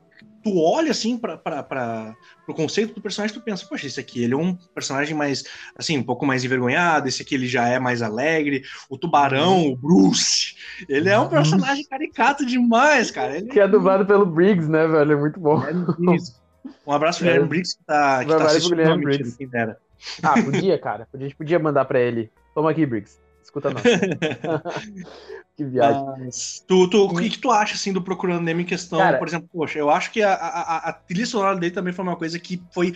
Tu 0.45 0.60
olha 0.60 0.91
assim 0.91 1.17
para 1.17 2.15
o 2.47 2.53
conceito 2.53 2.93
do 2.93 3.01
personagem, 3.01 3.36
tu 3.36 3.41
pensa, 3.41 3.65
poxa, 3.67 3.88
esse 3.88 3.99
aqui 3.99 4.23
ele 4.23 4.36
é 4.36 4.38
um 4.38 4.53
personagem 4.53 5.15
mais, 5.15 5.43
assim, 5.75 5.97
um 5.97 6.03
pouco 6.03 6.23
mais 6.23 6.43
envergonhado, 6.43 7.08
esse 7.08 7.23
aqui 7.23 7.34
ele 7.34 7.47
já 7.47 7.67
é 7.67 7.79
mais 7.79 8.03
alegre, 8.03 8.62
o 8.88 8.95
tubarão, 8.95 9.65
o 9.65 9.75
Bruce, 9.75 10.55
ele 10.88 11.10
é 11.10 11.17
um 11.17 11.23
uhum. 11.23 11.29
personagem 11.29 11.84
caricato 11.86 12.45
demais, 12.45 13.10
cara. 13.10 13.38
Ele 13.38 13.47
que 13.47 13.60
é 13.60 13.67
dublado 13.67 14.05
pelo 14.05 14.23
Briggs, 14.23 14.69
né, 14.69 14.86
velho? 14.86 15.13
É 15.13 15.15
muito 15.15 15.39
bom. 15.39 15.63
É. 15.63 15.73
Um 16.86 16.91
abraço 16.91 17.17
pro 17.17 17.27
Guilherme 17.27 17.49
Briggs, 17.49 17.75
que 17.75 17.84
tá, 17.84 18.23
que 18.23 18.29
tá 18.29 18.45
assistindo. 18.45 18.75
Guilherme 18.75 19.03
Briggs. 19.03 19.36
Quem 19.36 19.47
dera. 19.47 19.79
Ah, 20.21 20.34
podia, 20.43 20.77
cara. 20.77 21.08
A 21.12 21.17
gente 21.17 21.36
podia 21.36 21.58
mandar 21.58 21.86
pra 21.86 21.99
ele. 21.99 22.31
Toma 22.53 22.69
aqui, 22.69 22.86
Briggs. 22.86 23.19
Escuta 23.43 23.71
nós. 23.71 23.81
que 25.55 25.63
viagem. 25.63 26.05
Mas, 26.19 26.63
tu, 26.67 26.89
tu, 26.89 27.05
o 27.05 27.15
que, 27.15 27.29
que 27.29 27.39
tu 27.39 27.51
acha, 27.51 27.75
assim, 27.75 27.93
do 27.93 28.01
Procurando 28.01 28.43
Nemo 28.43 28.61
em 28.61 28.65
questão, 28.65 28.99
cara, 28.99 29.17
por 29.17 29.27
exemplo, 29.27 29.49
poxa, 29.51 29.79
eu 29.79 29.89
acho 29.89 30.11
que 30.11 30.21
a, 30.21 30.33
a, 30.33 30.89
a 30.89 30.93
trilha 30.93 31.25
sonora 31.25 31.57
dele 31.57 31.73
também 31.73 31.93
foi 31.93 32.03
uma 32.03 32.15
coisa 32.15 32.39
que 32.39 32.61
foi 32.71 32.93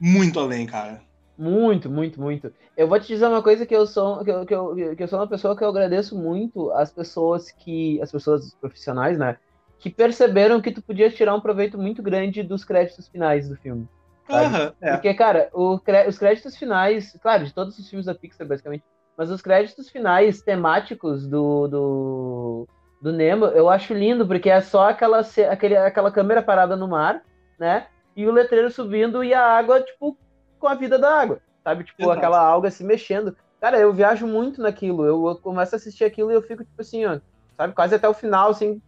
muito 0.00 0.40
além, 0.40 0.66
cara. 0.66 1.00
Muito, 1.36 1.90
muito, 1.90 2.20
muito. 2.20 2.52
Eu 2.76 2.88
vou 2.88 2.98
te 3.00 3.08
dizer 3.08 3.26
uma 3.26 3.42
coisa 3.42 3.66
que 3.66 3.74
eu 3.74 3.86
sou, 3.86 4.24
que 4.24 4.30
eu, 4.30 4.46
que 4.46 4.54
eu, 4.54 4.96
que 4.96 5.02
eu 5.02 5.08
sou 5.08 5.18
uma 5.18 5.26
pessoa 5.26 5.56
que 5.56 5.64
eu 5.64 5.68
agradeço 5.68 6.16
muito 6.16 6.70
às 6.72 6.90
pessoas 6.92 7.50
que, 7.50 8.00
as 8.00 8.10
pessoas 8.10 8.54
profissionais, 8.54 9.18
né, 9.18 9.36
que 9.78 9.90
perceberam 9.90 10.60
que 10.60 10.70
tu 10.70 10.80
podia 10.80 11.10
tirar 11.10 11.34
um 11.34 11.40
proveito 11.40 11.76
muito 11.76 12.02
grande 12.02 12.42
dos 12.42 12.64
créditos 12.64 13.08
finais 13.08 13.48
do 13.48 13.56
filme. 13.56 13.88
Uhum, 14.28 14.72
é. 14.80 14.92
Porque, 14.92 15.12
cara, 15.14 15.50
o, 15.52 15.80
os 16.08 16.18
créditos 16.18 16.56
finais, 16.56 17.16
claro, 17.20 17.44
de 17.44 17.52
todos 17.52 17.78
os 17.78 17.88
filmes 17.88 18.06
da 18.06 18.14
Pixar, 18.14 18.46
basicamente, 18.46 18.84
mas 19.16 19.30
os 19.30 19.42
créditos 19.42 19.88
finais 19.88 20.42
temáticos 20.42 21.26
do, 21.26 21.68
do, 21.68 22.68
do 23.00 23.12
Nemo, 23.12 23.46
eu 23.46 23.68
acho 23.68 23.92
lindo, 23.92 24.26
porque 24.26 24.48
é 24.48 24.60
só 24.60 24.88
aquela, 24.88 25.20
aquele, 25.50 25.76
aquela 25.76 26.10
câmera 26.10 26.42
parada 26.42 26.76
no 26.76 26.88
mar, 26.88 27.22
né? 27.58 27.86
E 28.16 28.26
o 28.26 28.32
letreiro 28.32 28.70
subindo 28.70 29.22
e 29.22 29.32
a 29.34 29.44
água, 29.44 29.80
tipo, 29.80 30.16
com 30.58 30.66
a 30.66 30.74
vida 30.74 30.98
da 30.98 31.20
água, 31.20 31.40
sabe? 31.64 31.84
Tipo, 31.84 32.02
Exato. 32.02 32.18
aquela 32.18 32.40
alga 32.40 32.70
se 32.70 32.84
mexendo. 32.84 33.36
Cara, 33.60 33.78
eu 33.78 33.92
viajo 33.92 34.26
muito 34.26 34.60
naquilo. 34.60 35.04
Eu, 35.04 35.28
eu 35.28 35.36
começo 35.36 35.74
a 35.74 35.76
assistir 35.76 36.04
aquilo 36.04 36.30
e 36.30 36.34
eu 36.34 36.42
fico, 36.42 36.64
tipo 36.64 36.80
assim, 36.80 37.04
ó, 37.06 37.18
sabe? 37.56 37.74
Quase 37.74 37.94
até 37.94 38.08
o 38.08 38.14
final, 38.14 38.50
assim, 38.50 38.80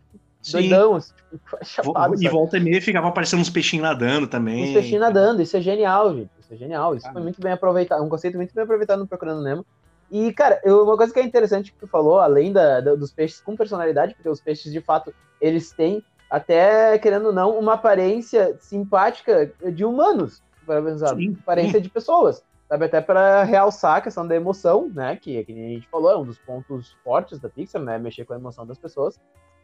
doidão, 0.50 0.96
assim, 0.96 1.12
tipo, 1.30 1.64
chapado. 1.64 2.14
E 2.22 2.28
volta 2.28 2.56
e 2.56 2.60
meia 2.60 2.82
ficava 2.82 3.08
aparecendo 3.08 3.40
uns 3.40 3.50
peixinhos 3.50 3.84
nadando 3.84 4.26
também. 4.26 4.64
Uns 4.64 4.74
peixinhos 4.74 5.00
nadando, 5.00 5.42
isso 5.42 5.56
é 5.56 5.60
genial, 5.60 6.14
gente. 6.14 6.30
Isso 6.40 6.52
é 6.52 6.56
genial. 6.56 6.94
Isso 6.94 7.06
ah, 7.08 7.12
foi 7.12 7.22
muito 7.22 7.40
bem 7.40 7.52
aproveitado, 7.52 8.02
um 8.02 8.08
conceito 8.08 8.36
muito 8.36 8.54
bem 8.54 8.64
aproveitado 8.64 8.98
no 8.98 9.06
Procurando 9.06 9.42
Nemo. 9.42 9.64
E, 10.14 10.32
cara, 10.32 10.60
eu, 10.62 10.84
uma 10.84 10.96
coisa 10.96 11.12
que 11.12 11.18
é 11.18 11.24
interessante 11.24 11.72
que 11.72 11.78
tu 11.80 11.88
falou, 11.88 12.20
além 12.20 12.52
da, 12.52 12.80
da, 12.80 12.94
dos 12.94 13.10
peixes 13.12 13.40
com 13.40 13.56
personalidade, 13.56 14.14
porque 14.14 14.28
os 14.28 14.40
peixes, 14.40 14.72
de 14.72 14.80
fato, 14.80 15.12
eles 15.40 15.72
têm, 15.72 16.04
até 16.30 16.96
querendo 16.98 17.26
ou 17.26 17.32
não, 17.32 17.58
uma 17.58 17.72
aparência 17.72 18.56
simpática 18.60 19.52
de 19.72 19.84
humanos, 19.84 20.40
para 20.64 20.80
pensar, 20.80 21.16
Sim. 21.16 21.36
aparência 21.42 21.80
de 21.80 21.90
pessoas. 21.90 22.44
Sabe, 22.68 22.84
até 22.84 23.00
para 23.00 23.42
realçar 23.42 23.96
a 23.96 24.00
questão 24.00 24.24
da 24.24 24.36
emoção, 24.36 24.88
né? 24.94 25.16
Que, 25.16 25.42
que 25.42 25.50
a 25.50 25.54
gente 25.56 25.88
falou, 25.88 26.12
é 26.12 26.16
um 26.16 26.24
dos 26.24 26.38
pontos 26.38 26.96
fortes 27.02 27.40
da 27.40 27.48
Pixar, 27.48 27.82
né? 27.82 27.98
Mexer 27.98 28.24
com 28.24 28.34
a 28.34 28.36
emoção 28.36 28.64
das 28.64 28.78
pessoas. 28.78 29.18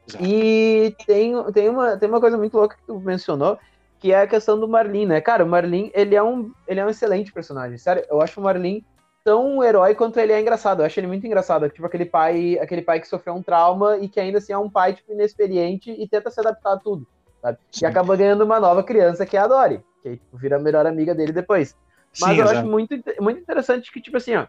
Exato. 0.09 0.25
E 0.25 0.97
tem, 1.07 1.33
tem, 1.53 1.69
uma, 1.69 1.97
tem 1.97 2.09
uma 2.09 2.21
coisa 2.21 2.37
muito 2.37 2.57
louca 2.57 2.75
que 2.75 2.83
tu 2.85 2.99
mencionou, 2.99 3.57
que 4.01 4.13
é 4.13 4.23
a 4.23 4.27
questão 4.27 4.59
do 4.59 4.67
Marlin, 4.67 5.07
né? 5.07 5.21
Cara, 5.21 5.45
o 5.45 5.49
Marlin, 5.49 5.93
ele 5.95 6.17
é 6.17 6.23
um, 6.23 6.53
ele 6.67 6.81
é 6.81 6.85
um 6.85 6.91
excelente 6.91 7.33
personagem. 7.33 7.79
Sério, 7.79 8.05
eu 8.11 8.21
acho 8.21 8.41
o 8.41 8.43
Marlin 8.43 8.85
tão 9.24 9.56
um 9.56 9.64
herói 9.64 9.94
quanto 9.94 10.18
ele 10.18 10.33
é 10.33 10.40
engraçado. 10.40 10.80
Eu 10.80 10.87
acho 10.87 10.98
ele 10.98 11.06
muito 11.06 11.26
engraçado. 11.26 11.68
Tipo, 11.68 11.87
aquele 11.87 12.04
pai, 12.04 12.59
aquele 12.59 12.83
pai 12.83 13.00
que 13.00 13.09
sofreu 13.09 13.35
um 13.35 13.42
trauma 13.42 13.98
e 13.98 14.09
que 14.09 14.20
ainda 14.20 14.38
assim 14.38 14.52
é 14.52 14.59
um 14.59 14.70
pai, 14.70 14.94
tipo, 14.94 15.12
inexperiente 15.12 15.90
e 15.90 16.09
tenta 16.09 16.30
se 16.30 16.40
adaptar 16.40 16.72
a 16.72 16.78
tudo. 16.78 17.06
Sabe? 17.40 17.59
E 17.80 17.87
acaba 17.87 18.16
ganhando 18.16 18.44
uma 18.44 18.61
nova 18.61 18.83
criança 18.83 19.24
que 19.24 19.37
é 19.37 19.40
a 19.40 19.46
Dory, 19.46 19.83
que 20.02 20.16
tipo, 20.16 20.37
vira 20.37 20.56
a 20.56 20.61
melhor 20.61 20.87
amiga 20.87 21.14
dele 21.14 21.33
depois. 21.33 21.76
Mas 22.20 22.30
Sim, 22.30 22.38
eu 22.38 22.44
exato. 22.44 22.59
acho 22.59 22.68
muito, 22.68 22.94
muito 23.20 23.40
interessante 23.40 23.90
que, 23.92 24.00
tipo 24.00 24.16
assim, 24.16 24.37
ó, 24.37 24.46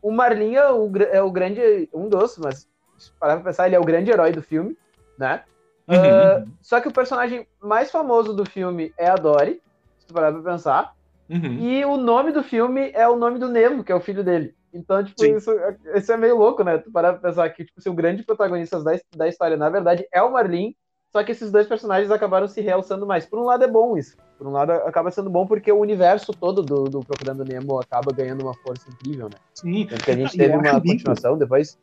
o 0.00 0.10
Marlin 0.10 0.54
é 0.54 0.70
o, 0.70 0.90
é 1.10 1.22
o 1.22 1.30
grande, 1.30 1.88
um 1.92 2.08
dos, 2.08 2.38
mas 2.38 2.66
se 2.98 3.12
parar 3.20 3.34
pra 3.36 3.44
pensar, 3.44 3.66
ele 3.66 3.76
é 3.76 3.80
o 3.80 3.84
grande 3.84 4.10
herói 4.10 4.32
do 4.32 4.42
filme 4.42 4.76
né? 5.18 5.44
Uhum. 5.88 6.42
Uh, 6.42 6.52
só 6.60 6.80
que 6.80 6.88
o 6.88 6.92
personagem 6.92 7.46
mais 7.60 7.90
famoso 7.90 8.32
do 8.34 8.44
filme 8.44 8.92
é 8.96 9.08
a 9.08 9.16
Dory, 9.16 9.62
se 9.98 10.06
tu 10.06 10.14
parar 10.14 10.32
pra 10.32 10.52
pensar. 10.52 10.94
Uhum. 11.32 11.58
E 11.60 11.84
o 11.84 11.96
nome 11.96 12.30
do 12.30 12.42
filme 12.42 12.90
é 12.92 13.08
o 13.08 13.16
nome 13.16 13.38
do 13.38 13.48
Nemo, 13.48 13.82
que 13.82 13.90
é 13.90 13.94
o 13.94 14.00
filho 14.00 14.22
dele. 14.22 14.54
Então, 14.72 15.02
tipo, 15.02 15.24
isso, 15.24 15.50
isso, 15.94 16.12
é 16.12 16.16
meio 16.16 16.36
louco, 16.36 16.62
né? 16.62 16.78
Tu 16.78 16.90
parar 16.90 17.14
pra 17.14 17.30
pensar 17.30 17.48
que, 17.50 17.64
tipo, 17.64 17.80
se 17.80 17.88
o 17.88 17.94
grande 17.94 18.22
protagonista 18.22 18.82
da, 18.82 18.92
da 19.16 19.28
história, 19.28 19.56
na 19.56 19.70
verdade, 19.70 20.06
é 20.12 20.22
o 20.22 20.32
Marlin, 20.32 20.74
só 21.10 21.22
que 21.22 21.32
esses 21.32 21.50
dois 21.50 21.66
personagens 21.66 22.10
acabaram 22.10 22.48
se 22.48 22.60
realçando 22.60 23.06
mais. 23.06 23.26
Por 23.26 23.38
um 23.38 23.44
lado 23.44 23.64
é 23.64 23.68
bom 23.68 23.96
isso. 23.96 24.16
Por 24.38 24.46
um 24.46 24.52
lado 24.52 24.72
acaba 24.72 25.10
sendo 25.10 25.28
bom 25.28 25.46
porque 25.46 25.70
o 25.70 25.78
universo 25.78 26.32
todo 26.32 26.62
do, 26.62 26.84
do 26.84 27.00
Procurando 27.00 27.44
Nemo 27.44 27.78
acaba 27.78 28.12
ganhando 28.12 28.42
uma 28.42 28.54
força 28.54 28.88
incrível, 28.88 29.26
né? 29.26 29.36
Sim. 29.54 29.86
Porque 29.86 30.10
a 30.10 30.16
gente 30.16 30.36
teve 30.36 30.56
uma 30.56 30.80
continuação 30.80 31.36
depois. 31.36 31.78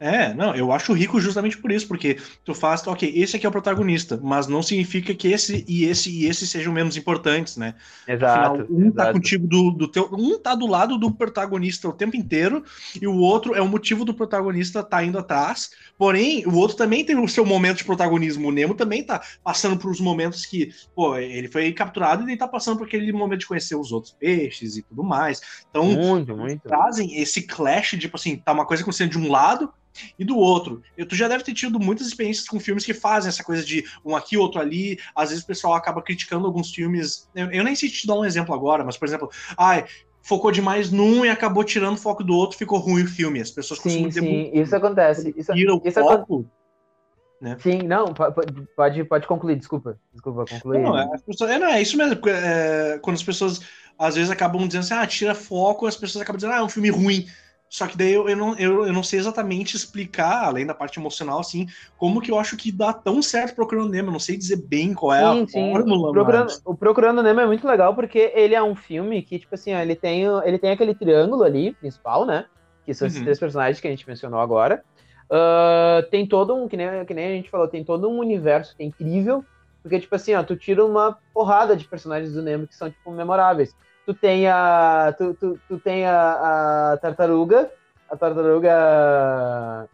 É, 0.00 0.32
não, 0.32 0.54
eu 0.54 0.72
acho 0.72 0.94
rico 0.94 1.20
justamente 1.20 1.58
por 1.58 1.70
isso, 1.70 1.86
porque 1.86 2.16
tu 2.42 2.54
faz, 2.54 2.86
ok, 2.86 3.12
esse 3.14 3.36
aqui 3.36 3.44
é 3.44 3.48
o 3.50 3.52
protagonista, 3.52 4.18
mas 4.22 4.46
não 4.46 4.62
significa 4.62 5.14
que 5.14 5.28
esse 5.28 5.62
e 5.68 5.84
esse 5.84 6.10
e 6.10 6.26
esse 6.26 6.46
sejam 6.46 6.72
menos 6.72 6.96
importantes, 6.96 7.58
né? 7.58 7.74
Exato. 8.08 8.62
Afinal, 8.62 8.66
um 8.70 8.80
tá 8.80 8.86
exato. 8.86 8.94
tá 8.94 9.12
contigo 9.12 9.46
do, 9.46 9.70
do 9.70 9.86
teu. 9.86 10.08
Um 10.10 10.38
tá 10.38 10.54
do 10.54 10.66
lado 10.66 10.96
do 10.96 11.12
protagonista 11.12 11.86
o 11.86 11.92
tempo 11.92 12.16
inteiro, 12.16 12.64
e 12.98 13.06
o 13.06 13.14
outro 13.14 13.54
é 13.54 13.60
o 13.60 13.68
motivo 13.68 14.02
do 14.02 14.14
protagonista 14.14 14.82
tá 14.82 15.04
indo 15.04 15.18
atrás. 15.18 15.70
Porém, 15.98 16.46
o 16.46 16.54
outro 16.54 16.78
também 16.78 17.04
tem 17.04 17.18
o 17.18 17.28
seu 17.28 17.44
momento 17.44 17.76
de 17.76 17.84
protagonismo. 17.84 18.48
O 18.48 18.52
Nemo 18.52 18.72
também 18.72 19.04
tá 19.04 19.20
passando 19.44 19.76
por 19.76 19.90
uns 19.90 20.00
momentos 20.00 20.46
que, 20.46 20.72
pô, 20.94 21.14
ele 21.18 21.46
foi 21.46 21.70
capturado 21.72 22.22
e 22.22 22.30
ele 22.30 22.38
tá 22.38 22.48
passando 22.48 22.78
por 22.78 22.86
aquele 22.86 23.12
momento 23.12 23.40
de 23.40 23.46
conhecer 23.46 23.76
os 23.76 23.92
outros 23.92 24.14
peixes 24.18 24.78
e 24.78 24.82
tudo 24.82 25.04
mais. 25.04 25.42
Então, 25.68 25.84
muito, 25.84 26.34
muito. 26.34 26.66
trazem 26.66 27.20
esse 27.20 27.42
clash, 27.42 27.90
tipo 27.98 28.16
assim, 28.16 28.36
tá 28.36 28.52
uma 28.54 28.64
coisa 28.64 28.82
acontecendo 28.82 29.10
de 29.10 29.18
um 29.18 29.30
lado 29.30 29.70
e 30.18 30.24
do 30.24 30.36
outro. 30.36 30.82
Eu, 30.96 31.06
tu 31.06 31.14
já 31.14 31.28
deve 31.28 31.44
ter 31.44 31.52
tido 31.52 31.78
muitas 31.78 32.06
experiências 32.06 32.46
com 32.46 32.60
filmes 32.60 32.84
que 32.84 32.94
fazem 32.94 33.28
essa 33.28 33.44
coisa 33.44 33.64
de 33.64 33.84
um 34.04 34.16
aqui, 34.16 34.36
outro 34.36 34.60
ali. 34.60 34.98
Às 35.14 35.30
vezes 35.30 35.44
o 35.44 35.46
pessoal 35.46 35.74
acaba 35.74 36.02
criticando 36.02 36.46
alguns 36.46 36.72
filmes. 36.72 37.28
Eu, 37.34 37.50
eu 37.50 37.64
nem 37.64 37.74
sei 37.74 37.88
te 37.88 38.06
dar 38.06 38.14
um 38.14 38.24
exemplo 38.24 38.54
agora, 38.54 38.84
mas, 38.84 38.96
por 38.96 39.06
exemplo, 39.06 39.30
ai, 39.56 39.84
focou 40.22 40.50
demais 40.50 40.90
num 40.90 41.24
e 41.24 41.28
acabou 41.28 41.64
tirando 41.64 41.94
o 41.94 42.00
foco 42.00 42.22
do 42.22 42.34
outro, 42.34 42.58
ficou 42.58 42.78
ruim 42.78 43.04
o 43.04 43.08
filme. 43.08 43.40
As 43.40 43.50
pessoas 43.50 43.80
sim. 43.80 44.10
Sim, 44.10 44.50
isso 44.52 44.74
acontece. 44.74 45.34
Isso, 45.36 45.52
tira 45.52 45.74
o 45.74 45.82
isso 45.84 46.00
foco. 46.00 46.46
Né? 47.40 47.56
Sim, 47.58 47.82
não, 47.84 48.12
pode, 48.76 49.02
pode 49.04 49.26
concluir, 49.26 49.56
desculpa. 49.56 49.98
Desculpa, 50.12 50.44
concluir. 50.44 50.80
Não, 50.80 50.98
é, 50.98 51.08
pessoas, 51.26 51.50
é, 51.50 51.58
não, 51.58 51.68
é 51.68 51.80
isso 51.80 51.96
mesmo. 51.96 52.20
É, 52.28 52.98
quando 53.02 53.16
as 53.16 53.22
pessoas 53.22 53.60
às 53.98 54.14
vezes 54.14 54.30
acabam 54.30 54.66
dizendo 54.66 54.82
assim, 54.82 54.94
ah, 54.94 55.06
tira 55.06 55.34
foco, 55.34 55.86
as 55.86 55.96
pessoas 55.96 56.22
acabam 56.22 56.36
dizendo, 56.36 56.54
ah, 56.54 56.58
é 56.58 56.62
um 56.62 56.68
filme 56.68 56.90
ruim. 56.90 57.26
Só 57.70 57.86
que 57.86 57.96
daí 57.96 58.12
eu, 58.12 58.28
eu, 58.28 58.36
não, 58.36 58.58
eu, 58.58 58.84
eu 58.84 58.92
não 58.92 59.04
sei 59.04 59.20
exatamente 59.20 59.76
explicar, 59.76 60.44
além 60.44 60.66
da 60.66 60.74
parte 60.74 60.98
emocional, 60.98 61.38
assim, 61.38 61.68
como 61.96 62.20
que 62.20 62.28
eu 62.28 62.36
acho 62.36 62.56
que 62.56 62.72
dá 62.72 62.92
tão 62.92 63.22
certo 63.22 63.54
Procurando 63.54 63.90
Nemo. 63.90 64.08
Eu 64.08 64.12
não 64.12 64.18
sei 64.18 64.36
dizer 64.36 64.56
bem 64.56 64.92
qual 64.92 65.14
é 65.14 65.20
sim, 65.20 65.42
a 65.42 65.46
sim. 65.46 65.72
fórmula. 65.72 66.12
Procurando, 66.12 66.52
o 66.64 66.74
Procurando 66.74 67.22
Nemo 67.22 67.38
é 67.38 67.46
muito 67.46 67.64
legal 67.64 67.94
porque 67.94 68.32
ele 68.34 68.56
é 68.56 68.62
um 68.62 68.74
filme 68.74 69.22
que, 69.22 69.38
tipo 69.38 69.54
assim, 69.54 69.72
ele 69.72 69.94
tem, 69.94 70.24
ele 70.44 70.58
tem 70.58 70.72
aquele 70.72 70.96
triângulo 70.96 71.44
ali, 71.44 71.72
principal, 71.74 72.26
né? 72.26 72.46
Que 72.84 72.92
são 72.92 73.06
uhum. 73.06 73.10
esses 73.10 73.22
três 73.22 73.38
personagens 73.38 73.80
que 73.80 73.86
a 73.86 73.90
gente 73.90 74.08
mencionou 74.08 74.40
agora. 74.40 74.82
Uh, 75.30 76.02
tem 76.10 76.26
todo 76.26 76.56
um, 76.56 76.66
que 76.66 76.76
nem, 76.76 77.04
que 77.04 77.14
nem 77.14 77.26
a 77.26 77.30
gente 77.36 77.50
falou, 77.50 77.68
tem 77.68 77.84
todo 77.84 78.10
um 78.10 78.18
universo 78.18 78.76
que 78.76 78.82
é 78.82 78.86
incrível. 78.86 79.44
Porque, 79.80 80.00
tipo 80.00 80.14
assim, 80.16 80.34
ó, 80.34 80.42
tu 80.42 80.56
tira 80.56 80.84
uma 80.84 81.16
porrada 81.32 81.76
de 81.76 81.86
personagens 81.86 82.32
do 82.32 82.42
Nemo 82.42 82.66
que 82.66 82.74
são, 82.74 82.90
tipo, 82.90 83.12
memoráveis. 83.12 83.72
Tu 84.10 84.14
tem 84.14 84.48
a. 84.48 85.14
Tu, 85.16 85.34
tu, 85.34 85.58
tu 85.68 85.78
tem 85.78 86.04
a, 86.06 86.92
a 86.92 86.96
tartaruga. 86.96 87.70
A 88.10 88.16
tartaruga. 88.16 89.88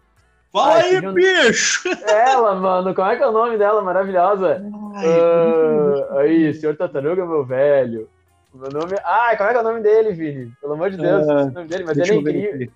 Fala 0.51 0.77
aí, 0.77 1.01
bicho! 1.13 1.87
Ela, 2.09 2.55
mano, 2.55 2.95
como 2.95 3.11
é 3.11 3.17
que 3.17 3.23
é 3.23 3.27
o 3.27 3.33
nome 3.33 3.59
dela? 3.59 3.83
Maravilhosa. 3.83 4.63
Ai, 4.95 5.07
uh, 5.07 6.19
aí, 6.19 6.55
senhor 6.55 6.75
tartaruga, 6.77 7.27
meu 7.27 7.45
velho. 7.45 8.09
Meu 8.55 8.71
nome. 8.71 8.97
Ai, 9.05 9.37
como 9.37 9.51
é 9.51 9.53
que 9.53 9.59
é 9.59 9.61
o 9.61 9.65
nome 9.65 9.81
dele, 9.81 10.13
Vini? 10.13 10.51
Pelo 10.63 10.73
amor 10.73 10.91
de 10.91 10.97
Deus, 10.97 11.27
uh, 11.27 11.31
o 11.31 11.51
nome 11.51 11.69
dele, 11.69 11.85
mas 11.85 11.99
ele 11.99 12.11
é 12.11 12.15
incrível. 12.15 12.71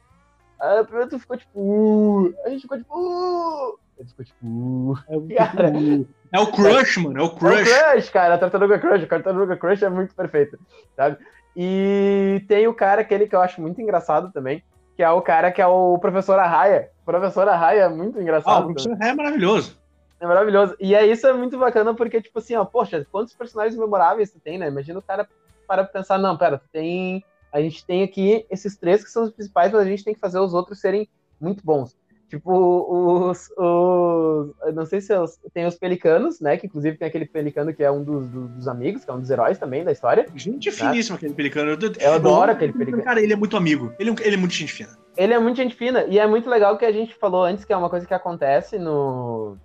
Aí 0.61 0.85
primeiro 0.85 1.09
tu 1.09 1.19
ficou 1.19 1.39
tipo. 1.39 1.59
Uh, 1.59 2.35
a 2.45 2.51
gente 2.51 2.63
ficou 2.63 2.77
tipo. 2.77 2.95
Uh, 2.95 3.79
ele 4.01 4.09
ficou 4.09 4.25
tipo. 4.25 4.39
Uh, 4.43 4.97
é, 5.31 5.35
cara, 5.35 5.73
é 6.33 6.41
o 6.41 6.47
Crush, 6.51 6.97
mano. 6.97 7.21
É 7.21 7.23
o 7.23 7.31
Crush. 7.31 7.71
É 7.71 7.91
o 7.91 7.93
Crush, 7.93 8.11
cara. 8.11 8.35
A 8.35 8.39
Tartaruga 8.39 8.79
Crush. 8.79 9.05
A 9.05 9.07
Tartaruga 9.07 9.57
Crush 9.57 9.83
é 9.85 9.91
muito 9.91 10.15
perfeita, 10.15 10.59
sabe? 10.97 11.19
E 11.55 12.43
tem 12.49 12.67
o 12.67 12.75
cara, 12.75 13.03
aquele 13.03 13.27
que 13.27 13.35
eu 13.35 13.41
acho 13.41 13.61
muito 13.61 13.81
engraçado 13.81 14.33
também, 14.33 14.63
que 14.97 15.03
é 15.03 15.11
o 15.11 15.21
cara 15.21 15.53
que 15.53 15.61
é 15.61 15.67
o 15.67 15.99
Professor 15.99 16.39
Arraia. 16.39 16.91
O 17.03 17.05
Professor 17.05 17.47
Arraia 17.49 17.83
é 17.83 17.89
muito 17.89 18.19
engraçado. 18.21 18.57
Ah, 18.57 18.61
o 18.61 18.65
Professor 18.67 18.93
Arraia 18.93 19.11
é 19.11 19.15
maravilhoso. 19.15 19.79
É 20.19 20.27
maravilhoso. 20.27 20.77
E 20.81 20.95
é 20.95 21.07
isso 21.07 21.27
é 21.27 21.33
muito 21.33 21.59
bacana, 21.59 21.95
porque, 21.95 22.23
tipo 22.23 22.39
assim, 22.39 22.55
ó, 22.55 22.65
poxa, 22.65 23.07
quantos 23.11 23.35
personagens 23.35 23.79
memoráveis 23.79 24.31
tu 24.31 24.41
tem, 24.41 24.59
né? 24.59 24.69
Imagina 24.69 24.99
o 24.99 25.03
cara 25.03 25.29
para 25.67 25.85
pensar, 25.85 26.19
não, 26.19 26.37
pera, 26.37 26.59
tu 26.59 26.69
tem. 26.73 27.25
A 27.53 27.61
gente 27.61 27.85
tem 27.85 28.03
aqui 28.03 28.47
esses 28.49 28.77
três 28.77 29.05
que 29.05 29.11
são 29.11 29.25
os 29.25 29.31
principais, 29.31 29.73
mas 29.73 29.83
a 29.83 29.85
gente 29.85 30.05
tem 30.05 30.15
que 30.15 30.21
fazer 30.21 30.39
os 30.39 30.55
outros 30.55 30.81
serem 30.81 31.09
muito 31.41 31.65
bons. 31.65 31.97
Tipo, 32.31 33.29
os. 33.29 33.51
os 33.57 34.55
não 34.73 34.87
sei 34.87 35.01
se 35.01 35.13
os, 35.13 35.37
tem 35.53 35.67
os 35.67 35.75
pelicanos, 35.75 36.41
né? 36.41 36.57
Que 36.57 36.69
inclusive 36.69 36.97
tem 36.97 37.09
aquele 37.09 37.27
pelicano 37.27 37.75
que 37.75 37.83
é 37.83 37.91
um 37.91 38.05
dos, 38.05 38.29
dos, 38.29 38.49
dos 38.51 38.69
amigos, 38.69 39.05
que 39.05 39.11
é 39.11 39.15
um 39.15 39.19
dos 39.19 39.29
heróis 39.29 39.59
também 39.59 39.83
da 39.83 39.91
história. 39.91 40.27
Gente 40.37 40.71
tá? 40.71 40.77
finíssima 40.77 41.17
aquele 41.17 41.35
pelicano. 41.35 41.73
Eu, 41.73 41.93
eu 41.99 42.13
adoro 42.13 42.53
aquele 42.53 42.73
pelicano. 42.73 43.03
Cara, 43.03 43.21
ele 43.21 43.33
é 43.33 43.37
muito 43.37 43.57
amigo. 43.57 43.93
Ele, 43.99 44.11
é 44.11 44.15
ele 44.21 44.37
é 44.37 44.39
muito 44.39 44.55
gente 44.55 44.73
fina. 44.73 44.97
Ele 45.17 45.35
é 45.35 45.41
muito 45.41 45.57
gente 45.57 45.75
fina. 45.75 46.05
E 46.05 46.21
é 46.21 46.27
muito 46.29 46.49
legal 46.49 46.79
que 46.79 46.85
a 46.85 46.93
gente 46.93 47.17
falou 47.17 47.43
antes, 47.43 47.65
que 47.65 47.73
é 47.73 47.77
uma 47.77 47.91
coisa 47.91 48.07
que 48.07 48.15
acontece 48.15 48.79
no. 48.79 49.57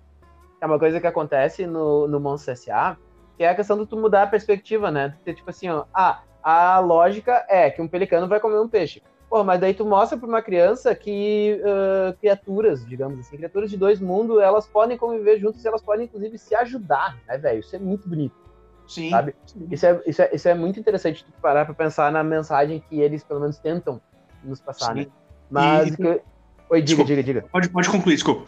É 0.60 0.66
uma 0.66 0.78
coisa 0.80 1.00
que 1.00 1.06
acontece 1.06 1.68
no, 1.68 2.08
no 2.08 2.18
Monstro 2.18 2.50
S.A., 2.50 2.96
que 3.36 3.44
é 3.44 3.48
a 3.50 3.54
questão 3.54 3.78
de 3.78 3.86
tu 3.86 3.96
mudar 3.96 4.24
a 4.24 4.26
perspectiva, 4.26 4.90
né? 4.90 5.14
Ter, 5.24 5.34
tipo 5.34 5.50
assim, 5.50 5.68
ó, 5.68 5.84
ah, 5.94 6.20
a 6.42 6.80
lógica 6.80 7.46
é 7.48 7.70
que 7.70 7.80
um 7.80 7.86
pelicano 7.86 8.26
vai 8.26 8.40
comer 8.40 8.58
um 8.58 8.68
peixe. 8.68 9.00
Pô, 9.28 9.42
mas 9.42 9.60
daí 9.60 9.74
tu 9.74 9.84
mostra 9.84 10.16
para 10.16 10.28
uma 10.28 10.40
criança 10.40 10.94
que 10.94 11.60
uh, 11.60 12.16
criaturas, 12.18 12.86
digamos 12.86 13.18
assim, 13.18 13.36
criaturas 13.36 13.70
de 13.70 13.76
dois 13.76 14.00
mundos, 14.00 14.40
elas 14.40 14.66
podem 14.66 14.96
conviver 14.96 15.38
juntas 15.38 15.64
e 15.64 15.68
elas 15.68 15.82
podem, 15.82 16.04
inclusive, 16.04 16.38
se 16.38 16.54
ajudar, 16.54 17.16
né, 17.26 17.36
velho? 17.36 17.60
Isso 17.60 17.74
é 17.74 17.78
muito 17.78 18.08
bonito. 18.08 18.34
Sim. 18.86 19.10
Sabe? 19.10 19.34
Sim. 19.46 19.66
Isso, 19.70 19.84
é, 19.84 20.00
isso, 20.06 20.22
é, 20.22 20.30
isso 20.32 20.48
é 20.48 20.54
muito 20.54 20.78
interessante 20.78 21.24
tu 21.24 21.32
parar 21.42 21.64
para 21.64 21.74
pensar 21.74 22.12
na 22.12 22.22
mensagem 22.22 22.82
que 22.88 23.00
eles, 23.00 23.24
pelo 23.24 23.40
menos, 23.40 23.58
tentam 23.58 24.00
nos 24.44 24.60
passar, 24.60 24.94
sim. 24.94 25.00
né? 25.00 25.06
Mas. 25.50 25.88
E... 25.88 25.96
Que... 25.96 26.02
Oi, 26.68 26.82
diga, 26.82 26.82
desculpa. 26.82 27.08
diga, 27.08 27.22
diga. 27.22 27.44
Pode, 27.50 27.68
pode 27.68 27.90
concluir, 27.90 28.14
desculpa. 28.14 28.44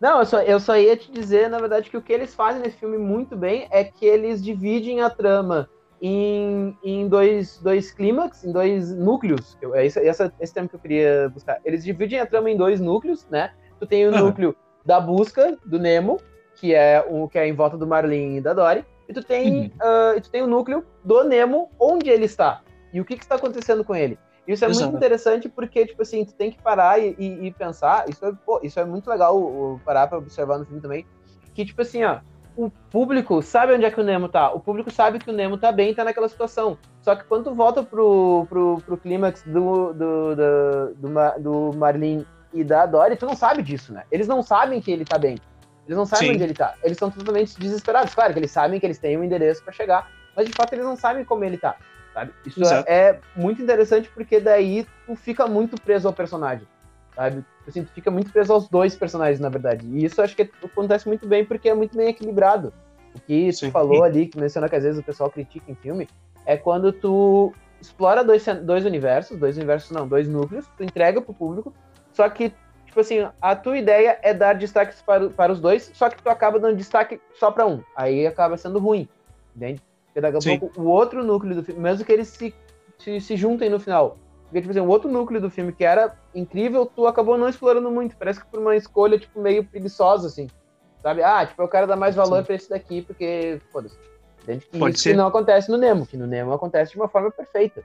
Não, 0.00 0.18
eu 0.18 0.26
só, 0.26 0.40
eu 0.40 0.58
só 0.58 0.76
ia 0.76 0.96
te 0.96 1.12
dizer, 1.12 1.48
na 1.48 1.58
verdade, 1.58 1.88
que 1.88 1.96
o 1.96 2.02
que 2.02 2.12
eles 2.12 2.34
fazem 2.34 2.60
nesse 2.60 2.76
filme 2.76 2.98
muito 2.98 3.36
bem 3.36 3.68
é 3.70 3.84
que 3.84 4.04
eles 4.04 4.42
dividem 4.42 5.00
a 5.00 5.08
trama 5.08 5.68
em, 6.02 6.76
em 6.82 7.06
dois, 7.06 7.58
dois 7.62 7.92
clímax, 7.92 8.44
em 8.44 8.50
dois 8.50 8.92
núcleos. 8.92 9.56
Eu, 9.62 9.72
é 9.72 9.86
esse, 9.86 10.00
esse, 10.00 10.32
esse 10.40 10.52
termo 10.52 10.68
que 10.68 10.74
eu 10.74 10.80
queria 10.80 11.30
buscar. 11.32 11.60
Eles 11.64 11.84
dividem 11.84 12.18
a 12.18 12.26
trama 12.26 12.50
em 12.50 12.56
dois 12.56 12.80
núcleos, 12.80 13.24
né? 13.30 13.52
Tu 13.78 13.86
tem 13.86 14.08
o 14.08 14.10
uhum. 14.10 14.26
núcleo 14.26 14.56
da 14.84 15.00
busca 15.00 15.56
do 15.64 15.78
Nemo, 15.78 16.18
que 16.56 16.74
é 16.74 17.06
o 17.08 17.28
que 17.28 17.38
é 17.38 17.46
em 17.46 17.54
volta 17.54 17.78
do 17.78 17.86
Marlin 17.86 18.36
e 18.36 18.40
da 18.40 18.52
Dory, 18.52 18.84
e 19.08 19.12
tu 19.12 19.22
tem, 19.22 19.72
uhum. 19.80 20.16
uh, 20.16 20.20
tu 20.20 20.28
tem 20.28 20.42
o 20.42 20.46
núcleo 20.48 20.84
do 21.04 21.22
Nemo, 21.22 21.70
onde 21.78 22.10
ele 22.10 22.24
está 22.24 22.62
e 22.92 23.00
o 23.00 23.04
que, 23.04 23.16
que 23.16 23.22
está 23.22 23.36
acontecendo 23.36 23.84
com 23.84 23.94
ele. 23.94 24.18
Isso 24.46 24.64
é 24.64 24.68
Exato. 24.68 24.86
muito 24.86 24.96
interessante 24.96 25.48
porque, 25.48 25.86
tipo 25.86 26.02
assim, 26.02 26.24
tu 26.24 26.34
tem 26.34 26.50
que 26.50 26.60
parar 26.60 26.98
e, 26.98 27.14
e, 27.16 27.46
e 27.46 27.52
pensar. 27.52 28.08
Isso 28.08 28.26
é, 28.26 28.32
pô, 28.44 28.58
isso 28.60 28.80
é 28.80 28.84
muito 28.84 29.08
legal 29.08 29.38
o, 29.38 29.80
parar 29.84 30.08
para 30.08 30.18
observar 30.18 30.58
no 30.58 30.64
filme 30.64 30.80
também. 30.80 31.06
Que, 31.54 31.64
tipo 31.64 31.80
assim, 31.80 32.02
ó, 32.02 32.18
o 32.56 32.70
público 32.90 33.42
sabe 33.42 33.74
onde 33.74 33.84
é 33.84 33.90
que 33.90 34.00
o 34.00 34.04
Nemo 34.04 34.28
tá. 34.28 34.52
O 34.52 34.60
público 34.60 34.90
sabe 34.90 35.18
que 35.18 35.30
o 35.30 35.32
Nemo 35.32 35.56
tá 35.56 35.72
bem 35.72 35.90
e 35.90 35.94
tá 35.94 36.04
naquela 36.04 36.28
situação. 36.28 36.78
Só 37.00 37.14
que 37.16 37.24
quando 37.24 37.44
tu 37.44 37.54
volta 37.54 37.82
pro, 37.82 38.46
pro, 38.48 38.82
pro 38.84 38.96
clímax 38.96 39.42
do, 39.44 39.92
do, 39.92 40.36
do, 40.36 40.94
do, 40.94 41.40
do 41.40 41.76
Marlin 41.76 42.26
e 42.52 42.62
da 42.62 42.86
Dory, 42.86 43.16
tu 43.16 43.26
não 43.26 43.34
sabe 43.34 43.62
disso, 43.62 43.92
né? 43.92 44.04
Eles 44.10 44.28
não 44.28 44.42
sabem 44.42 44.80
que 44.80 44.90
ele 44.90 45.04
tá 45.04 45.18
bem. 45.18 45.38
Eles 45.86 45.96
não 45.96 46.06
sabem 46.06 46.28
Sim. 46.28 46.34
onde 46.34 46.44
ele 46.44 46.54
tá. 46.54 46.74
Eles 46.82 46.96
estão 46.96 47.10
totalmente 47.10 47.58
desesperados. 47.58 48.14
Claro 48.14 48.32
que 48.32 48.38
eles 48.38 48.50
sabem 48.50 48.78
que 48.78 48.86
eles 48.86 48.98
têm 48.98 49.16
um 49.16 49.24
endereço 49.24 49.62
para 49.64 49.72
chegar, 49.72 50.10
mas 50.36 50.46
de 50.46 50.52
fato 50.52 50.72
eles 50.74 50.84
não 50.84 50.96
sabem 50.96 51.24
como 51.24 51.44
ele 51.44 51.58
tá. 51.58 51.76
Sabe? 52.14 52.32
Isso 52.46 52.60
Exato. 52.60 52.88
é 52.88 53.18
muito 53.34 53.62
interessante 53.62 54.10
porque 54.10 54.38
daí 54.38 54.86
tu 55.06 55.16
fica 55.16 55.46
muito 55.46 55.80
preso 55.80 56.06
ao 56.06 56.12
personagem 56.12 56.66
sabe? 57.14 57.44
Assim, 57.66 57.84
tu 57.84 57.92
fica 57.92 58.10
muito 58.10 58.32
preso 58.32 58.52
aos 58.52 58.68
dois 58.68 58.96
personagens, 58.96 59.38
na 59.38 59.48
verdade. 59.48 59.86
E 59.86 60.04
isso 60.04 60.20
acho 60.20 60.34
que 60.34 60.50
acontece 60.62 61.06
muito 61.06 61.26
bem 61.26 61.44
porque 61.44 61.68
é 61.68 61.74
muito 61.74 61.96
bem 61.96 62.08
equilibrado. 62.08 62.72
O 63.14 63.20
que 63.20 63.52
Sim. 63.52 63.68
tu 63.68 63.72
falou 63.72 64.02
ali, 64.02 64.26
que 64.26 64.38
menciona 64.38 64.68
que 64.68 64.76
às 64.76 64.82
vezes 64.82 64.98
o 64.98 65.02
pessoal 65.02 65.30
critica 65.30 65.70
em 65.70 65.74
filme, 65.74 66.08
é 66.44 66.56
quando 66.56 66.92
tu 66.92 67.52
explora 67.80 68.24
dois, 68.24 68.44
dois 68.62 68.84
universos, 68.84 69.38
dois 69.38 69.56
universos 69.56 69.90
não, 69.90 70.06
dois 70.06 70.28
núcleos, 70.28 70.66
tu 70.76 70.84
entrega 70.84 71.20
pro 71.20 71.34
público, 71.34 71.72
só 72.12 72.28
que, 72.28 72.52
tipo 72.86 73.00
assim, 73.00 73.26
a 73.40 73.56
tua 73.56 73.76
ideia 73.76 74.18
é 74.22 74.32
dar 74.32 74.54
destaques 74.54 75.02
para, 75.02 75.28
para 75.30 75.52
os 75.52 75.60
dois, 75.60 75.90
só 75.94 76.08
que 76.08 76.22
tu 76.22 76.28
acaba 76.28 76.58
dando 76.58 76.76
destaque 76.76 77.20
só 77.34 77.50
para 77.50 77.66
um. 77.66 77.82
Aí 77.96 78.26
acaba 78.26 78.56
sendo 78.56 78.78
ruim, 78.78 79.08
entende? 79.54 79.82
Porque 80.06 80.20
daqui 80.20 80.36
a 80.36 80.40
Sim. 80.40 80.58
pouco 80.58 80.80
o 80.80 80.86
outro 80.86 81.24
núcleo 81.24 81.56
do 81.56 81.64
filme, 81.64 81.80
mesmo 81.80 82.04
que 82.04 82.12
eles 82.12 82.28
se, 82.28 82.54
se, 82.98 83.20
se 83.20 83.36
juntem 83.36 83.68
no 83.68 83.80
final, 83.80 84.16
porque, 84.52 84.60
tipo 84.60 84.70
assim, 84.72 84.80
o 84.80 84.88
outro 84.88 85.10
núcleo 85.10 85.40
do 85.40 85.48
filme 85.48 85.72
que 85.72 85.82
era 85.82 86.14
incrível, 86.34 86.84
tu 86.84 87.06
acabou 87.06 87.38
não 87.38 87.48
explorando 87.48 87.90
muito. 87.90 88.14
Parece 88.18 88.38
que 88.38 88.46
por 88.46 88.60
uma 88.60 88.76
escolha, 88.76 89.18
tipo, 89.18 89.40
meio 89.40 89.64
preguiçosa, 89.64 90.26
assim. 90.26 90.46
Sabe? 91.02 91.22
Ah, 91.22 91.46
tipo, 91.46 91.62
eu 91.62 91.68
quero 91.68 91.86
dar 91.86 91.96
mais 91.96 92.14
valor 92.14 92.40
Sim. 92.40 92.44
pra 92.44 92.54
esse 92.54 92.68
daqui, 92.68 93.00
porque, 93.00 93.62
foda-se. 93.72 93.96
Pode 94.78 94.96
isso 94.96 95.04
ser. 95.04 95.12
que 95.12 95.16
não 95.16 95.28
acontece 95.28 95.70
no 95.70 95.78
Nemo, 95.78 96.06
que 96.06 96.18
no 96.18 96.26
Nemo 96.26 96.52
acontece 96.52 96.92
de 96.92 96.98
uma 96.98 97.08
forma 97.08 97.30
perfeita. 97.30 97.82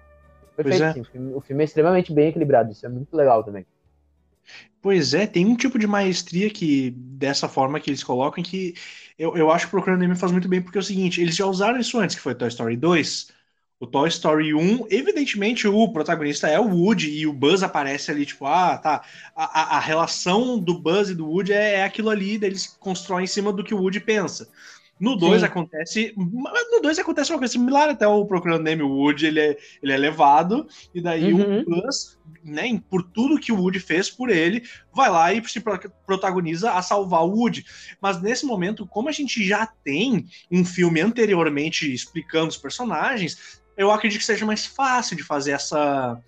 Perfeito, 0.57 0.83
é. 0.83 0.93
sim. 0.93 0.99
O 0.99 1.05
filme, 1.05 1.33
o 1.35 1.39
filme 1.39 1.63
é 1.63 1.65
extremamente 1.65 2.11
bem 2.11 2.27
equilibrado, 2.27 2.69
isso 2.69 2.85
é 2.85 2.89
muito 2.89 3.15
legal 3.15 3.45
também. 3.45 3.65
Pois 4.81 5.13
é, 5.13 5.25
tem 5.25 5.45
um 5.45 5.55
tipo 5.55 5.79
de 5.79 5.87
maestria 5.87 6.49
que, 6.49 6.91
dessa 6.91 7.47
forma 7.47 7.79
que 7.79 7.89
eles 7.89 8.03
colocam, 8.03 8.43
que 8.43 8.73
eu, 9.17 9.37
eu 9.37 9.49
acho 9.51 9.67
que 9.67 9.69
o 9.69 9.71
Procurando 9.71 10.01
Nemo 10.01 10.17
faz 10.17 10.33
muito 10.33 10.49
bem, 10.49 10.61
porque 10.61 10.77
é 10.77 10.81
o 10.81 10.83
seguinte, 10.83 11.21
eles 11.21 11.35
já 11.35 11.45
usaram 11.45 11.79
isso 11.79 11.97
antes, 11.97 12.17
que 12.17 12.21
foi 12.21 12.35
Toy 12.35 12.49
Story 12.49 12.75
2, 12.75 13.36
o 13.79 13.85
Toy 13.85 14.09
Story 14.09 14.53
1, 14.53 14.87
evidentemente 14.89 15.67
o 15.67 15.87
protagonista 15.89 16.47
é 16.47 16.59
o 16.59 16.67
Woody 16.67 17.11
e 17.11 17.27
o 17.27 17.33
Buzz 17.33 17.61
aparece 17.61 18.09
ali, 18.09 18.25
tipo, 18.25 18.45
ah, 18.45 18.77
tá. 18.77 19.03
A, 19.35 19.77
a 19.77 19.79
relação 19.79 20.57
do 20.57 20.79
Buzz 20.79 21.09
e 21.09 21.15
do 21.15 21.27
Woody 21.27 21.53
é, 21.53 21.75
é 21.75 21.83
aquilo 21.83 22.09
ali, 22.09 22.39
eles 22.41 22.75
constroem 22.79 23.25
em 23.25 23.27
cima 23.27 23.53
do 23.53 23.63
que 23.63 23.75
o 23.75 23.79
Woody 23.79 23.99
pensa. 23.99 24.49
No 24.99 25.15
2 25.15 25.43
acontece. 25.43 26.13
No 26.17 26.81
2 26.81 26.97
acontece 26.97 27.31
uma 27.31 27.37
coisa 27.37 27.51
similar, 27.51 27.89
até 27.89 28.07
o 28.07 28.25
Procurando 28.25 28.63
Nemo, 28.63 28.85
o 28.85 28.97
Woody 28.97 29.27
ele 29.27 29.39
é, 29.39 29.57
ele 29.81 29.91
é 29.91 29.97
levado, 29.97 30.67
e 30.93 30.99
daí 30.99 31.31
uhum. 31.31 31.59
o 31.59 31.65
Buzz, 31.65 32.17
né, 32.43 32.81
por 32.89 33.03
tudo 33.03 33.39
que 33.39 33.51
o 33.51 33.61
Woody 33.61 33.79
fez 33.79 34.09
por 34.09 34.31
ele, 34.31 34.63
vai 34.91 35.09
lá 35.09 35.31
e 35.31 35.47
se 35.47 35.61
protagoniza 36.05 36.71
a 36.71 36.81
salvar 36.81 37.23
o 37.23 37.29
Woody. 37.29 37.63
Mas 38.01 38.19
nesse 38.19 38.43
momento, 38.43 38.87
como 38.87 39.07
a 39.07 39.11
gente 39.11 39.45
já 39.45 39.67
tem 39.83 40.25
um 40.51 40.65
filme 40.65 40.99
anteriormente 40.99 41.93
explicando 41.93 42.47
os 42.47 42.57
personagens, 42.57 43.61
eu 43.77 43.91
acredito 43.91 44.19
que 44.19 44.25
seja 44.25 44.45
mais 44.45 44.65
fácil 44.65 45.15
de 45.15 45.23
fazer 45.23 45.51
essa, 45.51 46.19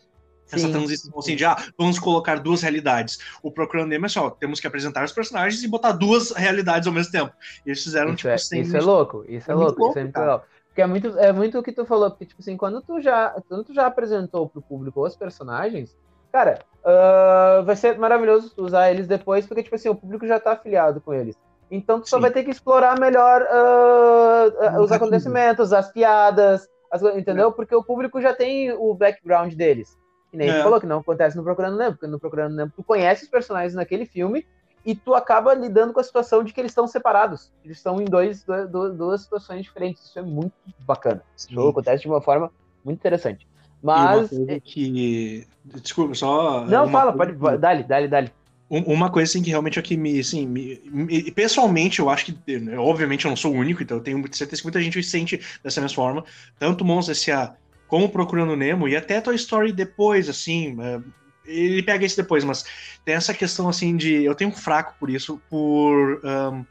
essa 0.52 0.70
transição 0.70 1.18
assim 1.18 1.36
de 1.36 1.46
ah, 1.46 1.58
vamos 1.78 2.00
colocar 2.00 2.40
duas 2.40 2.62
realidades. 2.62 3.20
O 3.42 3.52
Procurando 3.52 3.90
Nemo 3.90 4.06
é 4.06 4.10
só, 4.10 4.30
temos 4.30 4.60
que 4.60 4.68
apresentar 4.68 5.04
os 5.04 5.12
personagens 5.12 5.64
e 5.64 5.68
botar 5.68 5.92
duas 5.92 6.32
realidades 6.32 6.88
ao 6.88 6.94
mesmo 6.94 7.12
tempo. 7.12 7.34
E 7.66 7.70
eles 7.70 7.84
fizeram, 7.84 8.10
isso 8.10 8.18
tipo, 8.18 8.30
é, 8.30 8.38
sem... 8.38 8.62
Isso 8.62 8.78
é 8.78 8.82
louco, 8.82 9.26
isso 9.28 9.50
é, 9.50 9.54
é 9.54 9.56
louco, 9.56 9.80
louco, 9.80 9.92
isso 9.92 10.00
é 10.00 10.04
muito 10.04 10.20
legal. 10.20 10.46
Porque 10.68 10.82
é 10.82 10.88
muito, 10.88 11.20
é 11.20 11.34
muito 11.34 11.60
o 11.60 11.64
que 11.64 11.72
tu 11.72 11.86
falou, 11.86 12.10
porque, 12.12 12.26
tipo 12.26 12.42
assim, 12.42 12.56
quando 12.56 12.82
tu 12.82 13.02
já, 13.02 13.36
quando 13.48 13.64
tu 13.64 13.74
já 13.74 13.88
apresentou 13.88 14.48
pro 14.48 14.62
público 14.62 15.06
os 15.06 15.16
personagens, 15.16 15.98
cara, 16.32 16.60
uh, 16.84 17.64
vai 17.64 17.76
ser 17.76 17.98
maravilhoso 17.98 18.52
tu 18.56 18.64
usar 18.64 18.92
eles 18.92 19.08
depois, 19.08 19.46
porque, 19.46 19.64
tipo 19.64 19.76
assim, 19.76 19.90
o 19.90 19.96
público 19.96 20.28
já 20.28 20.40
tá 20.40 20.54
afiliado 20.54 21.02
com 21.02 21.14
eles. 21.14 21.36
Então 21.72 22.00
tu 22.00 22.06
Sim. 22.06 22.12
só 22.12 22.20
vai 22.20 22.32
ter 22.32 22.44
que 22.44 22.52
explorar 22.52 23.00
melhor 23.00 23.42
uh, 23.42 24.82
os 24.82 24.92
acontecimentos, 24.92 25.74
as 25.74 25.92
piadas, 25.92 26.68
as, 26.92 27.02
entendeu? 27.02 27.50
É. 27.50 27.52
Porque 27.52 27.76
o 27.76 27.84
público 27.84 28.22
já 28.22 28.34
tem 28.34 28.72
o 28.72 28.94
background 28.94 29.54
deles. 29.54 29.98
E 30.32 30.38
nem 30.38 30.50
é. 30.50 30.62
falou 30.62 30.80
que 30.80 30.86
não 30.86 31.00
acontece 31.00 31.36
no 31.36 31.44
Procurando 31.44 31.78
Nemo, 31.78 31.94
porque 31.94 32.08
no 32.08 32.20
Procurando 32.20 32.56
Nemo 32.56 32.72
tu 32.76 32.84
conhece 32.84 33.24
os 33.24 33.30
personagens 33.30 33.74
naquele 33.74 34.06
filme 34.06 34.46
e 34.86 34.96
tu 34.96 35.14
acaba 35.14 35.54
lidando 35.54 35.94
com 35.94 36.00
a 36.00 36.04
situação 36.04 36.44
de 36.44 36.54
que 36.54 36.62
eles 36.62 36.72
estão 36.72 36.88
separados. 36.88 37.52
Eles 37.64 37.78
estão 37.78 38.02
em 38.02 38.06
dois, 38.06 38.46
duas, 38.70 38.96
duas 38.96 39.22
situações 39.22 39.64
diferentes. 39.64 40.04
Isso 40.06 40.20
é 40.20 40.22
muito 40.22 40.54
bacana. 40.80 41.24
Isso 41.36 41.68
acontece 41.68 42.04
de 42.04 42.08
uma 42.08 42.22
forma 42.22 42.52
muito 42.84 43.00
interessante. 43.00 43.48
Mas. 43.82 44.30
que. 44.64 45.48
Desculpa, 45.64 46.14
só. 46.14 46.66
Não, 46.66 46.90
fala, 46.90 47.14
coisa... 47.14 47.34
pode. 47.34 47.58
Dale, 47.58 47.84
dale, 47.84 48.08
dale. 48.08 48.32
Uma 48.70 49.10
coisa 49.10 49.32
assim 49.32 49.42
que 49.42 49.50
realmente 49.50 49.80
aqui 49.80 49.98
me, 49.98 50.20
assim, 50.20 50.46
me, 50.46 50.80
me, 50.86 51.32
pessoalmente 51.32 52.00
eu 52.00 52.08
acho 52.08 52.26
que, 52.26 52.38
obviamente 52.78 53.26
eu 53.26 53.30
não 53.30 53.36
sou 53.36 53.52
o 53.52 53.58
único, 53.58 53.82
então 53.82 53.98
eu 53.98 54.04
tenho 54.04 54.24
certeza 54.32 54.62
que 54.62 54.66
muita 54.68 54.80
gente 54.80 55.02
se 55.02 55.10
sente 55.10 55.42
dessa 55.64 55.82
mesma 55.82 55.96
forma. 55.96 56.24
Tanto 56.60 56.86
Monstros 56.86 57.18
S.A. 57.18 57.56
como 57.88 58.10
Procurando 58.10 58.56
Nemo, 58.56 58.88
e 58.88 58.96
até 58.96 59.20
Toy 59.20 59.36
Story 59.36 59.74
depois, 59.74 60.30
assim, 60.30 60.78
é, 60.80 61.02
ele 61.46 61.82
pega 61.82 62.06
isso 62.06 62.16
depois, 62.16 62.44
mas 62.44 62.64
tem 63.04 63.16
essa 63.16 63.34
questão, 63.34 63.68
assim, 63.68 63.98
de... 63.98 64.24
Eu 64.24 64.36
tenho 64.36 64.52
um 64.52 64.54
fraco 64.54 64.94
por 65.00 65.10
isso, 65.10 65.42
por... 65.50 66.22
Um, 66.24 66.64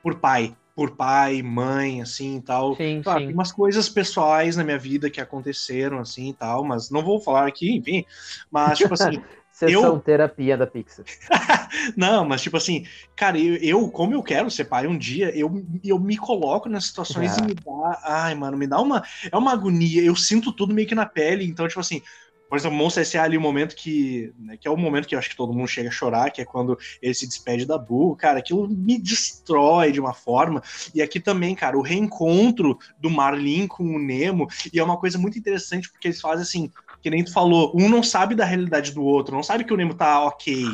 por 0.00 0.20
pai, 0.20 0.56
por 0.76 0.92
pai, 0.92 1.42
mãe, 1.42 2.02
assim, 2.02 2.40
tal. 2.40 2.76
Sim, 2.76 3.02
claro, 3.02 3.18
sim. 3.18 3.26
Tem 3.26 3.34
umas 3.34 3.50
coisas 3.50 3.88
pessoais 3.88 4.54
na 4.54 4.62
minha 4.62 4.78
vida 4.78 5.10
que 5.10 5.20
aconteceram, 5.20 5.98
assim, 5.98 6.32
tal, 6.38 6.62
mas 6.62 6.88
não 6.88 7.02
vou 7.02 7.20
falar 7.20 7.48
aqui, 7.48 7.74
enfim. 7.74 8.04
Mas, 8.48 8.78
tipo 8.78 8.94
assim... 8.94 9.20
Sessão 9.56 9.94
eu... 9.94 10.00
terapia 10.00 10.54
da 10.54 10.66
Pixar. 10.66 11.06
não, 11.96 12.28
mas 12.28 12.42
tipo 12.42 12.58
assim, 12.58 12.84
cara, 13.16 13.38
eu, 13.38 13.56
eu, 13.56 13.88
como 13.88 14.12
eu 14.12 14.22
quero 14.22 14.50
ser 14.50 14.66
pai 14.66 14.86
um 14.86 14.98
dia, 14.98 15.34
eu, 15.34 15.64
eu 15.82 15.98
me 15.98 16.18
coloco 16.18 16.68
nas 16.68 16.84
situações 16.84 17.38
Ah. 17.38 17.40
e 17.40 17.46
me 17.46 17.54
dá. 17.54 18.00
Ai, 18.04 18.34
mano, 18.34 18.54
me 18.54 18.66
dá 18.66 18.78
uma. 18.78 19.02
É 19.32 19.34
uma 19.34 19.54
agonia. 19.54 20.02
Eu 20.02 20.14
sinto 20.14 20.52
tudo 20.52 20.74
meio 20.74 20.86
que 20.86 20.94
na 20.94 21.06
pele. 21.06 21.46
Então, 21.46 21.66
tipo 21.66 21.80
assim, 21.80 22.02
por 22.50 22.58
exemplo, 22.58 22.76
Monstro 22.76 23.00
S.A. 23.00 23.22
ali, 23.22 23.38
o 23.38 23.40
momento 23.40 23.74
que. 23.74 24.30
Né, 24.38 24.58
que 24.58 24.68
é 24.68 24.70
o 24.70 24.76
momento 24.76 25.08
que 25.08 25.14
eu 25.14 25.18
acho 25.18 25.30
que 25.30 25.36
todo 25.36 25.54
mundo 25.54 25.68
chega 25.68 25.88
a 25.88 25.92
chorar, 25.92 26.30
que 26.30 26.42
é 26.42 26.44
quando 26.44 26.78
ele 27.00 27.14
se 27.14 27.26
despede 27.26 27.64
da 27.64 27.78
Boo. 27.78 28.14
Cara, 28.14 28.40
aquilo 28.40 28.68
me 28.68 28.98
destrói 28.98 29.90
de 29.90 29.98
uma 29.98 30.12
forma. 30.12 30.62
E 30.94 31.00
aqui 31.00 31.18
também, 31.18 31.54
cara, 31.54 31.78
o 31.78 31.82
reencontro 31.82 32.78
do 33.00 33.08
Marlin 33.08 33.66
com 33.66 33.84
o 33.84 33.98
Nemo. 33.98 34.48
E 34.70 34.78
é 34.78 34.84
uma 34.84 34.98
coisa 34.98 35.16
muito 35.16 35.38
interessante, 35.38 35.90
porque 35.90 36.08
eles 36.08 36.20
fazem 36.20 36.42
assim 36.42 36.70
que 37.06 37.10
nem 37.10 37.22
tu 37.22 37.32
falou, 37.32 37.70
um 37.72 37.88
não 37.88 38.02
sabe 38.02 38.34
da 38.34 38.44
realidade 38.44 38.92
do 38.92 39.00
outro, 39.00 39.32
não 39.32 39.42
sabe 39.44 39.62
que 39.62 39.72
o 39.72 39.76
Nemo 39.76 39.94
tá 39.94 40.24
ok. 40.24 40.64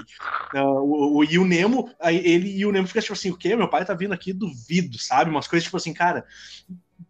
Uh, 0.55 0.59
o, 0.81 1.17
o, 1.19 1.25
e 1.25 1.39
o 1.39 1.45
Nemo, 1.45 1.91
ele 2.03 2.57
e 2.57 2.65
o 2.65 2.73
Nemo 2.73 2.87
fica 2.89 3.03
tipo 3.03 3.13
assim, 3.13 3.31
o 3.31 3.37
quê? 3.37 3.55
Meu 3.55 3.69
pai 3.69 3.85
tá 3.85 3.93
vindo 3.93 4.15
aqui, 4.15 4.33
duvido, 4.33 4.99
sabe? 4.99 5.29
Umas 5.31 5.47
coisas 5.47 5.65
tipo 5.65 5.77
assim, 5.77 5.93
cara, 5.93 6.25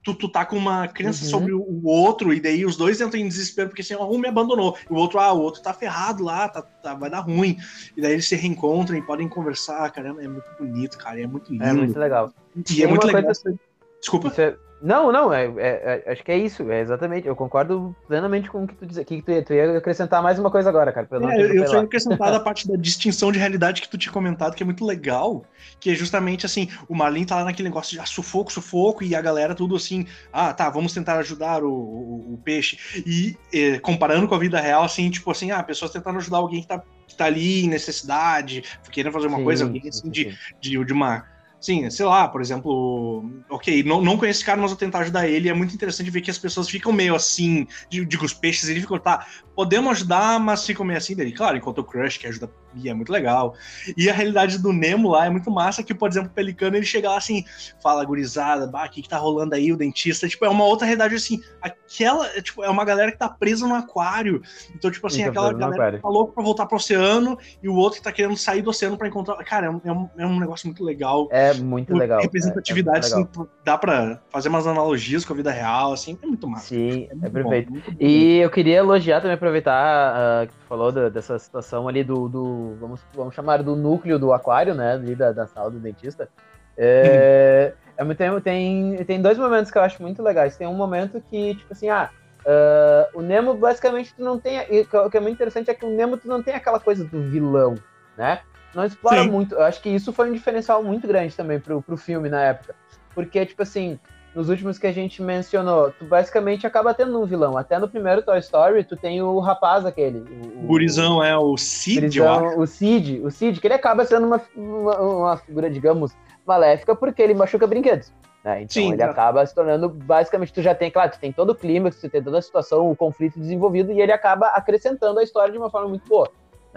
tu, 0.02 0.12
tu 0.12 0.28
tá 0.28 0.44
com 0.44 0.56
uma 0.56 0.88
crença 0.88 1.22
Uhum. 1.22 1.30
sobre 1.30 1.52
o, 1.52 1.86
outro, 1.86 2.34
e 2.34 2.40
daí 2.40 2.66
os 2.66 2.76
dois 2.76 3.00
entram 3.00 3.20
em 3.20 3.28
desespero, 3.28 3.68
porque 3.68 3.82
assim, 3.82 3.94
ó, 3.94 4.10
um 4.10 4.18
me 4.18 4.26
abandonou, 4.26 4.76
e 4.90 4.92
o 4.92 4.96
outro, 4.96 5.20
ah, 5.20 5.32
o 5.32 5.40
outro 5.40 5.62
tá 5.62 5.72
ferrado 5.72 6.24
lá, 6.24 6.48
tá, 6.48 6.60
tá- 6.60 6.94
vai 6.94 7.08
dar 7.08 7.20
ruim. 7.20 7.56
E 7.96 8.00
daí 8.02 8.14
eles 8.14 8.26
se 8.26 8.34
reencontram 8.34 8.96
e 8.98 9.02
podem 9.02 9.28
conversar, 9.28 9.88
cara, 9.92 10.08
é 10.08 10.26
muito 10.26 10.50
bonito, 10.58 10.98
cara, 10.98 11.20
é 11.20 11.28
muito 11.28 11.48
lindo. 11.52 11.62
É 11.62 11.72
muito 11.72 11.96
legal. 11.96 12.32
E 12.56 12.62
Tem 12.64 12.82
é 12.82 12.86
muito 12.88 13.06
legal. 13.06 13.22
coisa- 13.22 13.54
Desculpa. 14.00 14.26
Isso 14.26 14.40
é- 14.40 14.56
Não, 14.82 15.12
não, 15.12 15.32
é, 15.32 15.46
é- 15.46 16.02
é- 16.08 16.12
acho 16.12 16.24
que 16.24 16.32
é 16.32 16.36
isso, 16.38 16.68
é 16.70 16.80
exatamente. 16.80 17.26
Eu 17.28 17.36
concordo 17.36 17.96
plenamente 18.06 18.50
com 18.50 18.64
o 18.64 18.66
que 18.66 18.74
tu 18.76 18.86
diz 18.86 18.98
aqui. 18.98 19.16
Que 19.18 19.22
tu, 19.22 19.30
ia- 19.32 19.44
tu 19.44 19.54
ia 19.54 19.78
acrescentar 19.78 20.22
mais 20.22 20.38
uma 20.38 20.50
coisa 20.50 20.68
agora, 20.68 20.92
cara. 20.92 21.08
É, 21.24 21.40
eu, 21.40 21.52
eu 21.54 21.66
só 21.68 21.76
atropelar. 21.76 21.78
ia 21.78 21.84
acrescentar 21.84 22.34
a 22.34 22.40
parte 22.40 22.66
da 22.66 22.74
distinção 22.76 23.30
de 23.30 23.38
realidade 23.38 23.80
que 23.80 23.88
tu 23.88 23.96
tinha 23.96 24.12
comentado, 24.12 24.56
que 24.56 24.62
é 24.62 24.66
muito 24.66 24.84
legal, 24.84 25.48
que 25.78 25.90
é 25.90 25.94
justamente 25.94 26.44
assim, 26.46 26.68
o 26.88 26.96
Marlin 26.96 27.24
tá 27.24 27.36
lá 27.36 27.44
naquele 27.44 27.68
negócio 27.68 27.92
de 27.92 28.00
ah, 28.00 28.06
sufoco, 28.06 28.52
sufoco, 28.52 29.04
e 29.04 29.14
a 29.14 29.20
galera 29.22 29.54
tudo 29.54 29.76
assim, 29.76 30.04
ah, 30.32 30.52
tá, 30.52 30.68
vamos 30.68 30.92
tentar 30.92 31.18
ajudar 31.18 31.62
o, 31.62 31.70
o- 31.72 32.34
o 32.34 32.38
peixe. 32.42 32.76
E 33.06 33.38
eh, 33.52 33.78
comparando 33.80 34.26
com 34.26 34.34
a 34.34 34.38
vida 34.38 34.60
real, 34.60 34.82
assim, 34.82 35.10
tipo 35.10 35.30
assim, 35.30 35.52
ah, 35.52 35.62
pessoas 35.62 35.92
tentando 35.92 36.18
ajudar 36.18 36.38
alguém 36.38 36.62
que 36.62 36.66
tá, 36.66 36.82
que 37.06 37.14
tá 37.16 37.26
ali 37.26 37.62
em 37.64 37.68
necessidade, 37.68 38.62
querendo 38.90 39.12
fazer 39.12 39.28
uma 39.28 39.40
Sim, 39.40 39.42
coisa, 39.42 39.64
alguém 39.64 39.82
sim, 39.90 39.90
assim, 39.90 40.10
sim, 40.10 40.10
de, 40.10 40.28
de, 40.60 40.84
de 40.84 40.92
uma. 40.92 41.22
Sim, 41.62 41.88
sei 41.90 42.04
lá, 42.04 42.26
por 42.26 42.40
exemplo, 42.40 43.24
ok, 43.48 43.84
não, 43.84 44.00
não 44.02 44.18
conheço 44.18 44.38
esse 44.40 44.44
cara, 44.44 44.60
mas 44.60 44.72
vou 44.72 44.76
tentar 44.76 44.98
ajudar 44.98 45.28
ele. 45.28 45.48
É 45.48 45.54
muito 45.54 45.72
interessante 45.72 46.10
ver 46.10 46.20
que 46.20 46.30
as 46.30 46.36
pessoas 46.36 46.68
ficam 46.68 46.92
meio 46.92 47.14
assim, 47.14 47.68
digo, 47.88 48.24
os 48.24 48.34
peixes, 48.34 48.68
eles 48.68 48.82
ficam, 48.82 48.98
tá, 48.98 49.24
podemos 49.54 49.92
ajudar, 49.92 50.40
mas 50.40 50.66
ficam 50.66 50.84
meio 50.84 50.98
assim 50.98 51.14
dele. 51.14 51.30
Claro, 51.30 51.56
enquanto 51.56 51.78
o 51.78 51.84
Crush, 51.84 52.18
que 52.18 52.26
ajuda, 52.26 52.52
e 52.74 52.88
é 52.88 52.94
muito 52.94 53.12
legal. 53.12 53.54
E 53.96 54.08
a 54.08 54.12
realidade 54.12 54.58
do 54.58 54.72
Nemo 54.72 55.10
lá 55.10 55.26
é 55.26 55.30
muito 55.30 55.50
massa, 55.50 55.82
que, 55.82 55.94
por 55.94 56.08
exemplo, 56.08 56.30
o 56.30 56.34
Pelicano, 56.34 56.76
ele 56.76 56.86
chega 56.86 57.10
lá 57.10 57.16
assim, 57.16 57.44
fala, 57.82 58.04
gurizada, 58.04 58.66
bah, 58.66 58.86
o 58.86 58.90
que 58.90 59.02
que 59.02 59.08
tá 59.08 59.18
rolando 59.18 59.54
aí, 59.54 59.72
o 59.72 59.76
dentista, 59.76 60.28
tipo, 60.28 60.44
é 60.44 60.48
uma 60.48 60.64
outra 60.64 60.86
realidade, 60.86 61.14
assim, 61.14 61.42
aquela, 61.60 62.26
é, 62.28 62.40
tipo, 62.40 62.62
é 62.62 62.68
uma 62.68 62.84
galera 62.84 63.12
que 63.12 63.18
tá 63.18 63.28
presa 63.28 63.66
no 63.66 63.74
aquário. 63.74 64.42
Então, 64.74 64.90
tipo 64.90 65.06
assim, 65.06 65.18
Fica 65.18 65.30
aquela 65.30 65.52
galera 65.52 65.96
que 65.96 66.02
tá 66.02 66.08
louca 66.08 66.32
pra 66.32 66.42
voltar 66.42 66.66
pro 66.66 66.76
oceano, 66.76 67.38
e 67.62 67.68
o 67.68 67.74
outro 67.74 67.98
que 67.98 68.04
tá 68.04 68.12
querendo 68.12 68.36
sair 68.36 68.62
do 68.62 68.70
oceano 68.70 68.96
pra 68.96 69.08
encontrar... 69.08 69.36
Cara, 69.44 69.66
é 69.66 69.70
um, 69.70 69.80
é 70.18 70.26
um, 70.26 70.36
é 70.36 70.40
negócio 70.40 70.66
muito 70.66 70.84
legal 70.84 71.28
É 71.30 71.54
muito 71.54 71.94
legal. 71.94 72.20
representatividade, 72.20 73.06
é, 73.06 73.10
é 73.10 73.14
muito 73.16 73.40
assim, 73.42 73.50
dá 73.64 73.78
pra 73.78 74.20
fazer 74.30 74.48
umas 74.48 74.66
analogias 74.66 75.24
com 75.24 75.32
a 75.32 75.36
vida 75.36 75.50
real, 75.50 75.92
assim, 75.92 76.18
é 76.22 76.26
muito 76.26 76.48
massa. 76.48 76.68
Sim, 76.68 77.08
é 77.10 77.14
bom, 77.14 77.30
perfeito. 77.30 77.72
bom. 77.72 77.80
E 78.00 78.38
eu 78.38 78.50
queria 78.50 78.78
elogiar 78.78 79.20
também, 79.20 79.34
aproveitar 79.34 79.72
ah, 79.72 80.46
que 80.46 80.52
falou 80.72 80.90
da- 80.90 81.10
dessa 81.10 81.38
situação 81.38 81.86
ali 81.86 82.02
do, 82.02 82.30
do- 82.30 82.76
vamos, 82.80 83.02
vamos 83.14 83.34
chamar 83.34 83.62
do 83.62 83.76
núcleo 83.76 84.18
do 84.18 84.32
aquário, 84.32 84.74
né, 84.74 84.94
ali 84.94 85.14
da, 85.14 85.30
da 85.30 85.46
sala 85.46 85.70
do 85.70 85.78
dentista. 85.78 86.30
É, 86.78 87.74
é 87.94 88.02
muito- 88.02 88.16
tem, 88.16 88.40
tem, 88.40 89.04
tem 89.04 89.20
dois 89.20 89.36
momentos 89.36 89.70
que 89.70 89.76
eu 89.76 89.82
acho 89.82 90.00
muito 90.00 90.22
legais. 90.22 90.56
Tem 90.56 90.66
um 90.66 90.72
momento 90.72 91.22
que, 91.28 91.56
tipo 91.56 91.74
assim, 91.74 91.90
ah, 91.90 92.08
ah, 92.46 93.06
o 93.12 93.20
Nemo 93.20 93.52
basicamente 93.52 94.14
tu 94.14 94.24
não 94.24 94.40
tem, 94.40 94.60
o 94.60 94.86
que- 94.86 94.96
o 94.96 95.10
que 95.10 95.16
é 95.18 95.20
muito 95.20 95.34
interessante 95.34 95.70
é 95.70 95.74
que 95.74 95.84
o 95.84 95.90
Nemo 95.94 96.16
tu 96.16 96.26
não 96.26 96.42
tem 96.42 96.54
aquela 96.54 96.80
coisa 96.80 97.04
do 97.04 97.20
vilão, 97.24 97.74
né? 98.16 98.40
Não 98.74 98.86
explora 98.86 99.22
Sim. 99.22 99.28
muito, 99.30 99.54
eu 99.54 99.62
acho 99.64 99.82
que 99.82 99.90
isso 99.90 100.10
foi 100.10 100.30
um 100.30 100.32
diferencial 100.32 100.82
muito 100.82 101.06
grande 101.06 101.36
também 101.36 101.60
pro, 101.60 101.82
pro 101.82 101.98
filme 101.98 102.30
na 102.30 102.42
época. 102.44 102.74
Porque, 103.14 103.44
tipo 103.44 103.62
assim, 103.62 104.00
nos 104.34 104.48
últimos 104.48 104.78
que 104.78 104.86
a 104.86 104.92
gente 104.92 105.20
mencionou, 105.22 105.90
tu 105.92 106.04
basicamente 106.04 106.66
acaba 106.66 106.94
tendo 106.94 107.20
um 107.20 107.26
vilão. 107.26 107.56
Até 107.56 107.78
no 107.78 107.88
primeiro 107.88 108.22
Toy 108.22 108.38
Story, 108.38 108.82
tu 108.84 108.96
tem 108.96 109.20
o 109.22 109.38
rapaz 109.40 109.84
aquele. 109.84 110.20
O, 110.20 110.64
O 110.64 110.66
gurizão 110.66 111.22
é 111.22 111.36
o 111.36 111.56
Cid, 111.56 112.22
acho. 112.22 112.58
o 112.60 112.66
Cid, 112.66 113.20
o 113.24 113.30
Cid, 113.30 113.60
que 113.60 113.66
ele 113.66 113.74
acaba 113.74 114.04
sendo 114.04 114.26
uma, 114.26 114.40
uma, 114.56 115.00
uma 115.00 115.36
figura, 115.36 115.70
digamos, 115.70 116.12
maléfica 116.46 116.94
porque 116.96 117.22
ele 117.22 117.34
machuca 117.34 117.66
brinquedos. 117.66 118.12
Né? 118.42 118.62
Então 118.62 118.74
Sim, 118.74 118.88
ele 118.88 118.98
tá. 118.98 119.10
acaba 119.10 119.44
se 119.46 119.54
tornando, 119.54 119.88
basicamente, 119.88 120.52
tu 120.52 120.62
já 120.62 120.74
tem, 120.74 120.90
claro, 120.90 121.12
tu 121.12 121.20
tem 121.20 121.30
todo 121.30 121.50
o 121.50 121.54
clímax, 121.54 122.00
tu 122.00 122.08
tem 122.08 122.22
toda 122.22 122.38
a 122.38 122.42
situação, 122.42 122.90
o 122.90 122.96
conflito 122.96 123.38
desenvolvido, 123.38 123.92
e 123.92 124.00
ele 124.00 124.12
acaba 124.12 124.48
acrescentando 124.48 125.20
a 125.20 125.22
história 125.22 125.52
de 125.52 125.58
uma 125.58 125.70
forma 125.70 125.88
muito 125.88 126.08
boa. 126.08 126.28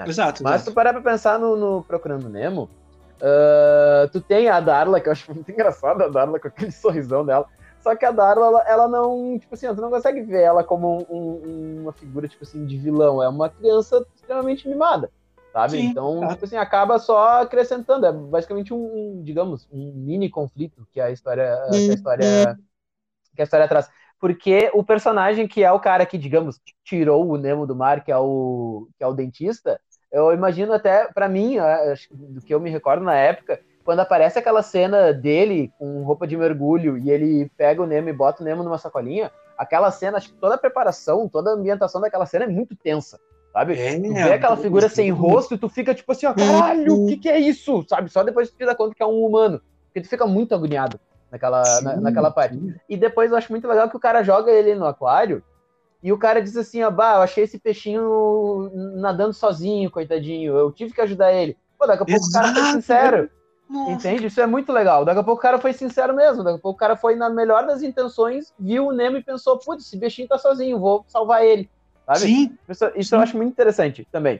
Exato, 0.06 0.44
Mas 0.44 0.56
exato. 0.56 0.60
se 0.60 0.66
tu 0.66 0.74
parar 0.74 0.92
pra 0.94 1.02
pensar 1.02 1.40
no, 1.40 1.56
no 1.56 1.84
Procurando 1.84 2.28
Nemo, 2.30 2.70
ah, 3.22 4.08
tu 4.12 4.22
tem 4.22 4.50
a 4.50 4.60
Darla, 4.60 5.00
que 5.02 5.08
eu 5.08 5.12
acho 5.14 5.34
muito 5.34 5.50
engraçada 5.52 6.06
a 6.06 6.10
Darla 6.10 6.40
com 6.40 6.48
aquele 6.48 6.72
sorrisão 6.72 7.26
dela. 7.26 7.48
Só 7.80 7.96
que 7.96 8.06
a 8.06 8.12
Darla, 8.12 8.48
ela, 8.48 8.64
ela 8.68 8.88
não, 8.88 9.38
tipo 9.40 9.54
assim, 9.54 9.68
tu 9.76 9.82
não 9.82 9.92
consegue 9.92 10.22
ver 10.22 10.42
ela 10.42 10.64
como 10.64 11.06
um- 11.10 11.50
um- 11.50 11.82
uma 11.84 11.94
figura, 11.94 12.28
tipo 12.28 12.44
assim, 12.44 12.66
de 12.66 12.78
vilão. 12.78 13.22
É 13.22 13.30
uma 13.30 13.50
criança 13.50 14.04
extremamente 14.16 14.68
mimada, 14.68 15.12
sabe? 15.54 15.78
Sim, 15.78 15.86
então, 15.92 16.20
tá. 16.22 16.30
tipo 16.30 16.46
assim, 16.46 16.58
acaba 16.58 16.98
só 16.98 17.42
acrescentando. 17.42 18.06
É 18.08 18.12
basicamente 18.12 18.74
um, 18.74 19.20
um, 19.20 19.24
digamos, 19.24 19.68
um 19.72 19.94
mini 19.94 20.30
conflito 20.30 20.88
que 20.92 21.00
a 21.00 21.12
história, 21.12 21.56
que 21.86 21.92
a 21.92 21.94
história, 21.94 22.58
que 23.36 23.42
a 23.42 23.44
história 23.44 23.68
traz. 23.68 23.90
Porque 24.20 24.72
o 24.74 24.84
personagem 24.84 25.48
que 25.48 25.64
é 25.64 25.72
o 25.72 25.80
cara 25.80 26.06
que, 26.06 26.18
digamos, 26.18 26.60
tirou 26.84 27.28
o 27.30 27.38
Nemo 27.38 27.68
do 27.68 27.76
mar, 27.76 28.04
que 28.04 28.12
é 28.12 28.18
o, 28.18 28.88
que 28.98 29.04
é 29.04 29.08
o 29.08 29.14
dentista, 29.14 29.80
eu 30.16 30.32
imagino 30.34 30.72
até, 30.74 31.08
pra 31.14 31.28
mim, 31.28 31.58
do 32.12 32.42
que 32.42 32.54
eu 32.54 32.60
me 32.60 32.70
recordo 32.70 33.04
na 33.04 33.16
época, 33.16 33.60
quando 33.84 34.00
aparece 34.00 34.40
aquela 34.40 34.64
cena 34.64 35.12
dele 35.14 35.72
com 35.78 36.04
roupa 36.04 36.26
de 36.26 36.38
mergulho 36.38 36.98
e 36.98 37.12
ele 37.12 37.52
pega 37.58 37.84
o 37.84 37.86
Nemo 37.86 38.10
e 38.10 38.14
bota 38.14 38.42
o 38.42 38.46
Nemo 38.46 38.64
numa 38.64 38.78
sacolinha, 38.78 39.30
aquela 39.58 39.92
cena, 39.92 40.18
acho 40.18 40.30
que 40.30 40.40
toda 40.40 40.56
a 40.56 40.58
preparação, 40.58 41.28
toda 41.28 41.52
a 41.52 41.54
ambientação 41.54 42.00
daquela 42.02 42.26
cena 42.26 42.46
é 42.46 42.48
muito 42.48 42.76
tensa, 42.76 43.20
sabe? 43.52 43.74
É, 43.80 44.00
Tu 44.00 44.14
vê 44.14 44.32
aquela 44.32 44.56
figura 44.58 44.88
sem 44.90 45.12
rosto 45.12 45.54
e 45.54 45.58
tu 45.58 45.68
fica 45.70 45.94
tipo 45.94 46.12
assim, 46.12 46.26
ó, 46.26 46.34
caralho, 46.34 47.04
o 47.04 47.08
que 47.08 47.18
que 47.18 47.30
é 47.30 47.38
isso? 47.38 47.86
Sabe? 47.88 48.10
Só 48.10 48.24
depois 48.24 48.50
tu 48.50 48.58
te 48.58 48.66
dá 48.66 48.74
conta 48.74 48.96
que 48.96 49.04
é 49.04 49.06
um 49.06 49.24
humano. 49.26 49.62
Porque 49.88 50.02
tu 50.02 50.10
fica 50.10 50.26
muito 50.26 50.56
agoniado 50.56 51.00
naquela, 51.32 51.80
na- 51.82 51.96
Sim, 51.96 52.02
naquela 52.02 52.32
parte. 52.32 52.56
sim. 52.56 52.74
E 52.90 52.98
depois 52.98 53.32
eu 53.32 53.38
acho 53.38 53.52
muito 53.52 53.68
legal 53.68 53.90
que 53.90 53.96
o 53.98 54.00
cara 54.00 54.24
joga 54.24 54.52
ele 54.52 54.76
no 54.76 54.86
aquário 54.86 55.44
e 56.06 56.14
o 56.14 56.20
cara 56.20 56.40
diz 56.40 56.56
assim, 56.56 56.84
ó, 56.84 56.92
bah, 56.92 57.16
eu 57.16 57.22
achei 57.24 57.46
esse 57.46 57.58
peixinho 57.58 58.70
nadando 58.96 59.34
sozinho, 59.34 59.90
coitadinho. 59.90 60.56
Eu 60.56 60.72
tive 60.72 60.94
que 60.94 61.02
ajudar 61.02 61.34
ele. 61.34 61.58
Pô, 61.80 61.88
daqui 61.88 62.04
a 62.04 62.06
pouco 62.06 62.28
o 62.28 62.32
cara 62.32 62.48
foi 62.50 62.62
Exato, 62.62 62.76
sincero. 62.76 63.30
Nossa, 63.68 63.92
Entende? 63.92 64.28
Isso 64.28 64.40
é 64.40 64.46
muito 64.46 64.72
legal. 64.72 65.04
Daqui 65.04 65.20
a 65.20 65.24
pouco 65.24 65.40
o 65.40 65.42
cara 65.42 65.58
foi 65.58 65.74
sincero 65.74 66.16
mesmo. 66.16 66.44
Daqui 66.44 66.60
a 66.60 66.62
pouco 66.62 66.76
o 66.76 66.80
cara 66.80 66.96
foi 66.96 67.16
na 67.16 67.28
melhor 67.28 67.66
das 67.66 67.82
intenções, 67.82 68.54
viu 68.60 68.86
o 68.86 68.92
Nemo 68.92 69.18
e 69.18 69.24
pensou, 69.24 69.58
putz, 69.58 69.88
esse 69.88 69.98
bichinho 69.98 70.28
tá 70.28 70.38
sozinho, 70.38 70.80
vou 70.80 71.04
salvar 71.08 71.44
ele. 71.44 71.68
Sabe? 72.06 72.20
Sim, 72.20 72.58
Isso, 72.70 72.92
isso 72.96 73.16
eu 73.16 73.20
acho 73.20 73.36
muito 73.36 73.52
interessante 73.52 74.08
também. 74.12 74.40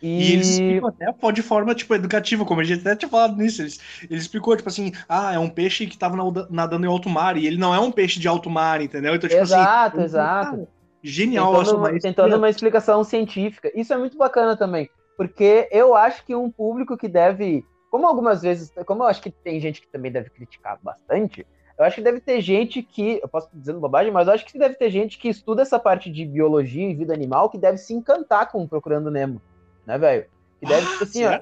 E 0.00 0.34
E, 0.34 0.40
explicam 0.40 0.88
até 0.88 1.32
de 1.32 1.42
forma, 1.42 1.74
tipo, 1.74 1.92
educativa, 1.92 2.44
como 2.44 2.60
a 2.60 2.64
gente 2.64 2.82
até 2.82 2.94
tinha 2.94 3.08
falado 3.08 3.36
nisso. 3.36 3.62
Eles, 3.62 3.80
ele 4.04 4.20
explicou, 4.20 4.56
tipo 4.56 4.68
assim, 4.68 4.92
ah, 5.08 5.34
é 5.34 5.38
um 5.40 5.50
peixe 5.50 5.88
que 5.88 5.98
tava 5.98 6.16
na- 6.16 6.46
nadando 6.48 6.86
em 6.86 6.88
alto 6.88 7.10
mar, 7.10 7.36
e 7.36 7.48
ele 7.48 7.56
não 7.56 7.74
é 7.74 7.80
um 7.80 7.90
peixe 7.90 8.20
de 8.20 8.28
alto 8.28 8.48
mar, 8.48 8.80
entendeu? 8.80 9.12
Então, 9.12 9.28
tipo 9.28 9.42
exato, 9.42 9.96
assim. 9.96 10.04
exato. 10.04 10.68
Cara, 11.00 11.02
Tem 11.02 11.10
Genial 11.10 11.52
toda, 11.52 11.76
uma, 11.76 11.98
tem 11.98 12.12
toda 12.12 12.36
uma 12.36 12.50
explicação 12.50 13.02
científica. 13.04 13.70
Isso 13.74 13.92
é 13.92 13.96
muito 13.96 14.16
bacana 14.16 14.56
também, 14.56 14.88
porque 15.16 15.68
eu 15.70 15.94
acho 15.94 16.24
que 16.24 16.34
um 16.34 16.50
público 16.50 16.96
que 16.96 17.08
deve, 17.08 17.64
como 17.90 18.06
algumas 18.06 18.42
vezes, 18.42 18.72
como 18.86 19.02
eu 19.02 19.06
acho 19.06 19.22
que 19.22 19.30
tem 19.30 19.60
gente 19.60 19.80
que 19.80 19.88
também 19.88 20.12
deve 20.12 20.30
criticar 20.30 20.78
bastante, 20.82 21.46
eu 21.80 21.84
acho 21.84 21.96
que 21.96 22.02
deve 22.02 22.20
ter 22.20 22.42
gente 22.42 22.82
que, 22.82 23.20
eu 23.22 23.28
posso 23.28 23.46
estar 23.46 23.58
dizendo 23.58 23.80
bobagem, 23.80 24.12
mas 24.12 24.28
eu 24.28 24.34
acho 24.34 24.44
que 24.44 24.58
deve 24.58 24.74
ter 24.74 24.90
gente 24.90 25.18
que 25.18 25.30
estuda 25.30 25.62
essa 25.62 25.78
parte 25.78 26.10
de 26.10 26.26
biologia 26.26 26.90
e 26.90 26.94
vida 26.94 27.14
animal 27.14 27.48
que 27.48 27.56
deve 27.56 27.78
se 27.78 27.94
encantar 27.94 28.50
com 28.50 28.68
Procurando 28.68 29.10
Nemo, 29.10 29.40
né, 29.86 29.96
velho? 29.96 30.26
Que 30.60 30.66
deve, 30.66 30.86
Ah, 30.86 30.90
tipo 30.90 31.04
assim, 31.04 31.24
ó, 31.24 31.40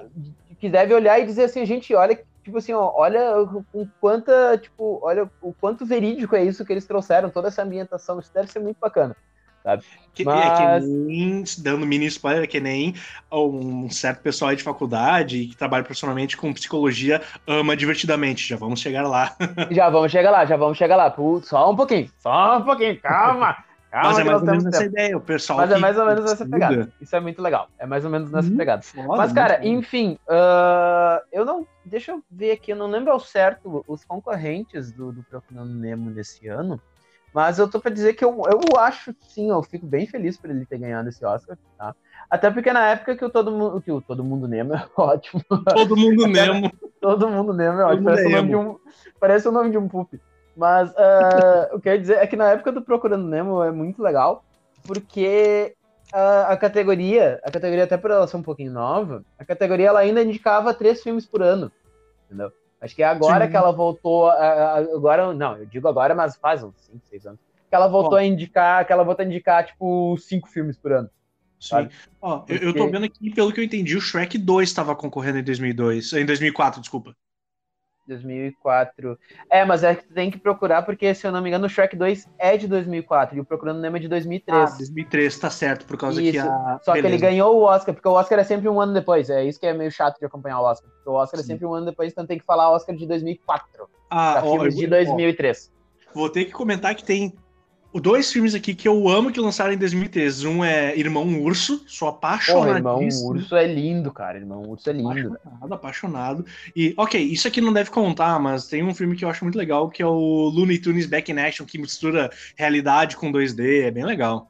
que 0.57 0.69
deve 0.69 0.93
olhar 0.93 1.19
e 1.19 1.25
dizer 1.25 1.43
assim, 1.43 1.65
gente, 1.65 1.93
olha, 1.93 2.17
tipo 2.41 2.57
assim, 2.57 2.71
ó, 2.71 2.89
olha 2.95 3.41
o 3.41 3.87
quanta, 3.99 4.57
tipo, 4.57 4.99
olha 5.01 5.29
o 5.41 5.53
quanto 5.53 5.85
verídico 5.85 6.35
é 6.37 6.43
isso 6.43 6.63
que 6.63 6.71
eles 6.71 6.85
trouxeram, 6.85 7.29
toda 7.29 7.49
essa 7.49 7.63
ambientação, 7.63 8.17
isso 8.17 8.33
deve 8.33 8.49
ser 8.49 8.59
muito 8.59 8.77
bacana. 8.77 9.17
Sabe? 9.69 9.83
Que, 10.13 10.25
Mas... 10.25 10.45
É 10.45 10.79
que 10.79 10.85
nem, 10.85 11.43
dando 11.59 11.85
mini 11.85 12.07
spoiler, 12.07 12.47
que 12.47 12.59
nem 12.59 12.95
um 13.31 13.89
certo 13.89 14.21
pessoal 14.21 14.49
aí 14.49 14.57
de 14.57 14.63
faculdade 14.63 15.45
que 15.45 15.55
trabalha 15.55 15.83
profissionalmente 15.83 16.35
com 16.35 16.53
psicologia 16.53 17.21
ama 17.47 17.75
divertidamente. 17.77 18.47
Já 18.47 18.57
vamos 18.57 18.79
chegar 18.79 19.07
lá. 19.07 19.35
já 19.71 19.89
vamos 19.89 20.11
chegar 20.11 20.31
lá, 20.31 20.45
já 20.45 20.57
vamos 20.57 20.77
chegar 20.77 20.95
lá. 20.95 21.13
Só 21.43 21.71
um 21.71 21.75
pouquinho, 21.75 22.09
só 22.19 22.57
um 22.57 22.63
pouquinho, 22.63 22.99
calma. 22.99 23.55
Calma 23.89 24.09
Mas 24.09 24.19
é 24.19 24.23
mais 24.23 24.41
ou 24.41 24.45
menos 24.45 24.65
essa 24.67 24.83
ideia, 24.83 25.17
o 25.17 25.21
pessoal. 25.21 25.57
Mas 25.57 25.71
é 25.71 25.77
mais 25.79 25.97
ou 25.97 26.05
menos 26.05 26.23
nessa 26.23 26.45
pegada. 26.45 26.93
Isso 27.01 27.15
é 27.15 27.19
muito 27.19 27.41
legal. 27.41 27.69
É 27.79 27.87
mais 27.87 28.05
ou 28.05 28.11
menos 28.11 28.29
nessa 28.29 28.47
hum, 28.47 28.55
pegada. 28.55 28.83
Foda, 28.83 29.17
Mas, 29.17 29.33
cara, 29.33 29.65
enfim, 29.65 30.15
uh, 30.27 31.19
eu 31.31 31.43
não. 31.43 31.65
Deixa 31.83 32.11
eu 32.11 32.23
ver 32.29 32.51
aqui, 32.51 32.71
eu 32.71 32.75
não 32.75 32.85
lembro 32.85 33.11
ao 33.11 33.19
certo 33.19 33.83
os 33.87 34.05
concorrentes 34.05 34.91
do, 34.91 35.11
do 35.11 35.23
Procurando 35.23 35.73
Nemo 35.73 36.11
nesse 36.11 36.47
ano. 36.47 36.79
Mas 37.33 37.59
eu 37.59 37.69
tô 37.69 37.79
pra 37.79 37.91
dizer 37.91 38.13
que 38.13 38.25
eu, 38.25 38.43
eu 38.45 38.79
acho, 38.79 39.13
sim, 39.21 39.49
eu 39.49 39.61
fico 39.61 39.85
bem 39.85 40.07
feliz 40.07 40.37
por 40.37 40.49
ele 40.49 40.65
ter 40.65 40.79
ganhado 40.79 41.09
esse 41.09 41.23
Oscar, 41.23 41.57
tá? 41.77 41.95
Até 42.29 42.49
porque 42.49 42.71
na 42.73 42.87
época 42.89 43.15
que 43.15 43.25
o 43.25 43.29
Todo 43.29 43.51
Mundo, 43.51 43.81
que 43.81 43.91
o 43.91 44.01
Todo 44.01 44.23
Mundo 44.23 44.47
Nemo 44.47 44.73
é 44.73 44.87
ótimo. 44.97 45.41
Todo 45.73 45.95
Mundo 45.95 46.27
Nemo. 46.27 46.71
todo 46.99 47.29
Mundo 47.29 47.53
Nemo 47.53 47.79
é 47.81 47.85
ótimo. 47.85 48.05
Parece 48.05 48.27
o, 48.27 48.29
nome 48.29 48.49
de 48.49 48.55
um, 48.55 48.79
parece 49.19 49.47
o 49.47 49.51
nome 49.51 49.71
de 49.71 49.77
um 49.77 49.87
pup. 49.87 50.19
Mas 50.55 50.89
uh, 50.91 51.73
o 51.75 51.79
que 51.79 51.89
eu 51.89 51.93
ia 51.93 51.99
dizer 51.99 52.17
é 52.17 52.27
que 52.27 52.35
na 52.35 52.51
época 52.51 52.71
do 52.71 52.81
Procurando 52.81 53.27
Nemo 53.27 53.63
é 53.63 53.71
muito 53.71 54.01
legal, 54.01 54.43
porque 54.85 55.75
a, 56.11 56.53
a, 56.53 56.57
categoria, 56.57 57.39
a 57.43 57.51
categoria 57.51 57.83
até 57.83 57.97
por 57.97 58.11
ela 58.11 58.27
ser 58.27 58.37
um 58.37 58.43
pouquinho 58.43 58.71
nova, 58.71 59.23
a 59.37 59.45
categoria 59.45 59.87
ela 59.87 59.99
ainda 59.99 60.21
indicava 60.21 60.73
três 60.73 61.01
filmes 61.01 61.25
por 61.25 61.41
ano, 61.41 61.71
entendeu? 62.25 62.51
Acho 62.81 62.95
que 62.95 63.03
é 63.03 63.07
agora 63.07 63.45
Sim. 63.45 63.51
que 63.51 63.57
ela 63.57 63.71
voltou. 63.71 64.29
Agora, 64.29 65.33
não, 65.33 65.57
eu 65.57 65.65
digo 65.65 65.87
agora, 65.87 66.15
mas 66.15 66.35
faz 66.37 66.63
uns 66.63 66.75
5, 66.77 66.99
6 67.09 67.25
anos. 67.25 67.39
Que 67.69 67.75
ela 67.75 67.87
voltou 67.87 68.11
Bom. 68.11 68.17
a 68.17 68.25
indicar, 68.25 68.85
que 68.85 68.93
ela 68.93 69.03
voltou 69.03 69.23
a 69.23 69.27
indicar, 69.27 69.65
tipo, 69.65 70.17
cinco 70.17 70.47
filmes 70.47 70.77
por 70.77 70.91
ano. 70.91 71.09
Sim. 71.59 71.89
Ó, 72.21 72.39
Porque... 72.39 72.53
eu, 72.53 72.69
eu 72.69 72.73
tô 72.73 72.89
vendo 72.89 73.05
aqui, 73.05 73.29
pelo 73.31 73.51
que 73.51 73.59
eu 73.59 73.63
entendi, 73.63 73.95
o 73.95 74.01
Shrek 74.01 74.37
2 74.37 74.69
estava 74.69 74.95
concorrendo 74.95 75.39
em 75.39 75.43
2002, 75.43 76.13
em 76.13 76.25
2004, 76.25 76.79
desculpa. 76.79 77.15
2004. 78.09 79.17
É, 79.49 79.63
mas 79.63 79.83
é 79.83 79.95
que 79.95 80.05
tu 80.05 80.13
tem 80.13 80.29
que 80.29 80.37
procurar, 80.37 80.81
porque, 80.81 81.13
se 81.13 81.25
eu 81.25 81.31
não 81.31 81.41
me 81.41 81.49
engano, 81.49 81.65
o 81.65 81.69
Shrek 81.69 81.95
2 81.95 82.27
é 82.37 82.57
de 82.57 82.67
2004 82.67 83.37
e 83.37 83.39
o 83.39 83.45
Procurando 83.45 83.79
Nemo 83.79 83.97
é 83.97 83.99
de 83.99 84.07
2003. 84.07 84.71
Ah, 84.71 84.75
2003, 84.75 85.39
tá 85.39 85.49
certo, 85.49 85.85
por 85.85 85.97
causa 85.97 86.21
isso. 86.21 86.31
que 86.31 86.37
a... 86.37 86.79
Só 86.83 86.93
Beleza. 86.93 87.01
que 87.01 87.07
ele 87.07 87.17
ganhou 87.17 87.57
o 87.57 87.63
Oscar, 87.63 87.93
porque 87.93 88.07
o 88.07 88.13
Oscar 88.13 88.39
é 88.39 88.43
sempre 88.43 88.67
um 88.67 88.81
ano 88.81 88.93
depois. 88.93 89.29
É 89.29 89.43
isso 89.43 89.59
que 89.59 89.65
é 89.65 89.73
meio 89.73 89.91
chato 89.91 90.19
de 90.19 90.25
acompanhar 90.25 90.59
o 90.59 90.63
Oscar. 90.63 90.89
Porque 90.91 91.09
o 91.09 91.13
Oscar 91.13 91.39
é 91.39 91.43
Sim. 91.43 91.49
é 91.49 91.53
sempre 91.53 91.65
um 91.65 91.73
ano 91.73 91.85
depois, 91.85 92.11
então 92.11 92.25
tem 92.25 92.37
que 92.37 92.45
falar 92.45 92.71
Oscar 92.71 92.95
de 92.95 93.07
2004. 93.07 93.89
Ah, 94.09 94.41
ó, 94.43 94.67
de 94.67 94.87
2003. 94.87 95.71
Ó, 95.71 96.19
vou 96.19 96.29
ter 96.29 96.45
que 96.45 96.51
comentar 96.51 96.95
que 96.95 97.03
tem 97.03 97.33
dois 97.93 98.31
filmes 98.31 98.53
aqui 98.53 98.75
que 98.75 98.87
eu 98.87 99.07
amo 99.07 99.31
que 99.31 99.39
lançaram 99.39 99.73
em 99.73 99.77
2013. 99.77 100.47
Um 100.47 100.63
é 100.63 100.97
Irmão 100.97 101.41
Urso, 101.41 101.83
sou 101.87 102.07
apaixonado. 102.07 102.75
Irmão 102.75 103.07
Urso 103.07 103.55
é 103.55 103.65
lindo, 103.65 104.11
cara. 104.11 104.37
Irmão 104.37 104.61
Urso 104.63 104.89
é 104.89 104.93
lindo. 104.93 105.09
Apaixonado, 105.09 105.73
apaixonado. 105.73 106.45
E, 106.75 106.93
ok, 106.97 107.19
isso 107.19 107.47
aqui 107.47 107.61
não 107.61 107.73
deve 107.73 107.89
contar, 107.89 108.39
mas 108.39 108.67
tem 108.67 108.83
um 108.83 108.93
filme 108.93 109.15
que 109.15 109.25
eu 109.25 109.29
acho 109.29 109.43
muito 109.43 109.57
legal, 109.57 109.89
que 109.89 110.03
é 110.03 110.05
o 110.05 110.49
Looney 110.49 110.77
Tunes 110.77 111.05
Back 111.05 111.31
in 111.31 111.39
Action, 111.39 111.65
que 111.65 111.77
mistura 111.77 112.29
realidade 112.55 113.15
com 113.15 113.31
2D. 113.31 113.83
É 113.83 113.91
bem 113.91 114.05
legal 114.05 114.49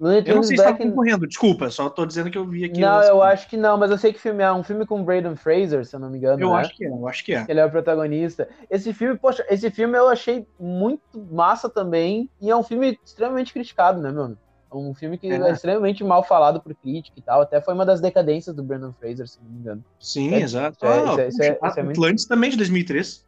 eu 0.00 0.36
não 0.36 0.42
sei 0.42 0.56
se 0.56 0.64
tá 0.64 0.72
concorrendo, 0.72 1.26
desculpa, 1.26 1.70
só 1.70 1.88
tô 1.88 2.04
dizendo 2.04 2.30
que 2.30 2.38
eu 2.38 2.44
vi 2.44 2.64
aqui. 2.64 2.80
Não, 2.80 3.02
eu 3.02 3.22
acho 3.22 3.48
que 3.48 3.56
não, 3.56 3.78
mas 3.78 3.90
eu 3.90 3.98
sei 3.98 4.12
que 4.12 4.18
filme 4.18 4.42
é 4.42 4.52
um 4.52 4.62
filme 4.62 4.84
com 4.84 5.04
Brandon 5.04 5.36
Fraser, 5.36 5.86
se 5.86 5.94
eu 5.94 6.00
não 6.00 6.10
me 6.10 6.18
engano. 6.18 6.42
Eu 6.42 6.50
né? 6.50 6.60
acho 6.60 6.76
que 6.76 6.84
é, 6.84 6.88
eu 6.88 7.08
acho 7.08 7.24
que 7.24 7.34
é. 7.34 7.44
Ele 7.48 7.60
é 7.60 7.64
o 7.64 7.70
protagonista. 7.70 8.48
Esse 8.68 8.92
filme, 8.92 9.16
poxa, 9.16 9.44
esse 9.48 9.70
filme 9.70 9.96
eu 9.96 10.08
achei 10.08 10.46
muito 10.58 11.02
massa 11.30 11.68
também, 11.68 12.28
e 12.40 12.50
é 12.50 12.56
um 12.56 12.62
filme 12.62 12.98
extremamente 13.04 13.52
criticado, 13.52 14.00
né, 14.00 14.10
meu? 14.10 14.36
É 14.72 14.76
um 14.76 14.94
filme 14.94 15.18
que 15.18 15.30
é. 15.30 15.36
é 15.36 15.52
extremamente 15.52 16.02
mal 16.02 16.24
falado 16.24 16.60
por 16.60 16.74
crítica 16.74 17.18
e 17.18 17.22
tal. 17.22 17.42
Até 17.42 17.60
foi 17.60 17.74
uma 17.74 17.84
das 17.84 18.00
decadências 18.00 18.56
do 18.56 18.62
Brandon 18.62 18.92
Fraser, 18.98 19.28
se 19.28 19.38
não 19.42 19.50
me 19.50 19.58
engano. 19.58 19.84
Sim, 20.00 20.34
é, 20.34 20.40
exato. 20.40 20.84
É, 20.84 20.88
ah, 20.88 21.02
isso, 21.02 21.20
é, 21.20 21.28
isso 21.28 21.42
é, 21.42 21.58
Atlantis 21.60 22.02
muito... 22.02 22.28
também 22.28 22.50
de 22.50 22.56
2003. 22.56 23.24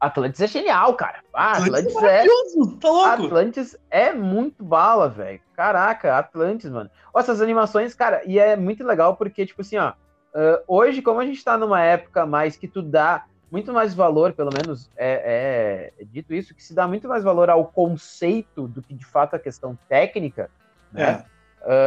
Atlantis 0.00 0.40
é 0.40 0.46
genial, 0.46 0.94
cara. 0.94 1.20
Ah, 1.34 1.52
Atlantis, 1.52 1.96
Atlantis 1.96 2.02
é. 2.02 2.26
Tá 2.80 2.88
louco. 2.88 3.26
Atlantis 3.26 3.76
é 3.90 4.12
muito 4.12 4.62
bala, 4.62 5.08
velho. 5.08 5.40
Caraca, 5.54 6.16
Atlantis, 6.16 6.70
mano. 6.70 6.90
Olha 7.12 7.22
essas 7.22 7.40
animações, 7.40 7.94
cara, 7.94 8.22
e 8.24 8.38
é 8.38 8.56
muito 8.56 8.84
legal 8.84 9.16
porque, 9.16 9.44
tipo 9.44 9.62
assim, 9.62 9.76
ó. 9.76 9.92
Uh, 10.34 10.62
hoje, 10.68 11.02
como 11.02 11.20
a 11.20 11.26
gente 11.26 11.42
tá 11.42 11.56
numa 11.56 11.82
época 11.82 12.24
mais 12.26 12.56
que 12.56 12.68
tu 12.68 12.82
dá 12.82 13.24
muito 13.50 13.72
mais 13.72 13.94
valor, 13.94 14.34
pelo 14.34 14.50
menos 14.52 14.90
é, 14.96 15.92
é, 15.96 16.02
é 16.02 16.04
dito 16.04 16.34
isso, 16.34 16.54
que 16.54 16.62
se 16.62 16.74
dá 16.74 16.86
muito 16.86 17.08
mais 17.08 17.24
valor 17.24 17.48
ao 17.48 17.64
conceito 17.64 18.68
do 18.68 18.82
que 18.82 18.94
de 18.94 19.06
fato 19.06 19.34
a 19.34 19.38
questão 19.38 19.76
técnica, 19.88 20.50
né? 20.92 21.24
É. 21.34 21.38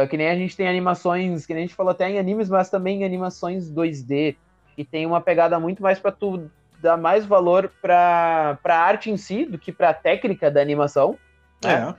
Uh, 0.04 0.08
que 0.08 0.16
nem 0.16 0.28
a 0.28 0.34
gente 0.34 0.56
tem 0.56 0.68
animações, 0.68 1.46
que 1.46 1.54
nem 1.54 1.64
a 1.64 1.66
gente 1.66 1.74
falou 1.74 1.92
até 1.92 2.10
em 2.10 2.18
animes, 2.18 2.50
mas 2.50 2.68
também 2.68 3.02
em 3.02 3.04
animações 3.04 3.70
2D, 3.70 4.36
que 4.76 4.84
tem 4.84 5.06
uma 5.06 5.20
pegada 5.20 5.58
muito 5.58 5.82
mais 5.82 5.98
para 5.98 6.12
tu 6.12 6.50
dá 6.82 6.96
mais 6.96 7.24
valor 7.24 7.70
para 7.80 8.58
a 8.64 8.74
arte 8.74 9.10
em 9.10 9.16
si 9.16 9.46
do 9.46 9.56
que 9.56 9.70
para 9.70 9.90
a 9.90 9.94
técnica 9.94 10.50
da 10.50 10.60
animação. 10.60 11.16
Né? 11.64 11.88
É. 11.88 11.94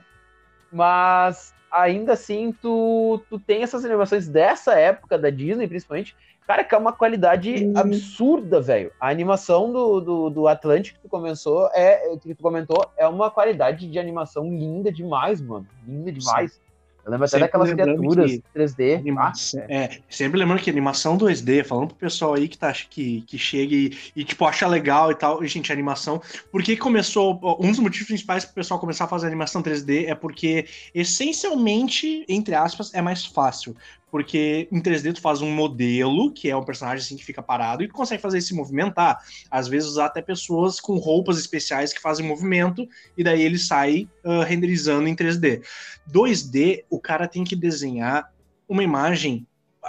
Mas 0.70 1.54
ainda 1.72 2.12
assim, 2.12 2.52
tu, 2.52 3.20
tu 3.28 3.38
tem 3.38 3.62
essas 3.62 3.84
animações 3.84 4.28
dessa 4.28 4.74
época 4.74 5.18
da 5.18 5.30
Disney, 5.30 5.66
principalmente, 5.66 6.14
cara, 6.46 6.62
que 6.62 6.74
é 6.74 6.78
uma 6.78 6.92
qualidade 6.92 7.72
absurda, 7.74 8.60
velho. 8.60 8.92
A 9.00 9.08
animação 9.08 9.72
do, 9.72 10.00
do, 10.00 10.30
do 10.30 10.46
Atlantic 10.46 10.94
que 10.94 11.00
tu 11.00 11.08
começou 11.08 11.68
é 11.72 12.16
que 12.18 12.34
tu 12.34 12.42
comentou 12.42 12.84
é 12.96 13.08
uma 13.08 13.30
qualidade 13.30 13.88
de 13.88 13.98
animação 13.98 14.44
linda 14.44 14.92
demais, 14.92 15.40
mano. 15.40 15.66
Linda 15.86 16.12
demais. 16.12 16.52
Sim. 16.52 16.60
Eu 17.04 17.10
lembro 17.12 17.26
até 17.26 17.38
daquelas 17.38 17.70
criaturas 17.70 18.40
3D. 18.56 18.98
Animação, 18.98 19.60
ah, 19.60 19.66
é. 19.68 19.76
é. 19.76 19.98
sempre 20.08 20.38
lembrando 20.38 20.60
que 20.60 20.70
animação 20.70 21.18
2D, 21.18 21.64
falando 21.64 21.88
pro 21.88 21.96
pessoal 21.96 22.34
aí 22.34 22.48
que, 22.48 22.56
tá, 22.56 22.72
que, 22.72 23.20
que 23.22 23.38
chega 23.38 23.74
e, 23.74 23.96
e, 24.16 24.24
tipo, 24.24 24.44
acha 24.44 24.66
legal 24.66 25.10
e 25.10 25.14
tal, 25.14 25.44
gente, 25.44 25.72
animação. 25.72 26.20
Por 26.50 26.62
que 26.62 26.76
começou? 26.76 27.38
Um 27.60 27.70
dos 27.70 27.78
motivos 27.78 28.06
principais 28.06 28.44
pro 28.44 28.54
pessoal 28.54 28.80
começar 28.80 29.04
a 29.04 29.08
fazer 29.08 29.26
animação 29.26 29.62
3D 29.62 30.06
é 30.06 30.14
porque, 30.14 30.66
essencialmente, 30.94 32.24
entre 32.28 32.54
aspas, 32.54 32.92
é 32.94 33.02
mais 33.02 33.24
fácil 33.24 33.76
porque 34.14 34.68
em 34.70 34.80
3D 34.80 35.12
tu 35.12 35.20
faz 35.20 35.42
um 35.42 35.50
modelo, 35.50 36.30
que 36.30 36.48
é 36.48 36.56
um 36.56 36.62
personagem 36.62 37.04
assim 37.04 37.16
que 37.16 37.24
fica 37.24 37.42
parado, 37.42 37.82
e 37.82 37.88
tu 37.88 37.94
consegue 37.94 38.22
fazer 38.22 38.40
se 38.40 38.54
movimentar. 38.54 39.18
Às 39.50 39.66
vezes 39.66 39.88
usar 39.88 40.06
até 40.06 40.22
pessoas 40.22 40.78
com 40.78 40.98
roupas 40.98 41.36
especiais 41.36 41.92
que 41.92 42.00
fazem 42.00 42.24
movimento, 42.24 42.86
e 43.18 43.24
daí 43.24 43.42
ele 43.42 43.58
sai 43.58 44.08
uh, 44.24 44.42
renderizando 44.42 45.08
em 45.08 45.16
3D. 45.16 45.64
2D, 46.08 46.84
o 46.88 47.00
cara 47.00 47.26
tem 47.26 47.42
que 47.42 47.56
desenhar 47.56 48.32
uma 48.68 48.84
imagem. 48.84 49.44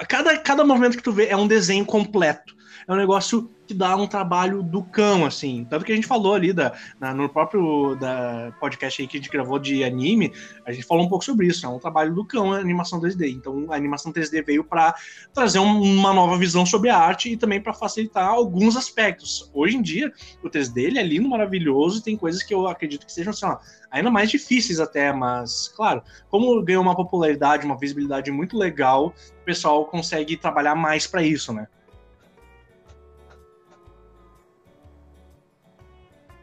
Cada, 0.09 0.36
cada 0.39 0.65
movimento 0.65 0.97
que 0.97 1.03
tu 1.03 1.13
vê 1.13 1.28
é 1.28 1.38
um 1.38 1.45
desenho 1.45 1.86
completo. 1.86 2.55
É 2.88 2.91
um 2.91 2.97
negócio 2.97 3.51
que 3.66 3.74
dá 3.74 3.95
um 3.95 4.07
trabalho 4.07 4.61
do 4.61 4.84
cão, 4.84 5.26
assim. 5.26 5.66
Tanto 5.70 5.86
que 5.86 5.91
a 5.91 5.95
gente 5.95 6.07
falou 6.07 6.34
ali 6.34 6.53
da, 6.53 6.74
na, 6.99 7.13
no 7.13 7.28
próprio 7.28 7.95
da 7.95 8.53
podcast 8.59 9.01
aí 9.01 9.07
que 9.07 9.18
a 9.18 9.20
gente 9.20 9.30
gravou 9.30 9.59
de 9.59 9.84
anime, 9.84 10.32
a 10.66 10.72
gente 10.72 10.86
falou 10.86 11.05
um 11.05 11.09
pouco 11.09 11.26
sobre 11.26 11.47
isso. 11.47 11.66
É 11.66 11.70
um 11.70 11.80
trabalho 11.80 12.13
do 12.13 12.26
cão 12.26 12.53
a 12.53 12.57
animação 12.57 12.99
3D. 12.99 13.32
Então 13.32 13.72
a 13.72 13.76
animação 13.76 14.11
3D 14.13 14.45
veio 14.45 14.63
para 14.63 14.95
trazer 15.34 15.59
um, 15.59 15.82
uma 15.82 16.13
nova 16.13 16.38
visão 16.38 16.66
sobre 16.66 16.89
a 16.89 16.97
arte 16.97 17.32
e 17.32 17.38
também 17.38 17.61
para 17.61 17.74
facilitar 17.74 18.28
alguns 18.28 18.76
aspectos. 18.76 19.49
Hoje 19.53 19.78
em 19.78 19.82
dia, 19.82 20.11
o 20.43 20.49
3D 20.49 20.78
ele 20.78 20.99
é 20.99 21.03
lindo, 21.03 21.30
maravilhoso, 21.30 21.99
e 21.99 22.03
tem 22.03 22.18
coisas 22.18 22.43
que 22.43 22.53
eu 22.53 22.68
acredito 22.68 23.05
que 23.05 23.11
sejam 23.11 23.32
assim, 23.32 23.45
ainda 23.89 24.11
mais 24.11 24.30
difíceis 24.30 24.80
até, 24.80 25.11
mas 25.11 25.68
claro, 25.76 26.03
como 26.30 26.61
ganhou 26.63 26.82
uma 26.82 26.95
popularidade, 26.95 27.66
uma 27.66 27.78
visibilidade 27.78 28.32
muito 28.32 28.57
legal, 28.57 29.13
o 29.41 29.45
pessoal 29.45 29.86
consegue 29.86 30.38
trabalhar 30.38 30.76
mais 30.76 31.07
para 31.07 31.24
isso, 31.24 31.53
né? 31.53 31.68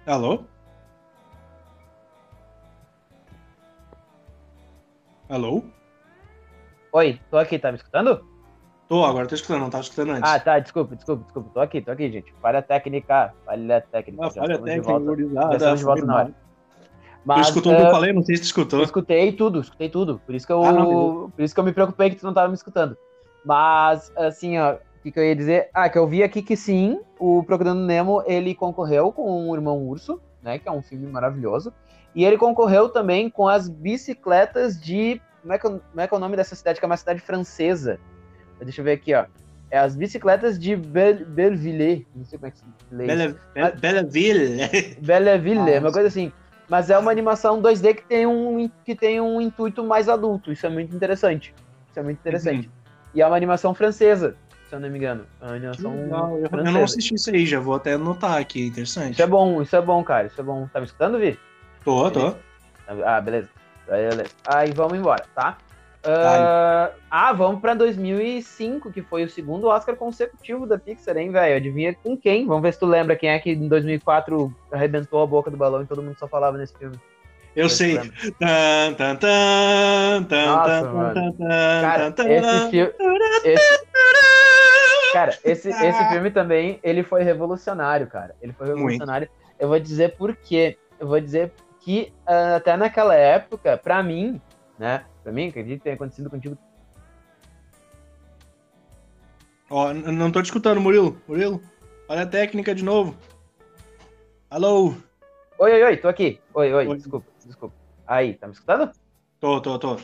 Alô? 0.05 0.44
Alô? 5.28 5.62
Oi, 6.92 7.20
tô 7.30 7.38
aqui, 7.38 7.57
tá 7.57 7.70
me 7.70 7.78
escutando? 7.78 8.20
Tô, 8.88 9.05
agora 9.05 9.28
tô 9.28 9.34
escutando, 9.36 9.61
não 9.61 9.70
tava 9.70 9.84
escutando 9.84 10.11
antes. 10.11 10.28
Ah, 10.28 10.40
tá, 10.40 10.59
desculpa, 10.59 10.96
desculpa, 10.96 11.22
desculpa. 11.22 11.50
Tô 11.55 11.61
aqui, 11.61 11.80
tô 11.80 11.92
aqui, 11.92 12.11
gente. 12.11 12.34
Falha 12.42 12.61
técnica, 12.61 13.32
falha 13.44 13.80
técnica. 13.80 14.26
Ah, 14.26 14.30
falha 14.30 14.59
técnica, 14.59 14.98
gurizada. 14.98 15.76
de 15.76 15.84
volta 15.84 16.05
na 16.05 16.16
hora. 16.16 16.34
Mas, 17.24 17.46
tu 17.46 17.48
escutou 17.50 17.72
o 17.72 17.76
que 17.76 17.82
eu 17.82 17.90
falei? 17.90 18.12
Não 18.12 18.22
sei 18.22 18.36
se 18.36 18.42
tu 18.42 18.46
escutou. 18.46 18.80
Eu 18.80 18.84
escutei 18.84 19.32
tudo, 19.32 19.61
escutei 19.61 19.88
tudo. 19.88 20.20
Por 20.26 20.34
isso 20.34 20.46
que 20.46 20.53
eu, 20.53 20.64
ah, 20.64 20.72
não, 20.72 21.30
por 21.30 21.42
isso 21.42 21.55
que 21.55 21.61
eu 21.61 21.64
me 21.64 21.72
preocupei 21.72 22.11
que 22.11 22.16
tu 22.16 22.26
não 22.26 22.34
tava 22.34 22.48
me 22.48 22.55
escutando. 22.55 22.98
Mas, 23.44 24.11
assim, 24.16 24.59
ó, 24.59 24.76
o 25.03 25.05
que, 25.05 25.11
que, 25.11 25.18
eu 25.18 25.24
ia 25.24 25.34
dizer? 25.34 25.68
Ah, 25.74 25.88
que 25.88 25.98
eu 25.98 26.07
vi 26.07 26.22
aqui 26.22 26.40
que 26.40 26.57
sim, 26.57 27.00
o 27.18 27.42
Procurando 27.42 27.84
Nemo, 27.84 28.22
ele 28.24 28.55
concorreu 28.55 29.11
com 29.11 29.50
o 29.50 29.55
Irmão 29.57 29.84
Urso, 29.84 30.20
né, 30.40 30.61
que 30.61 30.68
é 30.68 30.70
um 30.70 30.80
filme 30.80 31.09
maravilhoso, 31.09 31.72
e 32.14 32.24
ele 32.24 32.38
concorreu 32.38 32.88
também 32.88 33.28
com 33.28 33.48
as 33.48 33.68
bicicletas 33.68 34.80
de... 34.80 35.20
Como 35.40 35.53
é 35.53 35.59
que, 35.59 35.62
como 35.68 35.82
é, 35.96 36.07
que 36.07 36.14
é 36.14 36.16
o 36.16 36.20
nome 36.20 36.36
dessa 36.36 36.55
cidade? 36.55 36.78
Que 36.78 36.84
é 36.84 36.86
uma 36.86 36.96
cidade 36.96 37.20
francesa. 37.20 37.98
Deixa 38.61 38.80
eu 38.80 38.84
ver 38.84 38.92
aqui, 38.92 39.12
ó. 39.12 39.24
É 39.72 39.78
as 39.78 39.96
bicicletas 39.96 40.57
de 40.57 40.76
Bel 40.76 41.26
Belleville. 41.26 42.07
Não 42.14 42.24
sei 42.24 42.38
como 42.38 42.46
é 42.46 42.50
que 42.53 42.59
se 42.59 42.64
lê. 42.92 43.07
Belle, 43.07 43.36
Belleville. 43.80 44.59
Belleville, 45.03 45.78
uma 45.78 45.90
coisa 45.90 46.07
assim. 46.07 46.30
Mas 46.68 46.90
é 46.90 46.96
uma 46.96 47.11
animação 47.11 47.61
2D 47.61 47.96
que 47.96 48.05
tem 48.05 48.24
um, 48.24 48.70
que 48.84 48.94
tem 48.94 49.20
um 49.20 49.40
intuito 49.40 49.82
mais 49.82 50.09
adulto. 50.09 50.53
Isso 50.53 50.64
é 50.64 50.68
muito 50.68 50.94
interessante. 50.94 51.53
Isso 51.90 51.98
é 51.98 52.03
muito 52.05 52.20
interessante. 52.20 52.68
Uhum. 52.68 52.72
E 53.14 53.20
é 53.20 53.26
uma 53.26 53.36
animação 53.36 53.74
francesa, 53.74 54.36
se 54.73 54.77
eu 54.77 54.81
não 54.81 54.89
me 54.89 54.99
engano. 54.99 55.27
É 55.41 55.45
uma 55.45 55.55
animação. 55.55 55.95
Eu, 56.39 56.64
eu 56.64 56.73
não 56.73 56.85
assisti 56.85 57.14
isso 57.14 57.31
aí, 57.31 57.45
já 57.45 57.61
vou 57.61 57.75
até 57.75 57.93
anotar 57.93 58.39
aqui. 58.39 58.68
Interessante. 58.68 59.12
Isso 59.12 59.23
é 59.23 59.27
bom, 59.27 59.61
isso 59.61 59.77
é 59.77 59.83
bom, 59.83 60.03
cara. 60.03 60.29
Isso 60.29 60.41
é 60.41 60.45
bom. 60.45 60.66
Tá 60.73 60.81
me 60.81 60.87
escutando, 60.87 61.18
Vi? 61.18 61.39
Tô, 61.85 62.11
tô. 62.11 62.35
Ah, 63.05 63.20
beleza. 63.20 63.51
Beleza. 63.87 64.25
Aí 64.47 64.73
vamos 64.73 64.99
embora, 64.99 65.25
tá? 65.35 65.59
Uh, 66.05 66.91
ah, 67.11 67.33
vamos 67.33 67.61
pra 67.61 67.75
2005, 67.75 68.91
que 68.91 69.03
foi 69.03 69.25
o 69.25 69.31
segundo 69.31 69.68
Oscar 69.68 69.95
consecutivo 69.95 70.66
da 70.66 70.79
Pixar, 70.79 71.16
hein, 71.16 71.31
velho? 71.31 71.57
Adivinha 71.57 71.95
com 71.95 72.16
quem? 72.16 72.47
Vamos 72.47 72.62
ver 72.62 72.73
se 72.73 72.81
tu 72.81 72.87
lembra 72.87 73.14
quem 73.14 73.29
é 73.29 73.39
que 73.39 73.51
em 73.51 73.68
2004 73.68 74.53
arrebentou 74.73 75.23
a 75.23 75.27
boca 75.27 75.51
do 75.51 75.57
balão 75.57 75.83
e 75.83 75.87
todo 75.87 76.03
mundo 76.03 76.16
só 76.18 76.27
falava 76.27 76.57
nesse 76.57 76.77
filme. 76.77 76.99
Eu 77.55 77.68
sei. 77.68 77.98
Tan, 78.38 78.94
tan, 78.94 79.16
tan, 79.16 80.46
Nossa, 80.46 80.92
mano. 80.92 81.36
Cara, 81.38 82.14
esse 82.18 82.70
filme... 82.70 82.92
Esse... 83.44 83.86
Cara, 85.12 85.38
esse, 85.44 85.68
esse 85.68 86.09
filme 86.09 86.30
também, 86.30 86.80
ele 86.82 87.03
foi 87.03 87.22
revolucionário, 87.22 88.07
cara. 88.07 88.34
Ele 88.40 88.53
foi 88.55 88.68
revolucionário. 88.68 89.28
Muito. 89.28 89.53
Eu 89.61 89.68
vou 89.68 89.78
dizer 89.78 90.16
por 90.16 90.34
quê. 90.34 90.78
Eu 90.98 91.07
vou 91.07 91.20
dizer 91.20 91.53
que 91.80 92.12
uh, 92.26 92.57
até 92.57 92.76
naquela 92.76 93.14
época, 93.14 93.76
pra 93.76 94.03
mim, 94.03 94.40
né? 94.78 95.05
Pra 95.22 95.32
mim, 95.32 95.48
acredito 95.48 95.78
que 95.78 95.84
tenha 95.84 95.96
acontecido 95.96 96.30
contigo. 96.30 96.57
Ó, 99.68 99.92
não 99.92 100.30
tô 100.30 100.40
te 100.40 100.46
escutando, 100.46 100.80
Murilo. 100.80 101.20
Murilo, 101.28 101.61
olha 102.09 102.22
a 102.22 102.26
técnica 102.26 102.74
de 102.74 102.84
novo. 102.84 103.16
Alô? 104.50 104.94
Oi, 105.59 105.72
oi, 105.72 105.82
oi, 105.82 105.96
tô 105.96 106.09
aqui. 106.09 106.40
Oi, 106.55 106.72
oi, 106.72 106.86
oi. 106.86 106.96
desculpa, 106.96 107.26
desculpa. 107.53 107.74
Aí, 108.07 108.34
tá 108.34 108.46
me 108.46 108.53
escutando? 108.53 108.90
Tô, 109.38 109.61
tô, 109.61 109.78
tô. 109.78 109.96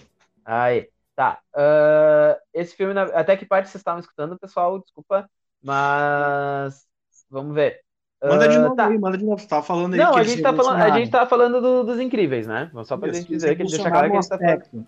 Aí, 0.44 0.88
tá. 1.16 1.40
Uh, 1.54 2.38
esse 2.54 2.76
filme, 2.76 2.98
até 2.98 3.36
que 3.36 3.46
parte 3.46 3.68
vocês 3.68 3.80
estavam 3.80 4.00
escutando, 4.00 4.38
pessoal, 4.38 4.78
desculpa, 4.78 5.28
mas 5.62 6.86
vamos 7.30 7.54
ver. 7.54 7.80
Manda 8.22 8.48
de 8.48 8.56
ah, 8.56 8.60
novo 8.60 8.76
tá. 8.76 8.86
aí, 8.88 8.98
manda 8.98 9.16
de 9.16 9.24
novo. 9.24 9.40
Você 9.40 9.46
tava 9.46 9.62
falando 9.62 9.92
aí 9.94 10.00
Não, 10.00 10.16
a 10.16 10.24
gente, 10.24 10.42
tá 10.42 10.52
falando, 10.52 10.82
a 10.82 10.90
gente 10.90 11.10
tá 11.10 11.26
falando 11.26 11.60
do, 11.60 11.84
dos 11.84 12.00
incríveis, 12.00 12.46
né? 12.46 12.70
Só 12.84 12.96
pra 12.96 13.08
Isso, 13.08 13.20
gente 13.20 13.28
dizer 13.28 13.56
que 13.56 13.64
deixa 13.64 13.88
claro 13.88 14.10
que 14.10 14.16
a 14.16 14.20
gente 14.20 14.28
tá 14.28 14.38
falando. 14.38 14.86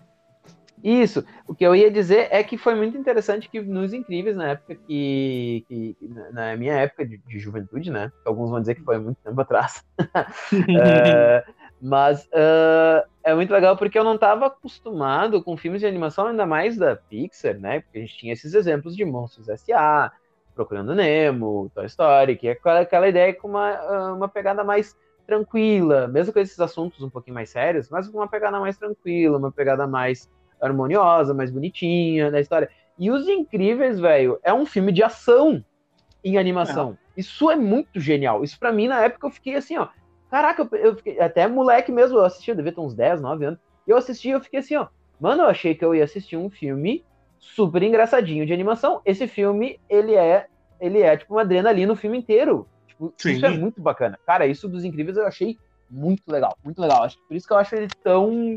Isso. 0.83 1.23
O 1.47 1.53
que 1.53 1.63
eu 1.63 1.75
ia 1.75 1.91
dizer 1.91 2.27
é 2.31 2.43
que 2.43 2.57
foi 2.57 2.75
muito 2.75 2.97
interessante 2.97 3.47
que 3.49 3.61
nos 3.61 3.93
Incríveis, 3.93 4.35
na 4.35 4.49
época 4.49 4.75
que. 4.75 5.63
que 5.67 5.95
na 6.33 6.55
minha 6.57 6.73
época 6.73 7.05
de, 7.05 7.17
de, 7.19 7.39
juventude, 7.39 7.91
né? 7.91 8.11
Alguns 8.25 8.49
vão 8.49 8.59
dizer 8.59 8.75
que 8.75 8.83
foi 8.83 8.97
muito 8.97 9.17
tempo 9.23 9.39
atrás. 9.39 9.85
uh, 9.99 11.53
mas 11.81 12.25
uh, 12.25 13.09
é 13.23 13.33
muito 13.33 13.51
legal 13.51 13.75
porque 13.75 13.97
eu 13.97 14.03
não 14.03 14.15
estava 14.15 14.45
acostumado 14.45 15.43
com 15.43 15.57
filmes 15.57 15.81
de 15.81 15.87
animação, 15.87 16.27
ainda 16.27 16.45
mais 16.45 16.77
da 16.77 16.95
Pixar, 16.95 17.59
né? 17.59 17.81
Porque 17.81 17.97
a 17.97 18.01
gente 18.01 18.17
tinha 18.17 18.33
esses 18.33 18.53
exemplos 18.53 18.95
de 18.95 19.03
Monstros 19.03 19.49
S.A., 19.49 20.11
Procurando 20.53 20.93
Nemo, 20.93 21.71
Toy 21.73 21.85
Story, 21.85 22.35
que 22.35 22.49
é 22.49 22.51
aquela, 22.51 23.07
ideia 23.07 23.33
com 23.33 23.47
uma, 23.47 23.69
ah, 23.69 24.13
uma 24.13 24.27
pegada 24.27 24.63
mais 24.63 24.95
tranquila, 25.25 26.09
mesmo 26.09 26.33
com 26.33 26.39
esses 26.39 26.59
assuntos 26.59 27.01
um 27.01 27.09
pouquinho 27.09 27.35
mais 27.35 27.49
sérios, 27.49 27.89
mas 27.89 28.07
com 28.07 28.17
uma 28.17 28.27
pegada 28.27 28.59
mais 28.59 28.77
tranquila, 28.77 29.37
uma 29.37 29.51
pegada 29.51 29.87
mais 29.87 30.29
harmoniosa, 30.61 31.33
mais 31.33 31.49
bonitinha 31.49 32.29
da 32.29 32.39
história. 32.39 32.69
E 32.99 33.09
Os 33.09 33.27
Incríveis, 33.27 33.99
velho, 33.99 34.39
é 34.43 34.53
um 34.53 34.65
filme 34.65 34.91
de 34.91 35.01
ação 35.01 35.63
em 36.23 36.37
animação. 36.37 36.97
É. 37.17 37.21
Isso 37.21 37.49
é 37.49 37.55
muito 37.55 37.99
genial. 37.99 38.43
Isso 38.43 38.59
para 38.59 38.71
mim, 38.71 38.87
na 38.87 39.01
época, 39.01 39.27
eu 39.27 39.31
fiquei 39.31 39.55
assim, 39.55 39.77
ó. 39.77 39.87
Caraca, 40.31 40.65
eu, 40.71 40.77
eu 40.77 40.95
fiquei, 40.95 41.19
até 41.19 41.45
moleque 41.45 41.91
mesmo, 41.91 42.17
eu 42.17 42.23
assisti, 42.23 42.49
eu 42.49 42.55
devia 42.55 42.71
ter 42.71 42.79
uns 42.79 42.95
10, 42.95 43.21
9 43.21 43.45
anos. 43.45 43.59
E 43.85 43.91
eu 43.91 43.97
assisti 43.97 44.29
eu 44.29 44.39
fiquei 44.39 44.61
assim, 44.61 44.77
ó. 44.77 44.87
Mano, 45.19 45.43
eu 45.43 45.47
achei 45.47 45.75
que 45.75 45.83
eu 45.83 45.93
ia 45.93 46.05
assistir 46.05 46.37
um 46.37 46.49
filme 46.49 47.03
super 47.37 47.83
engraçadinho 47.83 48.45
de 48.45 48.53
animação. 48.53 49.01
Esse 49.05 49.27
filme, 49.27 49.77
ele 49.89 50.15
é, 50.15 50.47
ele 50.79 51.01
é 51.01 51.17
tipo 51.17 51.33
uma 51.33 51.41
adrenalina 51.41 51.91
no 51.91 51.97
filme 51.97 52.17
inteiro. 52.17 52.65
Tipo, 52.87 53.13
isso 53.25 53.45
é 53.45 53.49
muito 53.49 53.81
bacana. 53.81 54.17
Cara, 54.25 54.47
isso 54.47 54.69
dos 54.69 54.85
Incríveis 54.85 55.17
eu 55.17 55.27
achei 55.27 55.57
muito 55.89 56.23
legal, 56.27 56.57
muito 56.63 56.79
legal. 56.79 57.03
Acho, 57.03 57.17
por 57.27 57.35
isso 57.35 57.45
que 57.45 57.53
eu 57.53 57.57
acho 57.57 57.75
ele 57.75 57.91
tão 58.01 58.55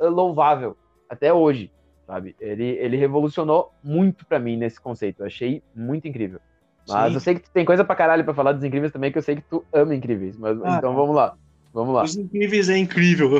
uh, 0.00 0.08
louvável 0.08 0.76
até 1.08 1.32
hoje, 1.32 1.72
sabe? 2.06 2.36
Ele, 2.40 2.64
ele 2.64 2.96
revolucionou 2.96 3.72
muito 3.82 4.24
para 4.26 4.38
mim 4.38 4.56
nesse 4.56 4.80
conceito. 4.80 5.20
Eu 5.20 5.26
achei 5.26 5.60
muito 5.74 6.06
incrível. 6.06 6.40
Mas 6.88 7.08
Sim. 7.08 7.14
eu 7.14 7.20
sei 7.20 7.34
que 7.34 7.40
tu 7.40 7.50
tem 7.52 7.64
coisa 7.64 7.84
pra 7.84 7.96
caralho 7.96 8.24
pra 8.24 8.34
falar 8.34 8.52
dos 8.52 8.64
incríveis 8.64 8.92
também, 8.92 9.10
que 9.10 9.18
eu 9.18 9.22
sei 9.22 9.36
que 9.36 9.42
tu 9.42 9.64
ama 9.72 9.94
incríveis. 9.94 10.36
Mas 10.38 10.58
ah, 10.62 10.76
então 10.78 10.94
vamos 10.94 11.14
lá. 11.14 11.34
Vamos 11.72 11.94
lá. 11.94 12.04
Os 12.04 12.16
incríveis 12.16 12.68
é 12.68 12.78
incrível. 12.78 13.30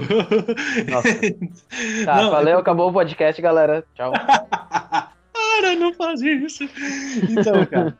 Nossa. 0.90 1.08
Tá, 2.04 2.22
não, 2.22 2.30
valeu, 2.30 2.58
acabou 2.58 2.90
o 2.90 2.92
podcast, 2.92 3.40
galera. 3.40 3.84
Tchau. 3.94 4.12
Para, 5.32 5.74
não 5.76 5.92
faz 5.94 6.20
isso. 6.20 6.64
Então, 7.30 7.64
cara, 7.66 7.96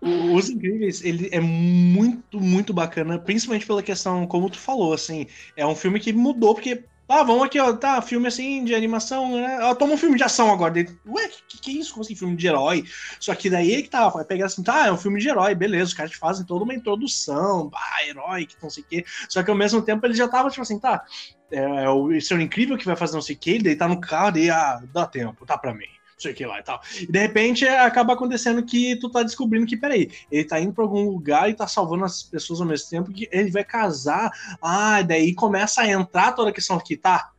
Os 0.00 0.50
Incríveis, 0.50 1.04
ele 1.04 1.28
é 1.32 1.40
muito, 1.40 2.40
muito 2.40 2.72
bacana, 2.72 3.18
principalmente 3.18 3.66
pela 3.66 3.82
questão, 3.82 4.26
como 4.26 4.50
tu 4.50 4.58
falou, 4.58 4.92
assim, 4.92 5.26
é 5.56 5.66
um 5.66 5.74
filme 5.74 6.00
que 6.00 6.12
mudou, 6.12 6.54
porque 6.54 6.84
ah, 7.08 7.22
vamos 7.22 7.44
aqui, 7.44 7.58
ó, 7.58 7.72
tá, 7.72 8.02
filme 8.02 8.28
assim 8.28 8.64
de 8.64 8.74
animação, 8.74 9.32
né? 9.32 9.58
Ó, 9.62 9.74
toma 9.74 9.94
um 9.94 9.96
filme 9.96 10.16
de 10.16 10.22
ação 10.22 10.52
agora. 10.52 10.74
Dele. 10.74 10.98
Ué, 11.06 11.28
que, 11.48 11.58
que 11.58 11.70
é 11.70 11.74
isso? 11.74 11.92
Como 11.92 12.04
assim, 12.04 12.14
filme 12.14 12.36
de 12.36 12.46
herói? 12.46 12.84
Só 13.18 13.34
que 13.34 13.48
daí 13.48 13.74
é 13.74 13.82
que 13.82 13.88
tá, 13.88 14.08
vai 14.08 14.24
pegar 14.24 14.46
assim, 14.46 14.62
tá, 14.62 14.86
é 14.86 14.92
um 14.92 14.96
filme 14.98 15.18
de 15.18 15.28
herói, 15.28 15.54
beleza, 15.54 15.84
os 15.84 15.94
caras 15.94 16.12
fazem 16.12 16.44
toda 16.44 16.64
uma 16.64 16.74
introdução, 16.74 17.70
ah, 17.74 18.06
herói, 18.06 18.46
que 18.46 18.56
não 18.62 18.68
sei 18.68 18.82
o 18.82 18.86
quê. 18.86 19.04
Só 19.28 19.42
que 19.42 19.50
ao 19.50 19.56
mesmo 19.56 19.80
tempo 19.82 20.04
ele 20.06 20.14
já 20.14 20.28
tava, 20.28 20.50
tipo 20.50 20.62
assim, 20.62 20.78
tá, 20.78 21.04
é, 21.50 21.84
é 21.84 21.90
o 21.90 22.20
ser 22.20 22.38
incrível 22.40 22.76
que 22.76 22.84
vai 22.84 22.96
fazer 22.96 23.14
não 23.14 23.22
sei 23.22 23.36
o 23.36 23.38
quê, 23.38 23.58
daí 23.58 23.74
tá 23.74 23.88
no 23.88 24.00
carro, 24.00 24.32
daí, 24.32 24.50
ah, 24.50 24.82
dá 24.92 25.06
tempo, 25.06 25.46
tá 25.46 25.56
pra 25.56 25.74
mim 25.74 25.97
sei 26.18 26.32
o 26.32 26.34
que 26.34 26.44
lá 26.44 26.58
e 26.58 26.62
tal. 26.62 26.80
E 27.00 27.06
de 27.06 27.18
repente 27.18 27.66
acaba 27.66 28.12
acontecendo 28.12 28.62
que 28.64 28.96
tu 28.96 29.08
tá 29.08 29.22
descobrindo 29.22 29.66
que, 29.66 29.76
peraí, 29.76 30.10
ele 30.30 30.44
tá 30.44 30.60
indo 30.60 30.72
pra 30.72 30.84
algum 30.84 31.08
lugar 31.08 31.48
e 31.48 31.54
tá 31.54 31.66
salvando 31.66 32.04
as 32.04 32.22
pessoas 32.22 32.60
ao 32.60 32.66
mesmo 32.66 32.90
tempo, 32.90 33.12
que 33.12 33.28
ele 33.30 33.50
vai 33.50 33.64
casar. 33.64 34.30
Ah, 34.60 35.00
daí 35.02 35.34
começa 35.34 35.82
a 35.82 35.88
entrar 35.88 36.32
toda 36.32 36.50
a 36.50 36.52
questão 36.52 36.76
aqui, 36.76 36.96
tá? 36.96 37.30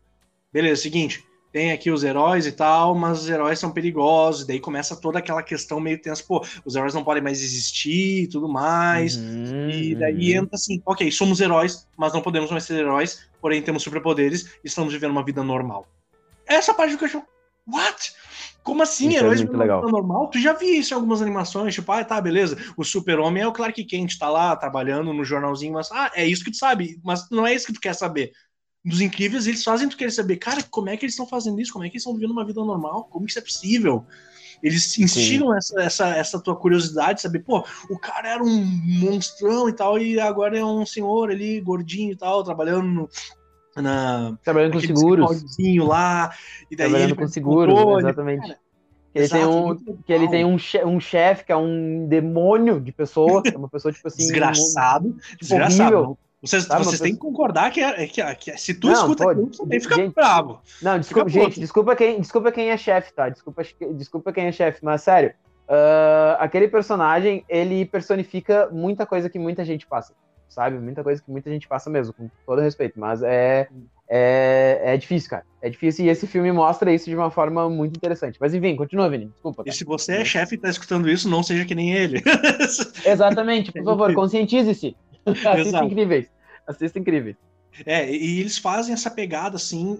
Beleza, 0.51 0.81
seguinte, 0.81 1.23
tem 1.51 1.71
aqui 1.71 1.89
os 1.89 2.03
heróis 2.03 2.45
e 2.45 2.51
tal, 2.51 2.95
mas 2.95 3.21
os 3.21 3.29
heróis 3.29 3.59
são 3.59 3.71
perigosos, 3.71 4.45
daí 4.45 4.59
começa 4.59 4.95
toda 4.95 5.19
aquela 5.19 5.41
questão 5.41 5.79
meio 5.79 5.99
tensa, 6.01 6.23
pô, 6.23 6.45
os 6.63 6.75
heróis 6.75 6.93
não 6.93 7.03
podem 7.03 7.23
mais 7.23 7.41
existir 7.41 8.23
e 8.23 8.27
tudo 8.27 8.47
mais, 8.47 9.15
uhum, 9.15 9.69
e 9.69 9.95
daí 9.95 10.33
uhum. 10.33 10.43
entra 10.43 10.55
assim, 10.55 10.81
ok, 10.85 11.11
somos 11.11 11.39
heróis, 11.39 11.87
mas 11.97 12.13
não 12.13 12.21
podemos 12.21 12.51
mais 12.51 12.63
ser 12.63 12.79
heróis, 12.79 13.27
porém 13.41 13.61
temos 13.61 13.83
superpoderes 13.83 14.53
e 14.63 14.67
estamos 14.67 14.93
vivendo 14.93 15.11
uma 15.11 15.25
vida 15.25 15.43
normal. 15.43 15.87
Essa 16.45 16.73
parte 16.73 16.91
do 16.91 16.97
que 16.97 17.03
eu 17.05 17.07
acho, 17.07 17.23
what? 17.67 18.13
Como 18.69 18.83
assim, 18.83 19.09
isso 19.09 19.17
é 19.17 19.19
heróis 19.19 19.41
é 19.41 19.45
legal. 19.45 19.81
normal? 19.89 20.27
Tu 20.27 20.39
já 20.39 20.53
viu 20.53 20.75
isso 20.75 20.93
em 20.93 20.95
algumas 20.95 21.21
animações, 21.21 21.73
tipo, 21.73 21.91
ah, 21.91 22.03
tá, 22.03 22.21
beleza, 22.21 22.55
o 22.77 22.83
super-homem 22.83 23.41
é 23.41 23.47
o 23.47 23.51
Clark 23.51 23.83
Kent, 23.83 24.17
tá 24.17 24.29
lá 24.29 24.55
trabalhando 24.55 25.11
no 25.11 25.25
jornalzinho, 25.25 25.73
mas, 25.73 25.91
ah, 25.91 26.11
é 26.13 26.25
isso 26.25 26.43
que 26.43 26.51
tu 26.51 26.57
sabe, 26.57 26.99
mas 27.03 27.27
não 27.31 27.47
é 27.47 27.53
isso 27.53 27.65
que 27.65 27.73
tu 27.73 27.79
quer 27.79 27.95
saber 27.95 28.31
dos 28.85 29.01
incríveis, 29.01 29.47
eles 29.47 29.63
fazem 29.63 29.89
tu 29.89 29.97
querer 29.97 30.11
saber, 30.11 30.37
cara, 30.37 30.63
como 30.63 30.89
é 30.89 30.95
que 30.95 31.03
eles 31.03 31.13
estão 31.13 31.27
fazendo 31.27 31.59
isso? 31.59 31.73
Como 31.73 31.83
é 31.83 31.89
que 31.89 31.95
eles 31.95 32.03
estão 32.03 32.13
vivendo 32.13 32.31
uma 32.31 32.45
vida 32.45 32.63
normal? 32.63 33.05
Como 33.05 33.25
isso 33.25 33.39
é 33.39 33.41
possível? 33.41 34.05
Eles 34.61 34.97
instigam 34.99 35.55
essa, 35.55 35.81
essa, 35.81 36.07
essa 36.09 36.39
tua 36.39 36.55
curiosidade, 36.55 37.21
saber, 37.21 37.39
pô, 37.39 37.65
o 37.89 37.97
cara 37.97 38.29
era 38.29 38.43
um 38.43 38.65
monstrão 38.85 39.69
e 39.69 39.73
tal, 39.73 39.97
e 39.97 40.19
agora 40.19 40.57
é 40.57 40.63
um 40.63 40.85
senhor 40.85 41.31
ali, 41.31 41.61
gordinho 41.61 42.11
e 42.11 42.15
tal, 42.15 42.43
trabalhando 42.43 42.87
no, 42.87 43.09
na, 43.75 44.37
trabalhando 44.43 44.73
com 44.73 44.79
seguros. 44.79 45.45
lá 45.79 46.31
e 46.69 46.75
daí 46.75 46.89
trabalhando 46.89 47.15
com 47.15 47.27
seguros 47.27 47.99
exatamente. 47.99 48.47
cara, 48.47 48.59
que 49.11 49.17
ele 49.19 49.25
Exato, 49.25 49.43
tem 49.43 49.47
um 49.47 49.97
que 50.05 50.13
ele 50.13 50.27
tem 50.29 50.45
um, 50.45 50.57
che 50.57 50.83
um 50.83 50.99
chefe 50.99 51.45
que 51.45 51.51
é 51.51 51.57
um 51.57 52.07
demônio 52.07 52.79
de 52.79 52.91
pessoa 52.91 53.41
é 53.45 53.57
uma 53.57 53.69
pessoa 53.69 53.91
tipo 53.91 54.07
assim 54.07 54.17
desgraçado 54.17 55.07
um, 55.07 55.13
tipo, 55.13 55.37
desgraçado. 55.39 55.95
Horrível. 55.95 56.17
Vocês, 56.41 56.63
Sabe, 56.63 56.85
vocês 56.85 57.01
têm 57.01 57.13
que 57.13 57.19
concordar 57.19 57.69
que, 57.69 57.81
é, 57.81 58.07
que, 58.07 58.21
é, 58.21 58.33
que 58.33 58.51
é, 58.51 58.55
se 58.55 58.73
tu 58.73 58.87
não, 58.87 58.93
escuta 58.93 59.25
pode, 59.25 59.41
aquilo, 59.41 59.57
também 59.57 59.79
fica 59.81 59.95
gente, 59.95 60.13
bravo. 60.13 60.61
Não, 60.81 60.97
desculpa, 60.97 61.29
gente, 61.29 61.59
desculpa 61.59 61.95
quem, 61.97 62.21
desculpa 62.21 62.51
quem 62.51 62.69
é 62.69 62.77
chefe, 62.77 63.13
tá? 63.13 63.27
Desculpa, 63.27 63.61
desculpa 63.93 64.31
quem 64.31 64.45
é 64.45 64.51
chefe, 64.53 64.79
mas 64.81 65.01
sério, 65.01 65.33
uh, 65.67 66.37
aquele 66.39 66.69
personagem, 66.69 67.43
ele 67.49 67.85
personifica 67.85 68.69
muita 68.71 69.05
coisa 69.05 69.29
que 69.29 69.37
muita 69.37 69.65
gente 69.65 69.85
passa, 69.85 70.13
sabe? 70.49 70.77
Muita 70.77 71.03
coisa 71.03 71.21
que 71.21 71.31
muita 71.31 71.49
gente 71.49 71.67
passa 71.67 71.89
mesmo, 71.89 72.13
com 72.13 72.29
todo 72.45 72.61
respeito, 72.61 72.99
mas 72.99 73.21
é, 73.23 73.67
é, 74.09 74.81
é 74.83 74.97
difícil, 74.97 75.29
cara. 75.29 75.45
É 75.61 75.69
difícil 75.69 76.05
e 76.05 76.09
esse 76.09 76.25
filme 76.25 76.51
mostra 76.51 76.91
isso 76.91 77.09
de 77.09 77.15
uma 77.15 77.29
forma 77.29 77.69
muito 77.69 77.95
interessante. 77.95 78.37
Mas 78.39 78.53
enfim, 78.53 78.75
continua, 78.75 79.09
Vini, 79.09 79.27
desculpa. 79.27 79.63
Tá? 79.63 79.69
E 79.69 79.73
se 79.73 79.85
você 79.85 80.17
é 80.17 80.25
chefe 80.25 80.55
e 80.55 80.57
tá 80.57 80.69
escutando 80.69 81.09
isso, 81.09 81.29
não 81.29 81.43
seja 81.43 81.65
que 81.65 81.75
nem 81.75 81.93
ele. 81.93 82.21
Exatamente, 83.05 83.71
por 83.71 83.83
favor, 83.83 84.13
conscientize-se. 84.15 84.95
Assista 85.25 85.85
incríveis. 85.85 86.31
Assista 86.67 86.99
incríveis. 86.99 87.35
É, 87.85 88.09
e 88.13 88.39
eles 88.39 88.57
fazem 88.57 88.93
essa 88.93 89.09
pegada 89.09 89.55
assim 89.55 89.97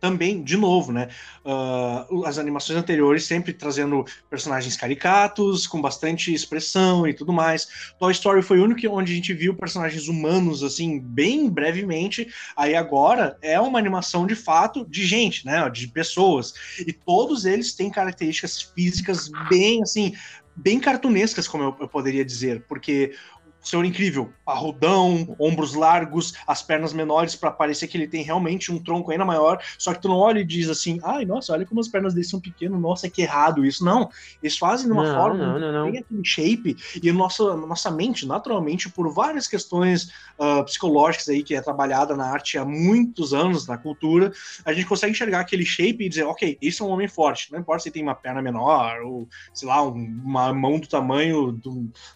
também, 0.00 0.42
de 0.42 0.56
novo, 0.56 0.92
né? 0.92 1.08
Uh, 1.44 2.24
as 2.26 2.38
animações 2.38 2.78
anteriores 2.78 3.24
sempre 3.24 3.52
trazendo 3.52 4.04
personagens 4.28 4.76
caricatos, 4.76 5.66
com 5.66 5.80
bastante 5.80 6.32
expressão 6.34 7.06
e 7.06 7.14
tudo 7.14 7.32
mais. 7.32 7.92
Toy 7.98 8.12
Story 8.12 8.42
foi 8.42 8.58
o 8.58 8.64
único 8.64 8.80
onde 8.88 9.12
a 9.12 9.14
gente 9.14 9.32
viu 9.32 9.54
personagens 9.54 10.08
humanos, 10.08 10.62
assim, 10.62 10.98
bem 10.98 11.48
brevemente. 11.48 12.28
Aí 12.56 12.74
agora 12.74 13.36
é 13.40 13.60
uma 13.60 13.78
animação 13.78 14.26
de 14.26 14.34
fato 14.34 14.84
de 14.88 15.06
gente, 15.06 15.46
né? 15.46 15.68
De 15.70 15.86
pessoas. 15.86 16.54
E 16.86 16.92
todos 16.92 17.44
eles 17.44 17.74
têm 17.74 17.90
características 17.90 18.62
físicas 18.62 19.30
bem, 19.48 19.82
assim, 19.82 20.14
bem 20.56 20.78
cartunescas, 20.78 21.48
como 21.48 21.64
eu, 21.64 21.76
eu, 21.80 21.88
poderia 21.88 22.24
dizer, 22.24 22.64
porque 22.68 23.14
Senhor 23.62 23.84
Incrível, 23.84 24.32
parrudão, 24.44 25.36
ombros 25.38 25.74
largos, 25.74 26.34
as 26.46 26.62
pernas 26.62 26.92
menores 26.92 27.36
para 27.36 27.50
parecer 27.50 27.86
que 27.88 27.96
ele 27.96 28.08
tem 28.08 28.22
realmente 28.22 28.72
um 28.72 28.78
tronco 28.78 29.10
ainda 29.10 29.24
maior, 29.24 29.62
só 29.78 29.92
que 29.92 30.00
tu 30.00 30.08
não 30.08 30.16
olha 30.16 30.40
e 30.40 30.44
diz 30.44 30.68
assim, 30.68 30.98
ai, 31.02 31.24
nossa, 31.24 31.52
olha 31.52 31.66
como 31.66 31.80
as 31.80 31.88
pernas 31.88 32.14
dele 32.14 32.26
são 32.26 32.40
pequenas, 32.40 32.80
nossa, 32.80 33.08
que 33.08 33.22
errado 33.22 33.64
isso. 33.64 33.84
Não, 33.84 34.10
eles 34.42 34.56
fazem 34.56 34.86
de 34.86 34.92
uma 34.92 35.06
não, 35.06 35.14
forma 35.14 35.46
não, 35.46 35.58
não, 35.58 35.72
não. 35.72 35.90
tem 35.90 36.00
aquele 36.00 36.24
shape 36.24 36.76
e 37.02 37.12
nossa, 37.12 37.56
nossa 37.56 37.90
mente, 37.90 38.26
naturalmente, 38.26 38.88
por 38.88 39.12
várias 39.12 39.46
questões 39.46 40.10
uh, 40.38 40.64
psicológicas 40.64 41.28
aí 41.28 41.42
que 41.42 41.54
é 41.54 41.60
trabalhada 41.60 42.16
na 42.16 42.26
arte 42.26 42.58
há 42.58 42.64
muitos 42.64 43.34
anos, 43.34 43.66
na 43.66 43.76
cultura, 43.76 44.32
a 44.64 44.72
gente 44.72 44.86
consegue 44.86 45.12
enxergar 45.12 45.40
aquele 45.40 45.64
shape 45.64 46.04
e 46.04 46.08
dizer, 46.08 46.24
ok, 46.24 46.58
isso 46.60 46.82
é 46.82 46.86
um 46.86 46.90
homem 46.90 47.08
forte, 47.08 47.52
não 47.52 47.58
importa 47.58 47.82
se 47.82 47.90
tem 47.90 48.02
uma 48.02 48.14
perna 48.14 48.42
menor 48.42 49.02
ou, 49.02 49.28
sei 49.52 49.68
lá, 49.68 49.82
um, 49.82 50.20
uma 50.24 50.52
mão 50.52 50.78
do 50.78 50.88
tamanho 50.88 51.52
de 51.52 51.68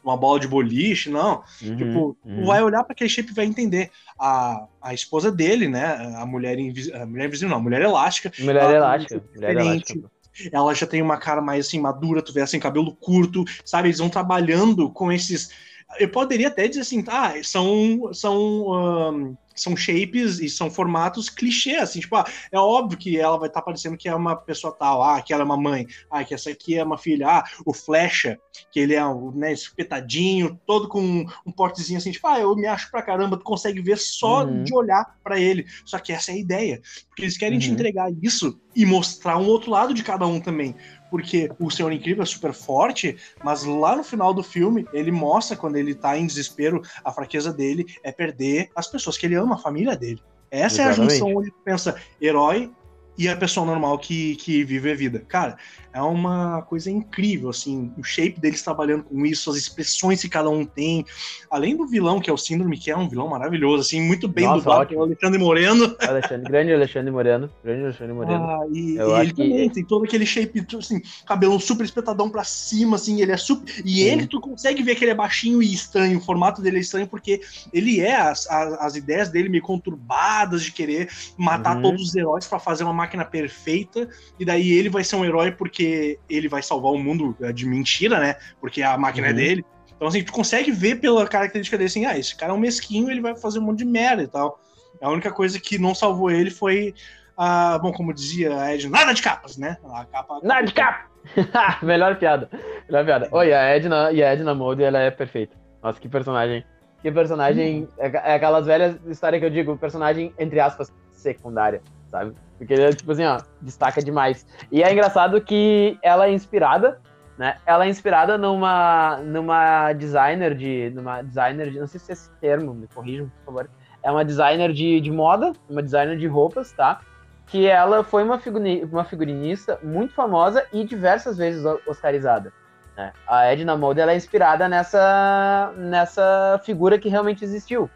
uma 0.03 0.16
bola 0.16 0.40
de 0.40 0.49
boliche, 0.49 1.11
não, 1.11 1.34
Uhum, 1.62 1.76
tipo, 1.76 2.16
uhum. 2.24 2.45
vai 2.45 2.62
olhar 2.62 2.85
para 2.85 2.93
aquele 2.93 3.11
shape 3.11 3.30
e 3.30 3.35
vai 3.35 3.45
entender. 3.45 3.91
A, 4.18 4.66
a 4.80 4.95
esposa 4.95 5.30
dele, 5.30 5.68
né? 5.68 6.14
A 6.16 6.26
mulher, 6.26 6.59
invisível, 6.59 7.03
a 7.03 7.07
mulher 7.07 7.26
invisível, 7.26 7.51
não, 7.51 7.57
a 7.57 7.62
mulher 7.62 7.82
elástica. 7.82 8.32
Mulher 8.39 8.74
elástica. 8.74 9.22
Mulher 9.35 9.57
elástica. 9.57 10.11
Ela 10.53 10.74
já 10.74 10.87
tem 10.87 11.01
uma 11.01 11.16
cara 11.16 11.41
mais 11.41 11.66
assim, 11.66 11.80
madura, 11.80 12.22
tu 12.22 12.32
vê 12.32 12.41
assim, 12.41 12.59
cabelo 12.59 12.95
curto, 12.97 13.45
sabe? 13.64 13.89
Eles 13.89 13.99
vão 13.99 14.09
trabalhando 14.09 14.91
com 14.91 15.12
esses. 15.12 15.51
Eu 15.99 16.09
poderia 16.09 16.49
até 16.49 16.66
dizer 16.66 16.80
assim, 16.80 17.05
ah, 17.09 17.35
são. 17.43 18.12
são 18.12 18.37
um, 18.37 19.37
são 19.55 19.76
shapes 19.76 20.40
e 20.40 20.48
são 20.48 20.70
formatos 20.70 21.28
clichê, 21.28 21.76
assim, 21.76 22.00
tipo, 22.00 22.16
ah, 22.16 22.24
é 22.50 22.59
óbvio 22.59 22.98
que 22.98 23.18
ela 23.18 23.38
vai 23.38 23.48
estar 23.48 23.61
tá 23.61 23.64
parecendo 23.64 23.96
que 23.96 24.09
é 24.09 24.14
uma 24.14 24.36
pessoa 24.36 24.74
tal, 24.74 25.02
ah, 25.02 25.20
que 25.22 25.32
ela 25.32 25.42
é 25.42 25.44
uma 25.44 25.57
mãe, 25.57 25.86
ah, 26.11 26.24
que 26.24 26.34
essa 26.34 26.50
aqui 26.50 26.76
é 26.76 26.84
uma 26.84 26.98
filha, 26.98 27.28
ah, 27.28 27.44
o 27.64 27.72
Flecha, 27.72 28.38
que 28.70 28.80
ele 28.80 28.94
é, 28.94 29.02
né, 29.34 29.52
espetadinho, 29.52 30.59
todo 30.66 30.88
com 30.88 31.00
um, 31.00 31.26
um 31.46 31.52
portezinho 31.52 31.98
assim, 31.98 32.11
tipo, 32.11 32.26
ah, 32.26 32.40
eu 32.40 32.55
me 32.57 32.66
acho 32.66 32.90
pra 32.90 33.02
caramba, 33.02 33.36
tu 33.36 33.44
consegue 33.44 33.80
ver 33.80 33.98
só 33.98 34.44
uhum. 34.44 34.64
de 34.64 34.74
olhar 34.74 35.16
para 35.22 35.38
ele, 35.38 35.66
só 35.84 35.98
que 35.98 36.12
essa 36.12 36.32
é 36.32 36.34
a 36.34 36.38
ideia, 36.38 36.80
porque 37.09 37.22
eles 37.22 37.38
querem 37.38 37.59
uhum. 37.59 37.64
te 37.64 37.70
entregar 37.70 38.11
isso 38.22 38.61
e 38.74 38.84
mostrar 38.84 39.38
um 39.38 39.46
outro 39.46 39.70
lado 39.70 39.94
de 39.94 40.02
cada 40.02 40.26
um 40.26 40.40
também, 40.40 40.74
porque 41.14 41.48
o 41.60 41.70
Senhor 41.70 41.92
Incrível 41.92 42.24
é 42.24 42.26
super 42.26 42.52
forte, 42.52 43.16
mas 43.44 43.62
lá 43.62 43.94
no 43.94 44.02
final 44.02 44.34
do 44.34 44.42
filme, 44.42 44.84
ele 44.92 45.12
mostra 45.12 45.56
quando 45.56 45.76
ele 45.76 45.94
tá 45.94 46.18
em 46.18 46.26
desespero, 46.26 46.82
a 47.04 47.12
fraqueza 47.12 47.52
dele 47.52 47.86
é 48.02 48.10
perder 48.10 48.68
as 48.74 48.88
pessoas 48.88 49.16
que 49.16 49.24
ele 49.24 49.36
ama, 49.36 49.54
a 49.54 49.58
família 49.58 49.94
dele. 49.94 50.20
Essa 50.50 50.82
Exatamente. 50.82 50.98
é 50.98 51.04
a 51.04 51.08
junção 51.10 51.36
onde 51.36 51.52
pensa 51.64 51.94
herói 52.20 52.68
e 53.16 53.28
a 53.28 53.36
pessoa 53.36 53.66
normal 53.66 53.98
que, 53.98 54.36
que 54.36 54.64
vive 54.64 54.90
a 54.90 54.94
vida. 54.94 55.24
Cara, 55.28 55.56
é 55.92 56.02
uma 56.02 56.62
coisa 56.62 56.90
incrível, 56.90 57.50
assim, 57.50 57.92
o 57.96 58.02
shape 58.02 58.40
deles 58.40 58.62
trabalhando 58.62 59.04
com 59.04 59.24
isso, 59.24 59.48
as 59.48 59.56
expressões 59.56 60.20
que 60.20 60.28
cada 60.28 60.50
um 60.50 60.64
tem, 60.64 61.06
além 61.48 61.76
do 61.76 61.86
vilão, 61.86 62.18
que 62.18 62.28
é 62.28 62.32
o 62.32 62.36
Síndrome, 62.36 62.76
que 62.76 62.90
é 62.90 62.96
um 62.96 63.08
vilão 63.08 63.28
maravilhoso, 63.28 63.82
assim, 63.82 64.00
muito 64.00 64.26
bem 64.26 64.44
Nossa, 64.44 64.58
dublado 64.58 64.88
pelo 64.88 65.02
Alexandre 65.02 65.38
Moreno. 65.38 65.94
Alexandre, 66.02 66.50
grande 66.50 66.72
Alexandre 66.72 67.12
Moreno, 67.12 67.50
grande 67.62 67.84
Alexandre 67.84 68.12
Moreno. 68.12 68.44
Ah, 68.44 68.66
e, 68.72 68.96
e 68.96 68.98
ele 68.98 69.32
que... 69.32 69.36
também 69.36 69.70
tem 69.70 69.84
todo 69.84 70.04
aquele 70.04 70.26
shape, 70.26 70.66
assim, 70.76 71.00
cabelo 71.24 71.60
super 71.60 71.84
espetadão 71.84 72.28
pra 72.28 72.42
cima, 72.42 72.96
assim, 72.96 73.22
ele 73.22 73.30
é 73.30 73.36
super... 73.36 73.72
E 73.84 73.98
Sim. 73.98 74.00
ele, 74.00 74.26
tu 74.26 74.40
consegue 74.40 74.82
ver 74.82 74.96
que 74.96 75.04
ele 75.04 75.12
é 75.12 75.14
baixinho 75.14 75.62
e 75.62 75.72
estranho, 75.72 76.18
o 76.18 76.20
formato 76.20 76.60
dele 76.60 76.78
é 76.78 76.80
estranho, 76.80 77.06
porque 77.06 77.40
ele 77.72 78.00
é, 78.00 78.16
as, 78.16 78.50
as, 78.50 78.72
as 78.80 78.96
ideias 78.96 79.28
dele 79.28 79.48
meio 79.48 79.62
conturbadas 79.62 80.64
de 80.64 80.72
querer 80.72 81.08
matar 81.38 81.76
uhum. 81.76 81.82
todos 81.82 82.02
os 82.02 82.16
heróis 82.16 82.48
para 82.48 82.58
fazer 82.58 82.82
uma 82.82 82.92
máquina 83.05 83.24
perfeita, 83.24 84.09
e 84.38 84.44
daí 84.44 84.72
ele 84.72 84.88
vai 84.88 85.05
ser 85.05 85.16
um 85.16 85.24
herói 85.24 85.52
porque 85.52 86.18
ele 86.28 86.48
vai 86.48 86.62
salvar 86.62 86.92
o 86.92 86.98
mundo 86.98 87.36
é, 87.40 87.52
de 87.52 87.66
mentira, 87.66 88.18
né? 88.18 88.36
Porque 88.61 88.82
a 88.82 88.96
máquina 88.96 89.28
é 89.28 89.30
uhum. 89.30 89.36
é 89.36 89.40
dele. 89.40 89.64
Então, 89.94 90.09
assim, 90.09 90.24
tu 90.24 90.32
consegue 90.32 90.70
ver 90.72 90.96
pela 90.96 91.26
característica 91.26 91.76
dele 91.76 91.86
assim, 91.86 92.07
ah, 92.07 92.18
esse 92.18 92.34
cara 92.34 92.52
é 92.52 92.55
um 92.55 92.59
mesquinho, 92.59 93.11
ele 93.11 93.20
vai 93.20 93.36
fazer 93.36 93.59
um 93.59 93.62
monte 93.62 93.78
de 93.78 93.84
merda 93.84 94.22
e 94.22 94.26
tal. 94.26 94.59
A 95.00 95.11
única 95.11 95.30
coisa 95.30 95.61
que 95.61 95.78
não 95.78 95.94
salvou 95.94 96.30
ele 96.30 96.50
foi 96.50 96.94
a, 97.36 97.78
bom, 97.78 97.92
como 97.92 98.12
dizia 98.12 98.57
a 98.61 98.74
Edna, 98.74 98.98
nada 98.98 99.12
de 99.12 99.22
capas, 99.22 99.57
né? 99.57 99.76
A 99.84 100.05
capa. 100.05 100.40
Nada 100.42 100.66
de 100.66 100.72
capa! 100.72 101.07
Melhor 101.82 102.16
piada. 102.16 102.48
Melhor 102.88 103.05
piada. 103.05 103.28
Oi, 103.30 103.52
a 103.52 103.62
Edna, 103.74 104.12
e 104.12 104.22
a 104.22 104.32
Edna 104.32 104.55
Mode, 104.55 104.82
ela 104.82 104.98
é 104.98 105.11
perfeita. 105.11 105.57
Nossa, 105.82 106.00
que 106.00 106.09
personagem. 106.09 106.64
Que 107.02 107.11
personagem. 107.12 107.82
Hum. 107.82 107.88
É, 107.98 108.32
é 108.32 108.34
aquelas 108.34 108.66
velhas 108.66 108.98
histórias 109.07 109.40
que 109.40 109.46
eu 109.46 109.50
digo, 109.50 109.76
personagem, 109.76 110.32
entre 110.38 110.61
aspas, 110.61 110.92
secundária, 111.11 111.82
sabe? 112.11 112.34
Porque 112.59 112.72
ele 112.72 112.84
é, 112.84 112.90
tipo 112.90 113.11
assim, 113.11 113.24
ó, 113.24 113.40
destaca 113.61 114.02
demais. 114.02 114.46
E 114.70 114.82
é 114.82 114.92
engraçado 114.92 115.40
que 115.40 115.98
ela 116.02 116.26
é 116.26 116.32
inspirada, 116.32 117.00
né? 117.36 117.59
Ela 117.66 117.86
é 117.86 117.88
inspirada 117.88 118.38
numa, 118.38 119.18
numa 119.18 119.92
designer 119.92 120.55
de. 120.55 120.90
Numa 120.94 121.22
designer 121.22 121.70
de. 121.70 121.80
Não 121.80 121.86
sei 121.86 121.98
se 122.00 122.12
é 122.12 122.14
esse 122.14 122.30
termo, 122.40 122.72
me 122.72 122.86
corrijam, 122.86 123.30
por 123.38 123.44
favor. 123.46 123.70
É 124.02 124.11
uma 124.11 124.24
designer 124.24 124.72
de, 124.72 125.00
de 125.00 125.11
moda, 125.11 125.52
uma 125.68 125.82
designer 125.82 126.16
de 126.16 126.26
roupas, 126.26 126.72
tá? 126.72 127.00
Que 127.46 127.66
ela 127.66 128.05
foi 128.05 128.22
uma, 128.22 128.38
figuri, 128.38 128.84
uma 128.84 129.05
figurinista 129.05 129.78
muito 129.82 130.14
famosa 130.14 130.64
e 130.72 130.84
diversas 130.84 131.36
vezes 131.36 131.64
oscarizada. 131.86 132.52
Né? 132.96 133.12
A 133.26 133.46
Edna 133.46 133.76
Mode 133.76 134.00
ela 134.00 134.12
é 134.12 134.16
inspirada 134.16 134.68
nessa, 134.68 135.72
nessa 135.76 136.61
figura 136.64 136.98
que 136.98 137.09
realmente 137.09 137.44
existiu. 137.44 137.90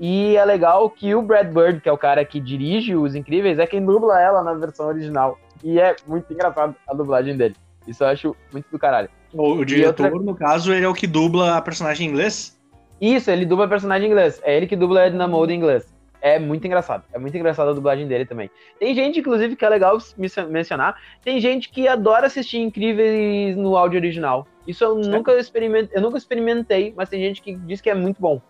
E 0.00 0.36
é 0.36 0.44
legal 0.44 0.88
que 0.88 1.14
o 1.14 1.22
Brad 1.22 1.52
Bird, 1.52 1.80
que 1.80 1.88
é 1.88 1.92
o 1.92 1.98
cara 1.98 2.24
que 2.24 2.38
dirige 2.38 2.94
Os 2.94 3.14
Incríveis, 3.14 3.58
é 3.58 3.66
quem 3.66 3.84
dubla 3.84 4.20
ela 4.20 4.42
na 4.42 4.54
versão 4.54 4.86
original. 4.86 5.38
E 5.62 5.80
é 5.80 5.96
muito 6.06 6.32
engraçado 6.32 6.74
a 6.86 6.94
dublagem 6.94 7.36
dele. 7.36 7.56
Isso 7.86 8.04
eu 8.04 8.08
acho 8.08 8.36
muito 8.52 8.66
do 8.70 8.78
caralho. 8.78 9.08
O, 9.32 9.54
o 9.54 9.64
diretor, 9.64 10.12
outra... 10.12 10.22
no 10.22 10.36
caso, 10.36 10.72
ele 10.72 10.84
é 10.84 10.88
o 10.88 10.94
que 10.94 11.06
dubla 11.06 11.56
a 11.56 11.62
personagem 11.62 12.06
em 12.06 12.10
inglês? 12.10 12.56
Isso, 13.00 13.30
ele 13.30 13.44
dubla 13.44 13.64
a 13.64 13.68
personagem 13.68 14.08
em 14.08 14.10
inglês. 14.10 14.40
É 14.44 14.56
ele 14.56 14.66
que 14.66 14.76
dubla 14.76 15.00
a 15.00 15.06
Edna 15.06 15.26
Mode 15.26 15.52
em 15.52 15.56
inglês. 15.56 15.92
É 16.20 16.38
muito 16.38 16.66
engraçado. 16.66 17.04
É 17.12 17.18
muito 17.18 17.36
engraçado 17.36 17.70
a 17.70 17.72
dublagem 17.72 18.06
dele 18.06 18.24
também. 18.24 18.50
Tem 18.78 18.94
gente, 18.94 19.20
inclusive, 19.20 19.56
que 19.56 19.64
é 19.64 19.68
legal 19.68 19.98
mencionar. 20.48 20.96
Tem 21.24 21.40
gente 21.40 21.70
que 21.70 21.86
adora 21.86 22.26
assistir 22.26 22.58
Incríveis 22.58 23.56
no 23.56 23.76
áudio 23.76 23.98
original. 23.98 24.46
Isso 24.66 24.84
eu 24.84 24.96
nunca 24.96 25.32
experimentei, 25.32 25.96
eu 25.96 26.02
nunca 26.02 26.18
experimentei, 26.18 26.92
mas 26.96 27.08
tem 27.08 27.20
gente 27.20 27.40
que 27.40 27.54
diz 27.54 27.80
que 27.80 27.88
é 27.88 27.94
muito 27.94 28.20
bom 28.20 28.40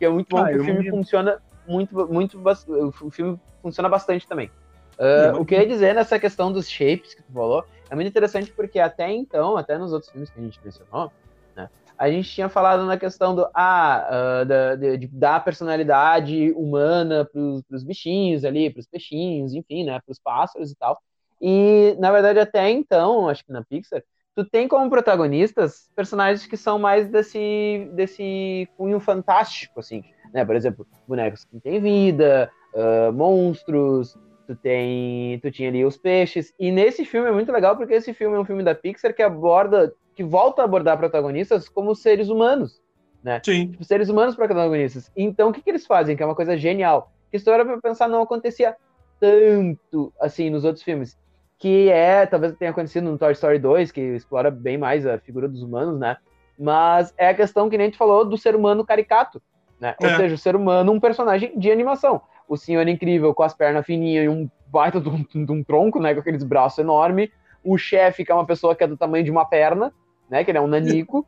que 0.00 0.06
é 0.06 0.08
muito 0.08 0.30
bom, 0.30 0.38
ah, 0.38 0.50
o 0.50 0.64
filme 0.64 0.88
funciona 0.88 1.42
muito, 1.68 1.94
muito, 2.08 2.40
o 2.42 3.10
filme 3.10 3.38
funciona 3.62 3.86
bastante 3.86 4.26
também. 4.26 4.50
Uh, 4.98 5.38
o 5.38 5.44
que 5.44 5.54
eu 5.54 5.60
ia 5.60 5.66
dizer 5.66 5.94
nessa 5.94 6.18
questão 6.18 6.50
dos 6.50 6.68
shapes 6.68 7.12
que 7.12 7.22
tu 7.22 7.32
falou, 7.32 7.62
é 7.90 7.94
muito 7.94 8.08
interessante 8.08 8.50
porque 8.50 8.80
até 8.80 9.12
então, 9.12 9.58
até 9.58 9.76
nos 9.76 9.92
outros 9.92 10.10
filmes 10.10 10.30
que 10.30 10.40
a 10.40 10.42
gente 10.42 10.58
mencionou, 10.64 11.12
né, 11.54 11.68
a 11.98 12.10
gente 12.10 12.30
tinha 12.30 12.48
falado 12.48 12.86
na 12.86 12.96
questão 12.96 13.34
do 13.34 13.46
ah, 13.54 14.40
uh, 14.40 14.44
da, 14.46 14.74
de, 14.74 15.06
da 15.08 15.38
personalidade 15.38 16.50
humana 16.52 17.26
para 17.26 17.76
os 17.76 17.84
bichinhos 17.84 18.42
ali, 18.42 18.70
para 18.70 18.80
os 18.80 18.86
peixinhos, 18.86 19.52
enfim, 19.52 19.84
né, 19.84 20.00
para 20.00 20.12
os 20.12 20.18
pássaros 20.18 20.70
e 20.70 20.76
tal. 20.76 20.98
E 21.42 21.94
na 21.98 22.10
verdade 22.10 22.38
até 22.38 22.70
então, 22.70 23.28
acho 23.28 23.44
que 23.44 23.52
na 23.52 23.62
Pixar, 23.62 24.02
tu 24.34 24.44
tem 24.44 24.68
como 24.68 24.88
protagonistas 24.88 25.90
personagens 25.94 26.46
que 26.46 26.56
são 26.56 26.78
mais 26.78 27.08
desse, 27.08 27.90
desse 27.92 28.68
cunho 28.76 29.00
fantástico, 29.00 29.80
assim, 29.80 30.04
né? 30.32 30.44
Por 30.44 30.56
exemplo, 30.56 30.86
bonecos 31.06 31.44
que 31.44 31.60
têm 31.60 31.80
vida, 31.80 32.50
uh, 32.74 33.12
monstros, 33.12 34.16
tu 34.46 34.54
tem, 34.56 35.38
tu 35.40 35.50
tinha 35.50 35.68
ali 35.68 35.84
os 35.84 35.96
peixes, 35.96 36.52
e 36.58 36.70
nesse 36.70 37.04
filme 37.04 37.28
é 37.28 37.32
muito 37.32 37.52
legal 37.52 37.76
porque 37.76 37.94
esse 37.94 38.12
filme 38.12 38.36
é 38.36 38.40
um 38.40 38.44
filme 38.44 38.62
da 38.62 38.74
Pixar 38.74 39.14
que 39.14 39.22
aborda, 39.22 39.92
que 40.14 40.24
volta 40.24 40.62
a 40.62 40.64
abordar 40.64 40.98
protagonistas 40.98 41.68
como 41.68 41.94
seres 41.94 42.28
humanos, 42.28 42.80
né? 43.22 43.40
Sim. 43.44 43.68
Tipo, 43.68 43.84
seres 43.84 44.08
humanos 44.08 44.34
protagonistas. 44.34 45.10
Então, 45.16 45.50
o 45.50 45.52
que, 45.52 45.62
que 45.62 45.70
eles 45.70 45.86
fazem? 45.86 46.16
Que 46.16 46.22
é 46.22 46.26
uma 46.26 46.34
coisa 46.34 46.56
genial. 46.56 47.12
Que 47.30 47.36
história 47.36 47.64
para 47.64 47.80
pensar 47.80 48.08
não 48.08 48.22
acontecia 48.22 48.76
tanto 49.20 50.12
assim 50.18 50.50
nos 50.50 50.64
outros 50.64 50.82
filmes 50.82 51.16
que 51.60 51.90
é, 51.90 52.24
talvez 52.24 52.56
tenha 52.56 52.70
acontecido 52.70 53.04
no 53.04 53.18
Toy 53.18 53.32
Story 53.32 53.58
2, 53.58 53.92
que 53.92 54.00
explora 54.00 54.50
bem 54.50 54.78
mais 54.78 55.06
a 55.06 55.18
figura 55.18 55.46
dos 55.46 55.62
humanos, 55.62 56.00
né? 56.00 56.16
Mas 56.58 57.12
é 57.18 57.28
a 57.28 57.34
questão 57.34 57.68
que 57.68 57.76
nem 57.76 57.84
a 57.84 57.88
gente 57.90 57.98
falou 57.98 58.24
do 58.24 58.38
ser 58.38 58.56
humano 58.56 58.84
caricato, 58.84 59.42
né? 59.78 59.94
É. 60.00 60.06
Ou 60.06 60.16
seja, 60.16 60.34
o 60.34 60.38
ser 60.38 60.56
humano 60.56 60.90
um 60.90 60.98
personagem 60.98 61.52
de 61.58 61.70
animação. 61.70 62.22
O 62.48 62.56
senhor 62.56 62.88
incrível 62.88 63.34
com 63.34 63.42
as 63.42 63.52
pernas 63.52 63.84
fininhas 63.84 64.24
e 64.24 64.28
um 64.30 64.50
baita 64.68 64.98
de 64.98 65.10
um, 65.10 65.44
de 65.44 65.52
um 65.52 65.62
tronco, 65.62 66.00
né? 66.00 66.14
Com 66.14 66.20
aqueles 66.20 66.42
braços 66.42 66.78
enormes. 66.78 67.28
O 67.62 67.76
chefe, 67.76 68.24
que 68.24 68.32
é 68.32 68.34
uma 68.34 68.46
pessoa 68.46 68.74
que 68.74 68.82
é 68.82 68.86
do 68.86 68.96
tamanho 68.96 69.22
de 69.22 69.30
uma 69.30 69.44
perna, 69.44 69.92
né? 70.30 70.42
Que 70.42 70.50
ele 70.50 70.58
é 70.58 70.62
um 70.62 70.66
nanico. 70.66 71.26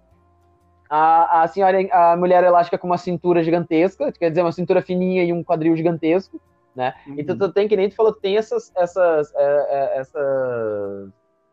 A, 0.89 1.43
a 1.43 1.47
senhora, 1.47 1.77
a 1.93 2.17
mulher 2.17 2.43
elástica 2.43 2.79
com 2.79 2.87
uma 2.87 2.99
cintura 2.99 3.43
gigantesca, 3.43 4.11
quer 4.13 4.31
dizer, 4.31 4.41
uma 4.41 4.53
cintura 4.53 4.81
fininha 4.81 5.25
e 5.25 5.33
um 5.33 5.45
quadril 5.45 5.77
gigantesco, 5.77 6.41
né? 6.75 6.95
Uhum. 7.07 7.17
Então 7.19 7.37
tu 7.37 7.53
tem, 7.53 7.69
que 7.69 7.77
nem 7.77 7.89
tu 7.89 7.97
falou, 7.97 8.13
tem 8.13 8.37
essas, 8.37 8.73
essas, 8.77 9.35
é, 9.35 9.67
é, 9.69 9.99
essas, 9.99 11.11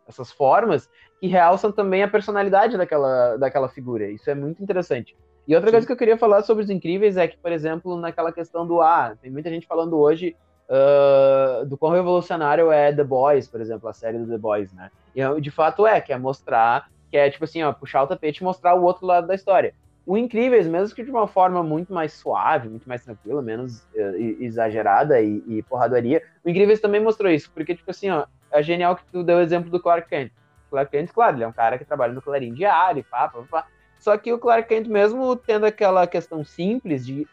essas 0.07 0.31
formas 0.31 0.89
que 1.19 1.27
realçam 1.27 1.71
também 1.71 2.03
a 2.03 2.07
personalidade 2.07 2.77
daquela, 2.77 3.37
daquela 3.37 3.69
figura. 3.69 4.09
Isso 4.09 4.29
é 4.29 4.35
muito 4.35 4.61
interessante. 4.61 5.15
E 5.47 5.55
outra 5.55 5.69
Sim. 5.69 5.73
coisa 5.73 5.87
que 5.87 5.93
eu 5.93 5.97
queria 5.97 6.17
falar 6.17 6.43
sobre 6.43 6.63
os 6.63 6.69
incríveis 6.69 7.17
é 7.17 7.27
que, 7.27 7.37
por 7.37 7.51
exemplo, 7.51 7.97
naquela 7.97 8.31
questão 8.31 8.67
do 8.67 8.81
ah, 8.81 9.15
tem 9.21 9.31
muita 9.31 9.49
gente 9.49 9.65
falando 9.65 9.97
hoje 9.97 10.35
uh, 10.69 11.65
do 11.65 11.77
quão 11.77 11.91
revolucionário 11.91 12.71
é 12.71 12.93
The 12.93 13.03
Boys, 13.03 13.47
por 13.47 13.59
exemplo, 13.59 13.89
a 13.89 13.93
série 13.93 14.19
do 14.19 14.27
The 14.27 14.37
Boys, 14.37 14.71
né? 14.73 14.91
E 15.15 15.41
de 15.41 15.51
fato 15.51 15.87
é, 15.87 15.99
que 15.99 16.13
é 16.13 16.17
mostrar 16.17 16.87
que 17.09 17.17
é 17.17 17.29
tipo 17.29 17.43
assim, 17.43 17.63
ó, 17.63 17.73
puxar 17.73 18.03
o 18.03 18.07
tapete 18.07 18.37
e 18.37 18.43
mostrar 18.43 18.75
o 18.75 18.83
outro 18.83 19.05
lado 19.05 19.27
da 19.27 19.35
história. 19.35 19.73
O 20.09 20.17
Incríveis, 20.17 20.65
mesmo 20.65 20.95
que 20.95 21.03
de 21.03 21.11
uma 21.11 21.27
forma 21.27 21.61
muito 21.61 21.93
mais 21.93 22.13
suave, 22.13 22.67
muito 22.67 22.89
mais 22.89 23.03
tranquila, 23.03 23.43
menos 23.43 23.83
uh, 23.93 24.15
exagerada 24.39 25.21
e, 25.21 25.43
e 25.45 25.61
porradaria, 25.61 26.23
o 26.43 26.49
Incríveis 26.49 26.79
também 26.79 26.99
mostrou 26.99 27.31
isso, 27.31 27.51
porque, 27.53 27.75
tipo 27.75 27.91
assim, 27.91 28.09
ó, 28.09 28.25
é 28.51 28.63
genial 28.63 28.95
que 28.95 29.03
tu 29.11 29.23
deu 29.23 29.37
o 29.37 29.39
exemplo 29.39 29.69
do 29.69 29.79
Clark 29.79 30.09
Kent. 30.09 30.31
O 30.65 30.71
Clark 30.71 30.89
Kent, 30.89 31.11
claro, 31.13 31.37
ele 31.37 31.43
é 31.43 31.47
um 31.47 31.51
cara 31.51 31.77
que 31.77 31.85
trabalha 31.85 32.11
no 32.11 32.23
clarim 32.23 32.55
diário, 32.55 33.05
pá, 33.07 33.27
pá, 33.27 33.43
pá. 33.51 33.67
Só 33.99 34.17
que 34.17 34.33
o 34.33 34.39
Clark 34.39 34.67
Kent, 34.67 34.87
mesmo 34.87 35.35
tendo 35.35 35.67
aquela 35.67 36.07
questão 36.07 36.43
simples 36.43 37.05
de 37.05 37.27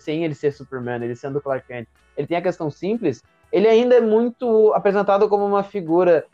sem 0.00 0.24
ele 0.24 0.34
ser 0.34 0.50
Superman, 0.50 1.04
ele 1.04 1.14
sendo 1.14 1.40
Clark 1.40 1.64
Kent, 1.68 1.86
ele 2.16 2.26
tem 2.26 2.38
a 2.38 2.42
questão 2.42 2.72
simples, 2.72 3.22
ele 3.52 3.68
ainda 3.68 3.94
é 3.94 4.00
muito 4.00 4.72
apresentado 4.74 5.28
como 5.28 5.46
uma 5.46 5.62
figura 5.62 6.26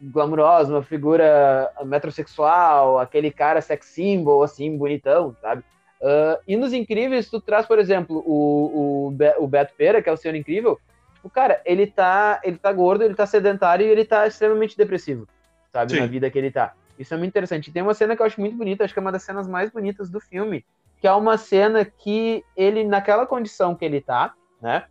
glamurosa, 0.00 0.72
uma 0.72 0.82
figura 0.82 1.70
metrosexual, 1.84 2.98
aquele 2.98 3.30
cara 3.30 3.60
sex 3.60 3.86
symbol, 3.86 4.42
assim, 4.42 4.76
bonitão, 4.76 5.34
sabe? 5.40 5.62
Uh, 6.00 6.38
e 6.46 6.56
nos 6.56 6.72
Incríveis, 6.72 7.30
tu 7.30 7.40
traz, 7.40 7.66
por 7.66 7.78
exemplo, 7.78 8.22
o, 8.26 9.06
o, 9.06 9.10
Be 9.10 9.34
o 9.38 9.46
Beto 9.46 9.74
Pera, 9.74 10.02
que 10.02 10.08
é 10.08 10.12
o 10.12 10.16
Senhor 10.16 10.34
Incrível, 10.34 10.78
tipo, 11.26 11.30
cara, 11.30 11.60
ele 11.64 11.86
tá, 11.86 12.40
ele 12.44 12.56
tá 12.56 12.72
gordo, 12.72 13.02
ele 13.02 13.14
tá 13.14 13.26
sedentário 13.26 13.86
e 13.86 13.90
ele 13.90 14.04
tá 14.04 14.26
extremamente 14.26 14.76
depressivo, 14.76 15.26
sabe? 15.72 15.92
Sim. 15.92 16.00
Na 16.00 16.06
vida 16.06 16.30
que 16.30 16.38
ele 16.38 16.50
tá. 16.50 16.74
Isso 16.98 17.12
é 17.12 17.16
muito 17.16 17.30
interessante. 17.30 17.68
E 17.68 17.72
tem 17.72 17.82
uma 17.82 17.94
cena 17.94 18.16
que 18.16 18.22
eu 18.22 18.26
acho 18.26 18.40
muito 18.40 18.56
bonita, 18.56 18.84
acho 18.84 18.92
que 18.92 18.98
é 18.98 19.02
uma 19.02 19.12
das 19.12 19.22
cenas 19.22 19.46
mais 19.46 19.70
bonitas 19.70 20.08
do 20.08 20.20
filme, 20.20 20.64
que 21.00 21.06
é 21.06 21.12
uma 21.12 21.36
cena 21.36 21.84
que 21.84 22.42
ele, 22.56 22.84
naquela 22.84 23.26
condição 23.26 23.74
que 23.74 23.84
ele 23.84 24.00
tá, 24.00 24.32
né? 24.60 24.84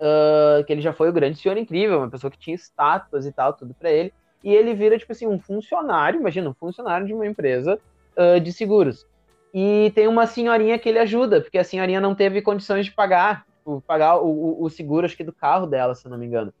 Uh, 0.00 0.64
que 0.64 0.72
ele 0.72 0.80
já 0.80 0.92
foi 0.92 1.08
o 1.08 1.12
grande 1.12 1.38
senhor 1.38 1.56
incrível, 1.56 1.98
uma 1.98 2.10
pessoa 2.10 2.30
que 2.30 2.38
tinha 2.38 2.54
estátuas 2.54 3.26
e 3.26 3.32
tal, 3.32 3.52
tudo 3.52 3.74
para 3.74 3.90
ele. 3.90 4.12
E 4.42 4.54
ele 4.54 4.74
vira, 4.74 4.98
tipo 4.98 5.12
assim, 5.12 5.26
um 5.26 5.38
funcionário, 5.38 6.20
imagina, 6.20 6.48
um 6.48 6.54
funcionário 6.54 7.06
de 7.06 7.12
uma 7.12 7.26
empresa 7.26 7.78
uh, 8.16 8.40
de 8.40 8.52
seguros. 8.52 9.06
E 9.52 9.90
tem 9.94 10.06
uma 10.06 10.26
senhorinha 10.26 10.78
que 10.78 10.88
ele 10.88 10.98
ajuda, 10.98 11.40
porque 11.40 11.58
a 11.58 11.64
senhorinha 11.64 12.00
não 12.00 12.14
teve 12.14 12.42
condições 12.42 12.84
de 12.84 12.92
pagar, 12.92 13.46
tipo, 13.58 13.82
pagar 13.86 14.18
o, 14.18 14.28
o, 14.28 14.64
o, 14.64 14.70
seguro, 14.70 15.06
acho 15.06 15.16
que 15.16 15.24
do 15.24 15.32
carro 15.32 15.66
dela, 15.66 15.94
se 15.94 16.06
eu 16.06 16.10
não 16.10 16.18
me 16.18 16.26
engano. 16.26 16.52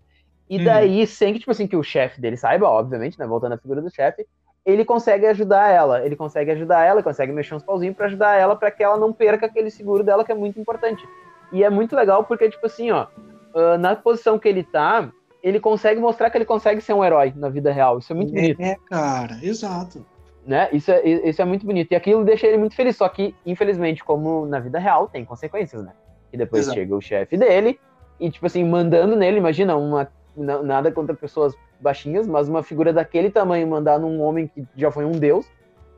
E 0.48 0.58
uhum. 0.58 0.64
daí, 0.64 1.00
uhum. 1.00 1.06
sem 1.06 1.32
que, 1.32 1.40
tipo 1.40 1.50
assim, 1.50 1.66
que 1.66 1.76
o 1.76 1.82
chefe 1.82 2.20
dele 2.20 2.36
saiba, 2.36 2.66
obviamente, 2.68 3.18
né, 3.18 3.26
voltando 3.26 3.52
à 3.52 3.58
figura 3.58 3.82
do 3.82 3.94
chefe, 3.94 4.26
ele 4.64 4.84
consegue 4.84 5.26
ajudar 5.26 5.68
ela, 5.68 6.04
ele 6.04 6.16
consegue 6.16 6.50
ajudar 6.50 6.82
ela, 6.82 7.02
consegue 7.02 7.32
mexer 7.32 7.54
uns 7.54 7.62
pauzinhos 7.62 7.96
para 7.96 8.06
ajudar 8.06 8.34
ela 8.34 8.56
para 8.56 8.70
que 8.70 8.82
ela 8.82 8.96
não 8.96 9.12
perca 9.12 9.46
aquele 9.46 9.70
seguro 9.70 10.02
dela 10.02 10.24
que 10.24 10.32
é 10.32 10.34
muito 10.34 10.58
importante. 10.58 11.06
E 11.52 11.62
é 11.62 11.70
muito 11.70 11.94
legal 11.94 12.24
porque, 12.24 12.48
tipo 12.50 12.66
assim, 12.66 12.90
ó, 12.90 13.06
uh, 13.54 13.78
na 13.78 13.94
posição 13.96 14.38
que 14.38 14.48
ele 14.48 14.62
tá, 14.62 15.10
ele 15.42 15.60
consegue 15.60 16.00
mostrar 16.00 16.30
que 16.30 16.36
ele 16.36 16.44
consegue 16.44 16.80
ser 16.80 16.92
um 16.92 17.04
herói 17.04 17.32
na 17.36 17.48
vida 17.48 17.72
real. 17.72 17.98
Isso 17.98 18.12
é 18.12 18.16
muito 18.16 18.32
bonito. 18.32 18.60
É, 18.60 18.76
cara, 18.88 19.38
exato. 19.42 20.04
Né? 20.44 20.68
Isso, 20.72 20.90
é, 20.90 21.08
isso 21.08 21.40
é 21.40 21.44
muito 21.44 21.64
bonito. 21.64 21.92
E 21.92 21.96
aquilo 21.96 22.24
deixa 22.24 22.46
ele 22.46 22.58
muito 22.58 22.74
feliz. 22.74 22.96
Só 22.96 23.08
que, 23.08 23.34
infelizmente, 23.44 24.04
como 24.04 24.46
na 24.46 24.58
vida 24.58 24.78
real, 24.78 25.08
tem 25.08 25.24
consequências, 25.24 25.82
né? 25.82 25.92
E 26.32 26.36
depois 26.36 26.62
exato. 26.62 26.78
chega 26.78 26.94
o 26.94 27.00
chefe 27.00 27.36
dele 27.36 27.78
e, 28.18 28.30
tipo 28.30 28.46
assim, 28.46 28.64
mandando 28.64 29.16
nele, 29.16 29.38
imagina, 29.38 29.76
uma. 29.76 30.08
Nada 30.36 30.92
contra 30.92 31.14
pessoas 31.14 31.54
baixinhas, 31.80 32.26
mas 32.26 32.46
uma 32.46 32.62
figura 32.62 32.92
daquele 32.92 33.30
tamanho 33.30 33.66
mandar 33.66 33.98
num 33.98 34.20
homem 34.20 34.46
que 34.48 34.66
já 34.76 34.90
foi 34.90 35.06
um 35.06 35.12
deus, 35.12 35.46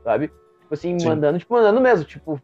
sabe? 0.01 0.29
Tipo 0.61 0.73
assim, 0.73 0.97
Sim. 0.97 1.07
mandando, 1.07 1.39
tipo, 1.39 1.53
mandando 1.53 1.81
mesmo, 1.81 2.05
tipo, 2.05 2.41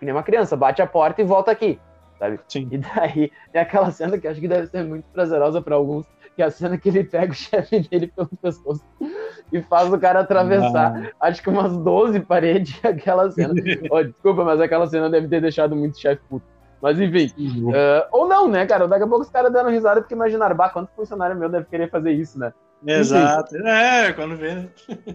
que 0.00 0.04
nem 0.04 0.12
uma 0.12 0.24
criança, 0.24 0.56
bate 0.56 0.82
a 0.82 0.86
porta 0.86 1.22
e 1.22 1.24
volta 1.24 1.52
aqui 1.52 1.78
sabe? 2.18 2.40
Sim. 2.48 2.68
E 2.70 2.78
daí 2.78 3.32
é 3.52 3.60
aquela 3.60 3.90
cena 3.90 4.18
que 4.18 4.26
acho 4.26 4.40
que 4.40 4.48
deve 4.48 4.66
ser 4.66 4.84
muito 4.84 5.04
prazerosa 5.12 5.62
para 5.62 5.76
alguns, 5.76 6.06
que 6.34 6.42
é 6.42 6.46
a 6.46 6.50
cena 6.50 6.76
que 6.78 6.88
ele 6.88 7.04
pega 7.04 7.32
o 7.32 7.34
chefe 7.34 7.80
dele 7.80 8.08
pelo 8.08 8.28
pescoço 8.42 8.84
e 9.52 9.62
faz 9.62 9.92
o 9.92 9.98
cara 9.98 10.20
atravessar, 10.20 11.12
ah. 11.20 11.26
acho 11.28 11.42
que 11.42 11.48
umas 11.48 11.76
12 11.76 12.20
paredes, 12.20 12.78
aquela 12.84 13.30
cena. 13.30 13.54
oh, 13.90 14.02
desculpa, 14.02 14.44
mas 14.44 14.60
aquela 14.60 14.86
cena 14.86 15.08
deve 15.08 15.28
ter 15.28 15.40
deixado 15.40 15.74
muito 15.74 15.98
chefe 15.98 16.22
puto. 16.28 16.46
Mas 16.80 17.00
enfim. 17.00 17.32
Uhum. 17.36 17.70
Uh, 17.70 18.06
ou 18.12 18.28
não, 18.28 18.46
né, 18.46 18.64
cara? 18.64 18.86
Daqui 18.86 19.02
a 19.02 19.06
pouco 19.06 19.24
os 19.24 19.30
caras 19.30 19.52
dando 19.52 19.68
risada 19.68 20.00
porque 20.00 20.14
imaginaram, 20.14 20.54
bah, 20.54 20.68
quanto 20.68 20.90
funcionário 20.94 21.36
meu 21.36 21.48
deve 21.48 21.66
querer 21.66 21.90
fazer 21.90 22.12
isso, 22.12 22.38
né? 22.38 22.52
Exato. 22.86 23.56
Enfim, 23.56 23.66
é, 23.66 24.12
quando 24.12 24.36
vê. 24.36 24.54
Né? 24.54 24.68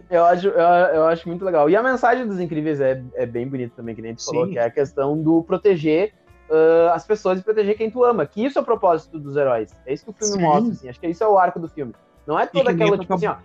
eu, 0.09 0.25
acho, 0.25 0.47
eu, 0.47 0.59
eu, 0.59 1.07
acho 1.07 1.27
muito 1.27 1.45
legal. 1.45 1.69
E 1.69 1.75
a 1.75 1.81
mensagem 1.81 2.27
dos 2.27 2.39
incríveis 2.39 2.81
é, 2.81 3.01
é 3.15 3.25
bem 3.25 3.47
bonita 3.47 3.73
também, 3.77 3.95
que 3.95 4.01
nem 4.01 4.09
a 4.09 4.11
gente 4.11 4.23
Sim. 4.23 4.31
falou, 4.31 4.49
que 4.49 4.57
é 4.57 4.65
a 4.65 4.69
questão 4.69 5.21
do 5.21 5.41
proteger 5.43 6.13
uh, 6.49 6.93
as 6.93 7.05
pessoas 7.05 7.39
e 7.39 7.43
proteger 7.43 7.77
quem 7.77 7.89
tu 7.89 8.03
ama. 8.03 8.25
Que 8.25 8.45
isso 8.45 8.57
é 8.57 8.61
o 8.61 8.65
propósito 8.65 9.19
dos 9.19 9.35
heróis. 9.35 9.71
É 9.85 9.93
isso 9.93 10.05
que 10.05 10.11
o 10.11 10.13
filme 10.13 10.33
Sim. 10.33 10.41
mostra, 10.41 10.73
assim. 10.73 10.89
Acho 10.89 10.99
que 10.99 11.07
isso 11.07 11.23
é 11.23 11.27
o 11.27 11.37
arco 11.37 11.59
do 11.59 11.69
filme. 11.69 11.93
Não 12.25 12.39
é 12.39 12.45
toda 12.45 12.71
aquela, 12.71 12.97
tipo 12.97 13.13
assim, 13.13 13.27
ó. 13.27 13.35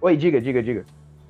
Oi, 0.00 0.16
diga, 0.16 0.40
diga, 0.40 0.62
diga. 0.62 0.84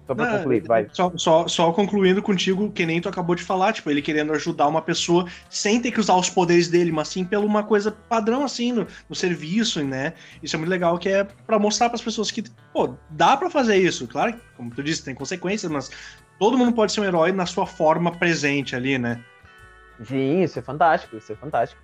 Só 0.06 0.14
pra 0.14 0.26
Não, 0.26 0.38
concluir, 0.38 0.62
vai. 0.66 0.86
Só, 0.92 1.10
só, 1.16 1.48
só, 1.48 1.72
concluindo 1.72 2.22
contigo, 2.22 2.70
que 2.70 2.84
nem 2.84 3.00
tu 3.00 3.08
acabou 3.08 3.34
de 3.34 3.42
falar, 3.42 3.72
tipo, 3.72 3.90
ele 3.90 4.02
querendo 4.02 4.32
ajudar 4.34 4.68
uma 4.68 4.82
pessoa 4.82 5.26
sem 5.48 5.80
ter 5.80 5.90
que 5.92 6.00
usar 6.00 6.14
os 6.16 6.28
poderes 6.28 6.68
dele, 6.68 6.92
mas 6.92 7.08
sim 7.08 7.24
pela 7.24 7.44
uma 7.44 7.62
coisa 7.62 7.90
padrão, 7.90 8.44
assim, 8.44 8.70
no, 8.72 8.86
no 9.08 9.14
serviço, 9.14 9.82
né? 9.82 10.12
Isso 10.42 10.56
é 10.56 10.58
muito 10.58 10.68
legal, 10.68 10.98
que 10.98 11.08
é 11.08 11.24
para 11.24 11.58
mostrar 11.58 11.88
para 11.88 11.96
as 11.96 12.02
pessoas 12.02 12.30
que, 12.30 12.44
pô, 12.72 12.94
dá 13.08 13.34
para 13.34 13.48
fazer 13.48 13.76
isso. 13.76 14.06
Claro, 14.06 14.34
como 14.58 14.70
tu 14.70 14.82
disse, 14.82 15.02
tem 15.02 15.14
consequências, 15.14 15.72
mas 15.72 15.90
todo 16.38 16.58
mundo 16.58 16.74
pode 16.74 16.92
ser 16.92 17.00
um 17.00 17.04
herói 17.04 17.32
na 17.32 17.46
sua 17.46 17.66
forma 17.66 18.12
presente 18.12 18.76
ali, 18.76 18.98
né? 18.98 19.24
Sim, 20.02 20.42
isso 20.42 20.58
é 20.58 20.62
fantástico, 20.62 21.16
isso 21.16 21.32
é 21.32 21.36
fantástico. 21.36 21.80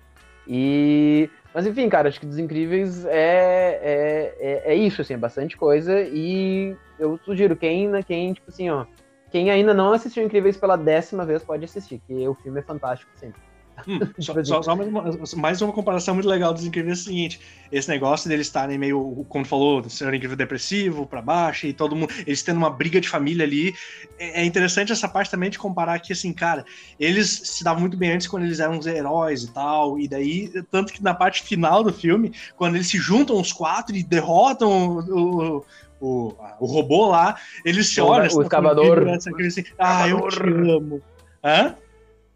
E. 0.47 1.29
Mas 1.53 1.65
enfim, 1.65 1.89
cara, 1.89 2.09
acho 2.09 2.19
que 2.19 2.25
dos 2.25 2.39
incríveis 2.39 3.05
é, 3.05 3.11
é, 3.11 4.35
é, 4.39 4.73
é, 4.73 4.75
isso, 4.75 5.01
assim, 5.01 5.13
é 5.13 5.17
bastante 5.17 5.57
coisa. 5.57 6.01
E 6.01 6.75
eu 6.97 7.19
sugiro, 7.25 7.55
quem, 7.55 7.89
quem, 8.03 8.33
tipo 8.33 8.49
assim, 8.49 8.69
ó, 8.69 8.85
quem 9.29 9.49
ainda 9.49 9.73
não 9.73 9.93
assistiu 9.93 10.23
Incríveis 10.23 10.57
pela 10.57 10.77
décima 10.77 11.25
vez 11.25 11.43
pode 11.43 11.63
assistir, 11.65 12.01
que 12.05 12.27
o 12.27 12.33
filme 12.35 12.59
é 12.59 12.63
fantástico 12.63 13.11
sempre. 13.15 13.41
Hum, 13.87 13.99
só, 14.19 14.43
só, 14.43 14.61
só 14.61 14.75
mais, 14.75 14.89
uma, 14.89 15.03
mais, 15.37 15.61
uma, 15.61 15.73
comparação 15.73 16.13
muito 16.13 16.29
legal 16.29 16.53
dos 16.53 16.65
Incríveis 16.65 16.99
é 16.99 17.01
o 17.01 17.03
seguinte: 17.05 17.39
esse 17.71 17.89
negócio 17.89 18.29
deles 18.29 18.47
estarem 18.47 18.77
meio, 18.77 19.25
como 19.29 19.45
falou, 19.45 19.87
ser 19.89 20.13
incrível 20.13 20.35
depressivo, 20.35 21.05
para 21.05 21.21
baixo, 21.21 21.67
e 21.67 21.73
todo 21.73 21.95
mundo, 21.95 22.13
eles 22.25 22.43
tendo 22.43 22.57
uma 22.57 22.69
briga 22.69 22.99
de 23.01 23.09
família 23.09 23.45
ali. 23.45 23.73
É, 24.19 24.41
é, 24.41 24.45
interessante 24.45 24.91
essa 24.91 25.07
parte 25.07 25.31
também 25.31 25.49
de 25.49 25.57
comparar 25.57 25.99
que, 25.99 26.13
assim, 26.13 26.33
cara, 26.33 26.65
eles 26.99 27.29
se 27.29 27.63
davam 27.63 27.81
muito 27.81 27.97
bem 27.97 28.11
antes 28.11 28.27
quando 28.27 28.43
eles 28.43 28.59
eram 28.59 28.77
os 28.77 28.85
heróis 28.85 29.43
e 29.43 29.51
tal, 29.51 29.99
e 29.99 30.07
daí, 30.07 30.51
tanto 30.69 30.93
que 30.93 31.03
na 31.03 31.13
parte 31.13 31.43
final 31.43 31.83
do 31.83 31.93
filme, 31.93 32.33
quando 32.55 32.75
eles 32.75 32.87
se 32.87 32.97
juntam 32.97 33.39
os 33.39 33.51
quatro 33.51 33.95
e 33.95 34.03
derrotam 34.03 34.97
o, 34.97 35.65
o, 35.99 36.35
o 36.59 36.65
robô 36.65 37.07
lá, 37.07 37.35
eles 37.63 37.89
se 37.89 38.01
olham. 38.01 38.27
O, 38.33 38.39
o 38.39 38.41
escavador. 38.41 39.07
Assim, 39.09 39.63
ah, 39.77 40.07
eu 40.07 40.27
te 40.27 40.41
amo. 40.41 41.01
Hã? 41.43 41.75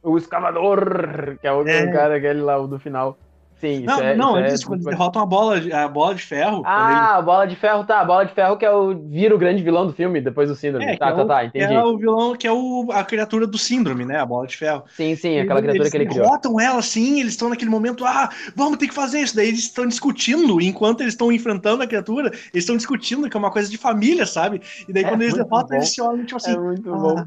O 0.06 0.18
escavador, 0.18 1.38
que 1.42 1.48
é 1.48 1.52
o 1.52 1.68
é. 1.68 1.92
cara 1.92 2.16
aquele 2.16 2.42
lá, 2.42 2.58
o 2.58 2.68
do 2.68 2.80
final. 2.80 3.18
Sim, 3.60 3.80
não, 3.80 4.00
é, 4.02 4.16
não, 4.16 4.36
antes, 4.36 4.62
é, 4.62 4.66
quando 4.66 4.82
eles 4.82 4.86
derrotam 4.86 5.22
a 5.22 5.26
bola, 5.26 5.56
a 5.74 5.88
bola 5.88 6.14
de 6.14 6.22
ferro. 6.22 6.62
Ah, 6.66 6.90
ele... 6.90 7.00
a 7.00 7.22
bola 7.22 7.48
de 7.48 7.56
ferro, 7.56 7.84
tá. 7.86 8.02
A 8.02 8.06
bola 8.06 8.26
de 8.26 8.34
ferro 8.34 8.58
que 8.58 8.66
é 8.66 8.72
o, 8.72 8.94
vira 9.08 9.34
o 9.34 9.38
grande 9.38 9.64
vilão 9.64 9.88
do 9.88 9.94
filme, 9.94 10.20
depois 10.20 10.50
do 10.50 10.56
síndrome. 10.56 10.86
É, 10.86 10.98
tá, 10.98 11.14
tá, 11.14 11.20
é 11.20 11.24
o, 11.24 11.28
tá, 11.28 11.46
entendi. 11.46 11.74
É 11.74 11.84
o 11.84 11.98
vilão 11.98 12.36
que 12.36 12.46
é 12.46 12.52
o, 12.52 12.88
a 12.92 13.04
criatura 13.04 13.48
do 13.48 13.58
síndrome, 13.58 14.04
né? 14.04 14.20
A 14.20 14.26
bola 14.26 14.46
de 14.46 14.58
ferro. 14.58 14.84
Sim, 14.96 15.16
sim, 15.16 15.40
aquela 15.40 15.62
criatura 15.62 15.90
que 15.90 15.98
ele 15.98 16.06
criou. 16.06 16.26
Eles 16.26 16.30
derrotam 16.30 16.60
ela, 16.60 16.82
sim, 16.82 17.22
eles 17.22 17.32
estão 17.32 17.50
naquele 17.50 17.72
momento, 17.72 18.06
ah, 18.06 18.30
vamos 18.56 18.78
ter 18.78 18.88
que 18.88 18.94
fazer 18.94 19.22
isso. 19.22 19.36
Daí 19.36 19.48
eles 19.48 19.62
estão 19.62 19.88
discutindo, 19.88 20.60
enquanto 20.60 21.02
eles 21.02 21.14
estão 21.14 21.32
enfrentando 21.32 21.82
a 21.82 21.88
criatura, 21.88 22.28
eles 22.28 22.64
estão 22.64 22.76
discutindo, 22.76 23.30
que 23.30 23.38
é 23.38 23.40
uma 23.40 23.52
coisa 23.52 23.70
de 23.70 23.78
família, 23.78 24.26
sabe? 24.26 24.62
E 24.88 24.92
daí 24.92 25.06
é, 25.06 25.08
quando 25.08 25.22
eles 25.22 25.34
derrotam, 25.34 25.70
bom. 25.70 25.76
eles 25.76 25.94
se 25.94 26.02
olham, 26.02 26.26
tipo 26.26 26.38
assim. 26.38 26.54
É 26.54 26.60
muito 26.60 26.94
ah, 26.94 26.98
bom 26.98 27.26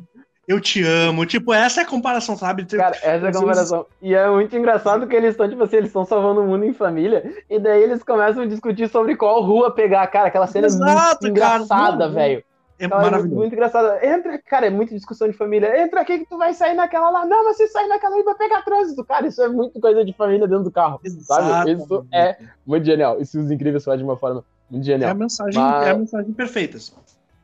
eu 0.48 0.58
te 0.58 0.82
amo. 0.82 1.26
Tipo, 1.26 1.52
essa 1.52 1.82
é 1.82 1.84
a 1.84 1.86
comparação, 1.86 2.34
sabe? 2.34 2.64
Tipo, 2.64 2.82
Cara, 2.82 2.96
essa 2.96 3.26
é 3.26 3.28
a 3.28 3.32
comparação. 3.32 3.86
E 4.00 4.14
é 4.14 4.28
muito 4.30 4.56
engraçado 4.56 5.06
que 5.06 5.14
eles 5.14 5.32
estão, 5.32 5.46
tipo 5.46 5.62
assim, 5.62 5.76
eles 5.76 5.90
estão 5.90 6.06
salvando 6.06 6.40
o 6.40 6.46
mundo 6.46 6.64
em 6.64 6.72
família, 6.72 7.44
e 7.50 7.58
daí 7.58 7.82
eles 7.82 8.02
começam 8.02 8.42
a 8.42 8.46
discutir 8.46 8.88
sobre 8.88 9.14
qual 9.14 9.42
rua 9.42 9.70
pegar. 9.70 10.06
Cara, 10.06 10.28
aquela 10.28 10.46
cena 10.46 10.66
Exato, 10.66 10.90
é 10.90 11.28
muito 11.28 11.28
engraçada, 11.28 12.08
velho. 12.08 12.42
É 12.78 12.86
maravilhoso. 12.86 13.34
muito 13.34 13.52
engraçada. 13.52 13.98
Entra, 14.06 14.38
cara, 14.38 14.66
é 14.66 14.70
muito 14.70 14.94
discussão 14.94 15.28
de 15.28 15.36
família. 15.36 15.82
Entra 15.82 16.00
aqui 16.00 16.20
que 16.20 16.26
tu 16.26 16.38
vai 16.38 16.54
sair 16.54 16.74
naquela 16.74 17.10
lá. 17.10 17.26
Não, 17.26 17.44
mas 17.44 17.56
se 17.56 17.66
sair 17.66 17.88
naquela 17.88 18.14
aí 18.14 18.22
vai 18.22 18.36
pegar 18.36 18.62
trânsito. 18.62 19.04
Cara, 19.04 19.26
isso 19.26 19.42
é 19.42 19.48
muito 19.48 19.78
coisa 19.80 20.04
de 20.04 20.12
família 20.12 20.46
dentro 20.46 20.64
do 20.64 20.70
carro. 20.70 21.00
Exato. 21.04 21.24
Sabe? 21.24 21.72
Isso 21.72 22.06
é 22.14 22.38
muito 22.64 22.86
genial. 22.86 23.20
Isso 23.20 23.40
os 23.40 23.50
incríveis 23.50 23.84
faz 23.84 23.98
de 23.98 24.04
uma 24.04 24.16
forma 24.16 24.44
muito 24.70 24.84
genial. 24.84 25.08
É 25.08 25.10
a 25.10 25.14
mensagem, 25.14 25.60
mas... 25.60 25.86
é 25.88 25.90
a 25.90 25.98
mensagem 25.98 26.32
perfeita. 26.32 26.78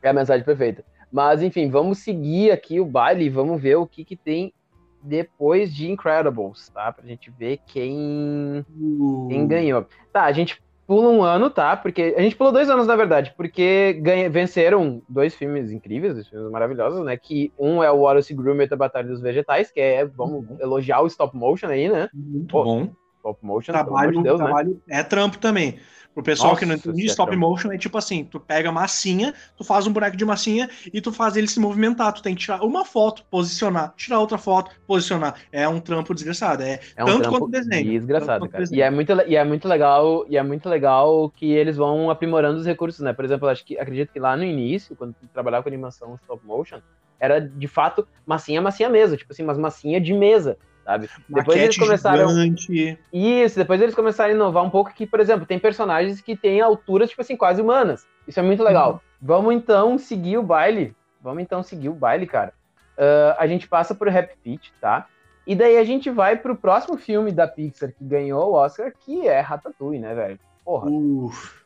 É 0.01 0.09
a 0.09 0.13
mensagem 0.13 0.45
perfeita. 0.45 0.85
Mas, 1.15 1.41
enfim, 1.41 1.69
vamos 1.69 1.99
seguir 1.99 2.51
aqui 2.51 2.77
o 2.77 2.85
baile 2.85 3.23
e 3.23 3.29
vamos 3.29 3.61
ver 3.61 3.77
o 3.77 3.87
que, 3.87 4.03
que 4.03 4.17
tem 4.17 4.53
depois 5.01 5.73
de 5.73 5.89
Incredibles, 5.89 6.67
tá? 6.67 6.91
Pra 6.91 7.07
gente 7.07 7.31
ver 7.31 7.61
quem, 7.65 8.65
uh. 8.77 9.27
quem 9.29 9.47
ganhou. 9.47 9.85
Tá, 10.11 10.25
a 10.25 10.33
gente 10.33 10.61
pula 10.85 11.07
um 11.07 11.23
ano, 11.23 11.49
tá? 11.49 11.77
Porque 11.77 12.13
a 12.17 12.21
gente 12.21 12.35
pulou 12.35 12.51
dois 12.51 12.69
anos, 12.69 12.85
na 12.85 12.97
verdade, 12.97 13.33
porque 13.37 13.93
ganha, 14.01 14.29
venceram 14.29 15.01
dois 15.07 15.33
filmes 15.33 15.71
incríveis, 15.71 16.15
dois 16.15 16.27
filmes 16.27 16.51
maravilhosos, 16.51 17.05
né? 17.05 17.15
Que 17.15 17.49
um 17.57 17.81
é 17.81 17.89
o 17.89 17.99
Wallace 17.99 18.33
Gromit, 18.33 18.73
A 18.73 18.75
Batalha 18.75 19.07
dos 19.07 19.21
Vegetais, 19.21 19.71
que 19.71 19.79
é, 19.79 20.03
vamos 20.03 20.45
uhum. 20.49 20.57
elogiar 20.59 20.99
o 20.99 21.07
stop 21.07 21.33
motion 21.33 21.67
aí, 21.67 21.87
né? 21.87 22.09
Muito 22.13 22.51
Pô, 22.51 22.65
bom. 22.65 22.89
Stop 23.19 23.39
motion, 23.41 23.71
trabalho, 23.71 24.11
de 24.11 24.21
Deus, 24.21 24.37
né? 24.37 24.45
trabalho 24.45 24.81
né? 24.85 24.99
É 24.99 25.01
trampo 25.03 25.37
também. 25.37 25.79
Pro 26.15 26.23
pessoal 26.23 26.51
Nossa, 26.51 26.61
que 26.61 26.65
não 26.65 26.75
entende, 26.75 27.05
stop 27.07 27.33
é 27.33 27.35
motion 27.35 27.73
é 27.73 27.77
tipo 27.77 27.97
assim, 27.97 28.23
tu 28.23 28.39
pega 28.39 28.71
massinha, 28.71 29.33
tu 29.57 29.65
faz 29.65 29.85
um 29.85 29.91
boneco 29.91 30.15
de 30.15 30.23
massinha 30.23 30.69
e 30.93 31.01
tu 31.01 31.11
faz 31.11 31.35
ele 31.35 31.45
se 31.45 31.59
movimentar. 31.59 32.13
Tu 32.13 32.21
tem 32.21 32.33
que 32.33 32.39
tirar 32.39 32.63
uma 32.63 32.85
foto, 32.85 33.25
posicionar, 33.29 33.93
tirar 33.97 34.19
outra 34.21 34.37
foto, 34.37 34.71
posicionar. 34.87 35.35
É 35.51 35.67
um 35.67 35.81
trampo 35.81 36.13
desgraçado. 36.13 36.63
É, 36.63 36.79
é 36.95 37.03
um 37.03 37.07
tanto 37.07 37.29
quanto 37.29 37.49
desenho. 37.49 37.91
Desgraçado, 37.91 38.47
cara. 38.47 38.63
Desenho. 38.63 38.79
E 38.79 38.81
é, 38.81 38.89
muito, 38.89 39.11
e 39.27 39.35
é 39.35 39.43
muito 39.43 39.67
legal, 39.67 40.25
e 40.29 40.37
é 40.37 40.41
muito 40.41 40.69
legal 40.69 41.29
que 41.31 41.51
eles 41.51 41.75
vão 41.75 42.09
aprimorando 42.09 42.59
os 42.59 42.65
recursos, 42.65 43.01
né? 43.01 43.11
Por 43.11 43.25
exemplo, 43.25 43.49
acho 43.49 43.65
que 43.65 43.77
acredito 43.77 44.13
que 44.13 44.19
lá 44.19 44.37
no 44.37 44.45
início, 44.45 44.95
quando 44.95 45.13
tu 45.15 45.27
trabalhava 45.33 45.63
com 45.63 45.69
animação 45.69 46.15
stop 46.15 46.45
motion, 46.45 46.79
era 47.19 47.41
de 47.41 47.67
fato 47.67 48.07
massinha, 48.25 48.61
massinha 48.61 48.89
mesmo, 48.89 49.17
tipo 49.17 49.33
assim, 49.33 49.43
umas 49.43 49.57
massinha 49.57 49.99
de 49.99 50.13
mesa 50.13 50.57
sabe? 50.85 51.09
Depois 51.27 51.59
eles 51.59 51.77
começaram. 51.77 52.29
Gigante. 52.29 52.99
Isso, 53.11 53.57
depois 53.57 53.81
eles 53.81 53.95
começaram 53.95 54.31
a 54.31 54.35
inovar 54.35 54.63
um 54.63 54.69
pouco 54.69 54.93
que, 54.93 55.07
por 55.07 55.19
exemplo, 55.19 55.45
tem 55.45 55.59
personagens 55.59 56.21
que 56.21 56.37
têm 56.37 56.61
alturas, 56.61 57.09
tipo 57.09 57.21
assim, 57.21 57.35
quase 57.35 57.61
humanas. 57.61 58.07
Isso 58.27 58.39
é 58.39 58.43
muito 58.43 58.63
legal. 58.63 58.93
Uhum. 58.93 58.99
Vamos 59.21 59.55
então 59.55 59.97
seguir 59.97 60.37
o 60.37 60.43
baile. 60.43 60.95
Vamos 61.21 61.41
então 61.41 61.63
seguir 61.63 61.89
o 61.89 61.93
baile, 61.93 62.27
cara. 62.27 62.53
Uh, 62.97 63.35
a 63.37 63.47
gente 63.47 63.67
passa 63.67 63.95
por 63.95 64.07
Happy 64.07 64.35
Feet, 64.43 64.71
tá? 64.79 65.07
E 65.45 65.55
daí 65.55 65.77
a 65.77 65.83
gente 65.83 66.09
vai 66.09 66.35
pro 66.35 66.55
próximo 66.55 66.97
filme 66.97 67.31
da 67.31 67.47
Pixar 67.47 67.91
que 67.91 68.03
ganhou 68.03 68.51
o 68.51 68.53
Oscar, 68.53 68.93
que 68.99 69.27
é 69.27 69.39
Ratatouille, 69.39 69.99
né, 69.99 70.13
velho? 70.13 70.39
Porra. 70.63 70.89
Uf. 70.89 71.63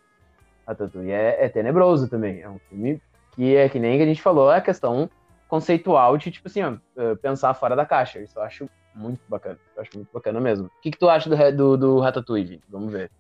Ratatouille 0.67 1.11
é, 1.11 1.45
é 1.45 1.49
tenebroso 1.49 2.09
também. 2.09 2.41
É 2.41 2.49
um 2.49 2.59
filme 2.70 3.01
que 3.36 3.55
é 3.55 3.70
que 3.70 3.80
nem 3.80 4.01
a 4.01 4.05
gente 4.05 4.22
falou, 4.22 4.51
é 4.51 4.57
a 4.57 4.61
questão 4.61 5.09
conceitual 5.47 6.17
de, 6.17 6.30
tipo 6.30 6.47
assim, 6.47 6.61
ó, 6.61 6.76
pensar 7.22 7.53
fora 7.53 7.76
da 7.76 7.86
caixa. 7.86 8.20
Isso 8.20 8.38
eu 8.38 8.43
acho 8.43 8.70
muito 8.96 9.20
bacana. 9.28 9.58
Eu 9.76 9.82
acho 9.82 9.92
muito 9.96 10.10
bacana 10.14 10.40
mesmo. 10.40 10.68
O 10.68 10.82
que, 10.82 10.92
que 10.92 10.98
tu 10.98 11.10
acha 11.10 11.30
do, 11.30 11.52
do, 11.52 11.78
do 11.78 12.00
Ratatouille? 12.00 12.62
Vamos 12.70 12.92
ver. 12.92 13.12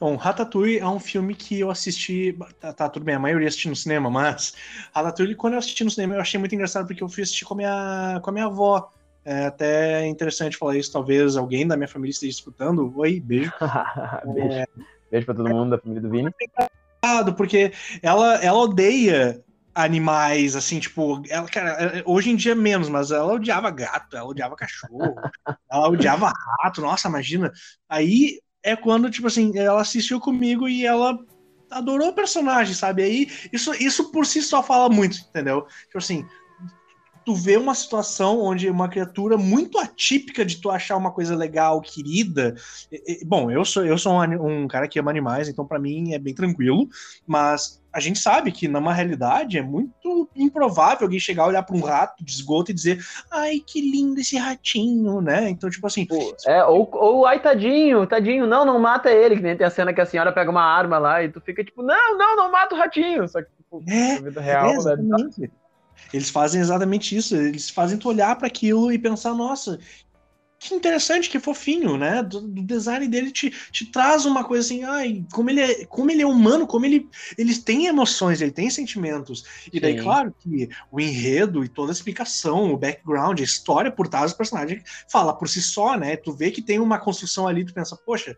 Bom, 0.00 0.14
Ratatouille 0.14 0.78
é 0.78 0.86
um 0.86 1.00
filme 1.00 1.34
que 1.34 1.58
eu 1.58 1.70
assisti. 1.70 2.36
Tá, 2.60 2.72
tá, 2.72 2.88
tudo 2.88 3.04
bem, 3.04 3.16
a 3.16 3.18
maioria 3.18 3.48
assisti 3.48 3.68
no 3.68 3.74
cinema, 3.74 4.08
mas 4.08 4.54
Ratatouille, 4.94 5.34
quando 5.34 5.54
eu 5.54 5.58
assisti 5.58 5.82
no 5.82 5.90
cinema, 5.90 6.14
eu 6.14 6.20
achei 6.20 6.38
muito 6.38 6.54
engraçado 6.54 6.86
porque 6.86 7.02
eu 7.02 7.08
fui 7.08 7.24
assistir 7.24 7.44
com 7.44 7.54
a 7.54 7.56
minha, 7.56 8.20
com 8.22 8.30
a 8.30 8.32
minha 8.32 8.46
avó. 8.46 8.90
É 9.24 9.46
até 9.46 10.06
interessante 10.06 10.56
falar 10.56 10.76
isso, 10.76 10.92
talvez 10.92 11.36
alguém 11.36 11.66
da 11.66 11.76
minha 11.76 11.88
família 11.88 12.12
esteja 12.12 12.32
escutando. 12.32 12.92
Oi, 12.96 13.20
beijo. 13.20 13.52
beijo. 14.32 14.52
É... 14.52 14.66
beijo 15.10 15.26
pra 15.26 15.34
todo 15.34 15.50
mundo 15.50 15.70
da 15.70 15.78
família 15.78 16.00
do 16.00 16.08
Vini. 16.08 16.30
Porque 17.36 17.72
ela, 18.02 18.36
ela 18.36 18.58
odeia 18.58 19.42
animais, 19.78 20.56
assim, 20.56 20.80
tipo, 20.80 21.22
ela, 21.28 21.46
cara, 21.46 21.70
é, 21.70 22.02
hoje 22.04 22.30
em 22.30 22.36
dia 22.36 22.52
menos, 22.52 22.88
mas 22.88 23.12
ela 23.12 23.32
odiava 23.32 23.70
gato, 23.70 24.16
ela 24.16 24.28
odiava 24.28 24.56
cachorro, 24.56 25.14
ela 25.70 25.88
odiava 25.88 26.32
rato, 26.60 26.80
nossa, 26.80 27.08
imagina. 27.08 27.52
Aí 27.88 28.40
é 28.60 28.74
quando, 28.74 29.08
tipo 29.08 29.28
assim, 29.28 29.56
ela 29.56 29.80
assistiu 29.80 30.18
comigo 30.18 30.68
e 30.68 30.84
ela 30.84 31.16
adorou 31.70 32.08
o 32.08 32.12
personagem, 32.12 32.74
sabe? 32.74 33.04
Aí 33.04 33.28
isso, 33.52 33.72
isso 33.74 34.10
por 34.10 34.26
si 34.26 34.42
só 34.42 34.64
fala 34.64 34.88
muito, 34.88 35.16
entendeu? 35.28 35.64
Tipo 35.86 35.98
assim, 35.98 36.26
tu 37.28 37.34
vê 37.34 37.58
uma 37.58 37.74
situação 37.74 38.40
onde 38.40 38.70
uma 38.70 38.88
criatura 38.88 39.36
muito 39.36 39.78
atípica 39.78 40.46
de 40.46 40.56
tu 40.62 40.70
achar 40.70 40.96
uma 40.96 41.10
coisa 41.10 41.36
legal, 41.36 41.78
querida. 41.82 42.54
E, 42.90 43.20
e, 43.20 43.24
bom, 43.26 43.50
eu 43.50 43.66
sou 43.66 43.84
eu 43.84 43.98
sou 43.98 44.14
um, 44.14 44.62
um, 44.62 44.66
cara 44.66 44.88
que 44.88 44.98
ama 44.98 45.10
animais, 45.10 45.46
então 45.46 45.66
para 45.66 45.78
mim 45.78 46.14
é 46.14 46.18
bem 46.18 46.32
tranquilo, 46.32 46.88
mas 47.26 47.82
a 47.92 48.00
gente 48.00 48.18
sabe 48.18 48.50
que 48.50 48.66
numa 48.66 48.94
realidade 48.94 49.58
é 49.58 49.62
muito 49.62 50.30
improvável 50.34 51.04
alguém 51.04 51.20
chegar 51.20 51.42
a 51.42 51.48
olhar 51.48 51.62
para 51.62 51.76
um 51.76 51.82
rato 51.82 52.24
de 52.24 52.32
esgoto 52.32 52.70
e 52.70 52.74
dizer, 52.74 52.98
ai, 53.30 53.60
que 53.60 53.78
lindo 53.78 54.18
esse 54.18 54.38
ratinho, 54.38 55.20
né? 55.20 55.50
Então, 55.50 55.68
tipo 55.68 55.86
assim. 55.86 56.06
Pô, 56.06 56.34
é, 56.46 56.64
ou, 56.64 56.88
ou 56.94 57.26
ai, 57.26 57.42
tadinho, 57.42 58.06
tadinho, 58.06 58.46
não, 58.46 58.64
não 58.64 58.78
mata 58.78 59.10
ele, 59.10 59.36
que 59.36 59.42
nem 59.42 59.54
tem 59.54 59.66
a 59.66 59.70
cena 59.70 59.92
que 59.92 60.00
a 60.00 60.06
senhora 60.06 60.32
pega 60.32 60.50
uma 60.50 60.64
arma 60.64 60.96
lá 60.96 61.22
e 61.22 61.28
tu 61.28 61.42
fica 61.42 61.62
tipo, 61.62 61.82
não, 61.82 62.16
não, 62.16 62.36
não 62.36 62.50
mata 62.50 62.74
o 62.74 62.78
ratinho. 62.78 63.28
Só 63.28 63.42
que, 63.42 63.48
tipo, 63.54 63.84
é, 63.86 64.14
na 64.14 64.20
vida 64.22 64.40
real, 64.40 64.70
é, 64.70 64.74
exatamente. 64.76 65.50
Eles 66.12 66.30
fazem 66.30 66.60
exatamente 66.60 67.16
isso. 67.16 67.36
Eles 67.36 67.70
fazem 67.70 67.98
tu 67.98 68.08
olhar 68.08 68.36
para 68.36 68.46
aquilo 68.46 68.92
e 68.92 68.98
pensar, 68.98 69.34
nossa, 69.34 69.78
que 70.58 70.74
interessante, 70.74 71.30
que 71.30 71.38
fofinho, 71.38 71.96
né? 71.96 72.22
Do, 72.22 72.40
do, 72.40 72.62
design 72.62 73.06
dele 73.06 73.30
te, 73.30 73.50
te 73.70 73.86
traz 73.86 74.26
uma 74.26 74.42
coisa 74.42 74.66
assim, 74.66 74.82
ai, 74.82 75.24
como 75.32 75.50
ele 75.50 75.60
é, 75.60 75.84
como 75.86 76.10
ele 76.10 76.22
é 76.22 76.26
humano, 76.26 76.66
como 76.66 76.84
ele, 76.84 77.08
ele 77.36 77.54
tem 77.56 77.86
emoções, 77.86 78.40
ele 78.40 78.50
tem 78.50 78.68
sentimentos. 78.68 79.44
E 79.72 79.78
daí, 79.78 79.96
Sim. 79.96 80.02
claro, 80.02 80.34
que 80.40 80.68
o 80.90 81.00
enredo 81.00 81.64
e 81.64 81.68
toda 81.68 81.92
a 81.92 81.94
explicação, 81.94 82.72
o 82.72 82.78
background, 82.78 83.38
a 83.38 83.44
história 83.44 83.90
por 83.90 84.08
trás 84.08 84.32
do 84.32 84.36
personagem 84.36 84.82
fala 85.10 85.32
por 85.32 85.48
si 85.48 85.62
só, 85.62 85.96
né? 85.96 86.16
Tu 86.16 86.32
vê 86.32 86.50
que 86.50 86.62
tem 86.62 86.80
uma 86.80 86.98
construção 86.98 87.46
ali, 87.46 87.64
tu 87.64 87.72
pensa, 87.72 87.96
poxa, 88.04 88.36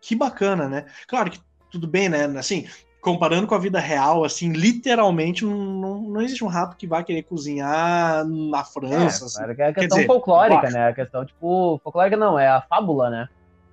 que 0.00 0.14
bacana, 0.14 0.68
né? 0.68 0.86
Claro 1.08 1.30
que 1.30 1.40
tudo 1.72 1.88
bem, 1.88 2.08
né? 2.08 2.24
Assim, 2.38 2.68
comparando 3.00 3.46
com 3.46 3.54
a 3.54 3.58
vida 3.58 3.78
real, 3.78 4.24
assim, 4.24 4.52
literalmente 4.52 5.44
não, 5.44 6.02
não 6.02 6.20
existe 6.20 6.44
um 6.44 6.48
rato 6.48 6.76
que 6.76 6.86
vai 6.86 7.04
querer 7.04 7.22
cozinhar 7.22 8.24
na 8.26 8.64
França. 8.64 9.24
É, 9.24 9.50
assim. 9.50 9.62
é 9.62 9.66
a 9.68 9.72
questão 9.72 9.98
dizer, 9.98 10.06
folclórica, 10.06 10.70
né? 10.70 10.88
A 10.88 10.92
questão, 10.92 11.24
tipo, 11.24 11.80
folclórica 11.82 12.16
não, 12.16 12.38
é 12.38 12.48
a 12.48 12.60
fábula, 12.60 13.08
né? 13.10 13.28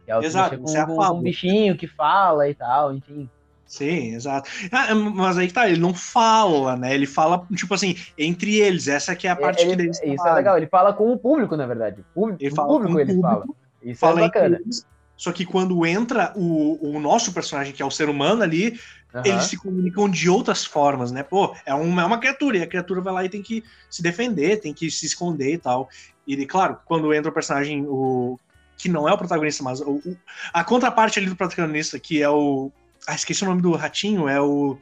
Que 0.06 0.12
é 0.12 0.18
o 0.18 0.22
Exato, 0.22 0.58
com, 0.60 0.78
é 0.78 0.86
com 0.86 1.04
um 1.14 1.22
bichinho 1.22 1.76
que 1.76 1.88
fala 1.88 2.48
e 2.48 2.54
tal, 2.54 2.94
enfim. 2.94 3.30
Sim, 3.66 4.14
exato. 4.14 4.50
Ah, 4.72 4.94
mas 4.94 5.38
aí 5.40 5.52
tá, 5.52 5.68
ele 5.68 5.82
não 5.82 5.94
fala, 5.94 6.76
né? 6.76 6.94
Ele 6.94 7.08
fala, 7.08 7.46
tipo 7.56 7.74
assim, 7.74 7.96
entre 8.18 8.58
eles. 8.58 8.88
Essa 8.88 9.16
que 9.16 9.28
é 9.28 9.32
a 9.32 9.36
parte 9.36 9.64
ele, 9.64 9.76
que 9.76 9.82
eles 9.82 10.02
Isso 10.04 10.28
é 10.28 10.34
legal, 10.34 10.56
ele 10.56 10.68
fala 10.68 10.94
com 10.94 11.12
o 11.12 11.18
público, 11.18 11.58
na 11.58 11.66
verdade. 11.66 12.02
O 12.02 12.14
público, 12.14 12.44
ele 12.44 12.54
fala 12.54 12.68
público 12.68 13.00
ele 13.00 13.14
público, 13.16 13.28
fala. 13.28 13.46
Isso 13.82 14.00
fala 14.00 14.20
é 14.20 14.24
bacana. 14.24 14.60
Eles, 14.64 14.86
só 15.18 15.32
que 15.32 15.46
quando 15.46 15.86
entra 15.86 16.34
o, 16.36 16.96
o 16.96 17.00
nosso 17.00 17.34
personagem, 17.34 17.74
que 17.74 17.82
é 17.82 17.86
o 17.86 17.92
ser 17.92 18.10
humano 18.10 18.44
ali, 18.44 18.78
Uhum. 19.16 19.22
Eles 19.26 19.46
se 19.46 19.58
comunicam 19.58 20.10
de 20.10 20.30
outras 20.30 20.66
formas, 20.66 21.12
né? 21.12 21.24
Pô, 21.24 21.56
é 21.66 21.74
uma, 21.74 22.02
é 22.02 22.06
uma 22.06 22.20
criatura, 22.20 22.58
e 22.58 22.64
a 22.64 22.68
criatura 22.68 23.02
vai 23.02 23.14
lá 23.14 23.26
e 23.26 23.30
tem 23.30 23.42
que 23.42 23.64
se 23.90 24.02
defender, 24.02 24.60
tem 24.60 24.74
que 24.74 24.92
se 24.92 25.06
esconder 25.06 25.54
e 25.54 25.58
tal. 25.58 25.88
E, 26.28 26.46
claro, 26.46 26.78
quando 26.86 27.14
entra 27.14 27.32
o 27.32 27.34
personagem, 27.34 27.86
o 27.88 28.38
que 28.78 28.90
não 28.90 29.08
é 29.08 29.14
o 29.14 29.18
protagonista, 29.18 29.64
mas 29.64 29.80
o, 29.80 29.92
o, 29.92 30.18
a 30.54 30.64
contraparte 30.64 31.18
ali 31.20 31.30
do 31.30 31.36
protagonista, 31.36 32.00
que 32.00 32.22
é 32.22 32.30
o. 32.30 32.72
Ah, 33.08 33.16
esqueci 33.16 33.44
o 33.44 33.48
nome 33.48 33.62
do 33.62 33.72
ratinho, 33.74 34.28
é 34.28 34.42
o. 34.42 34.78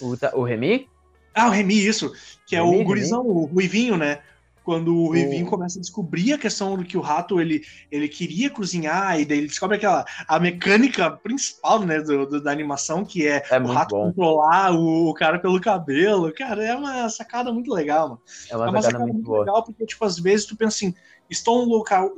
O, 0.00 0.14
o 0.34 0.44
Remy? 0.44 0.88
Ah, 1.34 1.48
o 1.48 1.50
Remy, 1.50 1.86
isso. 1.86 2.12
Que 2.46 2.54
é 2.54 2.62
Remy, 2.62 2.80
o 2.80 2.84
gurizão, 2.84 3.22
Remy? 3.22 3.34
o 3.34 3.44
Ruivinho, 3.46 3.96
né? 3.96 4.20
Quando 4.66 4.96
o 4.96 5.12
Rivinho 5.12 5.46
começa 5.46 5.78
a 5.78 5.80
descobrir 5.80 6.32
a 6.32 6.38
questão 6.38 6.76
do 6.76 6.84
que 6.84 6.98
o 6.98 7.00
rato 7.00 7.40
ele, 7.40 7.62
ele 7.88 8.08
queria 8.08 8.50
cozinhar, 8.50 9.20
e 9.20 9.24
daí 9.24 9.38
ele 9.38 9.46
descobre 9.46 9.76
aquela 9.76 10.04
a 10.26 10.40
mecânica 10.40 11.08
principal 11.08 11.78
né, 11.84 12.00
do, 12.00 12.26
do 12.26 12.42
da 12.42 12.50
animação, 12.50 13.04
que 13.04 13.28
é, 13.28 13.44
é 13.48 13.60
o 13.60 13.66
rato 13.66 13.94
bom. 13.94 14.06
controlar 14.06 14.72
o, 14.72 15.08
o, 15.08 15.14
cara 15.14 15.38
pelo 15.38 15.60
cabelo. 15.60 16.34
Cara, 16.34 16.64
é 16.64 16.74
uma 16.74 17.08
sacada 17.08 17.52
muito 17.52 17.72
legal, 17.72 18.08
mano. 18.08 18.20
É 18.50 18.56
uma, 18.56 18.66
é 18.66 18.68
uma 18.70 18.82
sacada, 18.82 19.04
sacada, 19.04 19.12
muito, 19.12 19.32
legal, 19.32 19.62
porque, 19.62 19.86
tipo, 19.86 20.04
às 20.04 20.18
vezes 20.18 20.46
tu 20.46 20.56
pensa 20.56 20.74
assim, 20.74 20.94
estou 21.30 21.64
num 21.64 21.72
local. 21.72 22.12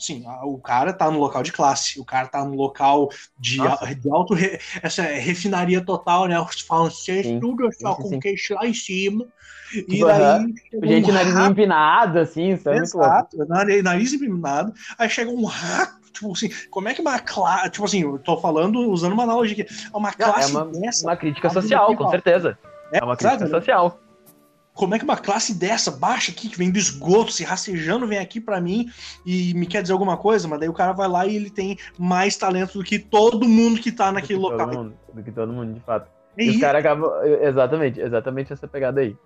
Sim, 0.00 0.24
o 0.44 0.56
cara 0.56 0.94
tá 0.94 1.10
no 1.10 1.18
local 1.18 1.42
de 1.42 1.52
classe, 1.52 2.00
o 2.00 2.04
cara 2.06 2.26
tá 2.26 2.42
no 2.42 2.54
local 2.54 3.10
de, 3.38 3.58
de 4.00 4.10
alto. 4.10 4.34
Essa 4.82 5.02
refinaria 5.02 5.84
total, 5.84 6.26
né? 6.26 6.40
Os 6.40 6.62
franceses, 6.62 7.38
tudo 7.38 7.68
só 7.78 7.94
com 7.94 8.18
queixo 8.18 8.54
lá 8.54 8.66
em 8.66 8.72
cima. 8.72 9.26
E 9.74 10.00
daí. 10.00 10.54
Gente, 10.82 11.10
um 11.10 11.12
nariz 11.12 11.34
rato, 11.34 11.52
empinado, 11.52 12.18
assim, 12.18 12.56
sabe? 12.56 12.78
Exato, 12.78 13.36
nariz, 13.46 13.84
nariz 13.84 14.12
empinado. 14.14 14.72
Aí 14.98 15.10
chega 15.10 15.30
um 15.30 15.44
rato, 15.44 16.10
tipo 16.10 16.32
assim, 16.32 16.48
como 16.70 16.88
é 16.88 16.94
que 16.94 17.02
uma 17.02 17.18
classe. 17.18 17.68
Tipo 17.68 17.84
assim, 17.84 18.00
eu 18.00 18.18
tô 18.18 18.38
falando, 18.38 18.90
usando 18.90 19.12
uma 19.12 19.24
analogia 19.24 19.62
aqui. 19.62 19.74
Uma 19.92 20.12
classe 20.14 20.50
é 20.50 20.58
uma, 20.58 20.64
dessa. 20.64 21.06
Uma 21.06 21.16
crítica 21.16 21.50
social, 21.50 21.94
com 21.94 22.08
certeza. 22.08 22.58
É, 22.90 23.00
é 23.00 23.04
uma 23.04 23.18
crítica 23.18 23.44
exato, 23.44 23.50
social. 23.50 24.00
Como 24.74 24.94
é 24.94 24.98
que 24.98 25.04
uma 25.04 25.16
classe 25.16 25.54
dessa, 25.54 25.90
baixa 25.90 26.30
aqui, 26.30 26.48
que 26.48 26.56
vem 26.56 26.70
do 26.70 26.78
esgoto, 26.78 27.32
se 27.32 27.44
rastejando, 27.44 28.06
vem 28.06 28.18
aqui 28.18 28.40
para 28.40 28.60
mim 28.60 28.90
e 29.26 29.52
me 29.54 29.66
quer 29.66 29.82
dizer 29.82 29.92
alguma 29.92 30.16
coisa, 30.16 30.48
mas 30.48 30.60
daí 30.60 30.68
o 30.68 30.74
cara 30.74 30.92
vai 30.92 31.08
lá 31.08 31.26
e 31.26 31.36
ele 31.36 31.50
tem 31.50 31.76
mais 31.98 32.36
talento 32.36 32.78
do 32.78 32.84
que 32.84 32.98
todo 32.98 33.48
mundo 33.48 33.80
que 33.80 33.92
tá 33.92 34.10
naquele 34.10 34.38
do 34.38 34.42
local. 34.42 34.68
Mundo, 34.68 34.94
do 35.12 35.22
que 35.22 35.32
todo 35.32 35.52
mundo, 35.52 35.74
de 35.74 35.80
fato. 35.80 36.08
E, 36.38 36.44
e 36.44 36.50
os 36.50 36.60
caras 36.60 36.80
acabam. 36.80 37.10
Exatamente, 37.42 38.00
exatamente 38.00 38.52
essa 38.52 38.66
pegada 38.66 39.00
aí. 39.00 39.16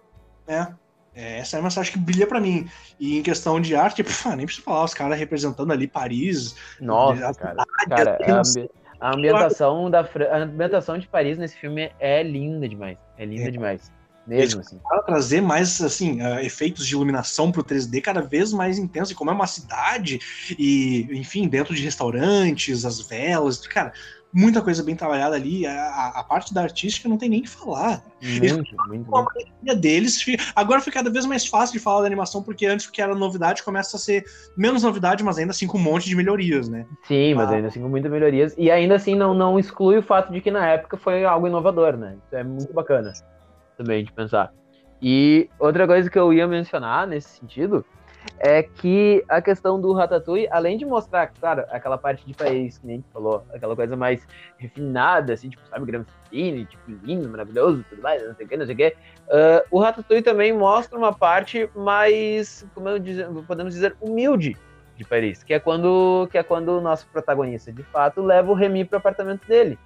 É. 0.47 0.67
é 1.15 1.39
essa 1.39 1.57
é 1.57 1.61
a 1.61 1.63
mensagem 1.63 1.93
que 1.93 1.99
brilha 1.99 2.27
para 2.27 2.41
mim. 2.41 2.69
E 2.99 3.19
em 3.19 3.23
questão 3.23 3.61
de 3.61 3.77
arte, 3.77 4.03
pff, 4.05 4.29
nem 4.37 4.47
preciso 4.47 4.65
falar, 4.65 4.85
os 4.85 4.95
caras 4.95 5.19
representando 5.19 5.73
ali 5.73 5.87
Paris. 5.87 6.57
Nossa, 6.81 7.35
cara. 7.35 7.65
cara 7.89 8.19
a, 8.21 8.41
ambi 8.41 8.71
a, 9.01 9.15
ambientação 9.15 9.91
da 9.91 10.01
a 10.01 10.39
ambientação 10.39 10.99
de 10.99 11.07
Paris 11.07 11.39
nesse 11.39 11.57
filme 11.57 11.93
é 11.99 12.23
linda 12.23 12.69
demais. 12.69 12.99
É 13.17 13.25
linda 13.25 13.49
é. 13.49 13.51
demais. 13.51 13.93
Mesmo 14.27 14.61
assim. 14.61 14.81
trazer 15.05 15.41
mais 15.41 15.81
assim, 15.83 16.21
uh, 16.23 16.39
efeitos 16.41 16.87
de 16.87 16.95
iluminação 16.95 17.53
pro 17.53 17.63
3D 17.63 18.01
cada 18.01 18.23
vez 18.23 18.53
mais 18.53 18.79
intenso. 18.79 19.13
E 19.13 19.15
como 19.15 19.31
é 19.31 19.35
uma 19.35 19.47
cidade, 19.47 20.21
e, 20.59 21.09
enfim, 21.13 21.47
dentro 21.47 21.75
de 21.75 21.83
restaurantes, 21.83 22.85
as 22.85 23.01
velas, 23.01 23.67
cara, 23.67 23.93
muita 24.35 24.61
coisa 24.61 24.83
bem 24.83 24.97
trabalhada 24.97 25.37
ali. 25.37 25.67
A, 25.67 26.13
a 26.17 26.25
parte 26.25 26.53
da 26.53 26.63
artística 26.63 27.09
não 27.09 27.17
tem 27.17 27.29
nem 27.29 27.43
que 27.43 27.49
falar. 27.49 28.03
Muito, 28.23 28.75
muito, 28.89 29.15
a 29.15 29.23
maioria 29.23 29.77
deles. 29.81 30.25
Agora 30.57 30.81
foi 30.81 30.93
cada 30.93 31.11
vez 31.11 31.25
mais 31.27 31.47
fácil 31.47 31.75
de 31.75 31.79
falar 31.79 32.01
da 32.01 32.07
animação, 32.07 32.43
porque 32.43 32.67
antes 32.67 32.87
que 32.89 33.01
era 33.01 33.15
novidade, 33.15 33.63
começa 33.63 33.97
a 33.97 34.01
ser 34.01 34.25
menos 34.57 34.83
novidade, 34.83 35.23
mas 35.23 35.39
ainda 35.39 35.53
assim 35.53 35.67
com 35.67 35.79
um 35.79 35.83
monte 35.83 36.09
de 36.09 36.17
melhorias, 36.17 36.69
né? 36.69 36.87
Sim, 37.07 37.35
mas 37.35 37.51
ah. 37.51 37.55
ainda 37.55 37.69
assim 37.69 37.81
com 37.81 37.89
muitas 37.89 38.11
melhorias. 38.11 38.55
E 38.57 38.71
ainda 38.71 38.97
assim 38.97 39.15
não, 39.15 39.35
não 39.35 39.59
exclui 39.59 39.99
o 39.99 40.03
fato 40.03 40.33
de 40.33 40.41
que 40.41 40.51
na 40.51 40.67
época 40.67 40.97
foi 40.97 41.25
algo 41.25 41.47
inovador, 41.47 41.97
né? 41.97 42.17
Isso 42.27 42.35
é 42.35 42.43
muito 42.43 42.73
bacana 42.73 43.13
também 43.77 44.05
de 44.05 44.13
pensar. 44.13 44.53
E 45.01 45.51
outra 45.59 45.87
coisa 45.87 46.09
que 46.09 46.19
eu 46.19 46.33
ia 46.33 46.47
mencionar 46.47 47.07
nesse 47.07 47.29
sentido 47.39 47.85
é 48.39 48.63
que 48.63 49.25
a 49.29 49.41
questão 49.41 49.81
do 49.81 49.93
Ratatouille, 49.93 50.49
além 50.51 50.79
de 50.79 50.85
mostrar, 50.85 51.27
claro, 51.29 51.65
aquela 51.71 51.99
parte 51.99 52.25
de 52.27 52.35
país 52.35 52.79
que 52.79 52.87
nem 52.87 53.05
falou, 53.13 53.45
aquela 53.53 53.77
coisa 53.77 53.97
mais 53.97 54.27
refinada, 54.57 55.35
assim, 55.35 55.51
tipo, 55.51 55.63
sabe, 55.69 55.85
grama 55.85 56.07
fine, 56.31 56.65
tipo, 56.65 56.83
lindo, 57.03 57.29
maravilhoso, 57.29 57.85
tudo 57.89 58.03
mais, 58.03 58.27
não 58.27 58.35
sei 58.35 58.47
o 58.47 58.49
que, 58.49 58.57
não 58.57 58.67
sei 58.67 58.75
o 58.75 58.79
que, 58.79 58.89
uh, 58.89 59.67
o 59.71 59.79
Ratatouille 59.79 60.23
também 60.23 60.53
mostra 60.53 60.99
uma 60.99 61.13
parte 61.13 61.69
mais, 61.75 62.67
como 62.75 62.89
eu 62.89 63.45
podemos 63.47 63.75
dizer, 63.75 63.97
humilde 64.01 64.57
de 64.97 65.05
Paris, 65.05 65.43
que 65.43 65.53
é 65.53 65.59
quando 65.59 66.29
que 66.31 66.39
é 66.39 66.43
quando 66.43 66.69
o 66.69 66.81
nosso 66.81 67.07
protagonista, 67.09 67.73
de 67.73 67.83
fato, 67.83 68.23
leva 68.23 68.51
o 68.51 68.55
Remy 68.55 68.85
pro 68.85 68.99
apartamento 68.99 69.47
dele. 69.47 69.79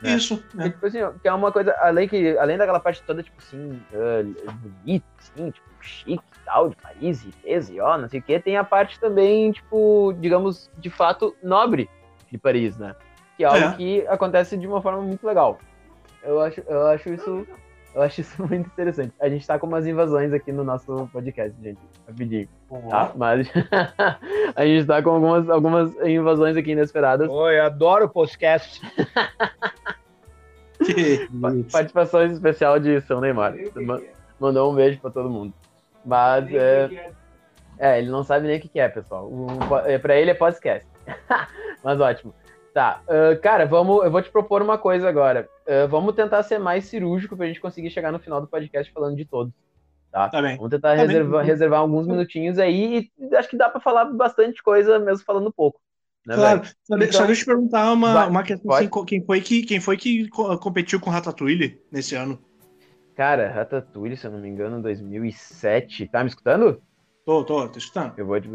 Né? 0.00 0.14
Isso. 0.14 0.42
É. 0.58 0.68
tipo 0.68 0.86
assim, 0.86 0.98
que 1.22 1.28
é 1.28 1.32
uma 1.32 1.50
coisa, 1.50 1.74
além, 1.80 2.08
que, 2.08 2.36
além 2.38 2.58
daquela 2.58 2.80
parte 2.80 3.02
toda, 3.02 3.22
tipo 3.22 3.36
assim, 3.38 3.80
uh, 3.92 4.52
bonita, 4.52 5.06
assim, 5.18 5.50
tipo, 5.50 5.66
chique 5.80 6.12
e 6.14 6.44
tal, 6.44 6.68
de 6.68 6.76
Paris, 6.76 7.24
riqueza 7.24 7.72
e 7.72 7.80
ó, 7.80 7.96
não 7.96 8.08
sei 8.08 8.20
o 8.20 8.22
que, 8.22 8.38
tem 8.38 8.56
a 8.56 8.64
parte 8.64 9.00
também, 9.00 9.52
tipo, 9.52 10.14
digamos, 10.20 10.70
de 10.78 10.90
fato, 10.90 11.34
nobre 11.42 11.88
de 12.30 12.38
Paris, 12.38 12.76
né? 12.76 12.94
Que 13.36 13.44
é 13.44 13.46
algo 13.46 13.66
é. 13.66 13.72
que 13.74 14.06
acontece 14.08 14.56
de 14.56 14.66
uma 14.66 14.82
forma 14.82 15.02
muito 15.02 15.26
legal. 15.26 15.58
Eu 16.22 16.40
acho, 16.40 16.60
eu 16.66 16.86
acho 16.88 17.08
isso. 17.10 17.46
Eu 17.96 18.02
acho 18.02 18.20
isso 18.20 18.36
muito 18.46 18.66
interessante. 18.66 19.14
A 19.18 19.26
gente 19.28 19.46
tá 19.46 19.58
com 19.58 19.66
umas 19.66 19.86
invasões 19.86 20.30
aqui 20.30 20.52
no 20.52 20.62
nosso 20.62 21.08
podcast, 21.10 21.56
gente. 21.62 21.80
Rapidinho. 22.06 22.46
Tá? 22.90 23.12
Mas 23.16 23.50
a 24.54 24.66
gente 24.66 24.86
tá 24.86 25.02
com 25.02 25.10
algumas, 25.10 25.48
algumas 25.48 25.96
invasões 26.06 26.58
aqui 26.58 26.72
inesperadas. 26.72 27.26
Oi, 27.30 27.58
adoro 27.58 28.06
podcast. 28.06 28.82
Participação 31.72 32.26
especial 32.26 32.78
de 32.78 33.00
São 33.00 33.18
Neymar. 33.18 33.54
Mandou 34.38 34.70
um 34.70 34.74
beijo 34.74 35.00
pra 35.00 35.10
todo 35.10 35.30
mundo. 35.30 35.54
Mas 36.04 36.52
é, 36.52 37.10
é, 37.78 37.98
ele 37.98 38.10
não 38.10 38.22
sabe 38.22 38.46
nem 38.46 38.58
o 38.58 38.60
que 38.60 38.78
é, 38.78 38.90
pessoal. 38.90 39.26
O, 39.26 39.48
é, 39.86 39.96
pra 39.96 40.14
ele 40.16 40.32
é 40.32 40.34
podcast. 40.34 40.86
Mas 41.82 41.98
ótimo. 41.98 42.34
Tá, 42.76 43.00
uh, 43.08 43.40
cara, 43.40 43.64
vamos, 43.64 44.04
eu 44.04 44.10
vou 44.10 44.20
te 44.20 44.30
propor 44.30 44.60
uma 44.60 44.76
coisa 44.76 45.08
agora. 45.08 45.48
Uh, 45.66 45.88
vamos 45.88 46.14
tentar 46.14 46.42
ser 46.42 46.58
mais 46.58 46.84
cirúrgico 46.84 47.34
pra 47.34 47.46
gente 47.46 47.58
conseguir 47.58 47.88
chegar 47.88 48.12
no 48.12 48.18
final 48.18 48.38
do 48.38 48.46
podcast 48.46 48.92
falando 48.92 49.16
de 49.16 49.24
todos. 49.24 49.50
Tá? 50.12 50.28
tá 50.28 50.42
bem. 50.42 50.58
Vamos 50.58 50.72
tentar 50.72 50.90
tá 50.90 50.94
reservar, 50.94 51.42
reservar, 51.42 51.80
alguns 51.80 52.06
minutinhos 52.06 52.58
aí 52.58 53.10
e 53.18 53.34
acho 53.34 53.48
que 53.48 53.56
dá 53.56 53.70
pra 53.70 53.80
falar 53.80 54.04
bastante 54.04 54.62
coisa 54.62 54.98
mesmo 54.98 55.24
falando 55.24 55.50
pouco. 55.50 55.80
Né, 56.26 56.34
claro, 56.34 56.66
só, 56.66 56.96
então, 56.96 57.12
só 57.12 57.24
deixa 57.24 57.32
eu 57.32 57.34
te 57.34 57.46
perguntar 57.46 57.90
uma, 57.90 58.12
vai, 58.12 58.28
uma 58.28 58.42
questão 58.42 58.70
assim, 58.70 58.90
quem 59.06 59.24
foi 59.24 59.40
que 59.40 59.62
quem 59.62 59.80
foi 59.80 59.96
que 59.96 60.28
competiu 60.28 61.00
com 61.00 61.08
Ratatouille 61.08 61.80
nesse 61.90 62.14
ano? 62.14 62.38
Cara, 63.14 63.50
Ratatouille, 63.50 64.18
se 64.18 64.26
eu 64.26 64.32
não 64.32 64.38
me 64.38 64.50
engano, 64.50 64.82
2007. 64.82 66.08
Tá 66.08 66.22
me 66.22 66.28
escutando? 66.28 66.82
Tô, 67.24 67.42
tô, 67.42 67.66
tô 67.70 67.78
escutando. 67.78 68.12
Eu 68.18 68.26
vou 68.26 68.38
te. 68.38 68.50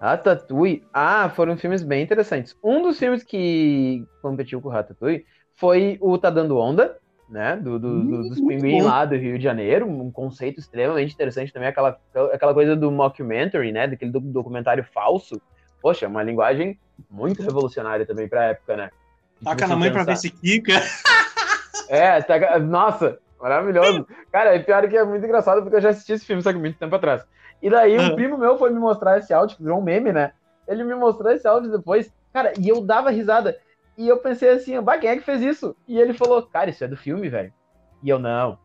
Ratatouille. 0.00 0.82
Ah, 0.92 1.28
foram 1.28 1.56
filmes 1.56 1.82
bem 1.82 2.02
interessantes. 2.02 2.56
Um 2.64 2.82
dos 2.82 2.98
filmes 2.98 3.22
que 3.22 4.04
competiu 4.22 4.60
com 4.60 4.68
o 4.68 4.72
Ratatouille 4.72 5.26
foi 5.54 5.98
o 6.00 6.16
Tá 6.16 6.30
Dando 6.30 6.56
Onda, 6.56 6.96
né? 7.28 7.56
Do, 7.56 7.78
do, 7.78 8.02
do 8.02 8.28
dos 8.28 8.40
pinguins 8.40 8.84
lá 8.84 9.04
do 9.04 9.16
Rio 9.16 9.36
de 9.36 9.44
Janeiro. 9.44 9.86
Um 9.86 10.10
conceito 10.10 10.58
extremamente 10.58 11.12
interessante 11.12 11.52
também. 11.52 11.68
Aquela, 11.68 12.00
aquela 12.32 12.54
coisa 12.54 12.74
do 12.74 12.90
mockumentary, 12.90 13.72
né? 13.72 13.86
Daquele 13.86 14.10
documentário 14.10 14.84
falso. 14.94 15.40
Poxa, 15.82 16.08
uma 16.08 16.22
linguagem 16.22 16.78
muito 17.10 17.42
revolucionária 17.42 18.06
também 18.06 18.26
pra 18.26 18.46
época, 18.46 18.76
né? 18.76 18.90
Taca 19.44 19.66
na 19.66 19.76
mãe 19.76 19.90
pensar. 19.90 20.04
pra 20.04 20.12
ver 20.14 20.18
se 20.18 20.30
quica. 20.30 20.80
É, 21.88 22.22
taca... 22.22 22.56
nossa, 22.60 23.18
Maravilhoso. 23.40 24.06
Cara, 24.30 24.54
e 24.54 24.62
pior 24.62 24.86
que 24.88 24.96
é 24.96 25.04
muito 25.04 25.24
engraçado 25.24 25.62
porque 25.62 25.76
eu 25.76 25.80
já 25.80 25.88
assisti 25.90 26.12
esse 26.12 26.26
filme, 26.26 26.42
só 26.42 26.52
que 26.52 26.58
muito 26.58 26.78
tempo 26.78 26.94
atrás. 26.94 27.24
E 27.62 27.68
daí 27.68 27.98
um 27.98 28.14
primo 28.14 28.38
meu 28.38 28.56
foi 28.56 28.70
me 28.70 28.78
mostrar 28.78 29.18
esse 29.18 29.32
áudio, 29.32 29.56
que 29.56 29.62
virou 29.62 29.78
um 29.78 29.82
meme, 29.82 30.12
né? 30.12 30.32
Ele 30.66 30.84
me 30.84 30.94
mostrou 30.94 31.32
esse 31.32 31.46
áudio 31.46 31.70
depois, 31.70 32.12
cara, 32.32 32.52
e 32.58 32.68
eu 32.68 32.80
dava 32.80 33.10
risada. 33.10 33.58
E 33.98 34.08
eu 34.08 34.16
pensei 34.18 34.50
assim, 34.50 34.80
bah, 34.80 34.98
quem 34.98 35.10
é 35.10 35.16
que 35.16 35.22
fez 35.22 35.42
isso? 35.42 35.76
E 35.86 35.98
ele 36.00 36.14
falou, 36.14 36.42
cara, 36.42 36.70
isso 36.70 36.82
é 36.82 36.88
do 36.88 36.96
filme, 36.96 37.28
velho. 37.28 37.52
E 38.02 38.08
eu, 38.08 38.18
não. 38.18 38.58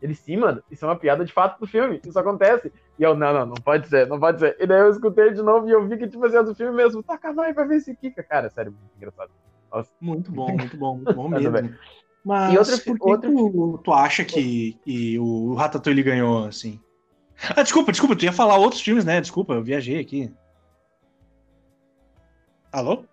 Ele, 0.00 0.14
sim, 0.14 0.36
mano, 0.36 0.60
isso 0.68 0.84
é 0.84 0.88
uma 0.88 0.96
piada 0.96 1.24
de 1.24 1.32
fato 1.32 1.60
do 1.60 1.66
filme, 1.66 2.00
isso 2.04 2.18
acontece. 2.18 2.72
E 2.98 3.04
eu, 3.04 3.14
não, 3.14 3.32
não, 3.32 3.46
não 3.46 3.54
pode 3.54 3.86
ser, 3.86 4.08
não 4.08 4.18
pode 4.18 4.40
ser. 4.40 4.56
E 4.58 4.66
daí 4.66 4.80
eu 4.80 4.90
escutei 4.90 5.32
de 5.32 5.40
novo 5.40 5.68
e 5.68 5.70
eu 5.70 5.86
vi 5.86 5.96
que, 5.96 6.08
tipo 6.08 6.24
assim, 6.26 6.38
é 6.38 6.42
do 6.42 6.54
filme 6.54 6.74
mesmo. 6.74 7.02
Taca, 7.02 7.32
vai 7.32 7.54
pra 7.54 7.64
ver 7.64 7.78
se 7.80 7.94
Kika. 7.94 8.24
Cara, 8.24 8.50
sério, 8.50 8.72
muito 8.72 8.96
engraçado. 8.96 9.30
Nossa. 9.70 9.90
Muito 10.00 10.32
bom, 10.32 10.48
muito 10.58 10.76
bom, 10.76 10.96
muito 10.96 11.14
bom 11.14 11.28
mesmo. 11.28 11.74
Mas 12.24 12.54
e 12.54 12.58
outra, 12.58 12.76
por 12.78 12.98
que 12.98 13.10
outra... 13.10 13.30
Tu, 13.30 13.80
tu 13.84 13.92
acha 13.92 14.24
que, 14.24 14.72
que 14.84 15.18
o 15.18 15.54
Ratatouille 15.54 16.02
ganhou, 16.02 16.46
assim? 16.46 16.80
Ah, 17.50 17.62
desculpa, 17.62 17.90
desculpa, 17.90 18.14
tu 18.14 18.24
ia 18.24 18.32
falar 18.32 18.56
outros 18.56 18.80
filmes, 18.80 19.04
né? 19.04 19.20
Desculpa, 19.20 19.54
eu 19.54 19.62
viajei 19.62 19.98
aqui. 19.98 20.32
Alô? 22.70 23.04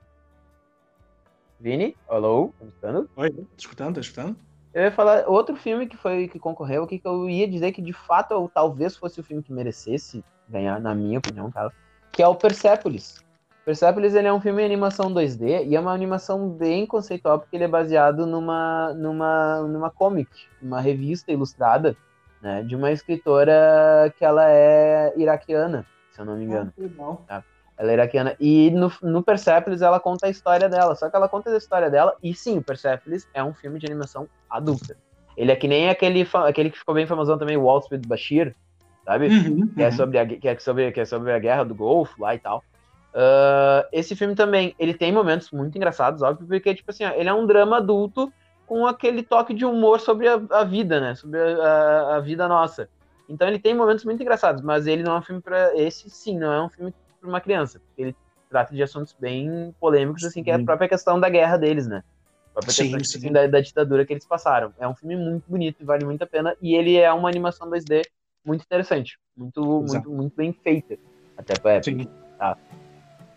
Vini? 1.59 1.97
Alô? 2.07 2.53
Tá 2.59 2.63
me 2.63 2.69
escutando? 2.69 3.09
Oi, 3.15 3.29
tô 3.31 3.45
escutando, 3.57 3.93
tô 3.95 3.99
escutando. 4.01 4.35
Eu 4.71 4.83
ia 4.83 4.91
falar 4.91 5.27
outro 5.27 5.55
filme 5.55 5.87
que 5.87 5.97
foi 5.97 6.27
que 6.27 6.37
concorreu, 6.37 6.85
que 6.85 7.01
eu 7.03 7.27
ia 7.27 7.47
dizer 7.47 7.71
que 7.71 7.81
de 7.81 7.91
fato 7.91 8.33
ou 8.33 8.47
talvez 8.47 8.95
fosse 8.95 9.19
o 9.19 9.23
filme 9.23 9.41
que 9.41 9.51
merecesse 9.51 10.23
ganhar, 10.47 10.79
na 10.79 10.93
minha 10.93 11.17
opinião, 11.17 11.51
cara, 11.51 11.73
que 12.11 12.21
é 12.21 12.27
o 12.27 12.35
Persepolis. 12.35 13.23
Persepolis 13.65 14.13
ele 14.13 14.27
é 14.27 14.33
um 14.33 14.39
filme 14.39 14.59
de 14.61 14.65
animação 14.65 15.11
2D 15.11 15.65
e 15.65 15.75
é 15.75 15.79
uma 15.79 15.91
animação 15.91 16.49
bem 16.49 16.85
conceitual 16.85 17.39
porque 17.39 17.55
ele 17.55 17.63
é 17.63 17.67
baseado 17.67 18.25
numa 18.27 18.93
numa 18.93 19.61
numa 19.63 19.89
comic, 19.89 20.29
uma 20.61 20.79
revista 20.79 21.31
ilustrada, 21.31 21.97
né, 22.41 22.63
de 22.63 22.75
uma 22.75 22.91
escritora 22.91 24.13
que 24.17 24.23
ela 24.23 24.49
é 24.49 25.13
iraquiana, 25.17 25.85
se 26.11 26.21
eu 26.21 26.25
não 26.25 26.37
me 26.37 26.45
engano. 26.45 26.73
Ah? 27.29 27.43
Ela 27.77 27.91
é 27.91 27.93
iraquiana 27.93 28.35
e 28.39 28.71
no, 28.71 28.91
no 29.01 29.23
Persepolis 29.23 29.81
ela 29.81 29.99
conta 29.99 30.27
a 30.27 30.29
história 30.29 30.67
dela, 30.67 30.95
só 30.95 31.09
que 31.09 31.15
ela 31.15 31.29
conta 31.29 31.49
a 31.49 31.57
história 31.57 31.89
dela 31.89 32.15
e 32.21 32.33
sim, 32.33 32.57
o 32.57 32.61
Persepolis 32.61 33.27
é 33.33 33.43
um 33.43 33.53
filme 33.53 33.79
de 33.79 33.85
animação 33.85 34.27
adulta. 34.49 34.97
Ele 35.37 35.51
é 35.51 35.55
que 35.55 35.67
nem 35.67 35.89
aquele 35.89 36.27
aquele 36.33 36.69
que 36.69 36.77
ficou 36.77 36.93
bem 36.93 37.07
famosão 37.07 37.37
também, 37.37 37.57
Walt 37.57 37.89
with 37.89 38.01
Bashir, 38.05 38.53
sabe? 39.05 39.27
Uhum, 39.27 39.67
que, 39.67 39.81
é 39.81 39.85
uhum. 39.85 39.91
sobre 39.93 40.19
a, 40.19 40.25
que, 40.25 40.47
é 40.47 40.59
sobre, 40.59 40.91
que 40.91 40.99
é 40.99 41.05
sobre 41.05 41.31
a 41.31 41.39
guerra 41.39 41.63
do 41.63 41.73
Golfo 41.73 42.21
lá 42.21 42.35
e 42.35 42.39
tal. 42.39 42.63
Uh, 43.13 43.87
esse 43.91 44.15
filme 44.15 44.35
também, 44.35 44.75
ele 44.77 44.93
tem 44.93 45.11
momentos 45.11 45.49
muito 45.51 45.75
engraçados, 45.75 46.21
óbvio, 46.21 46.45
porque, 46.47 46.75
tipo 46.75 46.91
assim, 46.91 47.05
ó, 47.05 47.11
ele 47.11 47.27
é 47.27 47.33
um 47.33 47.47
drama 47.47 47.77
adulto 47.77 48.31
com 48.69 48.85
aquele 48.85 49.23
toque 49.23 49.51
de 49.51 49.65
humor 49.65 49.99
sobre 49.99 50.27
a, 50.27 50.39
a 50.51 50.63
vida, 50.63 51.01
né? 51.01 51.15
Sobre 51.15 51.39
a, 51.39 51.57
a, 51.57 52.15
a, 52.17 52.19
vida 52.19 52.47
nossa. 52.47 52.87
Então 53.27 53.47
ele 53.47 53.57
tem 53.57 53.73
momentos 53.73 54.05
muito 54.05 54.21
engraçados, 54.21 54.61
mas 54.61 54.85
ele 54.85 55.01
não 55.01 55.15
é 55.15 55.17
um 55.17 55.21
filme 55.23 55.41
para 55.41 55.75
esse 55.75 56.07
sim, 56.07 56.37
não 56.37 56.53
é 56.53 56.61
um 56.61 56.69
filme 56.69 56.93
para 57.19 57.27
uma 57.27 57.41
criança, 57.41 57.79
porque 57.79 57.99
ele 57.99 58.15
trata 58.47 58.75
de 58.75 58.83
assuntos 58.83 59.15
bem 59.19 59.73
polêmicos, 59.79 60.23
assim, 60.23 60.43
que 60.43 60.51
é 60.51 60.53
a 60.53 60.63
própria 60.63 60.87
questão 60.87 61.19
da 61.19 61.29
guerra 61.29 61.57
deles, 61.57 61.87
né? 61.87 62.03
A 62.51 62.53
própria 62.53 62.71
sim, 62.71 62.83
questão 62.83 62.99
sim. 63.03 63.17
Assim, 63.17 63.31
da, 63.31 63.47
da, 63.47 63.59
ditadura 63.59 64.05
que 64.05 64.13
eles 64.13 64.25
passaram. 64.25 64.71
É 64.77 64.87
um 64.87 64.93
filme 64.93 65.15
muito 65.15 65.49
bonito 65.49 65.81
e 65.81 65.83
vale 65.83 66.05
muito 66.05 66.21
a 66.21 66.27
pena, 66.27 66.55
e 66.61 66.75
ele 66.75 66.95
é 66.95 67.11
uma 67.11 67.27
animação 67.27 67.67
2D 67.71 68.03
muito 68.45 68.63
interessante, 68.63 69.17
muito, 69.35 69.63
muito, 69.81 70.11
muito 70.11 70.35
bem 70.35 70.53
feita, 70.53 70.95
até 71.35 71.59
pra 71.59 71.73
época. 71.73 71.91
Sim. 71.91 72.07
Tá? 72.37 72.55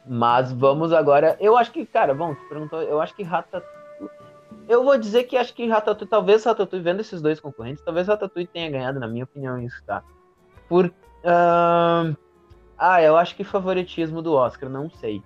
Mas 0.06 0.52
vamos 0.52 0.92
agora. 0.92 1.38
Eu 1.40 1.56
acho 1.56 1.72
que, 1.72 1.86
cara, 1.86 2.12
bom, 2.12 2.34
tu 2.34 2.48
perguntou, 2.50 2.82
eu 2.82 3.00
acho 3.00 3.16
que 3.16 3.22
Ratatouille. 3.22 3.81
Eu 4.68 4.84
vou 4.84 4.96
dizer 4.98 5.24
que 5.24 5.36
acho 5.36 5.54
que 5.54 5.66
Ratatouille, 5.66 6.10
talvez 6.10 6.44
Ratatouille, 6.44 6.84
vendo 6.84 7.00
esses 7.00 7.20
dois 7.20 7.40
concorrentes, 7.40 7.84
talvez 7.84 8.06
Ratatouille 8.06 8.46
tenha 8.46 8.70
ganhado, 8.70 9.00
na 9.00 9.08
minha 9.08 9.24
opinião, 9.24 9.60
isso, 9.60 9.82
tá? 9.84 10.02
Por. 10.68 10.86
Uh... 10.86 12.16
Ah, 12.78 13.00
eu 13.00 13.16
acho 13.16 13.36
que 13.36 13.44
favoritismo 13.44 14.20
do 14.20 14.34
Oscar, 14.34 14.68
não 14.68 14.90
sei. 14.90 15.22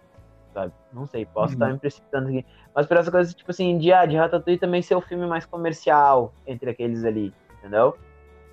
Sabe? 0.53 0.73
Não 0.93 1.07
sei, 1.07 1.25
posso 1.25 1.49
uhum. 1.49 1.53
estar 1.55 1.73
me 1.73 1.79
precipitando 1.79 2.29
aqui. 2.29 2.45
Mas 2.75 2.87
por 2.87 2.97
essa 2.99 3.11
coisa, 3.11 3.33
tipo 3.33 3.51
assim, 3.51 3.79
de, 3.79 3.93
ah, 3.93 4.05
de 4.05 4.17
Ratatouille 4.17 4.59
também 4.59 4.83
ser 4.83 4.95
o 4.95 5.01
filme 5.01 5.27
mais 5.27 5.47
comercial 5.47 6.35
entre 6.47 6.71
aqueles 6.71 7.05
ali, 7.05 7.33
entendeu? 7.59 7.97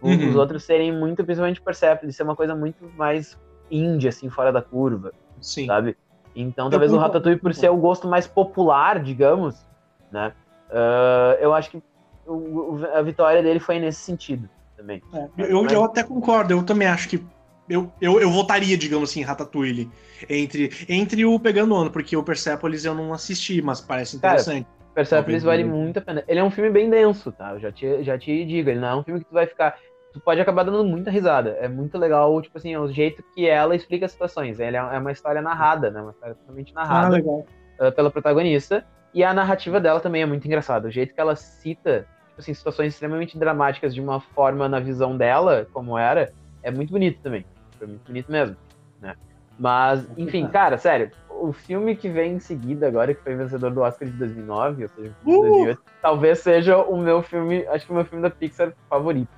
Uhum. 0.02 0.30
Os 0.30 0.36
outros 0.36 0.64
serem 0.64 0.92
muito, 0.92 1.24
principalmente 1.24 1.62
Persepolis, 1.62 2.16
ser 2.16 2.24
uma 2.24 2.36
coisa 2.36 2.56
muito 2.56 2.90
mais 2.98 3.38
índia, 3.72 4.10
assim, 4.10 4.30
fora 4.30 4.52
da 4.52 4.62
curva. 4.62 5.14
Sim. 5.42 5.66
Sabe? 5.66 5.98
Então, 6.36 6.70
talvez 6.70 6.92
o 6.92 6.98
Ratatouille, 6.98 7.40
por 7.40 7.54
ser 7.54 7.70
o 7.70 7.78
gosto 7.78 8.08
mais 8.08 8.28
popular, 8.28 9.02
digamos, 9.02 9.66
né? 10.12 10.34
Uh, 10.74 11.38
eu 11.40 11.54
acho 11.54 11.70
que 11.70 11.84
o, 12.26 12.80
a 12.94 13.02
vitória 13.04 13.44
dele 13.44 13.60
foi 13.60 13.78
nesse 13.80 14.00
sentido 14.00 14.50
também. 14.76 15.02
É, 15.14 15.30
eu, 15.38 15.66
eu 15.68 15.84
até 15.84 16.04
concordo, 16.04 16.52
eu 16.52 16.64
também 16.64 16.88
acho 16.88 17.08
que 17.08 17.24
eu, 17.70 17.92
eu, 18.02 18.20
eu 18.20 18.30
votaria, 18.30 18.78
digamos 18.78 19.10
assim, 19.10 19.22
Ratatouille 19.22 19.90
entre, 20.30 20.72
entre 20.90 21.26
o 21.26 21.40
Pegando 21.40 21.76
Ano, 21.76 21.92
porque 21.92 22.18
o 22.18 22.24
Persepolis 22.24 22.84
eu 22.84 22.94
não 22.94 23.14
assisti, 23.14 23.62
mas 23.62 23.80
parece 23.80 24.18
interessante. 24.18 24.66
Cara, 24.66 24.94
Persepolis 24.94 25.44
vale 25.44 25.64
muito 25.64 26.00
a 26.00 26.02
pena. 26.02 26.24
Ele 26.28 26.40
é 26.40 26.44
um 26.44 26.52
filme 26.52 26.70
bem 26.70 26.90
denso, 26.90 27.32
tá? 27.32 27.52
Eu 27.54 27.60
já 27.60 27.72
te, 27.72 28.04
já 28.04 28.18
te 28.18 28.46
digo, 28.46 28.70
ele 28.70 28.80
não 28.80 28.88
é 28.88 28.96
um 28.96 29.04
filme 29.04 29.22
que 29.22 29.26
tu 29.26 29.34
vai 29.34 29.48
ficar. 29.48 29.78
Tu 30.12 30.20
pode 30.20 30.40
acabar 30.42 30.64
dando 30.64 30.84
muita 30.84 31.10
risada. 31.10 31.58
É 31.60 31.68
muito 31.68 31.98
legal, 31.98 32.40
tipo 32.42 32.58
assim, 32.58 32.76
o 32.76 32.88
jeito 32.92 33.24
que 33.34 33.48
ela 33.48 33.76
explica 33.76 34.06
as 34.06 34.12
situações. 34.12 34.60
Ele 34.60 34.78
é, 34.78 34.80
é 34.80 35.00
uma 35.00 35.12
história 35.12 35.42
narrada, 35.42 35.90
né? 35.90 36.02
Uma 36.02 36.12
história 36.12 36.36
totalmente 36.36 36.74
narrada 36.74 37.18
ah, 37.18 37.88
uh, 37.88 37.92
pela 37.92 38.12
protagonista. 38.12 38.86
E 39.14 39.24
a 39.24 39.34
narrativa 39.34 39.80
dela 39.80 40.00
também 40.00 40.22
é 40.22 40.26
muito 40.26 40.46
engraçada. 40.46 40.88
O 40.88 40.92
jeito 40.92 41.14
que 41.14 41.22
ela 41.22 41.36
cita, 41.36 42.08
tipo 42.30 42.40
assim, 42.40 42.54
situações 42.54 42.94
extremamente 42.94 43.38
dramáticas 43.38 43.94
de 43.94 44.02
uma 44.02 44.20
forma 44.20 44.68
na 44.68 44.80
visão 44.80 45.16
dela, 45.16 45.68
como 45.72 45.98
era, 45.98 46.34
é 46.64 46.72
muito 46.72 46.92
bonito 46.92 47.22
também. 47.22 47.46
Foi 47.78 47.88
muito 47.88 48.06
bonito 48.06 48.32
mesmo, 48.32 48.58
né? 49.00 49.16
Mas, 49.60 50.08
enfim, 50.18 50.48
cara, 50.48 50.78
sério, 50.78 51.12
o 51.30 51.52
filme 51.54 51.96
que 51.96 52.10
vem 52.10 52.34
em 52.34 52.40
seguida 52.40 52.88
agora, 52.88 53.14
que 53.14 53.22
foi 53.22 53.36
vencedor 53.36 53.72
do 53.72 53.82
Oscar 53.82 54.08
de 54.08 54.16
2009, 54.18 54.84
ou 54.84 54.90
seja, 54.90 55.10
de 55.10 55.16
2008, 55.26 55.78
uh! 55.78 55.84
talvez 56.02 56.40
seja 56.40 56.78
o 56.78 56.98
meu 56.98 57.22
filme, 57.22 57.68
acho 57.68 57.86
que 57.86 57.92
o 57.92 57.96
meu 57.96 58.06
filme 58.06 58.24
da 58.24 58.30
Pixar 58.30 58.74
favorito. 58.90 59.30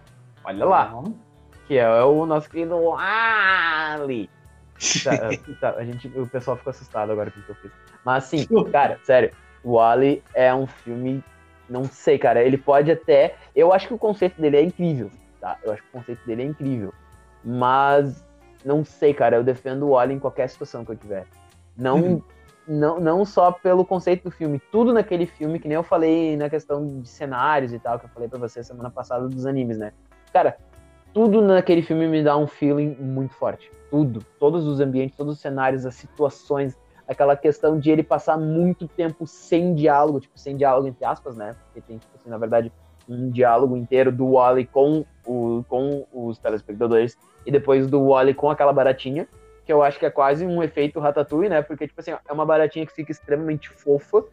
Olha 0.43 0.65
lá. 0.65 0.95
Uhum. 0.95 1.15
Que 1.67 1.77
é 1.77 2.03
o 2.03 2.25
nosso 2.25 2.49
querido 2.49 2.75
Ali. 2.93 4.29
tá, 5.03 5.29
tá, 5.59 5.77
a 5.77 5.83
gente, 5.83 6.07
o 6.15 6.27
pessoal 6.27 6.55
ficou 6.55 6.69
assustado 6.69 7.11
agora 7.11 7.31
com 7.31 7.39
o 7.39 7.43
que 7.43 7.49
eu 7.49 7.55
fiz. 7.55 7.71
Mas 8.05 8.23
assim, 8.23 8.45
cara, 8.71 8.99
sério, 9.03 9.31
Wally 9.65 10.23
é 10.33 10.53
um 10.53 10.67
filme, 10.67 11.23
não 11.69 11.85
sei, 11.85 12.17
cara, 12.17 12.43
ele 12.43 12.57
pode 12.57 12.91
até, 12.91 13.35
eu 13.55 13.73
acho 13.73 13.87
que 13.87 13.93
o 13.93 13.97
conceito 13.97 14.39
dele 14.39 14.57
é 14.57 14.61
incrível, 14.61 15.09
tá? 15.41 15.57
Eu 15.63 15.71
acho 15.71 15.81
que 15.81 15.89
o 15.89 15.91
conceito 15.91 16.25
dele 16.25 16.43
é 16.43 16.45
incrível. 16.45 16.93
Mas 17.43 18.23
não 18.63 18.83
sei, 18.83 19.13
cara, 19.13 19.35
eu 19.35 19.43
defendo 19.43 19.83
o 19.83 19.91
Wally 19.91 20.13
em 20.13 20.19
qualquer 20.19 20.49
situação 20.49 20.83
que 20.83 20.91
eu 20.91 20.95
tiver. 20.95 21.25
Não, 21.77 21.97
uhum. 21.97 22.21
não, 22.67 22.99
não 22.99 23.25
só 23.25 23.51
pelo 23.51 23.85
conceito 23.85 24.23
do 24.23 24.31
filme, 24.31 24.61
tudo 24.71 24.93
naquele 24.93 25.25
filme, 25.25 25.59
que 25.59 25.67
nem 25.67 25.75
eu 25.75 25.83
falei 25.83 26.37
na 26.37 26.49
questão 26.49 26.99
de 27.01 27.07
cenários 27.07 27.73
e 27.73 27.79
tal, 27.79 27.99
que 27.99 28.05
eu 28.05 28.09
falei 28.09 28.29
pra 28.29 28.39
você 28.39 28.63
semana 28.63 28.89
passada 28.89 29.27
dos 29.27 29.45
animes, 29.45 29.77
né? 29.77 29.91
Cara, 30.31 30.57
tudo 31.13 31.41
naquele 31.41 31.81
filme 31.81 32.07
me 32.07 32.23
dá 32.23 32.35
um 32.35 32.47
feeling 32.47 32.95
muito 32.99 33.33
forte. 33.35 33.71
Tudo. 33.89 34.25
Todos 34.39 34.67
os 34.67 34.79
ambientes, 34.79 35.15
todos 35.15 35.35
os 35.35 35.39
cenários, 35.39 35.85
as 35.85 35.95
situações, 35.95 36.77
aquela 37.07 37.35
questão 37.35 37.79
de 37.79 37.91
ele 37.91 38.03
passar 38.03 38.37
muito 38.37 38.87
tempo 38.87 39.27
sem 39.27 39.75
diálogo, 39.75 40.19
tipo, 40.19 40.37
sem 40.37 40.57
diálogo 40.57 40.87
entre 40.87 41.05
aspas, 41.05 41.35
né? 41.35 41.55
Porque 41.65 41.81
tem, 41.81 41.97
tipo 41.97 42.11
assim, 42.15 42.29
na 42.29 42.37
verdade, 42.37 42.71
um 43.07 43.29
diálogo 43.29 43.77
inteiro 43.77 44.11
do 44.11 44.31
Wally 44.31 44.65
com, 44.65 45.05
o, 45.25 45.63
com 45.67 46.05
os 46.11 46.37
telespectadores 46.39 47.17
e 47.45 47.51
depois 47.51 47.87
do 47.87 48.09
Wally 48.09 48.33
com 48.33 48.49
aquela 48.49 48.73
baratinha 48.73 49.27
que 49.65 49.73
eu 49.73 49.81
acho 49.81 49.97
que 49.97 50.05
é 50.05 50.11
quase 50.11 50.45
um 50.45 50.61
efeito 50.61 50.99
ratatouille, 50.99 51.49
né? 51.49 51.61
Porque, 51.61 51.87
tipo 51.87 51.99
assim, 51.99 52.11
é 52.11 52.31
uma 52.31 52.45
baratinha 52.45 52.85
que 52.85 52.93
fica 52.93 53.11
extremamente 53.11 53.69
fofa, 53.69 54.23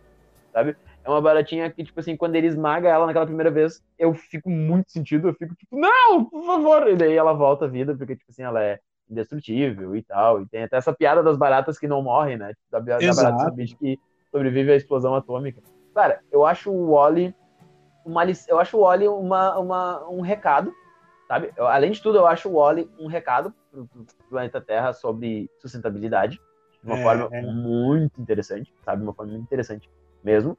sabe? 0.53 0.77
É 1.03 1.09
uma 1.09 1.23
baratinha 1.23 1.71
que, 1.71 1.83
tipo 1.83 1.99
assim, 1.99 2.17
quando 2.17 2.37
ele 2.37 2.47
esmaga 2.47 2.89
ela 2.89 3.07
naquela 3.07 3.25
primeira 3.25 3.51
vez, 3.51 3.83
eu 3.99 4.13
fico 4.13 4.51
muito 4.51 4.93
sentido, 4.93 5.29
eu 5.29 5.35
fico 5.35 5.55
tipo, 5.55 5.77
não, 5.77 6.27
por 6.27 6.45
favor! 6.45 6.87
E 6.87 6.95
daí 6.95 7.17
ela 7.17 7.33
volta 7.33 7.65
à 7.65 7.69
vida, 7.69 7.95
porque, 7.95 8.15
tipo 8.15 8.31
assim, 8.31 8.43
ela 8.43 8.63
é 8.63 8.79
indestrutível 9.13 9.95
e 9.95 10.03
tal. 10.03 10.43
E 10.43 10.47
tem 10.47 10.65
até 10.65 10.77
essa 10.77 10.93
piada 10.93 11.23
das 11.23 11.37
baratas 11.37 11.79
que 11.79 11.87
não 11.87 12.03
morrem, 12.03 12.37
né? 12.37 12.53
Da, 12.71 12.81
da 12.81 12.99
barata 12.99 13.51
bicho 13.51 13.77
que 13.77 13.99
sobrevive 14.31 14.73
à 14.73 14.77
explosão 14.77 15.15
atômica. 15.15 15.63
Cara, 15.95 16.21
eu 16.33 16.45
acho 16.45 16.71
o 16.71 16.93
Wally 16.93 17.35
uma, 18.05 18.25
eu 18.49 18.59
acho 18.59 18.77
o 18.77 18.81
Wally 18.81 19.07
uma, 19.07 19.59
uma, 19.59 20.09
um 20.09 20.21
recado, 20.21 20.73
sabe? 21.29 21.53
Eu, 21.57 21.67
além 21.67 21.93
de 21.93 22.03
tudo, 22.03 22.19
eu 22.19 22.27
acho 22.27 22.49
o 22.49 22.55
Wally 22.55 22.91
um 22.99 23.07
recado 23.07 23.55
pro, 23.71 23.87
pro 23.87 24.07
planeta 24.29 24.61
Terra 24.61 24.93
sobre 24.93 25.49
sustentabilidade 25.59 26.41
de 26.83 26.87
uma 26.91 26.99
é, 26.99 27.03
forma 27.03 27.29
é. 27.31 27.43
muito 27.43 28.21
interessante, 28.21 28.75
sabe? 28.85 29.03
Uma 29.03 29.15
forma 29.15 29.33
muito 29.33 29.45
interessante 29.45 29.89
mesmo. 30.25 30.57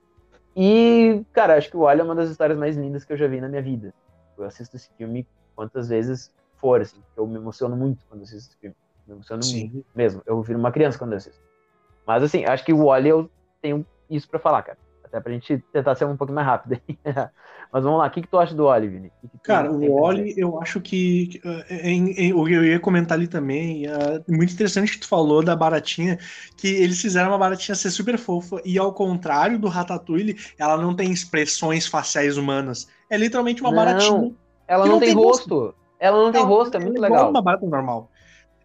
E, 0.56 1.26
cara, 1.34 1.58
acho 1.58 1.70
que 1.70 1.78
o 1.78 1.82
Wally 1.82 2.02
é 2.02 2.04
uma 2.04 2.16
das 2.16 2.30
histórias 2.30 2.58
mais 2.58 2.78
lindas 2.78 3.04
que 3.04 3.12
eu 3.12 3.18
já 3.18 3.28
vi 3.28 3.42
na 3.42 3.50
minha 3.50 3.62
vida. 3.62 3.94
Eu 4.38 4.46
assisto 4.46 4.76
esse 4.76 4.90
filme 4.96 5.28
quantas 5.56 5.90
vezes 5.90 6.34
for, 6.64 6.80
assim, 6.80 7.04
eu 7.18 7.28
me 7.28 7.36
emociono 7.36 7.76
muito 7.76 8.06
quando 8.08 8.22
assisto 8.22 8.52
esse 8.52 8.58
filme. 8.58 8.76
Me 9.06 9.16
emociono 9.16 9.44
Sim. 9.44 9.70
muito 9.70 9.86
mesmo. 9.94 10.22
Eu 10.26 10.42
viro 10.42 10.58
uma 10.58 10.72
criança 10.72 10.98
quando 10.98 11.12
eu 11.12 11.18
assisto. 11.18 11.42
Mas, 12.08 12.24
assim, 12.24 12.46
acho 12.46 12.64
que 12.64 12.72
o 12.72 12.86
Wally 12.86 13.10
eu 13.10 13.30
tenho 13.62 13.86
isso 14.10 14.30
para 14.30 14.40
falar, 14.40 14.64
cara. 14.64 14.78
Até 15.04 15.20
pra 15.20 15.34
gente 15.34 15.62
tentar 15.74 15.94
ser 15.96 16.06
um 16.06 16.16
pouco 16.16 16.32
mais 16.32 16.48
rápido. 16.48 16.80
Mas 17.72 17.84
vamos 17.84 18.00
lá, 18.00 18.08
o 18.08 18.10
que, 18.12 18.22
que 18.22 18.28
tu 18.28 18.38
acha 18.38 18.56
do 18.56 18.66
Oli, 18.66 18.88
Vini? 18.88 19.12
Que 19.20 19.28
que 19.28 19.38
Cara, 19.40 19.72
o 19.72 20.02
Oli, 20.02 20.34
eu 20.38 20.62
acho 20.62 20.80
que. 20.80 21.42
Uh, 21.44 22.48
eu 22.48 22.64
ia 22.64 22.80
comentar 22.80 23.18
ali 23.18 23.28
também. 23.28 23.88
Uh, 23.88 24.24
muito 24.30 24.54
interessante 24.54 24.94
que 24.94 25.00
tu 25.00 25.08
falou 25.08 25.44
da 25.44 25.56
baratinha, 25.56 26.18
que 26.56 26.68
eles 26.68 27.02
fizeram 27.02 27.32
uma 27.32 27.38
baratinha 27.38 27.76
ser 27.76 27.90
super 27.90 28.18
fofa, 28.18 28.62
e 28.64 28.78
ao 28.78 28.94
contrário 28.94 29.58
do 29.58 29.68
Ratatouille, 29.68 30.38
ela 30.58 30.78
não 30.78 30.96
tem 30.96 31.12
expressões 31.12 31.88
faciais 31.88 32.38
humanas. 32.38 32.88
É 33.10 33.18
literalmente 33.18 33.62
uma 33.62 33.72
não, 33.72 33.78
baratinha. 33.78 34.36
Ela 34.68 34.86
não, 34.86 34.94
não, 34.94 35.00
tem 35.00 35.14
rosto. 35.14 35.56
rosto. 35.56 35.83
Ela 36.04 36.22
não, 36.22 36.34
tem 36.34 36.44
rosto, 36.44 36.76
é 36.76 36.82
muito 36.82 36.98
é 36.98 37.00
legal. 37.00 37.30
uma 37.30 37.42
barata 37.42 37.66
normal. 37.66 38.12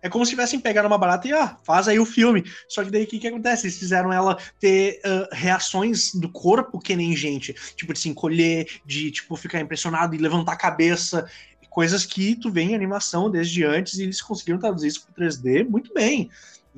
É 0.02 0.09
como 0.09 0.24
se 0.24 0.31
tivessem 0.31 0.59
pegado 0.59 0.89
uma 0.89 0.98
barata 0.98 1.28
e, 1.28 1.32
ah, 1.32 1.56
faz 1.62 1.86
aí 1.86 1.97
o 1.97 2.05
filme. 2.05 2.43
Só 2.69 2.82
que 2.82 2.90
daí 2.90 3.05
o 3.05 3.06
que, 3.06 3.20
que 3.20 3.28
acontece? 3.28 3.69
Eles 3.69 3.78
fizeram 3.78 4.12
ela 4.12 4.36
ter 4.59 5.01
uh, 5.05 5.28
reações 5.31 6.12
do 6.16 6.28
corpo 6.28 6.81
que 6.81 6.97
nem 6.97 7.15
gente. 7.15 7.55
Tipo, 7.77 7.93
de 7.93 8.01
se 8.01 8.09
encolher, 8.09 8.66
de, 8.85 9.12
tipo, 9.12 9.36
ficar 9.36 9.60
impressionado 9.60 10.16
e 10.16 10.19
levantar 10.19 10.55
a 10.55 10.56
cabeça. 10.56 11.31
Coisas 11.70 12.05
que 12.05 12.35
tu 12.35 12.51
vê 12.51 12.62
em 12.62 12.74
animação 12.74 13.31
desde 13.31 13.65
antes 13.65 13.98
e 13.98 14.02
eles 14.02 14.20
conseguiram 14.20 14.59
traduzir 14.59 14.89
isso 14.89 15.06
pro 15.06 15.24
3D 15.24 15.65
muito 15.69 15.94
bem. 15.94 16.28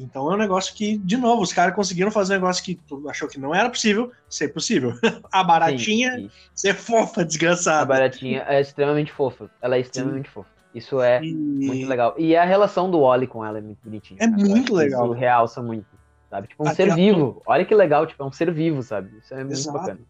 Então 0.02 0.31
é 0.31 0.35
um 0.35 0.39
negócio 0.39 0.74
que, 0.74 0.97
de 0.98 1.16
novo, 1.16 1.43
os 1.43 1.52
caras 1.52 1.74
conseguiram 1.74 2.10
fazer 2.10 2.35
um 2.35 2.36
negócio 2.36 2.64
que 2.64 2.74
tu 2.74 3.09
achou 3.09 3.28
que 3.28 3.39
não 3.39 3.55
era 3.55 3.68
possível, 3.68 4.10
ser 4.28 4.48
possível. 4.48 4.93
a 5.31 5.44
baratinha 5.44 6.12
sim, 6.16 6.28
sim. 6.28 6.31
ser 6.55 6.74
fofa, 6.74 7.24
desgraçada. 7.24 7.82
A 7.82 7.85
baratinha 7.85 8.44
é 8.48 8.60
extremamente 8.60 9.12
fofa. 9.12 9.51
Ela 9.60 9.77
é 9.77 9.81
extremamente 9.81 10.28
sim. 10.28 10.35
fofa. 10.35 10.48
Isso 10.74 11.01
é 11.01 11.22
e... 11.22 11.35
muito 11.35 11.89
legal. 11.89 12.14
E 12.16 12.36
a 12.36 12.44
relação 12.44 12.90
do 12.90 13.01
Wally 13.01 13.27
com 13.27 13.44
ela 13.44 13.59
é 13.59 13.60
muito 13.60 13.78
bonitinha. 13.85 14.18
É 14.20 14.28
cara. 14.28 14.36
muito 14.36 14.74
legal. 14.74 15.05
Isso 15.06 15.12
realça 15.12 15.62
muito, 15.62 15.86
sabe? 16.28 16.48
Tipo, 16.48 16.64
um 16.64 16.68
Até 16.68 16.86
ser 16.86 16.94
vivo. 16.94 17.43
Olha 17.44 17.64
que 17.64 17.74
legal, 17.74 18.06
tipo, 18.06 18.22
é 18.22 18.27
um 18.27 18.32
ser 18.32 18.52
vivo, 18.52 18.82
sabe? 18.82 19.10
Isso 19.18 19.35
é 19.35 19.39
muito 19.39 19.52
Exato. 19.52 19.78
bacana. 19.78 20.01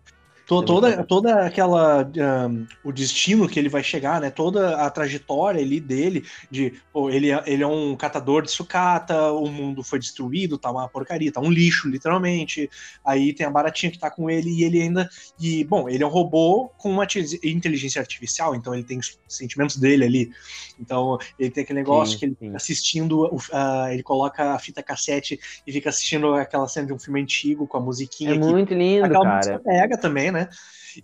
Toda, 0.51 1.05
toda 1.05 1.47
aquela. 1.47 2.03
Um, 2.49 2.67
o 2.83 2.91
destino 2.91 3.49
que 3.49 3.59
ele 3.59 3.69
vai 3.69 3.85
chegar, 3.85 4.21
né? 4.21 4.31
Toda 4.31 4.77
a 4.77 4.91
trajetória 4.91 5.61
ali 5.61 5.79
dele, 5.79 6.25
de 6.51 6.75
pô, 6.93 7.09
ele, 7.09 7.31
é, 7.31 7.43
ele 7.47 7.63
é 7.63 7.67
um 7.67 7.95
catador 7.95 8.43
de 8.43 8.51
sucata, 8.51 9.31
o 9.33 9.47
mundo 9.47 9.85
foi 9.85 10.01
destruído, 10.01 10.59
tá 10.59 10.71
uma 10.71 10.89
porcaria, 10.89 11.31
tá 11.31 11.41
um 11.41 11.51
lixo, 11.51 11.89
literalmente. 11.89 12.69
Aí 13.05 13.33
tem 13.33 13.47
a 13.47 13.51
baratinha 13.51 13.93
que 13.93 13.99
tá 13.99 14.11
com 14.11 14.29
ele 14.29 14.51
e 14.51 14.65
ele 14.65 14.83
ainda. 14.83 15.09
E, 15.39 15.63
bom, 15.65 15.89
ele 15.89 16.03
é 16.03 16.07
um 16.07 16.11
robô 16.11 16.69
com 16.77 16.91
uma 16.91 17.07
inteligência 17.45 18.01
artificial, 18.01 18.55
então 18.55 18.75
ele 18.75 18.83
tem 18.85 18.99
os 18.99 19.19
sentimentos 19.29 19.77
dele 19.77 20.05
ali. 20.05 20.33
Então, 20.81 21.19
ele 21.39 21.51
tem 21.51 21.63
aquele 21.63 21.79
negócio 21.79 22.15
sim, 22.15 22.19
que 22.19 22.25
ele 22.25 22.37
sim. 22.41 22.57
assistindo, 22.57 23.27
uh, 23.27 23.89
ele 23.93 24.03
coloca 24.03 24.55
a 24.55 24.59
fita 24.59 24.83
cassete 24.83 25.39
e 25.67 25.73
fica 25.73 25.91
assistindo 25.91 26.35
aquela 26.35 26.67
cena 26.67 26.87
de 26.87 26.93
um 26.93 26.99
filme 26.99 27.21
antigo 27.21 27.67
com 27.67 27.77
a 27.77 27.81
musiquinha. 27.81 28.35
É 28.35 28.39
muito 28.39 28.75
lindo, 28.75 29.09
cara. 29.11 29.59
Pega 29.61 29.99
também, 29.99 30.33
né? 30.33 30.40
Né? 30.41 30.49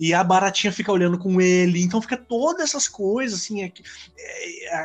E 0.00 0.12
a 0.12 0.24
baratinha 0.24 0.72
fica 0.72 0.90
olhando 0.90 1.18
com 1.18 1.40
ele, 1.40 1.82
então 1.82 2.02
fica 2.02 2.16
todas 2.16 2.62
essas 2.62 2.88
coisas, 2.88 3.40
assim. 3.40 3.62
É, 3.62 3.72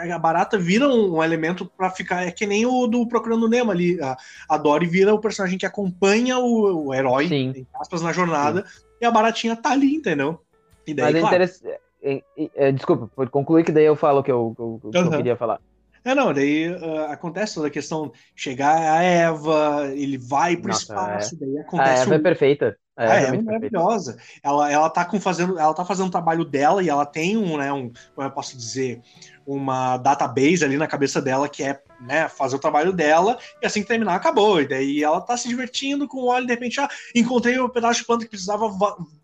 é, 0.08 0.12
a 0.12 0.20
barata 0.20 0.58
vira 0.58 0.88
um, 0.88 1.24
elemento 1.24 1.66
para 1.66 1.90
ficar. 1.90 2.28
É 2.28 2.32
que 2.32 2.46
nem 2.46 2.66
o 2.66 2.86
do 2.88 3.08
Procurando 3.08 3.50
Nemo 3.50 3.72
ali. 3.72 4.00
A, 4.02 4.16
a 4.50 4.58
Dory 4.58 4.86
vira 4.86 5.14
o 5.14 5.20
personagem 5.20 5.58
que 5.58 5.66
acompanha 5.66 6.38
o, 6.38 6.88
o 6.88 6.94
herói, 6.94 7.28
Sim. 7.28 7.54
em 7.56 7.68
aspas, 7.74 8.02
na 8.02 8.14
jornada, 8.14 8.66
Sim. 8.68 8.84
e 9.02 9.06
a 9.06 9.12
baratinha 9.12 9.56
tá 9.56 9.72
ali, 9.72 9.96
entendeu? 9.96 10.40
E 10.86 10.94
daí, 10.94 11.06
Mas 11.06 11.16
é 11.16 11.20
claro, 11.20 11.36
interessante. 11.36 11.82
É, 12.04 12.24
é, 12.56 12.72
desculpa, 12.72 13.10
pode 13.16 13.30
concluir 13.30 13.64
que 13.64 13.72
daí 13.72 13.86
eu 13.86 13.96
falo 13.96 14.20
o 14.20 14.24
que 14.24 14.32
eu, 14.32 14.54
que 14.56 14.62
eu, 14.62 15.04
eu 15.04 15.12
queria 15.12 15.36
falar. 15.36 15.60
É, 16.04 16.16
não, 16.16 16.34
daí 16.34 16.68
uh, 16.68 17.12
acontece 17.12 17.56
toda 17.56 17.68
a 17.68 17.72
questão, 17.72 18.12
chegar 18.36 18.76
a 18.76 19.04
Eva, 19.04 19.92
ele 19.94 20.18
vai 20.18 20.58
pro 20.58 20.70
Nossa, 20.70 20.82
espaço, 20.82 21.36
é. 21.36 21.38
daí 21.40 21.60
acontece... 21.60 21.90
A 21.90 22.02
Eva 22.02 22.12
um... 22.12 22.14
é 22.16 22.20
perfeita. 22.20 22.78
É, 22.98 23.08
ah, 23.08 23.16
é 23.22 23.42
maravilhosa. 23.42 24.18
Ela, 24.44 24.72
ela 24.72 24.90
tá 24.90 25.06
com 25.06 25.20
fazendo, 25.20 25.58
ela 25.58 25.74
tá 25.74 25.86
fazendo 25.86 26.08
o 26.08 26.12
trabalho 26.12 26.44
dela 26.44 26.84
e 26.84 26.90
ela 26.90 27.06
tem 27.06 27.38
um, 27.38 27.58
né, 27.58 27.72
um, 27.72 27.92
como 28.14 28.28
eu 28.28 28.32
posso 28.32 28.58
dizer, 28.58 29.02
uma 29.46 29.98
database 29.98 30.64
ali 30.64 30.78
na 30.78 30.88
cabeça 30.88 31.22
dela 31.22 31.48
que 31.48 31.64
é, 31.64 31.82
né, 32.02 32.28
fazer 32.28 32.56
o 32.56 32.60
trabalho 32.60 32.92
dela 32.92 33.40
e 33.62 33.66
assim 33.66 33.82
que 33.82 33.88
terminar 33.88 34.16
acabou. 34.16 34.62
E 34.62 34.68
daí 34.68 35.04
ela 35.04 35.22
tá 35.22 35.38
se 35.38 35.48
divertindo 35.48 36.08
com 36.08 36.20
o 36.20 36.28
óleo, 36.28 36.46
de 36.46 36.54
repente, 36.54 36.80
ah, 36.82 36.90
encontrei 37.16 37.58
o 37.60 37.66
um 37.66 37.70
pedaço 37.70 38.02
de 38.02 38.06
planta 38.06 38.26
que 38.26 38.32
precisava, 38.32 38.70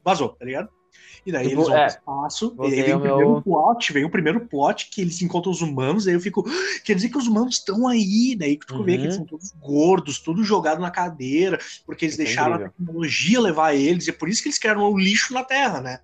vazou, 0.03 0.30
tá 0.30 0.45
ligado? 0.45 0.69
E 1.27 1.31
daí 1.33 1.49
tipo, 1.49 1.59
eles 1.59 1.67
vão 1.67 1.77
é, 1.77 1.87
pro 1.87 1.97
espaço, 1.97 2.55
e 2.57 2.65
aí 2.73 2.83
vem 2.83 2.93
o, 2.93 2.99
primeiro 3.01 3.31
meu... 3.31 3.41
plot, 3.41 3.91
vem 3.91 4.05
o 4.05 4.09
primeiro 4.09 4.39
plot 4.47 4.89
que 4.89 5.01
eles 5.01 5.21
encontram 5.21 5.51
os 5.51 5.61
humanos, 5.61 6.07
aí 6.07 6.13
eu 6.13 6.21
fico, 6.21 6.45
ah, 6.47 6.81
quer 6.85 6.95
dizer 6.95 7.09
que 7.09 7.17
os 7.17 7.27
humanos 7.27 7.55
estão 7.55 7.85
aí, 7.85 8.33
daí 8.33 8.55
que 8.55 8.65
tu 8.65 8.75
uhum. 8.75 8.83
vê 8.83 8.95
que 8.95 9.03
eles 9.03 9.15
uhum. 9.15 9.19
são 9.19 9.25
todos 9.25 9.51
gordos, 9.59 10.19
tudo 10.19 10.41
jogado 10.41 10.79
na 10.79 10.89
cadeira, 10.89 11.59
porque 11.85 12.05
eles 12.05 12.15
deixaram 12.15 12.53
a 12.53 12.59
tecnologia 12.59 13.41
levar 13.41 13.75
eles, 13.75 14.07
e 14.07 14.11
é 14.11 14.13
por 14.13 14.29
isso 14.29 14.41
que 14.41 14.47
eles 14.47 14.57
criaram 14.57 14.89
o 14.89 14.97
lixo 14.97 15.33
na 15.33 15.43
Terra, 15.43 15.81
né? 15.81 15.99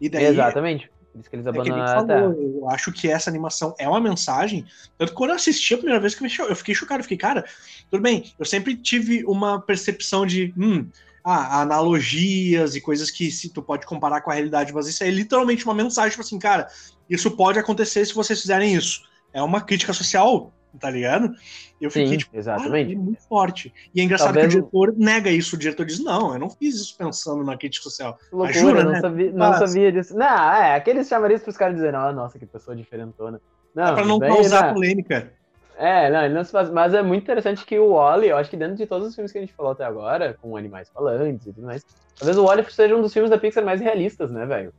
E 0.00 0.08
daí, 0.08 0.24
Exatamente. 0.24 0.90
Por 1.12 1.20
isso 1.20 1.30
que 1.30 1.36
eles 1.36 1.46
É 1.46 1.52
que 1.52 1.58
abandonaram 1.58 2.08
falou, 2.08 2.34
Terra. 2.34 2.42
eu 2.42 2.70
acho 2.70 2.92
que 2.92 3.08
essa 3.08 3.30
animação 3.30 3.72
é 3.78 3.88
uma 3.88 4.00
mensagem. 4.00 4.66
Tanto 4.98 5.10
que 5.10 5.16
quando 5.16 5.30
eu 5.30 5.36
assisti 5.36 5.74
a 5.74 5.76
primeira 5.76 6.00
vez, 6.00 6.16
que 6.16 6.24
eu 6.24 6.56
fiquei 6.56 6.74
chocado. 6.74 7.00
Eu 7.00 7.04
fiquei, 7.04 7.18
cara, 7.18 7.44
tudo 7.88 8.02
bem, 8.02 8.32
eu 8.36 8.44
sempre 8.44 8.76
tive 8.76 9.24
uma 9.26 9.60
percepção 9.60 10.26
de. 10.26 10.52
Hum, 10.58 10.88
ah, 11.24 11.60
analogias 11.60 12.74
e 12.74 12.80
coisas 12.80 13.10
que 13.10 13.30
se 13.30 13.48
tu 13.52 13.62
pode 13.62 13.86
comparar 13.86 14.20
com 14.20 14.30
a 14.30 14.34
realidade, 14.34 14.72
mas 14.72 14.86
isso 14.88 15.02
é 15.04 15.10
literalmente 15.10 15.64
uma 15.64 15.74
mensagem, 15.74 16.10
tipo 16.10 16.22
assim, 16.22 16.38
cara, 16.38 16.66
isso 17.08 17.30
pode 17.32 17.58
acontecer 17.58 18.04
se 18.04 18.14
vocês 18.14 18.40
fizerem 18.40 18.74
isso. 18.74 19.02
É 19.32 19.42
uma 19.42 19.60
crítica 19.60 19.92
social, 19.92 20.52
tá 20.78 20.90
ligado? 20.90 21.32
Eu 21.80 21.90
fiquei, 21.90 22.08
Sim, 22.08 22.16
tipo, 22.18 22.30
cara, 22.32 22.40
exatamente. 22.40 22.92
é 22.94 22.96
muito 22.96 23.22
forte. 23.28 23.72
E 23.94 24.00
é 24.00 24.04
engraçado 24.04 24.34
Talvez 24.34 24.52
que 24.54 24.58
o- 24.58 24.62
diretor 24.62 24.94
nega 24.98 25.30
isso. 25.30 25.56
O 25.56 25.58
diretor 25.58 25.86
diz: 25.86 25.98
Não, 25.98 26.34
eu 26.34 26.38
não 26.38 26.50
fiz 26.50 26.74
isso 26.74 26.94
pensando 26.96 27.42
na 27.42 27.56
crítica 27.56 27.82
social. 27.84 28.18
Loucura, 28.30 28.52
Jura, 28.58 28.84
não, 28.84 28.92
né? 28.92 29.00
sabia, 29.00 29.30
não 29.32 29.38
Mas- 29.38 29.58
sabia 29.58 29.92
disso. 29.92 30.14
Não, 30.14 30.26
é, 30.52 30.74
aqueles 30.74 31.08
chamariz 31.08 31.42
pros 31.42 31.56
caras 31.56 31.76
dizerem, 31.76 31.98
ó, 31.98 32.12
nossa, 32.12 32.38
que 32.38 32.44
pessoa 32.46 32.76
diferentona. 32.76 33.40
Não, 33.74 33.84
é 33.84 33.92
pra 33.94 34.04
não 34.04 34.18
bem, 34.18 34.28
causar 34.28 34.66
né? 34.66 34.72
polêmica. 34.74 35.32
É, 35.80 36.10
não, 36.10 36.22
ele 36.24 36.34
não 36.34 36.44
se 36.44 36.52
faz. 36.52 36.68
Mas 36.70 36.92
é 36.92 37.02
muito 37.02 37.22
interessante 37.22 37.64
que 37.64 37.78
o 37.78 37.94
Wally, 37.94 38.28
eu 38.28 38.36
acho 38.36 38.50
que 38.50 38.56
dentro 38.56 38.76
de 38.76 38.86
todos 38.86 39.08
os 39.08 39.14
filmes 39.14 39.32
que 39.32 39.38
a 39.38 39.40
gente 39.40 39.54
falou 39.54 39.72
até 39.72 39.82
agora, 39.84 40.36
com 40.38 40.54
animais 40.54 40.90
falantes 40.90 41.46
e 41.46 41.54
tudo 41.54 41.64
mais, 41.66 41.82
talvez 42.18 42.36
o 42.36 42.44
Wally 42.44 42.70
seja 42.70 42.94
um 42.94 43.00
dos 43.00 43.12
filmes 43.14 43.30
da 43.30 43.38
Pixar 43.38 43.64
mais 43.64 43.80
realistas, 43.80 44.30
né, 44.30 44.44
velho? 44.44 44.74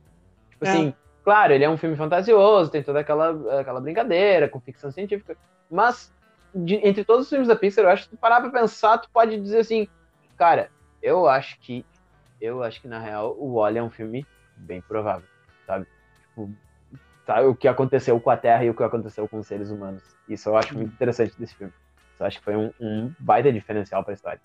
Tipo 0.52 0.64
É. 0.64 0.68
assim, 0.68 0.94
claro, 1.24 1.52
ele 1.52 1.64
é 1.64 1.68
um 1.68 1.76
filme 1.76 1.96
fantasioso, 1.96 2.70
tem 2.70 2.84
toda 2.84 3.00
aquela, 3.00 3.60
aquela 3.60 3.80
brincadeira 3.80 4.48
com 4.48 4.60
ficção 4.60 4.92
científica, 4.92 5.36
mas 5.68 6.08
de- 6.54 6.86
entre 6.86 7.04
todos 7.04 7.24
os 7.24 7.28
filmes 7.30 7.48
da 7.48 7.56
Pixar, 7.56 7.84
eu 7.84 7.90
acho 7.90 8.04
que 8.04 8.10
tu 8.10 8.16
parar 8.16 8.40
pra 8.40 8.50
pensar, 8.50 8.98
tu 8.98 9.08
pode 9.12 9.40
dizer 9.40 9.58
assim, 9.58 9.88
cara, 10.36 10.70
eu 11.02 11.26
acho 11.26 11.58
que, 11.62 11.84
eu 12.40 12.62
acho 12.62 12.80
que 12.80 12.86
na 12.86 13.00
real 13.00 13.34
o 13.38 13.54
Wally 13.54 13.78
é 13.78 13.82
um 13.82 13.90
filme 13.90 14.24
bem 14.56 14.80
provável, 14.82 15.26
sabe? 15.66 15.84
Tipo, 16.28 16.48
sabe 17.26 17.46
o 17.46 17.54
que 17.54 17.68
aconteceu 17.68 18.18
com 18.20 18.30
a 18.30 18.36
Terra 18.36 18.64
e 18.64 18.70
o 18.70 18.74
que 18.74 18.82
aconteceu 18.82 19.28
com 19.28 19.38
os 19.38 19.46
seres 19.46 19.70
humanos. 19.70 20.02
Isso 20.28 20.48
eu 20.48 20.56
acho 20.56 20.74
muito 20.74 20.92
interessante 20.92 21.34
desse 21.38 21.54
filme. 21.54 21.72
Isso 22.14 22.22
eu 22.22 22.26
acho 22.26 22.38
que 22.38 22.44
foi 22.44 22.56
um, 22.56 22.70
um 22.80 23.12
baita 23.18 23.52
diferencial 23.52 24.04
pra 24.04 24.14
história. 24.14 24.40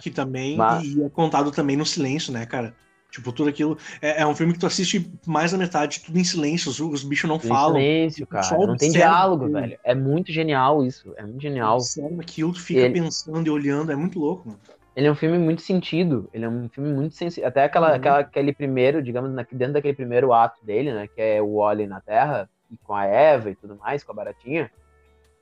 Que 0.00 0.10
também 0.10 0.56
Mas- 0.56 0.84
e 0.84 1.02
é 1.02 1.08
contado 1.08 1.50
também 1.52 1.76
no 1.76 1.86
silêncio, 1.86 2.32
né, 2.32 2.44
cara? 2.44 2.74
Tipo, 3.08 3.30
tudo 3.32 3.48
aquilo. 3.48 3.78
É, 4.02 4.22
é 4.22 4.26
um 4.26 4.34
filme 4.34 4.52
que 4.52 4.58
tu 4.58 4.66
assiste 4.66 5.10
mais 5.24 5.52
da 5.52 5.56
metade, 5.58 6.00
tudo 6.00 6.18
em 6.18 6.24
silêncio, 6.24 6.68
os, 6.70 6.80
os 6.80 7.04
bichos 7.04 7.28
não 7.28 7.36
Em 7.36 7.40
falam. 7.40 7.76
silêncio, 7.76 8.26
cara. 8.26 8.42
Só 8.42 8.58
Não 8.66 8.76
tem 8.76 8.90
diálogo, 8.90 9.48
velho. 9.48 9.78
É 9.84 9.94
muito 9.94 10.32
genial 10.32 10.84
isso. 10.84 11.14
É 11.16 11.22
muito 11.22 11.40
genial. 11.40 11.76
Observa 11.76 12.20
aquilo, 12.20 12.52
tu 12.52 12.60
fica 12.60 12.80
Ele- 12.80 12.94
pensando 13.00 13.46
e 13.46 13.50
olhando, 13.50 13.92
é 13.92 13.96
muito 13.96 14.18
louco, 14.18 14.48
mano. 14.48 14.60
Ele 14.96 15.06
é 15.06 15.10
um 15.12 15.14
filme 15.14 15.38
muito 15.38 15.60
sentido. 15.60 16.28
Ele 16.32 16.46
é 16.46 16.48
um 16.48 16.68
filme 16.70 16.90
muito 16.92 17.14
sensível. 17.14 17.46
Até 17.46 17.64
aquela, 17.64 17.90
Uhum. 17.90 17.94
aquela- 17.96 18.18
aquele 18.20 18.52
primeiro, 18.52 19.02
digamos, 19.02 19.30
dentro 19.52 19.74
daquele 19.74 19.94
primeiro 19.94 20.32
ato 20.32 20.64
dele, 20.64 20.92
né? 20.92 21.06
Que 21.06 21.20
é 21.20 21.42
o 21.42 21.56
Wally 21.58 21.86
na 21.86 22.00
Terra, 22.00 22.48
e 22.70 22.76
com 22.78 22.94
a 22.94 23.04
Eva 23.04 23.50
e 23.50 23.54
tudo 23.54 23.76
mais, 23.76 24.02
com 24.02 24.12
a 24.12 24.14
Baratinha. 24.14 24.70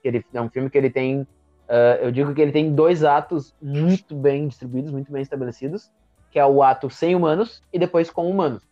Ele, 0.02 0.24
é 0.34 0.40
um 0.40 0.50
filme 0.50 0.68
que 0.68 0.76
ele 0.76 0.90
tem. 0.90 1.26
ah, 1.68 1.98
eu 2.02 2.10
digo 2.12 2.34
que 2.34 2.42
ele 2.42 2.52
tem 2.52 2.74
dois 2.74 3.04
atos 3.04 3.54
muito 3.62 4.14
bem 4.14 4.48
distribuídos, 4.48 4.90
muito 4.90 5.10
bem 5.12 5.22
estabelecidos. 5.22 5.90
Que 6.30 6.38
é 6.40 6.44
o 6.44 6.62
ato 6.64 6.90
sem 6.90 7.14
humanos 7.14 7.62
e 7.72 7.78
depois 7.78 8.10
com 8.10 8.28
humanos. 8.28 8.62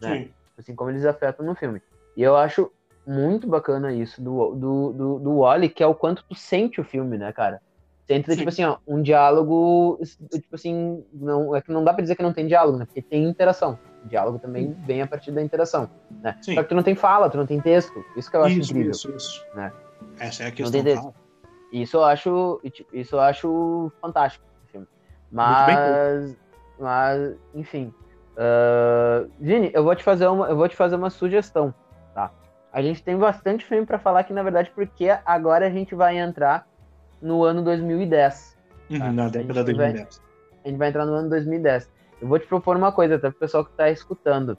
né? 0.00 0.16
Sim. 0.24 0.30
assim 0.58 0.74
como 0.74 0.90
eles 0.90 1.06
afetam 1.06 1.46
no 1.46 1.54
filme. 1.54 1.80
E 2.16 2.22
eu 2.22 2.36
acho 2.36 2.70
muito 3.06 3.46
bacana 3.46 3.92
isso 3.92 4.20
do, 4.20 4.54
do, 4.54 4.92
do, 4.92 5.18
do 5.20 5.38
Wally, 5.38 5.68
que 5.68 5.82
é 5.82 5.86
o 5.86 5.94
quanto 5.94 6.24
tu 6.28 6.34
sente 6.34 6.80
o 6.80 6.84
filme, 6.84 7.16
né, 7.16 7.32
cara? 7.32 7.62
Sente, 8.06 8.30
Sim. 8.30 8.36
tipo 8.36 8.48
assim, 8.48 8.64
ó, 8.64 8.78
um 8.86 9.00
diálogo, 9.00 9.98
tipo 10.32 10.54
assim, 10.54 11.04
não, 11.12 11.54
é 11.54 11.60
que 11.62 11.70
não 11.70 11.84
dá 11.84 11.94
pra 11.94 12.02
dizer 12.02 12.16
que 12.16 12.22
não 12.22 12.32
tem 12.32 12.46
diálogo, 12.46 12.78
né? 12.78 12.84
Porque 12.84 13.00
tem 13.00 13.24
interação. 13.24 13.78
O 14.04 14.08
diálogo 14.08 14.38
também 14.40 14.72
vem 14.84 15.00
a 15.02 15.06
partir 15.06 15.30
da 15.30 15.40
interação, 15.40 15.88
né? 16.20 16.36
Sim. 16.42 16.54
Só 16.54 16.62
que 16.62 16.68
tu 16.68 16.74
não 16.74 16.82
tem 16.82 16.94
fala, 16.96 17.30
tu 17.30 17.36
não 17.38 17.46
tem 17.46 17.60
texto. 17.60 18.04
Isso 18.16 18.28
que 18.30 18.36
eu 18.36 18.42
acho 18.42 18.58
isso, 18.58 18.72
incrível. 18.72 18.90
isso, 18.90 19.10
isso. 19.14 19.46
né? 19.54 19.72
Essa 20.18 20.42
é 20.42 20.46
a 20.46 20.48
Não 20.50 20.56
questão. 20.56 20.82
tem 20.82 20.94
tá? 20.96 21.12
Isso 21.72 21.96
eu 21.96 22.04
acho, 22.04 22.60
isso 22.92 23.14
eu 23.16 23.20
acho 23.20 23.92
fantástico. 24.00 24.44
Muito 24.74 25.64
bem 25.64 25.76
Mas, 25.76 26.36
mas, 26.78 27.36
enfim. 27.54 27.94
Ah, 28.36 29.24
Vini, 29.40 29.70
eu 29.72 29.84
vou 29.84 29.94
te 29.94 30.02
fazer 30.02 30.26
uma, 30.26 30.48
eu 30.48 30.56
vou 30.56 30.68
te 30.68 30.76
fazer 30.76 30.96
uma 30.96 31.10
sugestão, 31.10 31.72
tá? 32.14 32.30
A 32.72 32.82
gente 32.82 33.02
tem 33.02 33.16
bastante 33.16 33.64
filme 33.64 33.86
pra 33.86 33.98
falar 33.98 34.20
aqui, 34.20 34.32
na 34.32 34.42
verdade, 34.42 34.70
porque 34.74 35.08
agora 35.24 35.66
a 35.66 35.70
gente 35.70 35.94
vai 35.94 36.18
entrar 36.18 36.66
no 37.22 37.44
ano 37.44 37.62
2010. 37.62 38.58
Uhum, 38.90 38.98
Tá. 38.98 39.12
na 39.12 39.24
A 39.26 39.28
década 39.28 39.64
de 39.64 39.70
gente 39.70 39.76
vai- 39.78 39.92
2010. 39.92 40.20
A 40.64 40.68
gente 40.68 40.78
vai 40.78 40.88
entrar 40.88 41.06
no 41.06 41.14
ano 41.14 41.28
2010. 41.30 41.90
Eu 42.20 42.28
vou 42.28 42.38
te 42.38 42.46
propor 42.46 42.76
uma 42.76 42.92
coisa, 42.92 43.14
até 43.14 43.30
pro 43.30 43.38
pessoal 43.38 43.64
que 43.64 43.72
tá 43.72 43.88
escutando. 43.90 44.56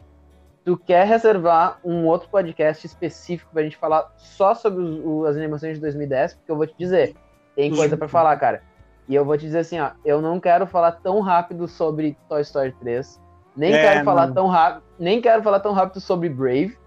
Tu 0.66 0.78
quer 0.78 1.06
reservar 1.06 1.80
um 1.84 2.06
outro 2.08 2.30
podcast 2.30 2.86
específico 2.88 3.52
pra 3.54 3.64
gente 3.64 3.78
falar 3.78 4.12
só 4.18 4.56
sobre 4.56 4.82
os- 4.84 5.00
o- 5.04 5.26
as 5.26 5.36
animações 5.36 5.76
de 5.76 5.82
2010? 5.82 6.34
Porque 6.36 6.52
eu 6.52 6.56
vou 6.58 6.66
te 6.66 6.74
dizer, 6.78 7.16
tem 7.56 7.72
Os 7.72 7.78
coisa 7.78 7.98
pra 7.98 8.06
últimos. 8.06 8.12
falar, 8.12 8.38
cara. 8.38 8.62
E 9.08 9.14
eu 9.16 9.26
vou 9.26 9.38
te 9.38 9.46
dizer 9.46 9.60
assim, 9.60 9.80
ó, 9.80 9.92
eu 10.06 10.22
não 10.22 10.40
quero 10.40 10.66
falar 10.66 10.94
tão 10.94 11.20
rápido 11.20 11.68
sobre 11.68 12.18
Toy 12.30 12.42
Story 12.42 12.72
3, 12.80 13.22
nem 13.56 13.74
É, 13.74 13.82
quero 13.82 14.06
falar 14.06 14.28
não. 14.28 14.34
tão 14.34 14.48
rápido, 14.48 14.84
nem 14.98 15.22
quero 15.22 15.44
falar 15.44 15.60
tão 15.60 15.74
rápido 15.74 16.00
sobre 16.00 16.30
Brave, 16.30 16.78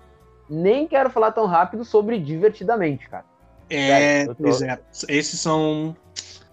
nem 0.49 0.87
quero 0.87 1.11
falar 1.11 1.33
tão 1.33 1.45
rápido 1.47 1.85
sobre 1.85 2.19
Divertidamente, 2.19 3.09
cara. 3.11 3.25
É, 3.71 4.27
tô- 4.27 4.35
pois 4.37 4.63
é. 4.63 4.79
Esses 5.09 5.41
são 5.41 5.97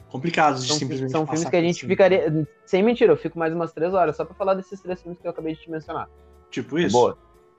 complicados 0.09 0.61
de 0.63 0.69
São, 0.69 0.77
simplesmente 0.77 1.11
são 1.11 1.25
filmes 1.25 1.49
que 1.49 1.55
a 1.55 1.61
gente 1.61 1.79
cima. 1.79 1.89
ficaria, 1.89 2.47
sem 2.65 2.83
mentira, 2.83 3.11
eu 3.13 3.17
fico 3.17 3.37
mais 3.39 3.53
umas 3.53 3.73
três 3.73 3.93
horas 3.93 4.15
só 4.15 4.23
pra 4.25 4.35
falar 4.35 4.53
desses 4.53 4.79
três 4.81 5.01
filmes 5.01 5.19
que 5.19 5.25
eu 5.27 5.31
acabei 5.31 5.53
de 5.55 5.61
te 5.61 5.71
mencionar. 5.71 6.07
Tipo 6.51 6.77
isso. 6.77 6.91
Boa. 6.95 7.17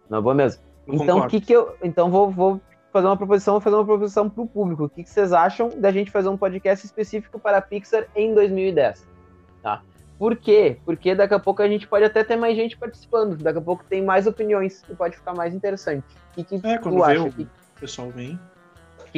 Não, 0.09 0.23
boa 0.23 0.35
mesmo. 0.35 0.63
Eu 0.87 0.95
então, 0.95 1.19
o 1.19 1.27
que 1.27 1.41
que 1.41 1.53
eu. 1.53 1.75
Então, 1.83 2.11
vou, 2.11 2.31
vou 2.31 2.61
fazer 2.93 3.07
uma 3.07 3.17
proposição, 3.17 3.55
vou 3.55 3.61
fazer 3.61 3.75
uma 3.77 3.85
proposição 3.85 4.31
pro 4.31 4.47
público. 4.47 4.85
O 4.85 4.89
que, 4.89 5.03
que 5.03 5.11
vocês 5.11 5.33
acham 5.33 5.69
da 5.81 5.91
gente 5.91 6.11
fazer 6.11 6.29
um 6.29 6.37
podcast 6.37 6.85
específico 6.87 7.39
para 7.41 7.59
a 7.59 7.63
Pixar 7.63 8.07
em 8.15 8.35
2010? 8.35 9.09
Tá? 9.63 9.83
Por 10.17 10.37
quê? 10.37 10.77
Porque 10.85 11.13
daqui 11.15 11.35
a 11.35 11.41
pouco 11.41 11.61
a 11.61 11.67
gente 11.67 11.89
pode 11.89 12.05
até 12.05 12.23
ter 12.23 12.37
mais 12.37 12.55
gente 12.55 12.77
participando. 12.77 13.37
Daqui 13.37 13.59
a 13.59 13.63
pouco 13.63 13.83
tem 13.85 14.01
mais 14.05 14.27
opiniões 14.29 14.85
e 14.89 14.95
pode 14.95 15.17
ficar 15.17 15.35
mais 15.35 15.53
interessante. 15.55 16.05
O 16.31 16.35
que, 16.35 16.45
que 16.61 16.67
É, 16.69 16.79
tu 16.79 17.03
acha? 17.03 17.25
o 17.25 17.81
pessoal 17.81 18.11
vem. 18.11 18.39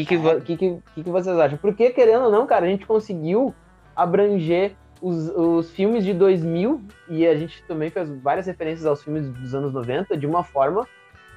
Que, 0.04 0.16
que, 0.40 0.56
que, 0.56 0.82
que, 0.94 1.02
que 1.04 1.10
vocês 1.10 1.38
acham? 1.38 1.58
Porque, 1.58 1.90
querendo 1.90 2.24
ou 2.24 2.30
não, 2.30 2.46
cara, 2.46 2.66
a 2.66 2.68
gente 2.68 2.84
conseguiu 2.86 3.54
abranger 3.94 4.74
os, 5.00 5.28
os 5.30 5.70
filmes 5.70 6.04
de 6.04 6.12
2000 6.12 6.82
e 7.08 7.26
a 7.26 7.34
gente 7.36 7.62
também 7.64 7.90
fez 7.90 8.08
várias 8.20 8.46
referências 8.46 8.86
aos 8.86 9.02
filmes 9.02 9.28
dos 9.30 9.54
anos 9.54 9.72
90 9.72 10.16
de 10.16 10.26
uma 10.26 10.42
forma 10.44 10.86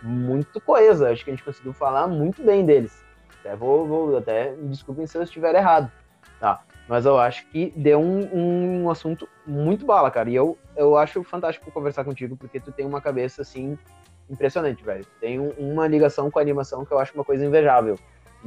muito 0.01 0.59
coesa. 0.61 1.09
Acho 1.11 1.23
que 1.23 1.31
a 1.31 1.33
gente 1.33 1.43
conseguiu 1.43 1.73
falar 1.73 2.07
muito 2.07 2.43
bem 2.43 2.65
deles. 2.65 3.03
Até 3.39 3.55
vou, 3.55 3.85
vou 3.87 4.17
até 4.17 4.51
me 4.51 4.69
desculpem 4.69 5.07
se 5.07 5.17
eu 5.17 5.23
estiver 5.23 5.55
errado, 5.55 5.91
tá? 6.39 6.61
Mas 6.87 7.05
eu 7.05 7.17
acho 7.19 7.45
que 7.47 7.71
deu 7.75 7.99
um, 7.99 8.83
um 8.83 8.89
assunto 8.89 9.29
muito 9.45 9.85
bala, 9.85 10.09
cara. 10.09 10.29
E 10.29 10.35
eu, 10.35 10.57
eu 10.75 10.97
acho 10.97 11.23
fantástico 11.23 11.71
conversar 11.71 12.03
contigo, 12.03 12.35
porque 12.35 12.59
tu 12.59 12.71
tem 12.71 12.85
uma 12.85 12.99
cabeça, 12.99 13.43
assim, 13.43 13.77
impressionante, 14.29 14.83
velho. 14.83 15.05
Tem 15.19 15.39
um- 15.39 15.53
uma 15.57 15.87
ligação 15.87 16.31
com 16.31 16.39
a 16.39 16.41
animação 16.41 16.83
que 16.83 16.91
eu 16.91 16.99
acho 16.99 17.13
uma 17.13 17.23
coisa 17.23 17.45
invejável. 17.45 17.97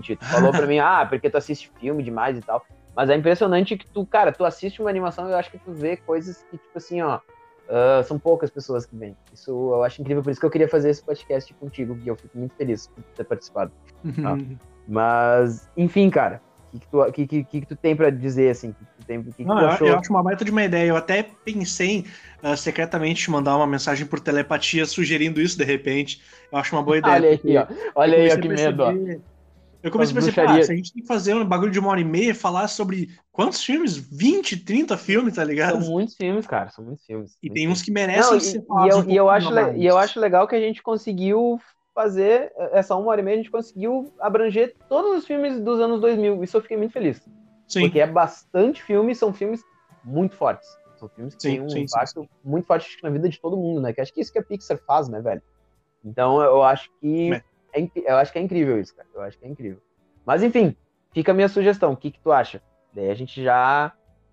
Tu 0.01 0.25
falou 0.25 0.51
pra 0.51 0.67
mim, 0.67 0.79
ah, 0.79 1.07
porque 1.09 1.29
tu 1.29 1.37
assiste 1.37 1.71
filme 1.81 2.03
demais 2.03 2.39
e 2.39 2.41
tal. 2.41 2.65
Mas 2.95 3.09
é 3.09 3.17
impressionante 3.17 3.77
que 3.77 3.87
tu, 3.87 4.05
cara, 4.05 4.33
tu 4.33 4.45
assiste 4.45 4.81
uma 4.81 4.91
animação 4.91 5.29
e 5.29 5.33
eu 5.33 5.37
acho 5.37 5.51
que 5.51 5.59
tu 5.59 5.73
vê 5.73 5.97
coisas 5.97 6.45
que, 6.51 6.59
tipo 6.59 6.77
assim, 6.77 7.01
ó, 7.01 7.21
ah, 7.69 8.03
são 8.05 8.19
poucas 8.19 8.51
pessoas 8.51 8.85
que 8.85 8.95
vêm. 8.95 9.17
Isso 9.33 9.51
eu 9.51 9.83
acho 9.83 10.01
incrível, 10.01 10.23
por 10.23 10.31
isso 10.31 10.41
que 10.41 10.47
eu 10.47 10.51
queria 10.51 10.69
fazer 10.69 10.91
esse 10.91 11.03
podcast 11.03 11.53
contigo, 11.55 11.99
e 12.05 12.09
eu 12.09 12.17
fico 12.17 12.37
muito 12.37 12.55
feliz 12.55 12.87
por 12.87 13.03
ter 13.17 13.25
participado. 13.25 13.73
Ah. 14.25 14.37
Mas, 14.87 15.71
enfim, 15.77 16.11
cara, 16.11 16.43
o 16.75 16.79
que, 16.79 16.81
que, 16.81 16.87
tu, 16.89 17.13
que, 17.13 17.27
que, 17.27 17.61
que 17.61 17.67
tu 17.67 17.77
tem 17.77 17.95
pra 17.95 18.11
dizer, 18.11 18.51
assim? 18.51 18.73
Que, 18.73 18.85
que 18.85 18.91
tu, 18.99 19.07
tem, 19.07 19.23
que, 19.23 19.33
que 19.33 19.45
Não, 19.45 19.57
tu 19.57 19.63
eu, 19.63 19.69
achou? 19.69 19.89
eu 19.89 19.99
acho 19.99 20.11
uma 20.11 20.23
baita 20.23 20.45
de 20.45 20.51
uma 20.51 20.65
ideia. 20.65 20.89
Eu 20.89 20.97
até 20.97 21.23
pensei 21.23 21.89
em 21.89 22.07
ah, 22.43 22.57
secretamente 22.57 23.23
te 23.23 23.31
mandar 23.31 23.57
uma 23.57 23.67
mensagem 23.67 24.07
por 24.07 24.19
telepatia 24.19 24.85
sugerindo 24.85 25.41
isso 25.41 25.57
de 25.57 25.65
repente. 25.65 26.21
Eu 26.51 26.59
acho 26.59 26.75
uma 26.75 26.83
boa 26.83 26.99
ideia. 26.99 27.15
Olha 27.15 27.29
aí, 27.31 27.57
ó. 27.57 27.67
Olha 27.95 28.17
eu 28.17 28.23
aí, 28.23 28.39
ó, 28.39 28.41
que 28.41 28.49
medo, 28.49 28.83
ó. 28.83 28.93
Eu 29.83 29.91
comecei 29.91 30.15
a 30.15 30.19
ah, 30.19 30.23
bruxarias. 30.23 30.67
se 30.67 30.73
a 30.73 30.77
gente 30.77 30.93
tem 30.93 31.03
que 31.03 31.09
fazer 31.09 31.35
um 31.35 31.45
bagulho 31.45 31.73
de 31.73 31.79
uma 31.79 31.91
hora 31.91 32.01
e 32.01 32.05
meia, 32.05 32.35
falar 32.35 32.69
sobre 32.69 33.09
quantos 33.33 33.65
filmes? 33.65 33.97
20, 33.97 34.57
30 34.65 34.97
filmes, 34.97 35.35
tá 35.35 35.43
ligado? 35.45 35.83
São 35.83 35.91
muitos 35.91 36.15
filmes, 36.15 36.47
cara, 36.47 36.71
são 36.71 36.85
muitos 36.85 37.05
filmes. 37.05 37.37
E 37.43 37.49
muitos 37.49 37.55
tem 37.55 37.63
filmes. 37.65 37.79
uns 37.81 37.83
que 37.85 37.91
merecem 37.91 38.23
Não, 38.31 38.37
e, 38.37 38.41
ser 38.41 38.61
e 38.61 38.65
falados 38.67 38.97
eu, 38.97 39.03
um 39.03 39.11
e, 39.11 39.17
eu 39.17 39.31
acho, 39.31 39.53
le- 39.53 39.79
e 39.79 39.87
eu 39.87 39.99
acho 39.99 40.21
legal 40.21 40.47
que 40.47 40.55
a 40.55 40.61
gente 40.61 40.83
conseguiu 40.83 41.61
fazer 41.95 42.53
essa 42.73 42.97
uma 42.97 43.09
hora 43.11 43.21
e 43.21 43.25
meia, 43.25 43.35
a 43.35 43.43
gente 43.43 43.51
conseguiu 43.51 44.13
abranger 44.21 44.75
todos 44.89 45.19
os 45.19 45.27
filmes 45.27 45.61
dos 45.61 45.81
anos 45.81 46.01
2000. 46.01 46.43
Isso 46.43 46.57
eu 46.57 46.63
fiquei 46.63 46.77
muito 46.77 46.93
feliz. 46.93 47.21
Sim, 47.69 47.81
Porque 47.81 48.01
é 48.01 48.07
bastante 48.07 48.83
filme, 48.83 49.15
são 49.15 49.33
filmes 49.33 49.61
muito 50.05 50.37
fortes. 50.37 50.69
São 50.99 51.09
filmes 51.09 51.35
que 51.35 51.43
Sim, 51.43 51.49
têm 51.57 51.61
um 51.61 51.69
sim, 51.69 51.75
sim, 51.75 51.85
impacto 51.85 52.27
muito 52.45 52.67
forte 52.67 52.87
acho 52.87 52.97
que, 52.97 53.03
na 53.03 53.11
vida 53.11 53.29
de 53.29 53.41
todo 53.41 53.57
mundo, 53.57 53.81
né? 53.81 53.93
Que 53.93 54.01
acho 54.01 54.13
que 54.13 54.21
é 54.21 54.23
isso 54.23 54.33
que 54.33 54.39
a 54.39 54.43
Pixar 54.43 54.79
faz, 54.87 55.09
né, 55.09 55.21
velho? 55.21 55.43
Então 56.05 56.41
eu 56.43 56.63
acho 56.63 56.89
que 57.01 57.33
É. 57.33 57.43
é, 57.75 57.89
eu 57.95 58.17
acho 58.17 58.33
que 58.33 58.39
é 58.39 58.43
incrível 58.43 58.81
isso, 58.81 58.95
cara. 58.95 59.09
Eu 59.15 59.23
acho 59.23 59.39
que 59.39 59.45
é 59.45 59.49
incrível. 59.49 59.81
Mas 60.25 60.43
enfim, 60.43 60.77
fica 61.13 61.33
a 61.33 61.35
minha 61.35 61.49
sugestão. 61.49 61.93
O 61.93 61.97
que, 61.97 62.11
que 62.11 62.21
tu 62.21 62.33
acha? 62.33 62.63
Daí 62.95 63.11
a 63.11 63.15
gente 63.15 63.43
já 63.43 63.93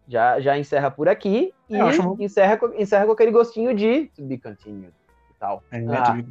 já, 0.09 0.39
já 0.39 0.57
encerra 0.57 0.89
por 0.89 1.07
aqui 1.07 1.53
e 1.69 1.77
encerra, 2.23 2.57
com, 2.57 2.73
encerra 2.73 3.05
com 3.05 3.11
aquele 3.11 3.31
gostinho 3.31 3.75
de 3.75 4.07
to 4.15 4.23
be 4.23 4.39
continued. 4.39 4.91
tal. 5.39 5.63
É, 5.71 5.77
ah. 5.77 6.23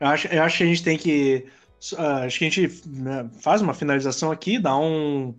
eu, 0.00 0.06
acho, 0.06 0.28
eu 0.28 0.42
acho 0.42 0.58
que 0.58 0.62
a 0.62 0.66
gente 0.66 0.84
tem 0.84 0.96
que. 0.96 1.46
Uh, 1.92 2.24
acho 2.24 2.38
que 2.38 2.46
a 2.46 2.48
gente 2.48 2.88
né, 2.88 3.28
faz 3.40 3.60
uma 3.60 3.74
finalização 3.74 4.30
aqui, 4.30 4.58
dá 4.58 4.76
um, 4.78 5.34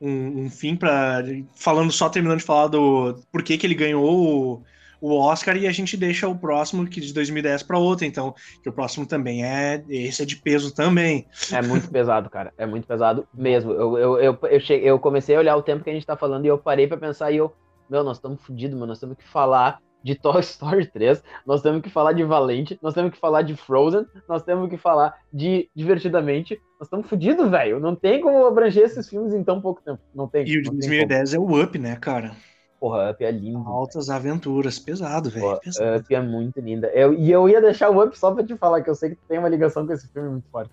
um, 0.00 0.44
um 0.44 0.50
fim 0.50 0.74
para 0.74 1.22
falando 1.54 1.92
só 1.92 2.08
terminando 2.08 2.38
de 2.38 2.44
falar 2.44 2.68
do 2.68 3.20
por 3.30 3.42
que, 3.42 3.58
que 3.58 3.66
ele 3.66 3.74
ganhou 3.74 4.64
o 5.02 5.18
Oscar 5.18 5.56
e 5.56 5.66
a 5.66 5.72
gente 5.72 5.96
deixa 5.96 6.28
o 6.28 6.38
próximo, 6.38 6.86
que 6.86 7.00
de 7.00 7.12
2010 7.12 7.64
para 7.64 7.76
outro, 7.76 8.06
então, 8.06 8.32
que 8.62 8.68
o 8.68 8.72
próximo 8.72 9.04
também 9.04 9.44
é, 9.44 9.82
esse 9.88 10.22
é 10.22 10.24
de 10.24 10.36
peso 10.36 10.72
também. 10.72 11.26
É 11.52 11.60
muito 11.60 11.90
pesado, 11.90 12.30
cara, 12.30 12.54
é 12.56 12.64
muito 12.64 12.86
pesado 12.86 13.26
mesmo. 13.34 13.72
Eu, 13.72 13.98
eu, 13.98 14.18
eu, 14.18 14.38
eu, 14.40 14.60
cheguei, 14.60 14.88
eu 14.88 15.00
comecei 15.00 15.34
a 15.34 15.40
olhar 15.40 15.56
o 15.56 15.62
tempo 15.62 15.82
que 15.82 15.90
a 15.90 15.92
gente 15.92 16.06
tá 16.06 16.16
falando 16.16 16.44
e 16.44 16.48
eu 16.48 16.56
parei 16.56 16.86
para 16.86 16.96
pensar 16.96 17.32
e 17.32 17.38
eu, 17.38 17.52
meu, 17.90 18.04
nós 18.04 18.18
estamos 18.18 18.40
fodidos, 18.40 18.74
mano, 18.74 18.86
nós 18.86 19.00
temos 19.00 19.16
que 19.16 19.26
falar 19.26 19.80
de 20.04 20.14
Toy 20.14 20.40
Story 20.40 20.86
3, 20.86 21.20
nós 21.44 21.62
temos 21.62 21.82
que 21.82 21.90
falar 21.90 22.12
de 22.12 22.22
Valente, 22.22 22.78
nós 22.80 22.94
temos 22.94 23.12
que 23.12 23.18
falar 23.18 23.42
de 23.42 23.56
Frozen, 23.56 24.06
nós 24.28 24.44
temos 24.44 24.70
que 24.70 24.76
falar 24.76 25.16
de 25.32 25.68
Divertidamente. 25.74 26.60
Nós 26.78 26.86
estamos 26.86 27.08
fodidos, 27.08 27.48
velho. 27.48 27.78
Não 27.78 27.94
tem 27.94 28.20
como 28.20 28.44
abranger 28.44 28.84
esses 28.84 29.08
filmes 29.08 29.32
em 29.32 29.44
tão 29.44 29.60
pouco 29.60 29.80
tempo. 29.82 30.00
Não 30.12 30.26
tem. 30.26 30.46
E 30.46 30.58
o 30.58 30.62
de 30.62 30.70
2010 30.70 31.34
é 31.34 31.38
o 31.38 31.62
Up, 31.62 31.78
né, 31.78 31.96
cara? 31.96 32.32
Porra, 32.82 33.12
Up 33.12 33.24
é 33.24 33.30
lindo. 33.30 33.62
Altas 33.68 34.08
véio. 34.08 34.18
aventuras, 34.18 34.76
pesado, 34.76 35.30
velho. 35.30 35.52
Up 35.52 36.12
é 36.12 36.20
muito 36.20 36.60
linda. 36.60 36.88
Eu, 36.88 37.14
e 37.14 37.30
eu 37.30 37.48
ia 37.48 37.60
deixar 37.60 37.90
o 37.90 38.02
Up 38.02 38.18
só 38.18 38.32
pra 38.32 38.44
te 38.44 38.56
falar 38.56 38.82
que 38.82 38.90
eu 38.90 38.94
sei 38.96 39.10
que 39.10 39.16
tem 39.28 39.38
uma 39.38 39.48
ligação 39.48 39.86
com 39.86 39.92
esse 39.92 40.08
filme 40.08 40.28
muito 40.28 40.48
forte. 40.50 40.72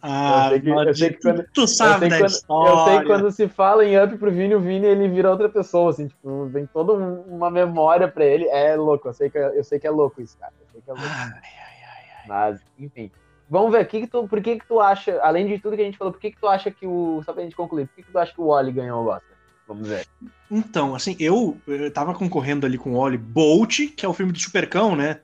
Ah, 0.00 0.44
eu 0.46 0.48
sei 0.48 0.60
que, 0.60 0.70
eu 0.70 0.94
sei 0.94 1.10
que 1.10 1.20
quando, 1.20 1.44
tu 1.52 1.66
sabe 1.66 2.08
da 2.08 2.16
quando, 2.16 2.30
história. 2.30 2.70
Eu 2.70 2.84
sei 2.86 2.98
que 3.00 3.04
quando 3.04 3.30
se 3.30 3.46
fala 3.46 3.84
em 3.84 4.02
Up 4.02 4.16
pro 4.16 4.32
Vini, 4.32 4.54
o 4.54 4.60
Vini 4.60 4.86
ele 4.86 5.06
vira 5.06 5.30
outra 5.30 5.50
pessoa, 5.50 5.90
assim, 5.90 6.06
tipo, 6.08 6.46
vem 6.46 6.64
toda 6.64 6.94
uma 6.94 7.50
memória 7.50 8.08
pra 8.08 8.24
ele. 8.24 8.48
É 8.48 8.74
louco, 8.74 9.08
eu 9.08 9.12
sei 9.12 9.28
que, 9.28 9.36
eu 9.36 9.62
sei 9.62 9.78
que 9.78 9.86
é 9.86 9.90
louco 9.90 10.22
isso, 10.22 10.38
cara. 10.38 10.54
Eu 10.62 10.66
sei 10.72 10.80
que 10.80 10.90
é 10.90 10.94
louco. 10.94 11.06
Ai, 11.06 11.30
ai, 11.34 11.82
ai, 11.84 12.26
Mas, 12.26 12.60
enfim. 12.78 13.10
Vamos 13.50 13.70
ver, 13.70 13.86
que 13.86 14.00
que 14.00 14.06
tu, 14.06 14.26
por 14.26 14.40
que 14.40 14.58
que 14.58 14.66
tu 14.66 14.80
acha, 14.80 15.20
além 15.22 15.46
de 15.46 15.58
tudo 15.58 15.76
que 15.76 15.82
a 15.82 15.84
gente 15.84 15.98
falou, 15.98 16.10
por 16.10 16.20
que 16.22 16.30
que 16.30 16.40
tu 16.40 16.48
acha 16.48 16.70
que 16.70 16.86
o, 16.86 17.20
só 17.22 17.34
pra 17.34 17.42
gente 17.42 17.54
concluir, 17.54 17.86
por 17.86 17.96
que 17.96 18.02
que 18.04 18.12
tu 18.12 18.18
acha 18.18 18.32
que 18.32 18.40
o 18.40 18.46
Wally 18.46 18.72
ganhou 18.72 19.04
o 19.04 19.08
Oscar? 19.08 19.29
Vamos 19.70 19.86
ver. 19.86 20.04
Então, 20.50 20.96
assim, 20.96 21.14
eu, 21.20 21.56
eu 21.64 21.92
tava 21.92 22.12
concorrendo 22.12 22.66
ali 22.66 22.76
com 22.76 22.94
o 22.94 22.96
Oli 22.96 23.16
Bolt, 23.16 23.78
que 23.96 24.04
é 24.04 24.08
o 24.08 24.12
filme 24.12 24.32
do 24.32 24.40
Supercão, 24.40 24.96
né? 24.96 25.20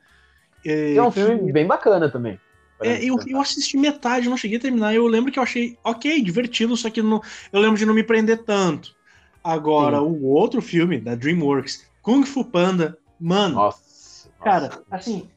É, 0.64 0.94
é 0.94 1.02
um 1.02 1.10
filme 1.10 1.46
que... 1.46 1.52
bem 1.52 1.66
bacana 1.66 2.08
também. 2.08 2.38
É, 2.80 3.04
eu, 3.04 3.18
eu 3.26 3.40
assisti 3.40 3.76
metade, 3.76 4.28
não 4.28 4.36
cheguei 4.36 4.58
a 4.58 4.60
terminar. 4.60 4.94
Eu 4.94 5.08
lembro 5.08 5.32
que 5.32 5.38
eu 5.40 5.42
achei 5.42 5.76
ok, 5.82 6.22
divertido, 6.22 6.76
só 6.76 6.88
que 6.88 7.02
não, 7.02 7.20
eu 7.52 7.60
lembro 7.60 7.76
de 7.76 7.84
não 7.84 7.92
me 7.92 8.04
prender 8.04 8.44
tanto. 8.44 8.94
Agora, 9.42 9.98
Sim. 9.98 10.04
o 10.04 10.26
outro 10.26 10.62
filme 10.62 11.00
da 11.00 11.16
DreamWorks, 11.16 11.84
Kung 12.00 12.24
Fu 12.24 12.44
Panda, 12.44 12.96
mano. 13.18 13.56
Nossa, 13.56 14.30
cara, 14.44 14.68
nossa. 14.68 14.84
assim, 14.92 15.28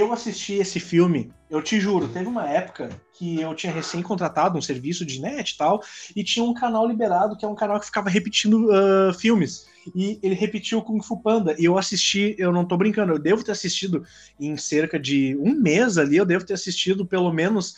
eu 0.00 0.12
assisti 0.12 0.54
esse 0.54 0.80
filme, 0.80 1.32
eu 1.48 1.62
te 1.62 1.80
juro, 1.80 2.08
teve 2.08 2.26
uma 2.26 2.48
época 2.48 2.90
que 3.12 3.40
eu 3.40 3.54
tinha 3.54 3.72
recém 3.72 4.02
contratado 4.02 4.58
um 4.58 4.62
serviço 4.62 5.06
de 5.06 5.20
net 5.20 5.50
e 5.50 5.56
tal, 5.56 5.82
e 6.14 6.24
tinha 6.24 6.44
um 6.44 6.52
canal 6.52 6.86
liberado, 6.86 7.36
que 7.36 7.44
é 7.44 7.48
um 7.48 7.54
canal 7.54 7.78
que 7.78 7.86
ficava 7.86 8.10
repetindo 8.10 8.68
uh, 8.68 9.14
filmes. 9.14 9.66
E 9.94 10.18
ele 10.22 10.34
repetiu 10.34 10.82
Kung 10.82 11.00
Fu 11.00 11.16
Panda. 11.22 11.54
E 11.58 11.64
eu 11.64 11.78
assisti, 11.78 12.34
eu 12.38 12.52
não 12.52 12.64
tô 12.64 12.76
brincando, 12.76 13.12
eu 13.12 13.18
devo 13.18 13.44
ter 13.44 13.52
assistido 13.52 14.04
em 14.38 14.56
cerca 14.56 14.98
de 14.98 15.36
um 15.40 15.54
mês 15.54 15.96
ali, 15.96 16.16
eu 16.16 16.26
devo 16.26 16.44
ter 16.44 16.54
assistido 16.54 17.06
pelo 17.06 17.32
menos, 17.32 17.76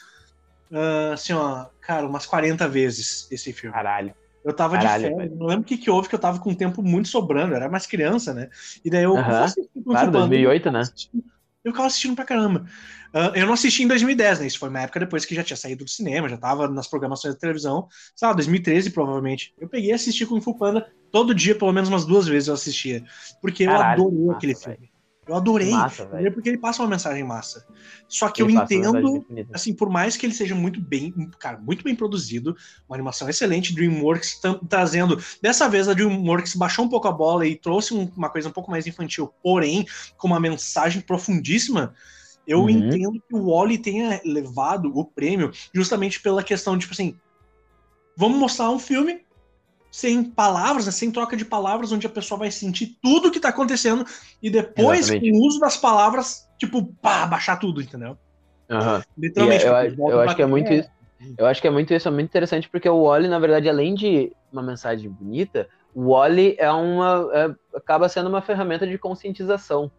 uh, 0.71 1.13
assim, 1.13 1.35
ó, 1.35 1.67
cara, 1.81 2.07
umas 2.07 2.25
40 2.25 2.67
vezes 2.69 3.29
esse 3.31 3.53
filme. 3.53 3.75
Caralho. 3.75 4.15
Eu 4.45 4.53
tava 4.55 4.79
Caralho, 4.79 5.11
de 5.11 5.15
férias, 5.15 5.39
não 5.39 5.47
lembro 5.47 5.63
o 5.63 5.65
que, 5.65 5.77
que 5.77 5.91
houve, 5.91 6.09
que 6.09 6.15
eu 6.15 6.19
tava 6.19 6.39
com 6.39 6.51
um 6.51 6.55
tempo 6.55 6.83
muito 6.83 7.09
sobrando, 7.09 7.53
eu 7.53 7.57
era 7.57 7.69
mais 7.69 7.87
criança, 7.87 8.33
né? 8.33 8.49
E 8.83 8.89
daí 8.89 9.03
eu. 9.03 9.13
Uh 9.13 9.19
-huh. 9.19 9.53
Claro, 9.85 10.11
2008, 10.11 10.71
né? 10.71 10.83
Eu 11.69 11.73
ficava 11.73 11.87
assistindo 11.87 12.15
pra 12.15 12.25
caramba. 12.25 12.67
Uh, 13.15 13.35
eu 13.35 13.47
não 13.47 13.55
assisti 13.55 13.83
em 13.83 13.89
2010, 13.89 14.41
né? 14.41 14.47
Isso 14.47 14.59
foi 14.59 14.69
uma 14.69 14.81
época 14.81 15.01
depois 15.01 15.25
que 15.25 15.35
já 15.35 15.43
tinha 15.43 15.57
saído 15.57 15.85
do 15.85 15.91
cinema, 15.91 16.29
já 16.29 16.37
tava 16.37 16.69
nas 16.69 16.87
programações 16.87 17.35
da 17.35 17.41
televisão. 17.41 17.89
Sabe, 18.15 18.37
2013 18.37 18.91
provavelmente. 18.91 19.55
Eu 19.59 19.69
peguei 19.69 19.91
e 19.91 19.93
assisti 19.93 20.27
com 20.27 20.37
o 20.37 20.59
Panda 20.59 20.91
todo 21.11 21.35
dia, 21.35 21.55
pelo 21.55 21.73
menos 21.73 21.89
umas 21.89 22.05
duas 22.05 22.27
vezes 22.27 22.49
eu 22.49 22.55
assistia. 22.55 23.05
Porque 23.41 23.65
Caralho, 23.65 24.03
eu 24.03 24.09
adorei 24.09 24.31
aquele 24.31 24.55
filme. 24.55 24.77
Véio. 24.79 24.98
Eu 25.29 25.35
adorei, 25.35 25.71
massa, 25.71 26.09
porque 26.33 26.49
ele 26.49 26.57
passa 26.57 26.83
uma 26.83 26.89
mensagem 26.89 27.23
massa. 27.23 27.67
Só 28.09 28.31
que 28.31 28.43
ele 28.43 28.57
eu 28.57 28.63
entendo, 28.63 29.27
assim, 29.53 29.75
por 29.75 29.91
mais 29.91 30.17
que 30.17 30.25
ele 30.25 30.33
seja 30.33 30.55
muito 30.55 30.81
bem, 30.81 31.13
cara, 31.39 31.59
muito 31.59 31.85
bem 31.85 31.95
produzido, 31.95 32.57
uma 32.89 32.97
animação 32.97 33.29
excelente, 33.29 33.75
DreamWorks 33.75 34.41
trazendo. 34.69 35.23
Dessa 35.43 35.69
vez 35.69 35.87
a 35.87 35.93
DreamWorks 35.93 36.55
baixou 36.55 36.87
um 36.87 36.89
pouco 36.89 37.09
a 37.09 37.13
bola 37.13 37.47
e 37.47 37.55
trouxe 37.55 37.93
uma 37.93 38.31
coisa 38.31 38.49
um 38.49 38.53
pouco 38.53 38.71
mais 38.71 38.87
infantil, 38.87 39.31
porém 39.43 39.87
com 40.17 40.29
uma 40.29 40.41
mensagem 40.41 41.03
profundíssima. 41.03 41.95
Eu 42.47 42.61
uhum. 42.61 42.71
entendo 42.71 43.23
que 43.29 43.37
o 43.37 43.51
Wally 43.51 43.77
tenha 43.77 44.23
levado 44.25 44.91
o 44.99 45.05
prêmio 45.05 45.53
justamente 45.75 46.23
pela 46.23 46.43
questão 46.43 46.75
de, 46.75 46.81
tipo 46.81 46.95
assim, 46.95 47.15
vamos 48.17 48.39
mostrar 48.39 48.71
um 48.71 48.79
filme 48.79 49.28
sem 49.91 50.23
palavras, 50.23 50.87
né, 50.87 50.93
sem 50.93 51.11
troca 51.11 51.37
de 51.37 51.45
palavras, 51.45 51.93
onde 51.93 52.07
a 52.07 52.11
pessoa 52.11 52.39
vai 52.39 52.51
sentir 52.51 52.99
tudo 53.03 53.31
que 53.31 53.41
tá 53.41 53.49
acontecendo 53.49 54.05
e 54.43 54.51
depois, 54.51 55.09
Exatamente. 55.09 55.31
com 55.31 55.39
o 55.39 55.47
uso 55.47 55.59
das 55.59 55.77
palavras, 55.77 56.49
tipo, 56.59 56.85
pá, 57.01 57.27
baixar 57.27 57.57
tudo, 57.57 57.81
entendeu? 57.81 58.17
Uhum. 58.71 59.03
Literalmente. 59.17 59.65
É, 59.65 59.89
eu, 59.89 60.09
eu 60.11 60.21
acho 60.21 60.37
que 60.37 60.43
é 60.43 60.47
muito 60.47 60.73
isso. 60.73 60.91
Eu 61.37 61.47
acho 61.47 61.61
que 61.61 61.67
é 61.67 61.71
muito 61.71 61.93
isso, 61.93 62.07
é 62.07 62.11
muito 62.11 62.29
interessante, 62.29 62.69
porque 62.69 62.89
o 62.89 63.05
Wally, 63.05 63.27
na 63.27 63.39
verdade, 63.39 63.69
além 63.69 63.95
de 63.95 64.33
uma 64.53 64.63
mensagem 64.63 65.11
bonita, 65.11 65.69
o 65.95 66.13
Wally 66.13 66.55
é 66.59 66.71
uma. 66.71 67.29
É, 67.33 67.77
acaba 67.77 68.09
sendo 68.09 68.29
uma 68.29 68.41
ferramenta 68.41 68.87
de 68.87 68.97
conscientização. 68.99 69.91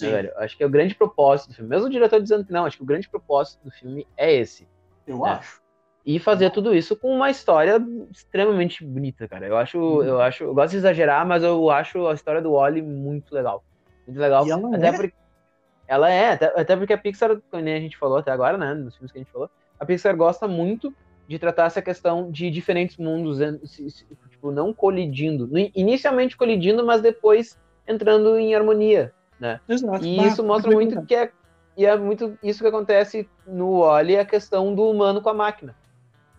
Né? 0.00 0.30
Acho 0.36 0.56
que 0.56 0.62
é 0.62 0.66
o 0.66 0.70
grande 0.70 0.94
propósito 0.94 1.48
do 1.48 1.54
filme. 1.54 1.70
Mesmo 1.70 1.86
o 1.86 1.90
diretor 1.90 2.20
dizendo 2.20 2.44
que 2.44 2.52
não, 2.52 2.64
acho 2.64 2.76
que 2.76 2.82
o 2.82 2.86
grande 2.86 3.08
propósito 3.08 3.62
do 3.64 3.70
filme 3.70 4.06
é 4.16 4.34
esse. 4.34 4.68
Eu 5.06 5.20
né? 5.20 5.30
acho. 5.30 5.60
E 6.10 6.18
fazer 6.18 6.50
tudo 6.50 6.74
isso 6.74 6.96
com 6.96 7.14
uma 7.14 7.30
história 7.30 7.80
extremamente 8.10 8.84
bonita, 8.84 9.28
cara. 9.28 9.46
Eu 9.46 9.56
acho, 9.56 9.78
uhum. 9.78 10.02
eu 10.02 10.20
acho, 10.20 10.42
eu 10.42 10.52
gosto 10.52 10.72
de 10.72 10.78
exagerar, 10.78 11.24
mas 11.24 11.44
eu 11.44 11.70
acho 11.70 12.08
a 12.08 12.14
história 12.14 12.42
do 12.42 12.54
Wally 12.54 12.82
muito 12.82 13.32
legal. 13.32 13.62
Muito 14.04 14.18
legal. 14.18 14.44
E 14.44 14.50
ela 14.50 14.76
até 14.76 14.88
é? 14.88 14.92
Porque, 14.92 15.14
ela 15.86 16.10
é, 16.10 16.32
até, 16.32 16.46
até 16.46 16.76
porque 16.76 16.92
a 16.92 16.98
Pixar, 16.98 17.40
como 17.48 17.62
a 17.62 17.78
gente 17.78 17.96
falou 17.96 18.18
até 18.18 18.32
agora, 18.32 18.58
né, 18.58 18.74
nos 18.74 18.96
filmes 18.96 19.12
que 19.12 19.18
a 19.18 19.22
gente 19.22 19.30
falou, 19.30 19.48
a 19.78 19.86
Pixar 19.86 20.16
gosta 20.16 20.48
muito 20.48 20.92
de 21.28 21.38
tratar 21.38 21.66
essa 21.66 21.80
questão 21.80 22.28
de 22.28 22.50
diferentes 22.50 22.96
mundos, 22.96 23.38
tipo, 24.30 24.50
não 24.50 24.74
colidindo. 24.74 25.48
Inicialmente 25.76 26.36
colidindo, 26.36 26.84
mas 26.84 27.00
depois 27.00 27.56
entrando 27.86 28.36
em 28.36 28.52
harmonia, 28.52 29.14
né? 29.38 29.60
Exato. 29.68 30.04
E 30.04 30.26
isso 30.26 30.42
mostra 30.42 30.72
muito 30.72 31.06
que 31.06 31.14
é 31.14 31.30
e 31.76 31.86
é 31.86 31.96
muito 31.96 32.36
isso 32.42 32.60
que 32.60 32.68
acontece 32.68 33.28
no 33.46 33.82
Wally, 33.82 34.18
a 34.18 34.24
questão 34.24 34.74
do 34.74 34.90
humano 34.90 35.22
com 35.22 35.28
a 35.28 35.34
máquina 35.34 35.74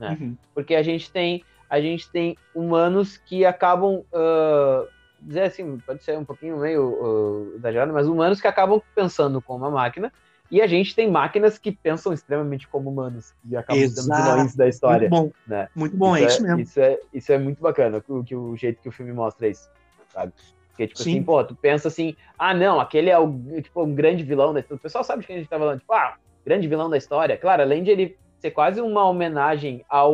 né? 0.01 0.17
Uhum. 0.19 0.35
Porque 0.53 0.75
a 0.75 0.83
gente 0.83 1.11
tem 1.11 1.43
a 1.69 1.79
gente 1.79 2.11
tem 2.11 2.37
humanos 2.53 3.15
que 3.15 3.45
acabam 3.45 4.03
uh, 4.11 4.87
dizer 5.21 5.43
assim, 5.43 5.77
pode 5.77 6.03
ser 6.03 6.17
um 6.17 6.25
pouquinho 6.25 6.57
meio 6.57 6.83
uh, 6.83 7.55
exagerado, 7.55 7.93
mas 7.93 8.07
humanos 8.07 8.41
que 8.41 8.47
acabam 8.47 8.81
pensando 8.93 9.41
como 9.41 9.63
uma 9.63 9.71
máquina 9.71 10.11
e 10.49 10.61
a 10.61 10.67
gente 10.67 10.93
tem 10.93 11.09
máquinas 11.09 11.57
que 11.57 11.71
pensam 11.71 12.11
extremamente 12.11 12.67
como 12.67 12.89
humanos 12.89 13.33
e 13.49 13.55
acabam 13.55 13.81
Exato. 13.81 14.01
sendo 14.01 14.21
vilões 14.21 14.55
da 14.55 14.67
história. 14.67 15.09
Muito 15.09 15.23
bom, 15.23 15.31
né? 15.47 15.69
muito 15.73 15.95
bom 15.95 16.17
isso 16.17 16.23
é, 16.23 16.25
é 16.25 16.27
isso 16.27 16.43
mesmo. 16.43 16.59
Isso 16.59 16.79
é, 16.81 16.99
isso 17.13 17.31
é 17.31 17.37
muito 17.37 17.61
bacana, 17.61 18.03
o, 18.05 18.21
que, 18.21 18.35
o 18.35 18.57
jeito 18.57 18.81
que 18.81 18.89
o 18.89 18.91
filme 18.91 19.13
mostra 19.13 19.47
isso, 19.47 19.69
sabe? 20.09 20.33
Porque, 20.67 20.87
tipo 20.87 21.03
Sim. 21.03 21.11
assim, 21.11 21.23
pô, 21.23 21.41
tu 21.43 21.55
pensa 21.55 21.87
assim, 21.87 22.17
ah, 22.37 22.53
não, 22.53 22.81
aquele 22.81 23.09
é 23.09 23.17
o, 23.17 23.33
tipo, 23.61 23.81
um 23.81 23.95
grande 23.95 24.23
vilão 24.23 24.53
da 24.53 24.59
história. 24.59 24.77
O 24.77 24.81
pessoal 24.81 25.05
sabe 25.05 25.21
de 25.21 25.27
quem 25.27 25.37
a 25.37 25.39
gente 25.39 25.49
tá 25.49 25.57
falando, 25.57 25.79
tipo, 25.79 25.93
ah, 25.93 26.15
grande 26.45 26.67
vilão 26.67 26.89
da 26.89 26.97
história. 26.97 27.37
Claro, 27.37 27.61
além 27.61 27.81
de 27.81 27.91
ele 27.91 28.17
ser 28.41 28.51
quase 28.51 28.81
uma 28.81 29.07
homenagem 29.07 29.85
ao 29.87 30.11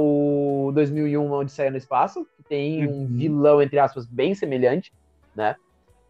2001 0.74 1.26
Uma 1.26 1.38
Odisseia 1.38 1.72
no 1.72 1.78
Espaço, 1.78 2.28
que 2.36 2.44
tem 2.44 2.86
um 2.86 2.92
uhum. 2.92 3.08
vilão, 3.08 3.62
entre 3.62 3.80
aspas, 3.80 4.06
bem 4.06 4.36
semelhante, 4.36 4.92
né? 5.34 5.56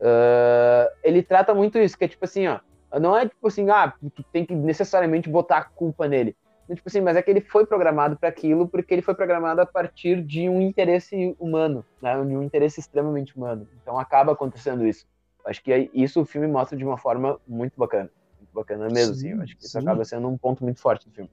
Uh, 0.01 0.89
ele 1.03 1.21
trata 1.21 1.53
muito 1.53 1.77
isso, 1.77 1.97
que 1.97 2.05
é 2.05 2.07
tipo 2.07 2.25
assim, 2.25 2.47
ó, 2.47 2.59
não 2.99 3.15
é 3.15 3.27
tipo 3.27 3.47
assim, 3.47 3.69
ah, 3.69 3.93
tu 4.15 4.23
tem 4.31 4.45
que 4.45 4.55
necessariamente 4.55 5.29
botar 5.29 5.57
a 5.59 5.63
culpa 5.63 6.07
nele. 6.07 6.35
É, 6.67 6.75
tipo 6.75 6.89
assim, 6.89 7.01
mas 7.01 7.15
é 7.15 7.21
que 7.21 7.29
ele 7.29 7.39
foi 7.39 7.65
programado 7.65 8.17
para 8.17 8.29
aquilo 8.29 8.67
porque 8.67 8.95
ele 8.95 9.01
foi 9.01 9.13
programado 9.13 9.61
a 9.61 9.65
partir 9.65 10.21
de 10.21 10.49
um 10.49 10.59
interesse 10.59 11.35
humano, 11.39 11.85
né? 12.01 12.13
De 12.15 12.35
um 12.35 12.41
interesse 12.41 12.79
extremamente 12.79 13.37
humano. 13.37 13.67
Então 13.81 13.97
acaba 13.99 14.31
acontecendo 14.31 14.85
isso. 14.85 15.05
Acho 15.45 15.63
que 15.63 15.89
isso 15.93 16.21
o 16.21 16.25
filme 16.25 16.47
mostra 16.47 16.77
de 16.77 16.83
uma 16.83 16.97
forma 16.97 17.39
muito 17.47 17.73
bacana. 17.77 18.09
Muito 18.37 18.53
bacana 18.53 18.87
mesmo, 18.89 19.13
sim, 19.13 19.27
assim. 19.27 19.37
Eu 19.37 19.43
acho 19.43 19.55
que 19.55 19.63
isso 19.63 19.79
acaba 19.79 20.03
sendo 20.03 20.27
um 20.27 20.37
ponto 20.37 20.63
muito 20.63 20.81
forte 20.81 21.07
do 21.07 21.13
filme. 21.13 21.29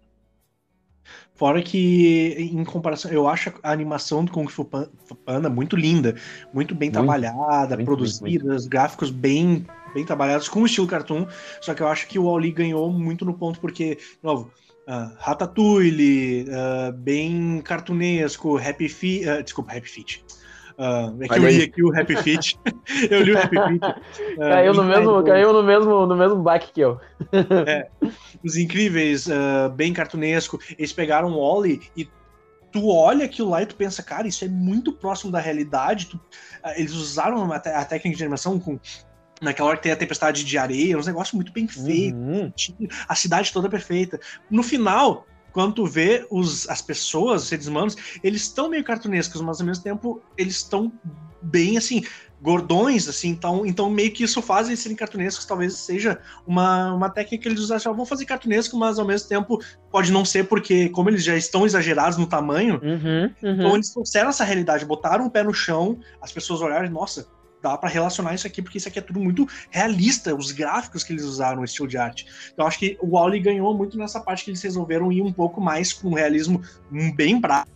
Fora 1.35 1.61
que, 1.61 2.37
em 2.39 2.65
comparação, 2.65 3.11
eu 3.11 3.29
acho 3.29 3.53
a 3.63 3.73
animação 3.73 4.25
do 4.25 4.31
Kung 4.31 4.47
Fu 4.47 4.65
Panda 5.25 5.51
muito 5.51 5.77
linda, 5.77 6.15
muito 6.53 6.75
bem 6.75 6.89
muito, 6.89 6.95
trabalhada, 6.95 7.75
muito, 7.75 7.87
produzida, 7.87 8.45
muito, 8.45 8.69
gráficos 8.69 9.11
bem, 9.11 9.67
bem 9.93 10.05
trabalhados, 10.05 10.49
com 10.49 10.63
o 10.63 10.67
estilo 10.67 10.87
cartoon. 10.87 11.27
Só 11.61 11.75
que 11.75 11.83
eu 11.83 11.89
acho 11.89 12.07
que 12.07 12.19
o 12.19 12.31
Wally 12.31 12.53
ganhou 12.53 12.91
muito 12.93 13.25
no 13.25 13.35
ponto, 13.35 13.59
porque, 13.59 13.97
de 13.97 14.19
novo, 14.23 14.51
uh, 14.87 15.13
Ratatouille, 15.19 16.47
uh, 16.49 16.93
bem 16.93 17.61
cartunesco, 17.63 18.57
Happy 18.57 18.89
Feet, 18.89 19.27
uh, 19.27 19.43
desculpa, 19.43 19.73
Happy 19.73 19.89
Feet. 19.89 20.25
Uh, 20.77 21.23
é 21.23 21.29
que 21.29 21.35
eu 21.35 21.49
li 21.49 21.63
aqui 21.63 21.83
o 21.85 21.99
Happy 21.99 22.17
Feet. 22.17 22.59
eu 23.11 23.23
li 23.23 23.33
o 23.33 23.39
Happy 23.39 23.57
Feet. 23.57 23.85
Uh, 24.37 24.41
caiu, 24.51 24.75
no 24.75 24.85
mesmo, 24.85 25.23
caiu 25.25 25.53
no 25.53 25.63
mesmo, 25.63 26.07
no 26.07 26.17
mesmo 26.17 26.43
back 26.43 26.73
que 26.73 26.81
eu. 26.81 27.01
é, 27.67 27.89
os 28.43 28.57
incríveis, 28.57 29.27
uh, 29.27 29.71
bem 29.75 29.93
cartunesco. 29.93 30.59
Eles 30.77 30.93
pegaram 30.93 31.31
o 31.31 31.41
Wally 31.41 31.81
e 31.97 32.09
tu 32.73 32.89
olha 32.89 33.25
aquilo 33.25 33.51
lá 33.51 33.63
e 33.63 33.67
tu 33.67 33.77
pensa, 33.77 34.03
cara, 34.03 34.27
isso 34.27 34.45
é 34.45 34.49
muito 34.49 34.93
próximo 34.93 35.31
da 35.31 35.39
realidade. 35.39 36.07
Tu, 36.07 36.21
eles 36.77 36.93
usaram 36.93 37.53
a, 37.53 37.57
a 37.57 37.85
técnica 37.85 38.17
de 38.17 38.25
animação 38.25 38.59
com 38.59 38.79
Naquela 39.41 39.69
hora 39.69 39.77
que 39.77 39.83
tem 39.83 39.93
a 39.93 39.97
tempestade 39.97 40.45
de 40.45 40.59
areia, 40.59 40.97
uns 40.97 41.07
negócios 41.07 41.35
muito 41.35 41.53
bem 41.53 41.67
feitos, 41.67 42.69
uhum. 42.69 42.89
a 43.09 43.15
cidade 43.15 43.53
toda 43.53 43.69
perfeita. 43.69 44.19
No 44.49 44.63
final, 44.63 45.27
quando 45.55 45.77
tu 45.77 45.87
vê 45.87 46.27
os, 46.31 46.69
as 46.69 46.83
pessoas, 46.83 47.45
os 47.45 47.49
seres 47.49 47.69
humanos, 47.69 47.97
eles 48.23 48.43
estão 48.43 48.69
meio 48.69 48.83
cartunescos, 48.85 49.41
mas 49.41 49.61
ao 49.61 49.67
mesmo 49.67 49.85
tempo 49.85 50.21
eles 50.37 50.57
estão 50.57 50.93
bem 51.41 51.79
assim, 51.79 52.03
gordões, 52.43 53.09
assim, 53.09 53.29
então, 53.29 53.65
então 53.65 53.89
meio 53.89 54.11
que 54.13 54.25
isso 54.25 54.43
faz 54.43 54.67
eles 54.67 54.81
serem 54.81 54.97
cartunescos, 54.97 55.47
talvez 55.47 55.75
seja 55.75 56.19
uma, 56.47 56.93
uma 56.93 57.09
técnica 57.09 57.43
que 57.43 57.49
eles 57.49 57.61
usaram, 57.61 57.95
vão 57.95 58.05
fazer 58.05 58.25
cartunesco, 58.25 58.77
mas 58.77 58.99
ao 58.99 59.07
mesmo 59.07 59.29
tempo 59.29 59.63
pode 59.91 60.11
não 60.11 60.25
ser, 60.25 60.49
porque 60.49 60.89
como 60.89 61.09
eles 61.09 61.23
já 61.23 61.37
estão 61.37 61.65
exagerados 61.65 62.19
no 62.19 62.27
tamanho, 62.27 62.81
uhum, 62.83 63.31
uhum. 63.43 63.55
então 63.55 63.75
eles 63.75 63.91
trouxeram 63.91 64.31
essa 64.31 64.45
realidade, 64.45 64.85
botaram 64.85 65.25
o 65.25 65.31
pé 65.31 65.43
no 65.45 65.55
chão, 65.55 66.01
as 66.21 66.33
pessoas 66.33 66.61
olharam, 66.61 66.91
nossa, 66.91 67.27
dá 67.65 67.79
para 67.79 67.89
relacionar 67.89 68.35
isso 68.35 68.47
aqui, 68.47 68.61
porque 68.61 68.77
isso 68.77 68.89
aqui 68.89 68.99
é 68.99 69.03
tudo 69.03 69.19
muito 69.19 69.49
realista, 69.71 70.35
os 70.35 70.53
gráficos 70.53 71.03
que 71.03 71.13
eles 71.13 71.25
usaram, 71.25 71.63
o 71.63 71.65
estilo 71.65 71.89
de 71.89 71.97
arte. 71.97 72.27
Então 72.53 72.67
acho 72.67 72.79
que 72.79 72.99
o 73.01 73.17
Wally 73.17 73.41
ganhou 73.41 73.75
muito 73.75 73.97
nessa 73.97 74.21
parte 74.21 74.45
que 74.45 74.51
eles 74.51 74.63
resolveram 74.63 75.11
ir 75.11 75.23
um 75.23 75.33
pouco 75.33 75.61
mais 75.61 75.93
com 75.93 76.09
um 76.09 76.15
realismo 76.15 76.63
bem 77.17 77.41
bravo. 77.41 77.69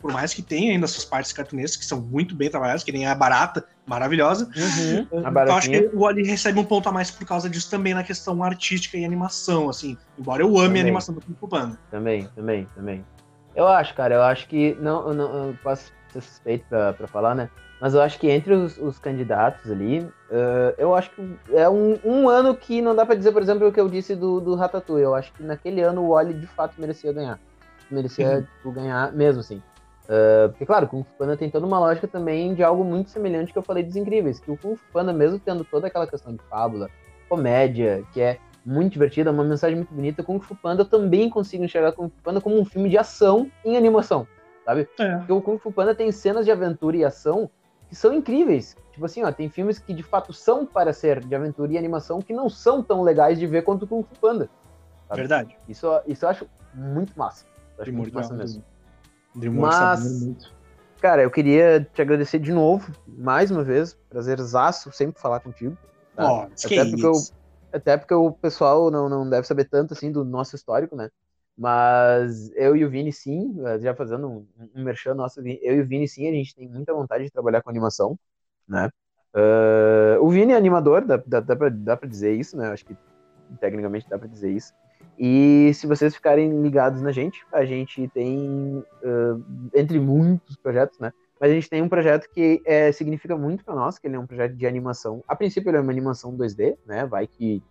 Por 0.00 0.12
mais 0.12 0.32
que 0.32 0.40
tenha 0.40 0.72
ainda 0.72 0.86
essas 0.86 1.04
partes 1.04 1.30
cartunescas 1.30 1.76
que 1.76 1.84
são 1.84 2.00
muito 2.00 2.34
bem 2.34 2.48
trabalhadas, 2.48 2.82
que 2.82 2.92
nem 2.92 3.06
a 3.06 3.14
barata, 3.14 3.66
maravilhosa. 3.86 4.46
Uhum, 4.46 5.06
então 5.12 5.56
acho 5.56 5.68
que 5.68 5.90
o 5.92 6.00
Wally 6.00 6.22
recebe 6.22 6.58
um 6.58 6.64
ponto 6.64 6.88
a 6.88 6.92
mais 6.92 7.10
por 7.10 7.26
causa 7.26 7.50
disso 7.50 7.70
também 7.70 7.92
na 7.92 8.02
questão 8.02 8.42
artística 8.42 8.96
e 8.96 9.04
animação, 9.04 9.68
assim. 9.68 9.98
Embora 10.18 10.42
eu 10.42 10.48
ame 10.58 10.68
também. 10.68 10.80
a 10.80 10.84
animação 10.84 11.14
do 11.14 11.20
Kung 11.20 11.48
Panda. 11.48 11.78
Também, 11.90 12.26
também, 12.34 12.66
também. 12.74 13.04
Eu 13.54 13.66
acho, 13.66 13.94
cara, 13.94 14.14
eu 14.14 14.22
acho 14.22 14.48
que. 14.48 14.74
Não, 14.80 15.12
não 15.12 15.48
eu 15.48 15.58
posso 15.62 15.92
ser 16.12 16.22
suspeito 16.22 16.64
pra, 16.68 16.94
pra 16.94 17.06
falar, 17.06 17.34
né? 17.34 17.50
Mas 17.80 17.94
eu 17.94 18.02
acho 18.02 18.18
que 18.18 18.28
entre 18.28 18.52
os, 18.52 18.76
os 18.76 18.98
candidatos 18.98 19.70
ali, 19.70 20.00
uh, 20.00 20.74
eu 20.76 20.94
acho 20.94 21.10
que 21.10 21.36
é 21.54 21.68
um, 21.68 21.98
um, 22.04 22.28
ano 22.28 22.54
que 22.54 22.82
não 22.82 22.94
dá 22.94 23.06
para 23.06 23.14
dizer, 23.14 23.32
por 23.32 23.40
exemplo, 23.40 23.66
o 23.66 23.72
que 23.72 23.80
eu 23.80 23.88
disse 23.88 24.14
do, 24.14 24.38
do 24.38 24.54
Ratatouille. 24.54 25.04
Eu 25.04 25.14
acho 25.14 25.32
que 25.32 25.42
naquele 25.42 25.80
ano 25.80 26.02
o 26.02 26.10
Wally 26.10 26.34
de 26.34 26.46
fato 26.46 26.74
merecia 26.78 27.10
ganhar. 27.10 27.40
Merecia 27.90 28.28
uhum. 28.28 28.42
tipo, 28.42 28.70
ganhar 28.70 29.12
mesmo, 29.12 29.40
assim. 29.40 29.62
Uh, 30.04 30.50
porque, 30.50 30.66
claro, 30.66 30.84
o 30.84 30.88
Kung 30.88 31.04
Fu 31.04 31.14
Panda 31.16 31.36
tem 31.36 31.48
toda 31.48 31.66
uma 31.66 31.78
lógica 31.78 32.06
também 32.06 32.52
de 32.52 32.62
algo 32.62 32.84
muito 32.84 33.08
semelhante 33.08 33.52
que 33.52 33.58
eu 33.58 33.62
falei 33.62 33.82
dos 33.82 33.96
Incríveis. 33.96 34.38
Que 34.38 34.50
o 34.50 34.58
Kung 34.58 34.76
Fu 34.76 34.84
Panda, 34.92 35.12
mesmo 35.12 35.38
tendo 35.38 35.64
toda 35.64 35.86
aquela 35.86 36.06
questão 36.06 36.34
de 36.34 36.42
fábula, 36.50 36.90
comédia, 37.30 38.04
que 38.12 38.20
é 38.20 38.38
muito 38.66 38.92
divertida, 38.92 39.30
uma 39.30 39.44
mensagem 39.44 39.76
muito 39.76 39.94
bonita, 39.94 40.22
Kung 40.22 40.38
Fu 40.38 40.54
Panda 40.54 40.82
eu 40.82 40.86
também 40.86 41.30
consigo 41.30 41.64
enxergar 41.64 41.92
Kung 41.92 42.10
Fu 42.10 42.22
Panda 42.22 42.42
como 42.42 42.60
um 42.60 42.64
filme 42.64 42.90
de 42.90 42.98
ação 42.98 43.50
em 43.64 43.76
animação, 43.76 44.26
sabe? 44.66 44.86
É. 44.98 45.16
Porque 45.16 45.32
o 45.32 45.40
Kung 45.40 45.58
Fu 45.58 45.72
Panda 45.72 45.94
tem 45.94 46.12
cenas 46.12 46.44
de 46.44 46.50
aventura 46.50 46.96
e 46.96 47.04
ação 47.04 47.48
que 47.90 47.96
são 47.96 48.14
incríveis. 48.14 48.76
Tipo 48.92 49.04
assim, 49.04 49.24
ó, 49.24 49.32
tem 49.32 49.50
filmes 49.50 49.80
que 49.80 49.92
de 49.92 50.02
fato 50.02 50.32
são 50.32 50.64
para 50.64 50.92
ser 50.92 51.20
de 51.20 51.34
aventura 51.34 51.72
e 51.72 51.76
animação 51.76 52.22
que 52.22 52.32
não 52.32 52.48
são 52.48 52.82
tão 52.82 53.02
legais 53.02 53.38
de 53.38 53.46
ver 53.46 53.62
quanto 53.62 53.82
o 53.82 53.86
Kung 53.86 54.04
Fu 54.04 54.14
Panda. 54.20 54.48
Sabe? 55.08 55.20
Verdade. 55.20 55.56
Isso, 55.68 55.86
isso 56.06 56.24
eu 56.24 56.28
acho 56.28 56.46
muito 56.72 57.12
massa. 57.18 57.44
Eu 57.76 57.82
acho 57.82 57.92
muito 57.92 58.14
massa 58.14 58.32
mesmo. 58.32 58.64
Dreamworks 59.34 59.78
tá 59.78 59.86
Mas, 59.86 60.22
muito. 60.22 60.54
cara, 61.00 61.22
eu 61.22 61.30
queria 61.30 61.86
te 61.92 62.00
agradecer 62.00 62.38
de 62.38 62.52
novo, 62.52 62.92
mais 63.06 63.50
uma 63.50 63.64
vez. 63.64 63.98
Prazerzaço 64.08 64.92
sempre 64.92 65.20
falar 65.20 65.40
contigo. 65.40 65.76
Tá? 66.14 66.32
Oh, 66.32 66.40
até, 66.42 66.84
porque 66.84 67.06
eu, 67.06 67.12
até 67.72 67.96
porque 67.96 68.14
o 68.14 68.30
pessoal 68.30 68.88
não, 68.88 69.08
não 69.08 69.28
deve 69.28 69.46
saber 69.48 69.64
tanto 69.64 69.94
assim 69.94 70.12
do 70.12 70.24
nosso 70.24 70.54
histórico, 70.54 70.94
né? 70.94 71.10
Mas 71.60 72.50
eu 72.56 72.74
e 72.74 72.86
o 72.86 72.88
Vini, 72.88 73.12
sim, 73.12 73.54
já 73.82 73.94
fazendo 73.94 74.26
um, 74.26 74.46
um 74.74 74.82
merchan 74.82 75.12
nosso, 75.12 75.40
eu 75.40 75.76
e 75.76 75.80
o 75.82 75.86
Vini, 75.86 76.08
sim, 76.08 76.26
a 76.26 76.32
gente 76.32 76.54
tem 76.54 76.66
muita 76.66 76.94
vontade 76.94 77.24
de 77.24 77.30
trabalhar 77.30 77.60
com 77.60 77.68
animação, 77.68 78.18
né? 78.66 78.88
Uh, 79.34 80.24
o 80.24 80.30
Vini 80.30 80.54
é 80.54 80.56
animador, 80.56 81.04
dá, 81.04 81.18
dá, 81.18 81.40
dá, 81.40 81.54
pra, 81.54 81.68
dá 81.68 81.98
pra 81.98 82.08
dizer 82.08 82.34
isso, 82.34 82.56
né? 82.56 82.70
Acho 82.70 82.86
que 82.86 82.96
tecnicamente 83.60 84.08
dá 84.08 84.18
pra 84.18 84.26
dizer 84.26 84.50
isso. 84.50 84.72
E 85.18 85.70
se 85.74 85.86
vocês 85.86 86.14
ficarem 86.14 86.62
ligados 86.62 87.02
na 87.02 87.12
gente, 87.12 87.44
a 87.52 87.62
gente 87.66 88.08
tem, 88.08 88.82
uh, 89.04 89.44
entre 89.74 90.00
muitos 90.00 90.56
projetos, 90.56 90.98
né? 90.98 91.12
Mas 91.38 91.50
a 91.50 91.54
gente 91.54 91.68
tem 91.68 91.82
um 91.82 91.90
projeto 91.90 92.26
que 92.30 92.62
é, 92.64 92.90
significa 92.90 93.36
muito 93.36 93.66
para 93.66 93.74
nós, 93.74 93.98
que 93.98 94.06
ele 94.06 94.16
é 94.16 94.18
um 94.18 94.26
projeto 94.26 94.56
de 94.56 94.66
animação. 94.66 95.22
A 95.28 95.36
princípio 95.36 95.68
ele 95.68 95.76
é 95.76 95.80
uma 95.82 95.92
animação 95.92 96.34
2D, 96.34 96.78
né? 96.86 97.04
Vai 97.04 97.26
que 97.26 97.62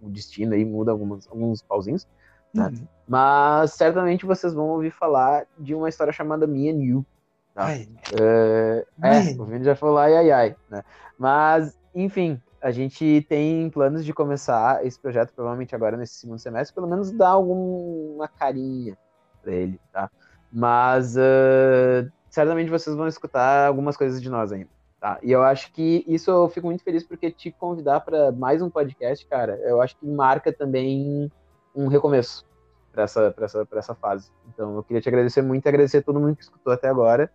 o 0.00 0.10
destino 0.10 0.54
aí 0.54 0.64
muda 0.64 0.90
algumas, 0.90 1.28
alguns 1.28 1.62
pauzinhos. 1.62 2.04
Né? 2.52 2.66
Uhum. 2.66 2.86
Mas 3.08 3.72
certamente 3.72 4.26
vocês 4.26 4.54
vão 4.54 4.68
ouvir 4.68 4.90
falar 4.90 5.46
de 5.58 5.74
uma 5.74 5.88
história 5.88 6.12
chamada 6.12 6.46
Me 6.46 6.70
and 6.70 6.82
You. 6.82 7.06
Tá? 7.54 7.72
É, 7.72 8.86
é, 9.02 9.34
o 9.38 9.44
Vini 9.44 9.64
já 9.64 9.76
falou 9.76 9.98
ai 9.98 10.16
ai 10.16 10.30
ai, 10.30 10.56
né? 10.70 10.82
Mas, 11.18 11.78
enfim, 11.94 12.40
a 12.62 12.70
gente 12.70 13.26
tem 13.28 13.68
planos 13.68 14.04
de 14.04 14.14
começar 14.14 14.84
esse 14.86 14.98
projeto 14.98 15.32
provavelmente 15.34 15.74
agora 15.74 15.96
nesse 15.96 16.14
segundo 16.14 16.38
semestre, 16.38 16.74
pelo 16.74 16.86
menos 16.86 17.10
dar 17.10 17.30
alguma 17.30 18.26
carinha 18.28 18.96
para 19.42 19.52
ele, 19.52 19.80
tá? 19.92 20.10
Mas 20.50 21.16
uh, 21.16 22.10
certamente 22.30 22.70
vocês 22.70 22.96
vão 22.96 23.06
escutar 23.06 23.66
algumas 23.66 23.96
coisas 23.96 24.22
de 24.22 24.30
nós 24.30 24.52
ainda. 24.52 24.70
Tá? 25.00 25.18
E 25.20 25.32
eu 25.32 25.42
acho 25.42 25.72
que 25.72 26.04
isso 26.06 26.30
eu 26.30 26.48
fico 26.48 26.68
muito 26.68 26.84
feliz 26.84 27.02
porque 27.02 27.30
te 27.30 27.50
convidar 27.50 28.00
para 28.00 28.30
mais 28.30 28.62
um 28.62 28.70
podcast, 28.70 29.26
cara, 29.26 29.56
eu 29.64 29.82
acho 29.82 29.96
que 29.96 30.06
marca 30.06 30.52
também 30.52 31.30
um 31.74 31.86
recomeço 31.86 32.44
para 32.92 33.04
essa, 33.04 33.34
essa, 33.40 33.68
essa 33.72 33.94
fase. 33.94 34.30
Então 34.48 34.76
eu 34.76 34.82
queria 34.82 35.00
te 35.00 35.08
agradecer 35.08 35.42
muito 35.42 35.64
e 35.64 35.68
agradecer 35.68 35.98
a 35.98 36.02
todo 36.02 36.20
mundo 36.20 36.36
que 36.36 36.42
escutou 36.42 36.72
até 36.72 36.88
agora. 36.88 37.30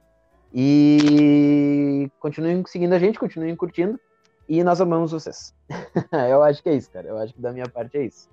E 0.53 2.09
continuem 2.19 2.63
seguindo 2.65 2.93
a 2.93 2.99
gente, 2.99 3.19
continuem 3.19 3.55
curtindo. 3.55 3.99
E 4.47 4.63
nós 4.63 4.79
amamos 4.79 5.11
vocês. 5.11 5.53
eu 6.29 6.41
acho 6.41 6.63
que 6.63 6.69
é 6.69 6.75
isso, 6.75 6.89
cara. 6.89 7.07
Eu 7.07 7.17
acho 7.17 7.33
que 7.33 7.41
da 7.41 7.51
minha 7.51 7.67
parte 7.67 7.97
é 7.97 8.05
isso. 8.05 8.29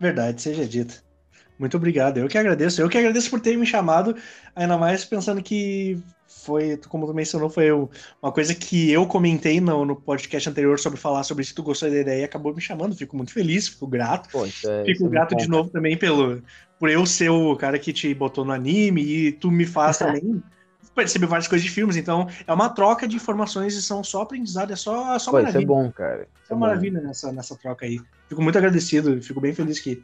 Verdade, 0.00 0.40
seja 0.40 0.66
dito. 0.66 1.04
Muito 1.58 1.76
obrigado. 1.76 2.18
Eu 2.18 2.28
que 2.28 2.38
agradeço. 2.38 2.80
Eu 2.80 2.88
que 2.88 2.96
agradeço 2.96 3.28
por 3.30 3.40
ter 3.40 3.56
me 3.56 3.66
chamado, 3.66 4.14
ainda 4.54 4.78
mais 4.78 5.04
pensando 5.04 5.42
que 5.42 6.00
foi, 6.26 6.76
como 6.88 7.06
tu 7.06 7.14
mencionou, 7.14 7.50
foi 7.50 7.70
uma 7.70 8.32
coisa 8.32 8.54
que 8.54 8.90
eu 8.90 9.06
comentei 9.06 9.60
no, 9.60 9.84
no 9.84 9.96
podcast 9.96 10.48
anterior 10.48 10.78
sobre 10.78 10.98
falar 10.98 11.22
sobre 11.24 11.44
se 11.44 11.54
tu 11.54 11.62
gostou 11.62 11.90
da 11.90 11.98
ideia 11.98 12.20
e 12.20 12.24
acabou 12.24 12.54
me 12.54 12.60
chamando. 12.60 12.94
Fico 12.94 13.16
muito 13.16 13.32
feliz, 13.32 13.68
fico 13.68 13.86
grato. 13.86 14.28
Pô, 14.30 14.46
é, 14.46 14.84
fico 14.84 15.06
é 15.06 15.08
grato 15.08 15.36
de 15.36 15.48
novo 15.48 15.70
também 15.70 15.96
pelo 15.96 16.42
por 16.78 16.88
eu 16.88 17.04
ser 17.04 17.30
o 17.30 17.56
cara 17.56 17.78
que 17.78 17.92
te 17.92 18.14
botou 18.14 18.44
no 18.44 18.52
anime 18.52 19.02
e 19.02 19.32
tu 19.32 19.50
me 19.50 19.66
faz 19.66 19.98
também 19.98 20.42
perceber 20.94 21.26
várias 21.26 21.48
coisas 21.48 21.64
de 21.64 21.72
filmes. 21.72 21.96
Então, 21.96 22.28
é 22.46 22.52
uma 22.52 22.68
troca 22.68 23.06
de 23.06 23.16
informações 23.16 23.74
e 23.74 23.82
são 23.82 24.02
só 24.02 24.22
aprendizado, 24.22 24.72
é 24.72 24.76
só, 24.76 25.14
é 25.14 25.18
só 25.18 25.30
Pô, 25.30 25.38
maravilha. 25.38 25.58
Isso 25.58 25.64
é 25.64 25.66
bom, 25.66 25.92
cara. 25.92 26.26
Isso 26.42 26.52
é, 26.52 26.56
é 26.56 26.58
maravilha 26.58 27.00
nessa, 27.00 27.32
nessa 27.32 27.56
troca 27.56 27.86
aí. 27.86 28.00
Fico 28.28 28.42
muito 28.42 28.58
agradecido, 28.58 29.20
fico 29.22 29.40
bem 29.40 29.54
feliz 29.54 29.80
que 29.80 30.02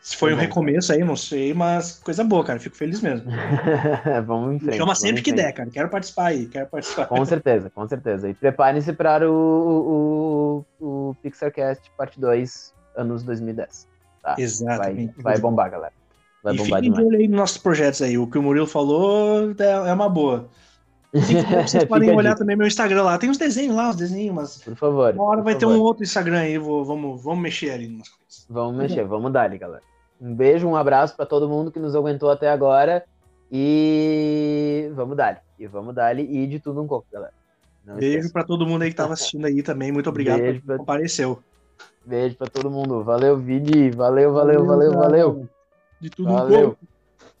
se 0.00 0.16
foi 0.16 0.32
um 0.32 0.36
recomeço 0.36 0.92
aí, 0.92 1.04
não 1.04 1.14
sei, 1.14 1.52
mas 1.52 2.00
coisa 2.02 2.24
boa, 2.24 2.42
cara. 2.42 2.58
Fico 2.58 2.74
feliz 2.74 3.02
mesmo. 3.02 3.30
vamos 4.26 4.56
em 4.56 4.58
frente. 4.58 4.78
Chama 4.78 4.94
sempre 4.94 5.20
que 5.20 5.30
der, 5.30 5.52
cara. 5.52 5.68
Quero 5.68 5.90
participar 5.90 6.26
aí, 6.28 6.46
quero 6.46 6.68
participar. 6.68 7.06
Com 7.06 7.24
certeza, 7.24 7.68
com 7.68 7.86
certeza. 7.86 8.28
E 8.28 8.34
preparem-se 8.34 8.94
para 8.94 9.30
o, 9.30 10.64
o, 10.80 11.10
o 11.10 11.14
Pixarcast 11.22 11.90
parte 11.98 12.18
2, 12.18 12.74
anos 12.96 13.22
2010. 13.24 13.86
Tá? 14.22 14.36
Exatamente. 14.38 15.14
Vai, 15.18 15.34
vai 15.34 15.38
bombar, 15.42 15.70
galera. 15.70 15.92
Vai 16.42 16.54
e 16.54 16.56
bombar 16.56 16.82
fiquem 16.82 16.92
de 16.92 17.02
olho 17.04 17.18
aí 17.18 17.28
nos 17.28 17.36
nossos 17.36 17.58
projetos 17.58 18.00
aí. 18.00 18.16
O 18.16 18.26
que 18.26 18.38
o 18.38 18.42
Murilo 18.42 18.66
falou 18.66 19.54
é, 19.58 19.64
é 19.64 19.92
uma 19.92 20.08
boa. 20.08 20.48
Vocês 21.12 21.84
podem 21.84 22.14
olhar 22.14 22.36
também 22.36 22.56
meu 22.56 22.66
Instagram 22.66 23.02
lá. 23.02 23.18
Tem 23.18 23.28
uns 23.28 23.36
desenhos 23.36 23.76
lá, 23.76 23.90
os 23.90 23.96
desenhos, 23.96 24.34
mas. 24.34 24.62
Por 24.62 24.76
favor. 24.76 25.12
Uma 25.12 25.24
hora 25.24 25.42
vai 25.42 25.54
favor. 25.54 25.74
ter 25.74 25.78
um 25.78 25.82
outro 25.82 26.04
Instagram 26.04 26.38
aí. 26.38 26.56
Vou, 26.56 26.84
vamos, 26.84 27.22
vamos 27.22 27.42
mexer 27.42 27.72
ali. 27.72 28.00
Vamos 28.50 28.74
mexer, 28.74 29.04
vamos 29.04 29.32
dar 29.32 29.42
ali, 29.42 29.56
galera. 29.56 29.82
Um 30.20 30.34
beijo, 30.34 30.66
um 30.66 30.74
abraço 30.74 31.16
para 31.16 31.24
todo 31.24 31.48
mundo 31.48 31.70
que 31.70 31.78
nos 31.78 31.94
aguentou 31.94 32.28
até 32.28 32.50
agora. 32.50 33.04
E 33.50 34.90
vamos 34.92 35.16
dar. 35.16 35.40
E 35.56 35.68
vamos 35.68 35.94
dar 35.94 36.18
e 36.18 36.46
de 36.48 36.58
tudo 36.58 36.82
um 36.82 36.86
pouco, 36.88 37.06
galera. 37.12 37.32
Não 37.86 37.94
beijo 37.94 38.32
para 38.32 38.42
todo 38.42 38.66
mundo 38.66 38.82
aí 38.82 38.88
que 38.88 38.94
estava 38.94 39.12
assistindo 39.14 39.46
aí 39.46 39.62
também. 39.62 39.92
Muito 39.92 40.10
obrigado 40.10 40.40
beijo 40.40 40.62
pra... 40.62 40.78
compareceu. 40.78 41.40
Beijo 42.04 42.36
para 42.36 42.48
todo 42.48 42.68
mundo. 42.68 43.04
Valeu, 43.04 43.36
Vini. 43.36 43.92
Valeu, 43.92 44.32
valeu, 44.32 44.66
valeu, 44.66 44.92
valeu. 44.92 45.48
De 46.00 46.10
tudo 46.10 46.32
valeu. 46.32 46.58
um 46.58 46.62
pouco. 46.64 46.78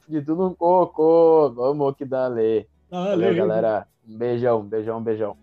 De 0.08 0.22
tudo 0.22 0.46
um 0.46 0.54
pouco. 0.54 1.50
Vamos 1.56 1.96
que 1.96 2.04
dá 2.04 2.28
Valeu, 2.88 3.34
galera. 3.34 3.86
Um 4.08 4.16
beijão, 4.16 4.62
beijão, 4.62 5.02
beijão. 5.02 5.36